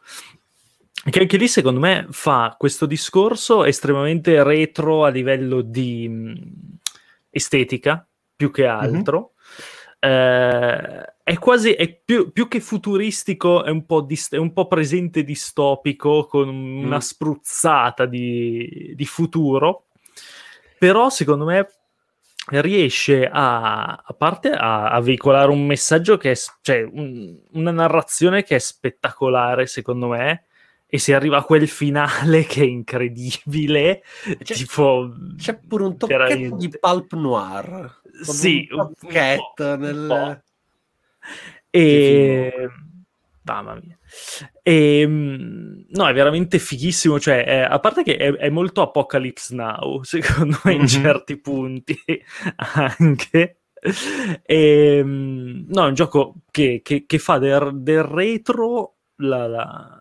Che 1.11 1.21
anche 1.21 1.37
lì, 1.37 1.49
secondo 1.49 1.81
me, 1.81 2.07
fa 2.11 2.55
questo 2.59 2.87
discorso 2.87 3.65
estremamente 3.65 4.43
retro 4.43 5.05
a 5.05 5.09
livello 5.09 5.61
di 5.61 6.09
mh, 6.09 6.33
estetica, 7.31 8.07
più 8.35 8.51
che 8.51 8.67
altro. 8.67 9.33
Eh, 10.01 11.13
è 11.23 11.39
quasi 11.39 11.73
è 11.73 11.93
più, 11.93 12.33
più 12.33 12.49
che 12.49 12.61
futuristico, 12.61 13.65
è 13.65 13.71
un, 13.71 13.85
po 13.85 14.01
dist- 14.01 14.35
è 14.35 14.39
un 14.39 14.53
po' 14.53 14.67
presente 14.67 15.25
distopico 15.25 16.27
con 16.27 16.49
una 16.49 16.97
Mm. 16.97 17.01
spruzzata 17.01 18.07
di, 18.07 18.93
di 18.95 19.05
futuro. 19.05 19.87
Però, 20.79 21.11
secondo 21.11 21.45
me, 21.45 21.69
riesce 22.51 23.29
a, 23.31 23.95
a 24.03 24.15
parte 24.17 24.51
a, 24.53 24.89
a 24.91 25.01
veicolare 25.01 25.51
un 25.51 25.67
messaggio 25.67 26.17
che 26.17 26.31
è, 26.31 26.35
cioè, 26.63 26.83
un- 26.83 27.37
una 27.53 27.71
narrazione 27.73 28.43
che 28.45 28.55
è 28.57 28.59
spettacolare, 28.59 29.67
secondo 29.67 30.09
me. 30.09 30.45
E 30.91 30.99
si 30.99 31.13
arriva 31.13 31.37
a 31.39 31.43
quel 31.45 31.69
finale 31.69 32.45
che 32.49 32.63
è 32.63 32.67
incredibile, 32.67 34.03
C'è- 34.43 34.55
tipo 34.55 35.13
C'è 35.37 35.59
pure 35.59 35.85
un 35.85 35.97
tocchetto 35.99 36.19
veramente. 36.25 36.57
di 36.57 36.79
pulp 36.79 37.13
noir. 37.15 38.01
Sì, 38.23 38.67
un 38.71 38.79
un- 38.81 38.87
un 38.87 38.95
tocchetto 38.99 39.65
un 39.75 39.81
nel... 39.81 40.07
po'. 40.09 40.43
E... 41.71 42.69
Mamma 43.43 43.75
mia. 43.83 43.97
E, 44.63 45.05
mm, 45.07 45.81
no, 45.91 46.07
è 46.09 46.13
veramente 46.13 46.59
fighissimo. 46.59 47.19
Cioè, 47.19 47.45
è- 47.45 47.61
a 47.61 47.79
parte 47.81 48.03
che 48.03 48.17
è, 48.17 48.33
è 48.33 48.49
molto 48.51 48.83
Apocalypse 48.83 49.55
Now, 49.55 50.03
secondo 50.05 50.59
me, 50.65 50.73
in 50.75 50.81
Mhm. 50.81 50.87
certi 50.87 51.37
punti 51.39 51.97
anche. 52.57 53.61
E, 54.43 55.01
mm, 55.05 55.65
no, 55.69 55.85
è 55.85 55.89
un 55.89 55.95
gioco 55.95 56.35
che, 56.51 56.81
che- 56.83 57.05
che 57.07 57.19
fa 57.19 57.39
del, 57.39 57.71
del 57.81 58.03
retro 58.03 58.97
la, 59.17 59.47
la- 59.47 59.98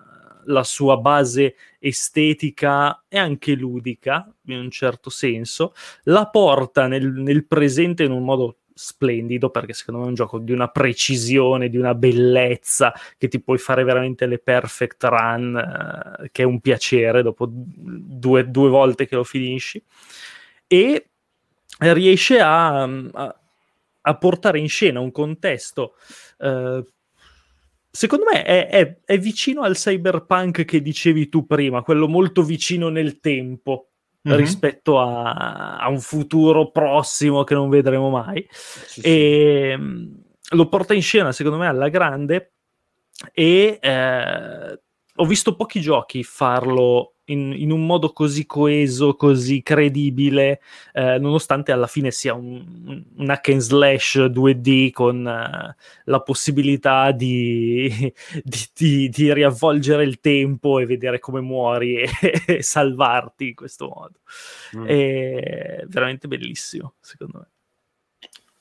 la 0.47 0.63
sua 0.63 0.97
base 0.97 1.55
estetica 1.79 3.03
e 3.07 3.17
anche 3.17 3.53
ludica, 3.53 4.31
in 4.45 4.59
un 4.59 4.71
certo 4.71 5.09
senso, 5.09 5.73
la 6.03 6.27
porta 6.27 6.87
nel, 6.87 7.11
nel 7.11 7.45
presente 7.45 8.03
in 8.03 8.11
un 8.11 8.23
modo 8.23 8.57
splendido 8.77 9.49
perché 9.49 9.73
secondo 9.73 10.01
me 10.01 10.05
è 10.05 10.09
un 10.09 10.15
gioco 10.15 10.37
di 10.37 10.51
una 10.51 10.67
precisione, 10.67 11.69
di 11.69 11.77
una 11.77 11.95
bellezza 11.95 12.93
che 13.17 13.27
ti 13.27 13.41
puoi 13.41 13.57
fare 13.57 13.83
veramente 13.83 14.27
le 14.27 14.37
perfect 14.37 15.03
run 15.03 15.57
eh, 16.21 16.29
che 16.31 16.43
è 16.43 16.45
un 16.45 16.59
piacere 16.59 17.23
dopo 17.23 17.47
due, 17.49 18.49
due 18.49 18.69
volte 18.69 19.07
che 19.07 19.15
lo 19.15 19.23
finisci 19.23 19.83
e 20.67 21.09
riesce 21.79 22.39
a, 22.39 22.83
a- 22.83 23.39
a 24.07 24.15
portare 24.15 24.59
in 24.59 24.69
scena 24.69 24.99
un 24.99 25.11
contesto 25.11 25.95
eh, 26.39 26.83
secondo 27.89 28.25
me 28.31 28.43
è, 28.43 28.67
è- 28.67 28.97
è 29.05 29.17
vicino 29.17 29.61
al 29.61 29.75
cyberpunk 29.75 30.65
che 30.65 30.81
dicevi 30.81 31.29
tu 31.29 31.45
prima, 31.45 31.81
quello 31.81 32.07
molto 32.07 32.43
vicino 32.43 32.89
nel 32.89 33.19
tempo 33.19 33.89
Mhm. 34.27 34.35
rispetto 34.35 34.99
a, 34.99 35.77
a 35.77 35.87
un 35.87 36.01
futuro 36.01 36.69
prossimo 36.71 37.43
che 37.45 37.53
non 37.53 37.69
vedremo 37.69 38.09
mai. 38.09 38.45
Sì, 38.51 38.99
sì. 38.99 39.07
E 39.07 39.77
mh, 39.77 40.21
lo 40.55 40.67
porta 40.67 40.93
in 40.93 41.01
scena, 41.01 41.31
secondo 41.31 41.57
me, 41.57 41.67
alla 41.67 41.87
grande. 41.87 42.53
E 43.31 43.77
eh, 43.81 44.81
ho 45.15 45.25
visto 45.25 45.55
pochi 45.55 45.79
giochi 45.79 46.23
farlo 46.23 47.13
in, 47.27 47.53
in 47.53 47.71
un 47.71 47.85
modo 47.85 48.11
così 48.11 48.45
coeso, 48.45 49.15
così 49.15 49.63
credibile, 49.63 50.61
eh, 50.93 51.17
nonostante 51.17 51.71
alla 51.71 51.87
fine 51.87 52.11
sia 52.11 52.33
un, 52.33 53.03
un 53.15 53.29
hack 53.29 53.49
and 53.49 53.59
slash 53.59 54.17
2D 54.17 54.91
con 54.91 55.27
eh, 55.27 55.75
la 56.05 56.21
possibilità 56.21 57.11
di, 57.11 57.89
di, 58.43 58.67
di- 58.73 59.09
di 59.09 59.33
riavvolgere 59.33 60.03
il 60.03 60.19
tempo 60.19 60.79
e 60.79 60.85
vedere 60.85 61.19
come 61.19 61.41
muori 61.41 61.97
e, 61.97 62.09
e 62.45 62.63
salvarti 62.63 63.49
in 63.49 63.55
questo 63.55 63.87
modo. 63.87 64.19
Mm. 64.77 64.85
È 64.85 65.83
veramente 65.87 66.27
bellissimo, 66.27 66.93
secondo 66.99 67.39
me. 67.39 67.47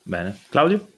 Bene. 0.03 0.39
Claudio? 0.49 0.89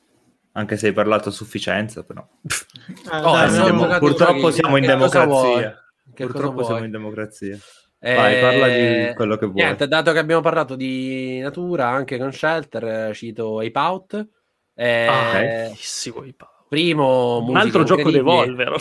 Anche 0.52 0.76
se 0.76 0.88
hai 0.88 0.92
parlato 0.92 1.28
a 1.28 1.32
sufficienza, 1.32 2.02
però. 2.02 2.26
Eh, 2.42 2.66
Oh, 3.10 3.32
dai, 3.32 3.50
giocato 3.52 3.98
Purtroppo 3.98 4.50
siamo 4.50 4.76
in 4.76 4.84
democrazia. 4.84 5.88
Che 6.18 6.24
cosa 6.24 6.38
Purtroppo 6.38 6.64
siamo 6.64 6.84
in 6.84 6.90
democrazia. 6.90 7.56
Vai, 8.00 8.40
parla 8.40 8.68
di 8.68 9.14
quello 9.14 9.36
che 9.36 9.46
vuoi. 9.46 9.60
Eh, 9.60 9.64
Niente, 9.64 9.86
dato 9.86 10.12
che 10.12 10.18
abbiamo 10.18 10.40
parlato 10.40 10.74
di 10.74 11.38
natura 11.38 11.88
anche 11.88 12.18
con 12.18 12.32
Shelter, 12.32 12.84
eh, 13.10 13.14
cito 13.14 13.60
Ape 13.60 13.78
Out. 13.78 14.28
Eh, 14.74 15.06
Ah, 15.06 15.30
bellissimo 15.32 16.24
i 16.24 16.32
Paolo. 16.32 16.66
Primo, 16.68 17.38
Un 17.38 17.56
altro 17.56 17.84
gioco 17.84 18.00
incredibile. 18.08 18.46
Devolver. 18.46 18.76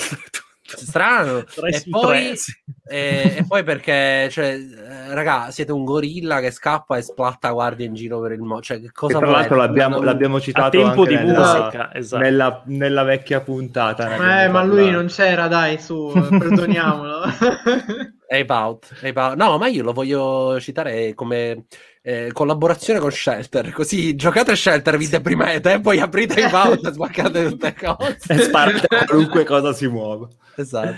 Oltretutto. 0.68 0.85
Strano. 0.85 1.38
E, 1.39 1.84
poi, 1.89 2.07
tre, 2.07 2.35
sì. 2.35 2.53
e, 2.88 3.35
e 3.38 3.45
poi 3.48 3.64
perché, 3.64 4.27
cioè, 4.30 4.57
eh, 4.57 5.14
raga, 5.14 5.49
siete 5.52 5.72
un 5.72 5.85
gorilla 5.85 6.39
che 6.39 6.52
scappa 6.52 6.98
e 6.98 7.02
splatta 7.02 7.52
guardie 7.52 7.85
in 7.85 7.94
giro 7.94 8.19
per 8.19 8.34
il 8.34 8.41
mondo. 8.41 8.61
Cioè, 8.61 8.81
che 8.81 8.91
cosa 8.91 9.18
tra 9.18 9.30
l'altro 9.30 9.56
l'abbiamo, 9.56 10.02
l'abbiamo 10.02 10.38
A 10.38 10.41
citato 10.41 10.77
tempo 10.77 11.02
anche 11.02 11.18
di 11.18 11.23
nella, 11.23 11.57
musica, 11.57 11.94
esatto. 11.94 12.22
nella, 12.22 12.61
nella 12.65 13.03
vecchia 13.03 13.39
puntata. 13.41 14.44
Eh, 14.44 14.49
ma 14.49 14.64
lui 14.64 14.89
non 14.91 15.07
c'era, 15.07 15.48
dai, 15.48 15.80
su, 15.80 16.11
perdoniamolo. 16.14 17.22
Ape 18.30 18.53
Out, 18.53 18.94
Ape 19.02 19.19
Out. 19.19 19.35
No, 19.35 19.57
ma 19.57 19.68
io 19.68 19.84
lo 19.84 19.94
voglio 19.94 20.60
citare 20.60 21.14
come 21.14 21.65
eh, 22.08 22.32
collaborazione 22.32 23.00
con 23.00 23.12
Shelter. 23.12 23.70
Così 23.72 24.16
giocate 24.16 24.56
Shelter, 24.56 24.96
vi 24.96 25.10
deprimete 25.10 25.74
e 25.76 25.82
poi 25.82 26.00
aprite 26.00 26.42
Ape 26.42 26.56
Out 26.56 26.88
e 26.88 26.92
sbaccate 26.94 27.50
tutte 27.50 27.76
cose. 27.76 28.18
E 28.30 28.38
sparate 28.38 28.88
qualunque 29.06 29.44
cosa 29.44 29.74
si 29.74 29.88
muova. 29.88 30.30
Esatto. 30.56 30.96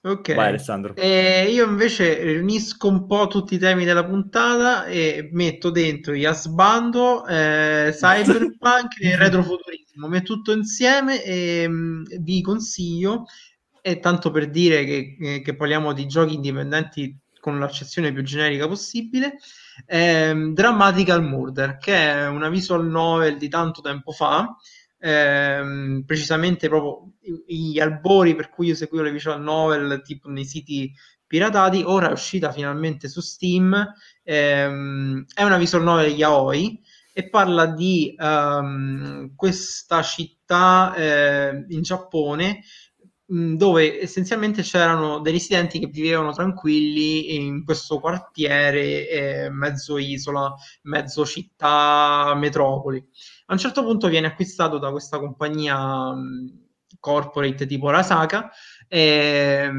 ok. 0.00 0.34
Vai 0.34 0.48
Alessandro. 0.48 0.94
E 0.96 1.50
io 1.50 1.66
invece 1.66 2.22
riunisco 2.22 2.88
un 2.88 3.06
po' 3.06 3.26
tutti 3.26 3.56
i 3.56 3.58
temi 3.58 3.84
della 3.84 4.06
puntata 4.06 4.86
e 4.86 5.28
metto 5.32 5.68
dentro 5.68 6.14
Yasbando, 6.14 7.26
eh, 7.26 7.90
Cyberpunk 7.94 8.98
e 9.02 9.16
retrofuturismo. 9.18 10.08
Metto 10.08 10.32
tutto 10.32 10.52
insieme 10.52 11.22
e 11.22 11.68
mh, 11.68 12.22
vi 12.22 12.40
consiglio, 12.40 13.26
e 13.82 14.00
tanto 14.00 14.30
per 14.30 14.48
dire 14.48 14.86
che, 14.86 15.16
eh, 15.20 15.40
che 15.42 15.54
parliamo 15.54 15.92
di 15.92 16.06
giochi 16.06 16.36
indipendenti 16.36 17.18
con 17.38 17.58
l'accezione 17.58 18.14
più 18.14 18.22
generica 18.22 18.66
possibile, 18.66 19.36
ehm, 19.86 20.54
Dramatical 20.54 21.22
Murder, 21.22 21.76
che 21.76 21.94
è 21.94 22.26
una 22.28 22.48
visual 22.48 22.86
novel 22.86 23.36
di 23.36 23.48
tanto 23.48 23.80
tempo 23.80 24.12
fa, 24.12 24.56
ehm, 24.98 26.04
precisamente 26.06 26.68
proprio 26.68 27.12
gli 27.46 27.78
albori 27.78 28.34
per 28.34 28.50
cui 28.50 28.68
io 28.68 28.74
seguivo 28.74 29.04
le 29.04 29.12
visual 29.12 29.40
novel 29.40 30.02
tipo 30.02 30.28
nei 30.28 30.44
siti 30.44 30.92
piratati, 31.26 31.82
ora 31.84 32.08
è 32.08 32.12
uscita 32.12 32.52
finalmente 32.52 33.08
su 33.08 33.20
Steam, 33.20 33.92
ehm, 34.22 35.24
è 35.34 35.42
una 35.42 35.56
visual 35.56 35.82
novel 35.82 36.12
yaoi 36.12 36.80
e 37.16 37.28
parla 37.28 37.66
di 37.66 38.14
um, 38.18 39.34
questa 39.36 40.02
città 40.02 40.92
eh, 40.96 41.64
in 41.68 41.82
Giappone 41.82 42.62
dove 43.26 44.02
essenzialmente 44.02 44.62
c'erano 44.62 45.20
dei 45.20 45.32
residenti 45.32 45.78
che 45.78 45.86
vivevano 45.86 46.32
tranquilli 46.32 47.34
in 47.34 47.64
questo 47.64 47.98
quartiere 47.98 49.08
eh, 49.08 49.50
mezzo 49.50 49.96
isola, 49.96 50.54
mezzo 50.82 51.24
città, 51.24 52.34
metropoli. 52.36 53.02
A 53.46 53.52
un 53.54 53.58
certo 53.58 53.82
punto 53.82 54.08
viene 54.08 54.26
acquistato 54.26 54.78
da 54.78 54.90
questa 54.90 55.18
compagnia 55.18 56.14
corporate 57.00 57.66
tipo 57.66 57.90
Rasaka 57.90 58.50
e, 58.88 59.70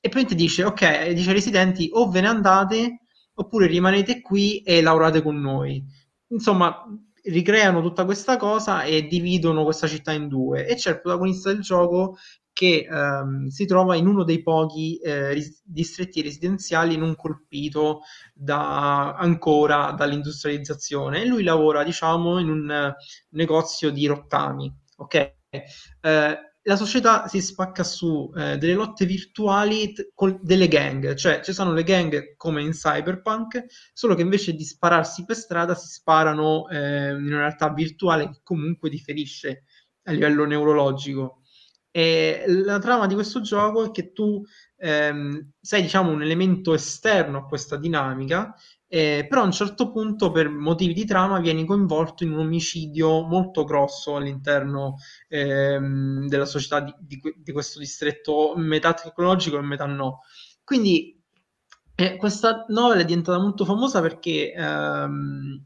e 0.00 0.08
poi 0.08 0.24
ti 0.26 0.34
dice 0.34 0.64
ok, 0.64 1.10
dice 1.12 1.28
ai 1.28 1.34
residenti 1.34 1.88
o 1.92 2.10
ve 2.10 2.20
ne 2.20 2.28
andate 2.28 3.00
oppure 3.34 3.66
rimanete 3.66 4.20
qui 4.20 4.60
e 4.62 4.82
lavorate 4.82 5.22
con 5.22 5.40
noi. 5.40 5.82
Insomma, 6.28 6.84
ricreano 7.24 7.80
tutta 7.82 8.04
questa 8.04 8.36
cosa 8.36 8.82
e 8.82 9.06
dividono 9.06 9.64
questa 9.64 9.86
città 9.86 10.12
in 10.12 10.28
due 10.28 10.66
e 10.66 10.74
c'è 10.74 10.90
il 10.90 11.00
protagonista 11.00 11.52
del 11.52 11.62
gioco 11.62 12.16
che 12.62 12.86
ehm, 12.88 13.48
si 13.48 13.66
trova 13.66 13.96
in 13.96 14.06
uno 14.06 14.22
dei 14.22 14.40
pochi 14.40 14.96
eh, 14.98 15.32
ris- 15.32 15.62
distretti 15.64 16.22
residenziali 16.22 16.96
non 16.96 17.16
colpito 17.16 18.02
da, 18.32 19.14
ancora 19.14 19.90
dall'industrializzazione 19.90 21.22
e 21.22 21.26
lui 21.26 21.42
lavora 21.42 21.82
diciamo 21.82 22.38
in 22.38 22.48
un 22.48 22.94
negozio 23.30 23.90
di 23.90 24.06
rottami 24.06 24.72
ok 24.96 25.34
eh, 26.00 26.38
la 26.64 26.76
società 26.76 27.26
si 27.26 27.40
spacca 27.40 27.82
su 27.82 28.30
eh, 28.36 28.56
delle 28.58 28.74
lotte 28.74 29.04
virtuali 29.06 29.92
t- 29.92 30.12
con 30.14 30.38
delle 30.40 30.68
gang, 30.68 31.14
cioè 31.14 31.40
ci 31.40 31.52
sono 31.52 31.72
le 31.72 31.82
gang 31.82 32.36
come 32.36 32.62
in 32.62 32.70
Cyberpunk, 32.70 33.64
solo 33.92 34.14
che 34.14 34.22
invece 34.22 34.54
di 34.54 34.62
spararsi 34.62 35.24
per 35.24 35.34
strada 35.34 35.74
si 35.74 35.88
sparano 35.88 36.68
eh, 36.68 37.10
in 37.10 37.26
una 37.26 37.38
realtà 37.38 37.72
virtuale 37.72 38.30
che 38.30 38.40
comunque 38.44 38.88
differisce 38.88 39.64
a 40.04 40.12
livello 40.12 40.44
neurologico. 40.44 41.41
E 41.94 42.44
la 42.46 42.78
trama 42.78 43.06
di 43.06 43.12
questo 43.12 43.42
gioco 43.42 43.84
è 43.84 43.90
che 43.90 44.12
tu 44.12 44.42
ehm, 44.78 45.52
sei, 45.60 45.82
diciamo, 45.82 46.10
un 46.10 46.22
elemento 46.22 46.72
esterno 46.72 47.38
a 47.38 47.46
questa 47.46 47.76
dinamica, 47.76 48.54
eh, 48.88 49.26
però 49.28 49.42
a 49.42 49.44
un 49.44 49.52
certo 49.52 49.92
punto, 49.92 50.30
per 50.30 50.48
motivi 50.48 50.94
di 50.94 51.04
trama, 51.04 51.38
vieni 51.38 51.66
coinvolto 51.66 52.24
in 52.24 52.32
un 52.32 52.40
omicidio 52.40 53.22
molto 53.26 53.64
grosso 53.64 54.16
all'interno 54.16 54.96
ehm, 55.28 56.26
della 56.28 56.46
società 56.46 56.80
di, 56.80 56.94
di, 56.98 57.20
di, 57.36 57.52
questo 57.52 57.78
distretto, 57.78 58.54
metà 58.56 58.94
tecnologico 58.94 59.58
e 59.58 59.62
metà 59.62 59.84
no. 59.84 60.20
Quindi 60.64 61.18
eh, 61.94 62.16
questa 62.16 62.64
novella 62.68 63.02
è 63.02 63.04
diventata 63.04 63.38
molto 63.38 63.64
famosa 63.66 64.00
perché 64.00 64.52
ehm, 64.52 65.64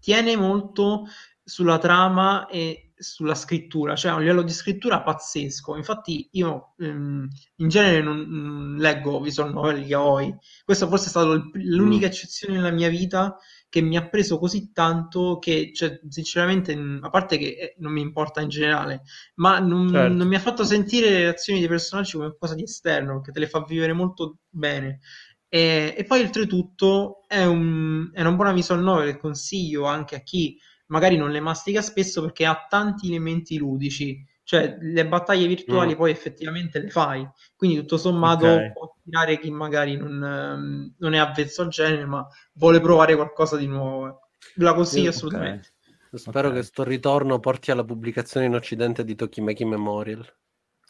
tiene 0.00 0.36
molto 0.36 1.04
sulla 1.42 1.78
trama 1.78 2.46
e 2.46 2.81
sulla 2.96 3.34
scrittura, 3.34 3.96
cioè 3.96 4.12
a 4.12 4.14
un 4.14 4.20
livello 4.20 4.42
di 4.42 4.52
scrittura 4.52 5.02
pazzesco. 5.02 5.76
Infatti, 5.76 6.28
io 6.32 6.74
ehm, 6.78 7.28
in 7.56 7.68
genere 7.68 8.02
non 8.02 8.18
mh, 8.18 8.74
mm, 8.74 8.78
leggo 8.78 9.20
visual 9.20 9.52
novel 9.52 9.82
yaoi. 9.84 10.34
Questa 10.64 10.86
forse 10.86 11.06
è 11.06 11.08
stata 11.08 11.42
l'unica 11.52 12.06
mm. 12.06 12.10
eccezione 12.10 12.54
nella 12.54 12.70
mia 12.70 12.88
vita 12.88 13.36
che 13.68 13.80
mi 13.80 13.96
ha 13.96 14.06
preso 14.06 14.38
così 14.38 14.70
tanto 14.70 15.38
che, 15.38 15.70
cioè, 15.72 15.98
sinceramente, 16.06 16.78
a 17.00 17.08
parte 17.08 17.38
che 17.38 17.46
eh, 17.58 17.74
non 17.78 17.92
mi 17.92 18.02
importa 18.02 18.42
in 18.42 18.50
generale, 18.50 19.02
ma 19.36 19.60
non, 19.60 19.88
certo. 19.88 20.12
non 20.12 20.28
mi 20.28 20.34
ha 20.34 20.40
fatto 20.40 20.62
sentire 20.62 21.08
le 21.08 21.18
reazioni 21.20 21.58
dei 21.58 21.68
personaggi 21.68 22.12
come 22.12 22.26
qualcosa 22.26 22.54
di 22.54 22.64
esterno, 22.64 23.22
che 23.22 23.32
te 23.32 23.40
le 23.40 23.48
fa 23.48 23.64
vivere 23.64 23.94
molto 23.94 24.40
bene. 24.50 25.00
E, 25.48 25.94
e 25.96 26.04
poi, 26.04 26.20
oltretutto, 26.20 27.22
è, 27.26 27.44
un, 27.44 28.10
è 28.12 28.20
una 28.20 28.32
buona 28.32 28.52
visual 28.52 28.82
novel 28.82 29.12
che 29.12 29.18
consiglio 29.18 29.84
anche 29.84 30.16
a 30.16 30.20
chi 30.20 30.58
magari 30.92 31.16
non 31.16 31.30
le 31.30 31.40
mastica 31.40 31.80
spesso 31.80 32.20
perché 32.20 32.44
ha 32.44 32.66
tanti 32.68 33.08
elementi 33.08 33.56
ludici, 33.56 34.22
cioè 34.44 34.76
le 34.78 35.08
battaglie 35.08 35.46
virtuali 35.46 35.94
mm. 35.94 35.96
poi 35.96 36.10
effettivamente 36.10 36.78
le 36.80 36.90
fai, 36.90 37.26
quindi 37.56 37.78
tutto 37.78 37.96
sommato 37.96 38.46
okay. 38.46 38.72
può 38.72 38.94
tirare 39.02 39.38
chi 39.38 39.50
magari 39.50 39.96
non, 39.96 40.22
ehm, 40.22 40.94
non, 40.98 41.14
è 41.14 41.18
avvezzo 41.18 41.62
al 41.62 41.68
genere 41.68 42.04
ma 42.04 42.26
vuole 42.52 42.80
provare 42.80 43.16
qualcosa 43.16 43.56
di 43.56 43.66
nuovo. 43.66 44.28
La 44.56 44.74
consiglio 44.74 45.10
sì, 45.10 45.16
assolutamente. 45.16 45.72
Okay. 46.10 46.18
Spero 46.18 46.48
okay. 46.48 46.60
che 46.60 46.66
sto 46.66 46.84
ritorno 46.84 47.40
porti 47.40 47.70
alla 47.70 47.84
pubblicazione 47.84 48.44
in 48.44 48.54
occidente 48.54 49.02
di 49.02 49.14
Tokimeki 49.14 49.64
Memorial. 49.64 50.30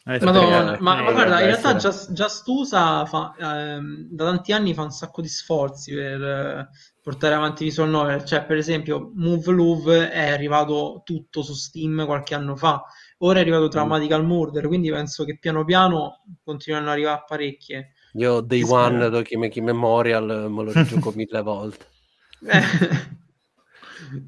Eh, 0.05 0.19
Madonna, 0.21 0.77
ma, 0.81 1.01
ma 1.01 1.11
guarda, 1.13 1.39
in 1.39 1.45
realtà 1.45 1.75
Just, 1.75 2.11
Justusa 2.11 3.05
fa, 3.05 3.33
ehm, 3.39 4.07
da 4.09 4.25
tanti 4.25 4.51
anni 4.51 4.73
fa 4.73 4.81
un 4.81 4.91
sacco 4.91 5.21
di 5.21 5.29
sforzi 5.29 5.93
per 5.93 6.21
eh, 6.21 6.69
portare 7.01 7.35
avanti 7.35 7.63
visual 7.63 7.89
novel, 7.89 8.25
cioè 8.25 8.43
per 8.43 8.57
esempio 8.57 9.11
Move 9.15 9.51
Love 9.51 10.11
è 10.11 10.29
arrivato 10.29 11.03
tutto 11.05 11.41
su 11.41 11.53
Steam 11.53 12.05
qualche 12.05 12.35
anno 12.35 12.57
fa, 12.57 12.83
ora 13.19 13.37
è 13.37 13.41
arrivato 13.41 13.69
Traumatical 13.69 14.25
Murder, 14.25 14.67
quindi 14.67 14.91
penso 14.91 15.23
che 15.23 15.37
piano 15.39 15.63
piano 15.63 16.23
continuano 16.43 16.87
ad 16.87 16.91
arrivare 16.91 17.23
parecchie. 17.25 17.93
Io 18.15 18.41
Day 18.41 18.61
One, 18.63 19.09
Tokimeki 19.09 19.61
Memorial, 19.61 20.51
me 20.51 20.63
lo 20.63 20.71
rigioco 20.73 21.11
mille 21.15 21.41
volte. 21.41 21.85
Eh. 22.45 23.21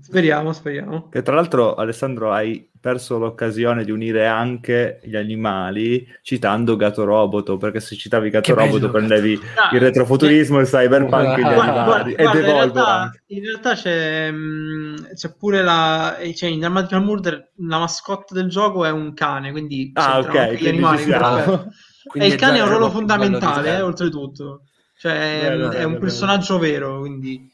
Speriamo, 0.02 0.54
speriamo. 0.54 1.10
Che 1.10 1.22
tra 1.22 1.36
l'altro, 1.36 1.76
Alessandro, 1.76 2.32
hai 2.32 2.70
perso 2.86 3.18
l'occasione 3.18 3.84
di 3.84 3.90
unire 3.90 4.28
anche 4.28 5.00
gli 5.04 5.16
animali 5.16 6.08
citando 6.22 6.76
Gato 6.76 7.04
Roboto, 7.04 7.58
perché 7.58 7.80
se 7.80 7.96
citavi 7.96 8.30
Gato 8.30 8.54
che 8.54 8.60
Roboto 8.60 8.90
bello. 8.90 8.92
prendevi 8.92 9.40
ah, 9.56 9.74
il 9.74 9.80
retrofuturismo, 9.80 10.60
il 10.60 10.68
cyberpunk, 10.68 11.40
gli 11.40 11.44
animali 11.44 12.14
e 12.14 12.24
guarda, 12.24 12.40
in, 12.40 12.46
realtà, 12.46 13.12
in 13.28 13.44
realtà 13.44 13.74
c'è, 13.74 14.32
mm, 14.32 14.96
c'è 15.16 15.36
pure 15.36 15.64
la... 15.64 16.18
Cioè, 16.36 16.50
in 16.50 16.64
Armadical 16.64 17.04
Murder 17.04 17.54
la 17.68 17.80
mascotte 17.80 18.36
del 18.36 18.50
gioco 18.50 18.86
è 18.86 18.92
un 18.92 19.16
cane, 19.16 19.50
quindi 19.50 19.90
ah, 19.96 20.20
ok, 20.20 20.54
gli 20.54 20.68
animali. 20.68 21.04
e 22.14 22.28
il 22.28 22.36
cane 22.36 22.60
ha 22.60 22.64
un 22.64 22.70
ruolo 22.70 22.92
fondamentale, 22.92 23.78
eh, 23.78 23.82
oltretutto. 23.82 24.66
Cioè, 24.98 25.40
bello, 25.42 25.72
è 25.72 25.78
bello, 25.78 25.88
un 25.88 25.98
personaggio 25.98 26.60
vero, 26.60 27.00
quindi 27.00 27.50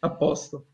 a 0.00 0.14
posto. 0.14 0.66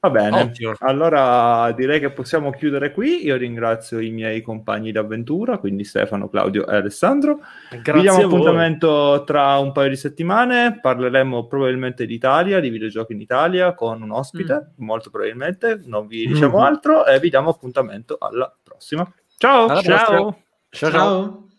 Va 0.00 0.08
bene, 0.08 0.40
Ottimo. 0.40 0.72
allora 0.78 1.70
direi 1.72 2.00
che 2.00 2.10
possiamo 2.10 2.50
chiudere 2.52 2.90
qui. 2.90 3.22
Io 3.26 3.36
ringrazio 3.36 3.98
i 4.00 4.10
miei 4.10 4.40
compagni 4.40 4.92
d'avventura, 4.92 5.58
quindi 5.58 5.84
Stefano, 5.84 6.30
Claudio 6.30 6.66
e 6.66 6.76
Alessandro. 6.76 7.40
Grazie 7.70 7.92
Vi 7.92 8.00
diamo 8.00 8.24
appuntamento 8.24 9.24
tra 9.26 9.58
un 9.58 9.72
paio 9.72 9.90
di 9.90 9.96
settimane. 9.96 10.78
Parleremo 10.80 11.46
probabilmente 11.46 12.06
d'Italia, 12.06 12.60
di 12.60 12.70
videogiochi 12.70 13.12
in 13.12 13.20
Italia, 13.20 13.74
con 13.74 14.00
un 14.00 14.10
ospite, 14.10 14.70
mm. 14.70 14.84
molto 14.84 15.10
probabilmente. 15.10 15.82
Non 15.84 16.06
vi 16.06 16.26
diciamo 16.26 16.58
mm. 16.58 16.62
altro 16.62 17.04
e 17.04 17.20
vi 17.20 17.28
diamo 17.28 17.50
appuntamento 17.50 18.16
alla 18.18 18.50
prossima. 18.62 19.06
Ciao! 19.36 19.66
Alla 19.66 19.82
ciao. 19.82 20.06
ciao! 20.06 20.36
ciao. 20.70 20.90
ciao. 20.90 21.49